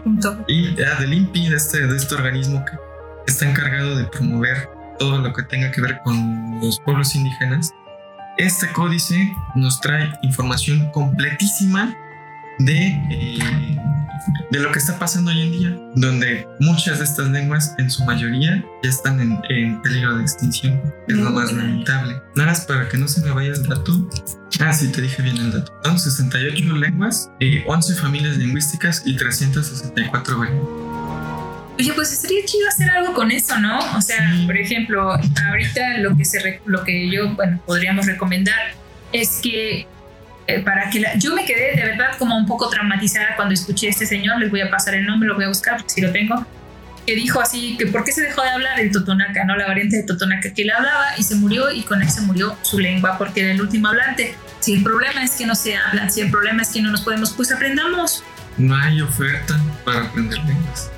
Punto. 0.05 0.44
Y 0.48 0.81
ah, 0.82 1.01
del 1.01 1.14
INPI, 1.14 1.48
de 1.48 1.56
este, 1.56 1.86
de 1.86 1.97
este 1.97 2.14
organismo 2.14 2.64
que 2.64 2.73
está 3.27 3.48
encargado 3.48 3.97
de 3.97 4.05
promover 4.05 4.68
todo 4.98 5.18
lo 5.18 5.32
que 5.32 5.43
tenga 5.43 5.70
que 5.70 5.81
ver 5.81 5.98
con 6.05 6.60
los 6.60 6.78
pueblos 6.81 7.14
indígenas, 7.14 7.73
este 8.39 8.70
códice 8.73 9.35
nos 9.55 9.81
trae 9.81 10.12
información 10.23 10.90
completísima 10.93 11.94
de, 12.59 12.87
eh, 13.11 13.78
de 14.51 14.59
lo 14.61 14.73
que 14.73 14.78
está 14.78 14.99
pasando 14.99 15.31
hoy 15.31 15.43
en 15.43 15.53
día, 15.53 15.77
donde 15.95 16.47
muchas 16.61 16.99
de 16.99 17.05
estas 17.05 17.28
lenguas, 17.28 17.74
en 17.78 17.91
su 17.91 18.05
mayoría, 18.05 18.65
ya 18.83 18.91
están 18.91 19.20
en, 19.20 19.39
en 19.49 19.81
peligro 19.83 20.16
de 20.16 20.23
extinción, 20.23 20.81
es 21.09 21.16
lo 21.16 21.31
más 21.31 21.53
lamentable. 21.53 22.20
Nada 22.35 22.51
más 22.51 22.65
para 22.65 22.89
que 22.89 22.97
no 22.97 23.09
se 23.09 23.20
me 23.23 23.31
vaya 23.31 23.53
el 23.53 23.62
dato. 23.65 24.09
Ah, 24.61 24.73
sí, 24.73 24.89
te 24.91 25.03
dije 25.03 25.23
bien 25.23 25.37
el 25.37 25.53
dato. 25.53 25.73
Son 25.85 25.99
68 25.99 26.65
lenguas, 26.77 27.31
eh, 27.41 27.65
11 27.66 27.95
familias 27.97 28.37
lingüísticas 28.39 29.03
y 29.05 29.16
364 29.16 30.39
variantes. 30.39 30.69
Oye, 31.78 31.93
pues 31.93 32.11
estaría 32.11 32.43
chido 32.47 32.66
hacer 32.69 32.89
algo 32.91 33.12
con 33.12 33.31
eso, 33.31 33.59
¿no? 33.61 33.78
O 33.97 34.01
sea, 34.01 34.33
Sí. 34.35 34.47
por 34.47 34.57
ejemplo, 34.57 35.11
ahorita 35.12 35.99
lo 35.99 36.16
que 36.16 36.24
se 36.24 36.61
lo 36.65 36.83
que 36.85 37.11
yo, 37.11 37.35
bueno, 37.35 37.61
podríamos 37.66 38.07
recomendar 38.07 38.57
es 39.12 39.41
que 39.43 39.87
eh, 40.47 40.60
para 40.60 40.90
que 40.90 41.02
yo 41.18 41.35
me 41.35 41.44
quedé 41.44 41.77
de 41.77 41.85
verdad 41.85 42.16
como 42.18 42.36
un 42.36 42.47
poco 42.47 42.68
traumatizada 42.68 43.35
cuando 43.36 43.55
escuché 43.55 43.89
a 43.89 43.90
este 43.90 44.06
señor, 44.06 44.39
les 44.39 44.51
voy 44.51 44.60
a 44.60 44.70
pasar 44.70 44.94
el 44.94 45.05
nombre, 45.05 45.28
lo 45.28 45.35
voy 45.35 45.44
a 45.44 45.48
buscar 45.48 45.82
si 45.86 46.01
lo 46.01 46.12
tengo, 46.12 46.47
que 47.06 47.14
dijo 47.14 47.40
así 47.40 47.77
que 47.77 47.86
por 47.86 48.05
qué 48.05 48.12
se 48.12 48.23
dejó 48.23 48.43
de 48.43 48.51
hablar 48.51 48.78
el 48.81 48.90
totonaca, 48.90 49.44
no 49.44 49.56
la 49.56 49.66
variante 49.66 49.97
de 49.97 50.02
totonaca 50.02 50.52
que 50.52 50.62
él 50.62 50.70
hablaba 50.70 51.06
y 51.16 51.23
se 51.23 51.36
murió 51.36 51.70
y 51.70 51.82
con 51.82 52.02
él 52.02 52.10
se 52.10 52.20
murió 52.20 52.56
su 52.62 52.78
lengua 52.78 53.16
porque 53.18 53.43
era 53.43 53.52
el 53.52 53.60
último 53.60 53.89
hablante. 53.89 54.35
Si 54.60 54.74
el 54.74 54.82
problema 54.82 55.23
es 55.23 55.32
que 55.32 55.47
no 55.47 55.55
se 55.55 55.77
hablan, 55.77 56.10
si 56.10 56.20
el 56.20 56.31
problema 56.31 56.62
es 56.62 56.68
que 56.70 56.82
no 56.82 56.90
nos 56.90 57.02
podemos, 57.02 57.32
pues 57.32 57.52
aprendamos. 57.52 58.24
No 58.56 58.77
hay 58.77 59.01
oferta 59.01 59.60
para 59.85 60.06
aprender 60.06 60.39
lenguas. 60.39 60.90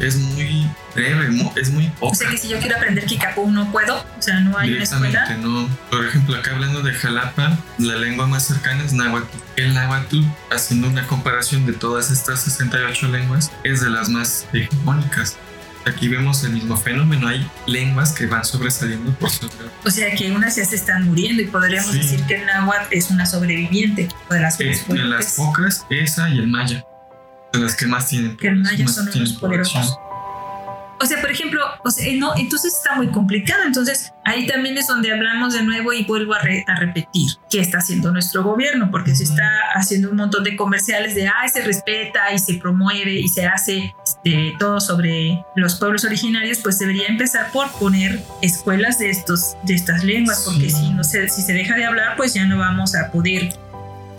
Es 0.00 0.16
muy 0.16 0.66
breve, 0.94 1.28
es 1.56 1.70
muy 1.70 1.86
O 2.00 2.00
poca. 2.00 2.16
sea 2.16 2.30
que 2.30 2.38
si 2.38 2.48
yo 2.48 2.58
quiero 2.58 2.76
aprender 2.76 3.04
Kikapú 3.04 3.50
no 3.50 3.70
puedo, 3.70 3.96
o 4.18 4.22
sea, 4.22 4.40
no 4.40 4.56
hay 4.58 4.72
una 4.72 4.82
escuela. 4.82 5.36
No. 5.36 5.68
Por 5.90 6.06
ejemplo, 6.06 6.36
acá 6.36 6.52
hablando 6.52 6.82
de 6.82 6.92
Jalapa, 6.94 7.58
la 7.78 7.96
lengua 7.96 8.26
más 8.26 8.44
cercana 8.46 8.82
es 8.82 8.92
náhuatl. 8.94 9.26
El 9.56 9.74
náhuatl, 9.74 10.22
haciendo 10.50 10.88
una 10.88 11.06
comparación 11.06 11.66
de 11.66 11.74
todas 11.74 12.10
estas 12.10 12.40
68 12.44 13.08
lenguas, 13.08 13.52
es 13.62 13.82
de 13.82 13.90
las 13.90 14.08
más 14.08 14.46
hegemónicas. 14.54 15.36
Aquí 15.86 16.08
vemos 16.08 16.44
el 16.44 16.52
mismo 16.52 16.76
fenómeno. 16.76 17.26
Hay 17.28 17.46
lenguas 17.66 18.12
que 18.12 18.26
van 18.26 18.44
sobresaliendo 18.44 19.12
por 19.14 19.28
otras. 19.30 19.52
O 19.84 19.90
sea 19.90 20.14
que 20.14 20.30
unas 20.30 20.56
ya 20.56 20.64
se 20.64 20.76
están 20.76 21.04
muriendo 21.06 21.42
y 21.42 21.46
podríamos 21.46 21.92
Sí. 21.92 21.98
decir 21.98 22.22
que 22.24 22.36
el 22.36 22.46
náhuatl 22.46 22.86
es 22.90 23.10
una 23.10 23.24
sobreviviente 23.26 24.08
de 24.30 24.40
las 24.40 24.60
Eh, 24.60 24.78
de 24.88 25.04
las 25.04 25.34
pocas, 25.34 25.86
esa 25.90 26.28
y 26.28 26.38
el 26.38 26.48
maya. 26.48 26.84
De 27.52 27.58
las 27.58 27.74
que 27.76 27.86
más 27.86 28.08
tienen. 28.08 28.36
Que 28.36 28.48
son 28.88 29.08
los 29.14 29.32
poderosos. 29.34 29.96
O 31.02 31.06
sea, 31.06 31.18
por 31.22 31.30
ejemplo, 31.30 31.62
o 31.82 31.90
sea, 31.90 32.04
no, 32.18 32.36
entonces 32.36 32.74
está 32.74 32.94
muy 32.94 33.08
complicado. 33.08 33.62
Entonces 33.64 34.12
ahí 34.26 34.46
también 34.46 34.76
es 34.76 34.86
donde 34.86 35.10
hablamos 35.10 35.54
de 35.54 35.62
nuevo 35.62 35.94
y 35.94 36.04
vuelvo 36.04 36.34
a, 36.34 36.40
re- 36.40 36.62
a 36.68 36.74
repetir 36.78 37.26
qué 37.48 37.60
está 37.60 37.78
haciendo 37.78 38.12
nuestro 38.12 38.44
gobierno, 38.44 38.90
porque 38.90 39.16
se 39.16 39.24
está 39.24 39.48
haciendo 39.74 40.10
un 40.10 40.16
montón 40.16 40.44
de 40.44 40.56
comerciales 40.56 41.14
de, 41.14 41.26
ay, 41.26 41.48
se 41.48 41.62
respeta 41.64 42.30
y 42.34 42.38
se 42.38 42.52
promueve 42.58 43.14
y 43.14 43.28
se 43.28 43.46
hace 43.46 43.94
este, 44.04 44.54
todo 44.58 44.78
sobre 44.78 45.42
los 45.56 45.76
pueblos 45.76 46.04
originarios, 46.04 46.58
pues 46.58 46.78
debería 46.78 47.06
empezar 47.08 47.50
por 47.50 47.70
poner 47.78 48.20
escuelas 48.42 48.98
de, 48.98 49.08
estos, 49.08 49.56
de 49.62 49.76
estas 49.76 50.04
lenguas, 50.04 50.42
porque 50.44 50.68
Sí. 50.68 50.76
si, 50.76 50.90
no 50.90 51.02
se, 51.02 51.30
si 51.30 51.40
se 51.40 51.54
deja 51.54 51.76
de 51.76 51.86
hablar, 51.86 52.14
pues 52.18 52.34
ya 52.34 52.44
no 52.44 52.58
vamos 52.58 52.94
a 52.94 53.10
poder 53.10 53.54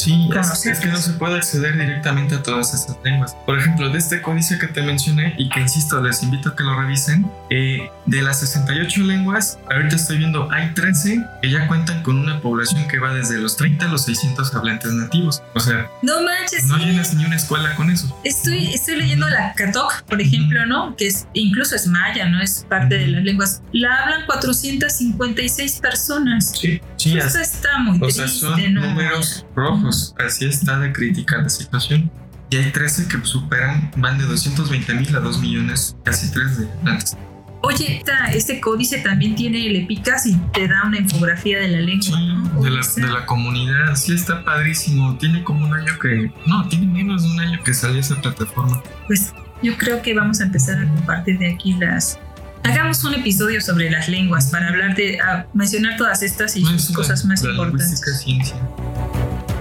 Sí, 0.04 0.30
es, 0.36 0.66
es 0.66 0.80
que 0.80 0.88
no 0.88 0.98
se 0.98 1.12
puede 1.14 1.36
acceder 1.38 1.78
directamente 1.78 2.36
a 2.36 2.42
todas 2.44 2.74
esas 2.74 2.98
lenguas. 3.04 3.36
Por 3.46 3.60
ejemplo, 3.60 3.90
de 3.90 3.98
este 4.00 4.22
códice 4.22 4.58
que 4.58 4.68
te 4.68 4.82
mencioné 4.82 5.36
y 5.38 5.48
que 5.50 5.60
insisto, 5.62 6.02
les 6.02 6.24
invito 6.24 6.50
a 6.50 6.56
que 6.56 6.64
lo 6.64 6.80
revisen, 6.80 7.30
eh, 7.50 7.90
de 8.08 8.22
las 8.22 8.40
68 8.40 9.02
lenguas, 9.02 9.60
ahorita 9.72 9.96
estoy 9.96 10.18
viendo, 10.18 10.52
hay 10.52 10.74
13 10.74 11.24
que 11.42 11.52
ya 11.52 11.68
cuentan 11.68 12.02
con 12.04 12.18
una 12.18 12.42
población 12.42 12.88
que 12.88 12.98
va 13.00 13.14
desde 13.14 13.38
los 13.40 13.56
30 13.58 13.86
a 13.86 13.90
los 13.90 14.06
600 14.06 14.54
hablantes 14.56 14.92
nativos. 14.94 15.44
O 15.54 15.60
sea, 15.60 15.88
No 16.02 16.22
manches, 16.24 16.66
no 16.66 16.78
sí. 16.78 16.86
llenas 16.86 17.14
ni 17.14 17.26
una 17.26 17.36
escuela 17.36 17.76
con 17.76 17.90
eso. 17.92 18.18
Estoy, 18.24 18.74
estoy 18.74 18.96
leyendo 18.96 19.30
la 19.30 19.54
Catok, 19.54 20.02
por 20.04 20.20
ejemplo, 20.22 20.66
¿no? 20.66 20.96
Que 20.96 21.08
es, 21.08 21.28
incluso 21.34 21.76
es 21.76 21.86
maya, 21.88 22.28
no 22.28 22.42
es 22.42 22.66
parte 22.68 22.98
de 22.98 23.08
las 23.08 23.24
lenguas. 23.24 23.62
La 23.72 23.96
hablan 24.04 24.26
456 24.26 25.80
personas. 25.80 26.54
Sí, 26.60 26.82
sí, 26.98 27.18
Eso 27.18 27.40
está 27.40 27.78
muy 27.80 27.98
O 27.98 28.02
triste, 28.02 28.28
sea, 28.28 28.50
son 28.56 28.74
¿no? 28.74 28.82
números 28.82 29.46
rojos. 29.56 29.91
Así 30.26 30.46
está 30.46 30.80
de 30.80 30.92
crítica 30.94 31.38
la 31.38 31.50
situación. 31.50 32.12
Y 32.50 32.58
hay 32.58 32.72
13 32.72 33.08
que 33.08 33.18
superan, 33.26 33.92
van 33.98 34.18
de 34.18 34.26
220 34.26 34.94
mil 34.96 35.16
a 35.16 35.20
2 35.20 35.40
millones, 35.40 35.96
casi 36.04 36.30
3 36.32 36.58
de 36.60 36.68
hablantes. 36.80 37.18
Oye, 37.64 37.98
esta- 37.98 38.26
este 38.34 38.60
códice 38.60 38.98
también 39.00 39.36
tiene, 39.36 39.60
le 39.70 39.86
picas 39.86 40.26
y 40.26 40.36
te 40.52 40.68
da 40.68 40.84
una 40.88 40.98
infografía 40.98 41.60
de 41.60 41.68
la 41.68 41.80
lengua, 41.80 42.18
Sí, 42.18 42.28
¿no? 42.28 42.62
de 42.64 42.70
la, 42.72 42.82
de 42.96 43.14
la 43.14 43.26
comunidad, 43.28 43.96
sí 43.96 44.14
está 44.16 44.44
padrísimo. 44.44 45.16
Tiene 45.18 45.44
como 45.44 45.66
un 45.68 45.74
año 45.76 45.94
que. 46.02 46.32
No, 46.48 46.68
tiene 46.68 46.88
menos 46.88 47.22
de 47.24 47.30
un 47.30 47.40
año 47.40 47.64
que 47.64 47.74
salió 47.74 48.00
esa 48.00 48.20
plataforma. 48.20 48.82
Pues 49.08 49.32
yo 49.62 49.78
creo 49.78 50.02
que 50.02 50.14
vamos 50.16 50.42
a 50.42 50.46
empezar 50.46 50.80
a 50.84 50.88
compartir 50.90 51.38
de 51.38 51.54
aquí 51.54 51.74
las... 51.74 52.18
Hagamos 52.64 53.04
un 53.04 53.14
episodio 53.16 53.60
sobre 53.62 53.90
las 53.92 54.08
lenguas 54.10 54.48
para 54.48 54.68
hablar 54.70 54.96
de, 54.96 55.20
mencionar 55.54 55.98
todas 55.98 56.22
estas 56.24 56.56
y 56.58 56.62
No, 56.64 56.70
sus 56.72 56.84
es 56.84 56.90
la- 56.90 56.96
cosas 56.96 57.26
más 57.26 57.44
la 57.44 57.52
importantes. 57.52 57.88
lingüística 57.88 58.18
ciencia. 58.18 58.56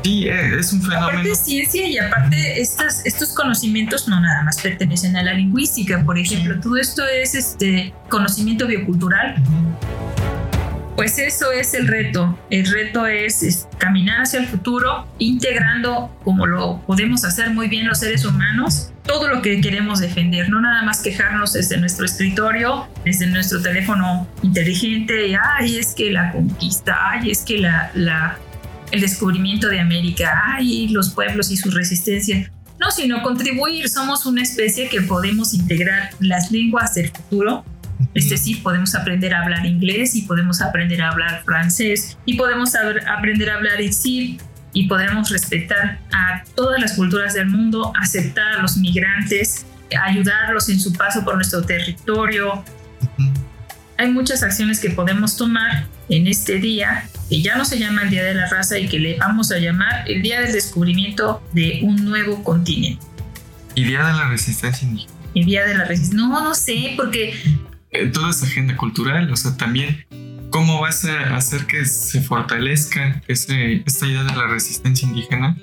Sí, 0.03 0.29
eh, 0.29 0.59
es 0.59 0.73
un 0.73 0.81
fenómeno. 0.83 1.09
Aparte 1.09 1.35
ciencia 1.35 1.87
y 1.87 1.99
aparte 1.99 2.61
estas, 2.61 3.05
estos 3.05 3.35
conocimientos 3.35 4.09
no 4.09 4.19
nada 4.21 4.43
más 4.43 4.61
pertenecen 4.61 5.17
a 5.17 5.23
la 5.23 5.35
lingüística, 5.35 6.03
por 6.05 6.19
ejemplo, 6.19 6.55
Sí. 6.55 6.61
todo 6.63 6.77
esto 6.77 7.03
es 7.07 7.35
este 7.35 7.93
conocimiento 8.09 8.67
biocultural, 8.67 9.35
pues 10.97 11.19
eso 11.19 11.51
es 11.53 11.73
el 11.75 11.87
reto. 11.89 12.39
El 12.51 12.67
reto 12.67 13.07
es, 13.07 13.43
es 13.43 13.67
caminar 13.79 14.23
hacia 14.23 14.41
el 14.41 14.47
futuro, 14.47 15.07
integrando, 15.19 16.15
como 16.25 16.47
lo 16.47 16.81
podemos 16.87 17.25
hacer 17.25 17.51
muy 17.51 17.69
bien 17.69 17.87
los 17.87 18.01
seres 18.01 18.25
humanos, 18.25 18.93
todo 19.05 19.29
lo 19.29 19.41
que 19.43 19.61
queremos 19.61 20.01
defender, 20.01 20.51
no 20.51 20.61
nada 20.61 20.83
más 20.83 21.01
quejarnos 21.01 21.55
desde 21.55 21.79
nuestro 21.79 22.05
escritorio, 22.05 22.87
desde 23.05 23.27
nuestro 23.27 23.63
teléfono 23.63 24.29
inteligente, 24.43 25.29
y 25.29 25.35
ay, 25.59 25.79
es 25.79 25.95
que 25.95 26.11
la 26.11 26.33
conquista, 26.33 26.97
ay, 27.13 27.31
es 27.31 27.41
que 27.43 27.59
la, 27.59 27.91
la, 27.95 28.37
el 28.91 29.01
descubrimiento 29.01 29.69
de 29.69 29.81
América, 29.81 30.43
ay, 30.55 30.89
los 30.89 31.11
pueblos 31.11 31.51
y 31.51 31.57
su 31.57 31.71
resistencia. 31.71 32.51
No, 32.79 32.91
sino 32.91 33.23
contribuir. 33.23 33.89
Somos 33.89 34.25
una 34.27 34.43
especie 34.43 34.89
que 34.89 35.03
podemos 35.03 35.53
integrar 35.55 36.11
las 36.19 36.51
lenguas 36.51 36.95
del 36.95 37.11
futuro 37.11 37.65
es 38.15 38.29
decir, 38.29 38.63
podemos 38.63 38.95
aprender 38.95 39.35
a 39.35 39.43
hablar 39.43 39.67
inglés 39.67 40.17
y 40.17 40.23
podemos 40.23 40.63
aprender 40.63 41.03
a 41.03 41.11
hablar 41.11 41.43
francés 41.45 42.17
y 42.25 42.35
podemos 42.35 42.73
saber- 42.73 43.07
aprender 43.09 43.51
a 43.51 43.57
hablar 43.57 43.81
itzil 43.81 44.41
y 44.73 44.89
podremos 44.89 45.31
respetar 45.31 46.01
a 46.13 46.43
todas 46.55 46.81
las 46.81 46.95
culturas 46.95 47.35
del 47.35 47.47
mundo, 47.47 47.93
aceptar 48.01 48.59
a 48.59 48.63
los 48.63 48.77
migrantes, 48.79 49.67
ayudarlos 50.03 50.69
en 50.69 50.81
su 50.81 50.93
paso 50.93 51.25
por 51.25 51.35
nuestro 51.35 51.63
territorio. 51.63 52.65
Ujú. 53.19 53.33
Hay 54.01 54.11
muchas 54.11 54.43
acciones 54.43 54.81
que 54.81 54.89
podemos 54.89 55.37
tomar 55.37 55.87
en 56.09 56.27
este 56.27 56.59
día, 56.59 57.07
que 57.29 57.43
ya 57.43 57.59
no 57.59 57.67
se 57.67 57.79
llama 57.79 58.05
el 58.05 58.09
Día 58.09 58.25
de 58.25 58.33
la 58.33 58.49
Raza 58.49 58.79
y 58.79 58.89
que 58.89 58.99
le 58.99 59.19
vamos 59.19 59.53
a 59.53 59.59
llamar 59.59 60.05
el 60.09 60.23
Día 60.23 60.41
del 60.41 60.55
Descubrimiento 60.55 61.43
de 61.53 61.81
un 61.83 61.97
Nuevo 62.07 62.43
Continente. 62.43 63.05
Y 63.75 63.85
Día 63.85 64.07
de 64.07 64.13
la 64.15 64.29
Resistencia 64.31 64.89
Indígena. 64.89 65.13
El 65.35 65.45
Día 65.45 65.67
de 65.67 65.75
la 65.75 65.85
Resistencia. 65.85 66.29
No, 66.29 66.43
no 66.43 66.55
sé, 66.55 66.95
porque 66.97 67.35
Eh, 67.91 68.07
toda 68.07 68.31
esa 68.31 68.47
agenda 68.47 68.75
cultural, 68.75 69.31
o 69.31 69.37
sea, 69.37 69.55
también 69.59 70.07
cómo 70.49 70.81
vas 70.81 71.05
a 71.05 71.37
hacer 71.37 71.67
que 71.67 71.85
se 71.85 72.23
fortalezca 72.23 73.21
ese, 73.29 73.83
esta 73.85 74.07
idea 74.07 74.23
de 74.23 74.35
la 74.35 74.47
resistencia 74.47 75.07
indígena, 75.07 75.59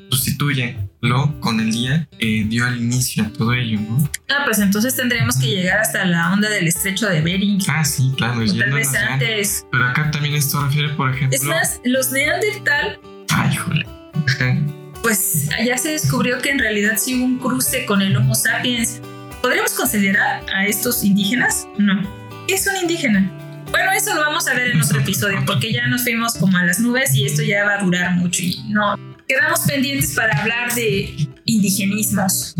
sustituyelo 1.01 1.39
con 1.39 1.59
el 1.59 1.71
día 1.71 2.07
que 2.19 2.45
dio 2.47 2.65
al 2.65 2.77
inicio 2.77 3.23
a 3.23 3.29
todo 3.29 3.53
ello, 3.53 3.79
¿no? 3.79 4.09
Ah, 4.29 4.43
pues 4.45 4.59
entonces 4.59 4.95
tendremos 4.95 5.37
que 5.37 5.47
llegar 5.47 5.79
hasta 5.79 6.05
la 6.05 6.33
onda 6.33 6.49
del 6.49 6.67
estrecho 6.67 7.07
de 7.07 7.21
Bering. 7.21 7.59
Ah, 7.67 7.83
sí, 7.83 8.11
claro, 8.17 8.41
o 8.41 8.45
tal 8.45 8.71
vez 8.71 8.91
ya. 8.91 9.13
antes. 9.13 9.65
Pero 9.71 9.85
acá 9.85 10.11
también 10.11 10.35
esto 10.35 10.63
refiere, 10.63 10.89
por 10.89 11.09
ejemplo. 11.13 11.35
Es 11.37 11.43
más, 11.43 11.79
los 11.83 12.11
Neandertal, 12.11 12.99
Ay, 13.29 13.53
híjole. 13.53 13.85
Ajá. 14.25 14.57
pues 15.03 15.49
ya 15.65 15.77
se 15.77 15.89
descubrió 15.89 16.39
que 16.39 16.49
en 16.49 16.59
realidad 16.59 16.97
sí 16.97 17.15
hubo 17.15 17.25
un 17.25 17.37
cruce 17.37 17.85
con 17.85 18.01
el 18.01 18.15
Homo 18.15 18.35
sapiens. 18.35 19.01
¿Podríamos 19.41 19.73
considerar 19.73 20.43
a 20.53 20.65
estos 20.65 21.03
indígenas? 21.03 21.67
No. 21.77 22.01
¿Qué 22.47 22.55
es 22.55 22.67
un 22.67 22.75
indígena? 22.81 23.31
Bueno, 23.71 23.91
eso 23.91 24.13
lo 24.15 24.21
vamos 24.21 24.47
a 24.47 24.53
ver 24.53 24.71
en 24.71 24.81
otro 24.81 24.99
episodio 24.99 25.43
porque 25.45 25.71
ya 25.73 25.85
nos 25.87 26.03
fuimos 26.03 26.35
como 26.35 26.57
a 26.57 26.63
las 26.63 26.79
nubes 26.79 27.13
y 27.13 27.25
esto 27.25 27.43
ya 27.43 27.65
va 27.65 27.75
a 27.75 27.83
durar 27.83 28.13
mucho 28.15 28.41
y 28.41 28.63
no. 28.69 28.95
Quedamos 29.27 29.59
pendientes 29.61 30.15
para 30.15 30.39
hablar 30.39 30.73
de 30.73 31.27
indigenismos 31.43 32.55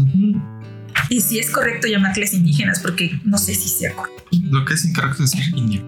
y 1.10 1.22
si 1.22 1.40
es 1.40 1.50
correcto 1.50 1.88
llamarles 1.88 2.34
indígenas 2.34 2.82
porque 2.82 3.18
no 3.24 3.38
sé 3.38 3.56
si 3.56 3.70
sea 3.70 3.94
correcto. 3.94 4.24
Lo 4.50 4.66
que 4.66 4.74
es 4.74 4.84
incorrecto 4.84 5.24
es 5.24 5.32
decir 5.32 5.56
indio. 5.56 5.82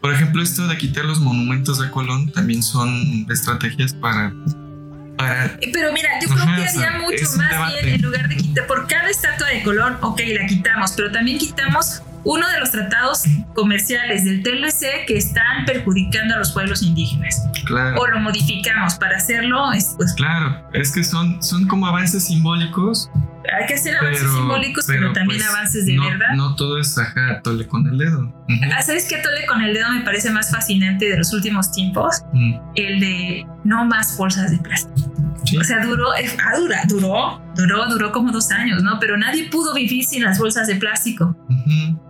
Por 0.00 0.14
ejemplo, 0.14 0.42
esto 0.42 0.66
de 0.68 0.78
quitar 0.78 1.04
los 1.04 1.20
monumentos 1.20 1.78
de 1.80 1.90
Colón 1.90 2.32
también 2.32 2.62
son 2.62 3.26
estrategias 3.30 3.92
para 3.92 4.32
Pero 5.72 5.92
mira, 5.92 6.08
yo 6.22 6.28
creo 6.28 6.46
que 6.46 6.62
haría 6.62 6.98
mucho 6.98 7.24
más 7.36 7.72
bien 7.72 7.94
en 7.94 8.02
lugar 8.02 8.28
de 8.28 8.36
quitar 8.36 8.66
por 8.66 8.86
cada 8.86 9.10
estatua 9.10 9.48
de 9.48 9.62
Colón, 9.64 9.98
ok, 10.00 10.20
la 10.40 10.46
quitamos, 10.46 10.92
pero 10.92 11.12
también 11.12 11.36
quitamos 11.38 12.00
uno 12.26 12.46
de 12.50 12.58
los 12.58 12.72
tratados 12.72 13.22
comerciales 13.54 14.24
del 14.24 14.42
TLC 14.42 15.06
que 15.06 15.16
están 15.16 15.64
perjudicando 15.64 16.34
a 16.34 16.38
los 16.38 16.52
pueblos 16.52 16.82
indígenas. 16.82 17.40
Claro. 17.64 18.00
O 18.00 18.06
lo 18.08 18.18
modificamos 18.18 18.96
para 18.96 19.16
hacerlo. 19.16 19.70
Pues, 19.96 20.12
claro, 20.14 20.68
es 20.72 20.92
que 20.92 21.04
son, 21.04 21.40
son 21.40 21.68
como 21.68 21.86
avances 21.86 22.24
simbólicos. 22.24 23.10
Hay 23.56 23.66
que 23.66 23.74
hacer 23.74 23.96
avances 23.96 24.28
simbólicos, 24.28 24.84
pero, 24.88 25.12
también 25.12 25.40
pues, 25.40 25.48
avances 25.48 25.86
de 25.86 25.98
verdad. 25.98 26.34
No 26.34 26.56
todo 26.56 26.80
es 26.80 26.98
ajá, 26.98 27.40
tole 27.42 27.64
con 27.68 27.86
el 27.86 27.96
dedo. 27.96 28.34
Ah, 28.74 28.82
¿Sabes 28.82 29.06
qué 29.08 29.18
tole 29.18 29.46
con 29.46 29.62
el 29.62 29.72
dedo 29.72 29.92
me 29.92 30.00
parece 30.00 30.30
más 30.30 30.50
fascinante 30.50 31.08
de 31.08 31.16
los 31.18 31.32
últimos 31.32 31.70
tiempos? 31.70 32.22
El 32.74 32.98
de 32.98 33.46
no 33.62 33.84
más 33.84 34.16
bolsas 34.16 34.50
de 34.50 34.58
plástico. 34.58 35.12
O 35.60 35.64
sea, 35.64 35.84
duró, 35.84 36.10
ah, 36.10 36.58
dura, 36.58 36.82
duró, 36.88 37.42
duró, 37.54 37.88
duró 37.88 38.12
como 38.12 38.32
dos 38.32 38.50
años, 38.50 38.82
¿no? 38.82 38.98
Pero 38.98 39.16
nadie 39.16 39.48
pudo 39.48 39.74
vivir 39.74 40.04
sin 40.04 40.24
las 40.24 40.38
bolsas 40.38 40.66
de 40.66 40.76
plástico. 40.76 41.36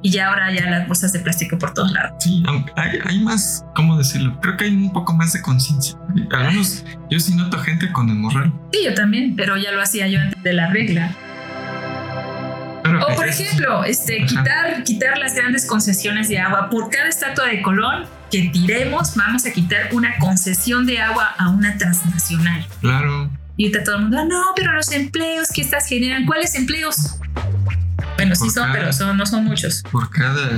Y 0.03 0.11
ya 0.11 0.29
ahora 0.29 0.53
ya 0.53 0.71
las 0.71 0.87
bolsas 0.87 1.13
de 1.13 1.21
plástico 1.21 1.59
por 1.59 1.75
todos 1.75 1.93
lados. 1.93 2.13
Sí, 2.21 2.43
hay, 2.77 2.99
hay 3.05 3.21
más, 3.21 3.65
¿cómo 3.75 3.99
decirlo? 3.99 4.39
Creo 4.41 4.57
que 4.57 4.65
hay 4.65 4.75
un 4.75 4.93
poco 4.93 5.13
más 5.15 5.33
de 5.33 5.43
conciencia. 5.43 5.99
Al 6.31 6.47
menos 6.47 6.85
yo 7.11 7.19
sí 7.21 7.35
noto 7.35 7.59
gente 7.59 7.91
con 7.93 8.09
el 8.09 8.17
morral. 8.17 8.53
Sí, 8.73 8.81
yo 8.85 8.95
también, 8.95 9.35
pero 9.37 9.57
ya 9.57 9.73
lo 9.73 9.83
hacía 9.83 10.09
yo 10.09 10.21
antes 10.21 10.43
de 10.43 10.53
la 10.53 10.69
regla. 10.69 11.15
O 13.01 13.15
por 13.15 13.29
ejemplo, 13.29 13.85
este, 13.85 14.25
quitar, 14.27 14.83
quitar 14.85 15.19
las 15.19 15.35
grandes 15.35 15.67
concesiones 15.67 16.29
de 16.29 16.39
agua. 16.39 16.71
Por 16.71 16.91
cada 16.91 17.09
estatua 17.09 17.47
de 17.47 17.63
Colón 17.63 18.05
que 18.31 18.51
tiremos, 18.53 19.15
vamos 19.15 19.47
a 19.47 19.53
quitar 19.53 19.89
una 19.93 20.17
concesión 20.19 20.87
de 20.87 21.01
agua 21.01 21.35
a 21.39 21.51
una 21.51 21.77
transnacional. 21.79 22.67
Claro. 22.81 23.31
Y 23.57 23.67
está 23.67 23.85
todo 23.85 23.97
el 23.97 24.03
mundo, 24.03 24.25
no, 24.25 24.43
pero 24.55 24.73
los 24.73 24.93
empleos 24.93 25.49
que 25.49 25.63
estas 25.63 25.87
generan, 25.87 26.27
¿cuáles 26.27 26.55
empleos? 26.55 27.19
Bueno, 28.17 28.35
sí 28.35 28.51
son, 28.51 28.71
pero 28.73 28.93
son, 28.93 29.17
no 29.17 29.27
son 29.27 29.45
muchos. 29.45 29.83
Por 29.91 30.11
cada 30.11 30.51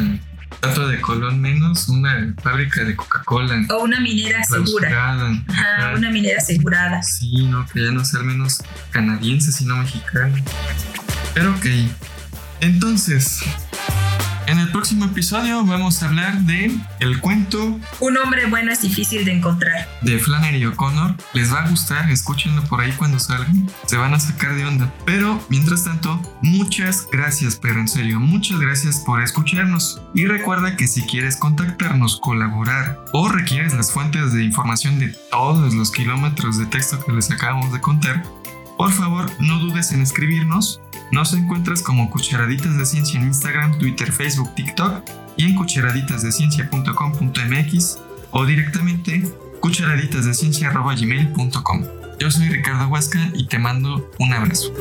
estatua 0.51 0.89
de 0.89 1.01
Colón 1.01 1.40
menos, 1.40 1.89
una 1.89 2.35
fábrica 2.43 2.82
de 2.82 2.97
Coca-Cola. 2.97 3.65
O 3.70 3.85
una 3.85 4.01
minera 4.01 4.40
asegurada. 4.40 5.31
Ajá, 5.48 5.94
una 5.97 6.10
minera 6.10 6.39
asegurada. 6.39 7.02
Sí, 7.02 7.47
no, 7.47 7.65
que 7.66 7.85
ya 7.85 7.93
no 7.93 8.05
sea 8.05 8.20
al 8.20 8.27
menos 8.27 8.62
canadiense, 8.90 9.52
sino 9.52 9.77
mexicano. 9.77 10.35
Pero 11.35 11.52
ok. 11.52 11.66
Entonces, 12.60 13.40
en 14.47 14.59
el 14.59 14.70
próximo 14.70 15.05
episodio 15.05 15.64
vamos 15.64 16.02
a 16.02 16.06
hablar 16.09 16.40
de 16.40 16.74
el 17.01 17.20
cuento 17.20 17.78
Un 18.01 18.16
hombre 18.16 18.47
bueno 18.47 18.72
es 18.72 18.82
difícil 18.82 19.24
de 19.24 19.32
encontrar 19.32 19.86
de 20.02 20.18
Flannery 20.18 20.64
O'Connor. 20.66 21.14
Les 21.35 21.52
va 21.52 21.64
a 21.64 21.68
gustar, 21.68 22.10
escúchenlo 22.10 22.62
por 22.64 22.80
ahí 22.80 22.93
cuando 22.93 23.18
salgan. 23.18 23.68
Se 23.86 23.97
van 23.97 24.14
a 24.14 24.20
sacar 24.20 24.55
de 24.55 24.64
onda. 24.64 24.93
Pero 25.05 25.40
mientras 25.48 25.85
tanto, 25.85 26.20
muchas 26.43 27.06
gracias, 27.10 27.56
pero 27.56 27.80
en 27.80 27.89
serio, 27.89 28.20
muchas 28.20 28.59
gracias 28.60 28.98
por 29.01 29.22
escucharnos. 29.22 30.01
Y 30.14 30.26
recuerda 30.26 30.76
que 30.76 30.86
si 30.86 31.02
quieres 31.02 31.36
contactarnos, 31.36 32.20
colaborar 32.20 32.98
o 33.12 33.28
requieres 33.28 33.74
las 33.74 33.93
fuentes 33.93 34.32
de 34.32 34.44
información 34.44 34.98
de 34.98 35.09
todos 35.30 35.74
los 35.74 35.90
kilómetros 35.90 36.59
de 36.59 36.66
texto 36.66 37.05
que 37.05 37.12
les 37.12 37.30
acabamos 37.30 37.72
de 37.72 37.80
contar, 37.80 38.22
por 38.78 38.92
favor 38.92 39.30
no 39.40 39.59
dudes 39.59 39.92
en 39.92 40.00
escribirnos 40.00 40.80
nos 41.10 41.32
encuentras 41.32 41.82
como 41.82 42.10
Cucharaditas 42.10 42.76
de 42.76 42.84
Ciencia 42.84 43.18
en 43.18 43.28
Instagram, 43.28 43.78
Twitter, 43.78 44.12
Facebook, 44.12 44.55
TikTok 44.55 45.09
y 45.36 45.44
en 45.44 45.55
cucharaditasdeciencia.com.mx 45.55 47.98
o 48.30 48.44
directamente 48.44 49.22
cucharaditasdeciencia.gmail.com. 49.60 51.84
Yo 52.18 52.30
soy 52.30 52.48
Ricardo 52.48 52.88
Huasca 52.88 53.30
y 53.34 53.46
te 53.46 53.59
mando 53.59 54.10
un 54.18 54.34
abrazo. 54.34 54.74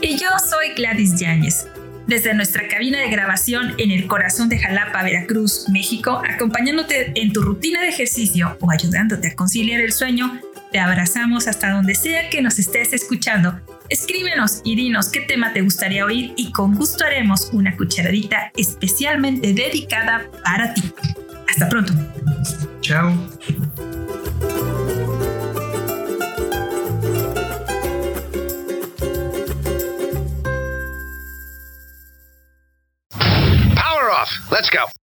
Y 0.00 0.16
yo 0.16 0.28
soy 0.38 0.70
Gladys 0.74 1.18
Yáñez. 1.18 1.66
Desde 2.06 2.32
nuestra 2.34 2.68
cabina 2.68 3.00
de 3.00 3.10
grabación 3.10 3.74
en 3.78 3.90
el 3.90 4.06
corazón 4.06 4.48
de 4.48 4.58
Jalapa, 4.58 5.02
Veracruz, 5.02 5.68
México, 5.68 6.22
acompañándote 6.28 7.12
en 7.20 7.32
tu 7.32 7.42
rutina 7.42 7.82
de 7.82 7.88
ejercicio 7.88 8.56
o 8.60 8.70
ayudándote 8.70 9.28
a 9.28 9.36
conciliar 9.36 9.80
el 9.80 9.92
sueño, 9.92 10.40
te 10.72 10.80
abrazamos 10.80 11.46
hasta 11.46 11.70
donde 11.70 11.94
sea 11.94 12.30
que 12.30 12.42
nos 12.42 12.58
estés 12.58 12.92
escuchando 12.92 13.60
Escríbenos 13.92 14.62
y 14.64 14.74
dinos 14.74 15.10
qué 15.10 15.20
tema 15.20 15.52
te 15.52 15.60
gustaría 15.60 16.06
oír 16.06 16.32
y 16.38 16.50
con 16.50 16.74
gusto 16.74 17.04
haremos 17.04 17.50
una 17.52 17.76
cucharadita 17.76 18.50
especialmente 18.56 19.52
dedicada 19.52 20.22
para 20.42 20.72
ti. 20.72 20.82
Hasta 21.46 21.68
pronto. 21.68 21.92
Chao. 22.80 23.12
Power 33.74 34.10
off. 34.10 34.50
Let's 34.50 34.70
go. 34.70 35.01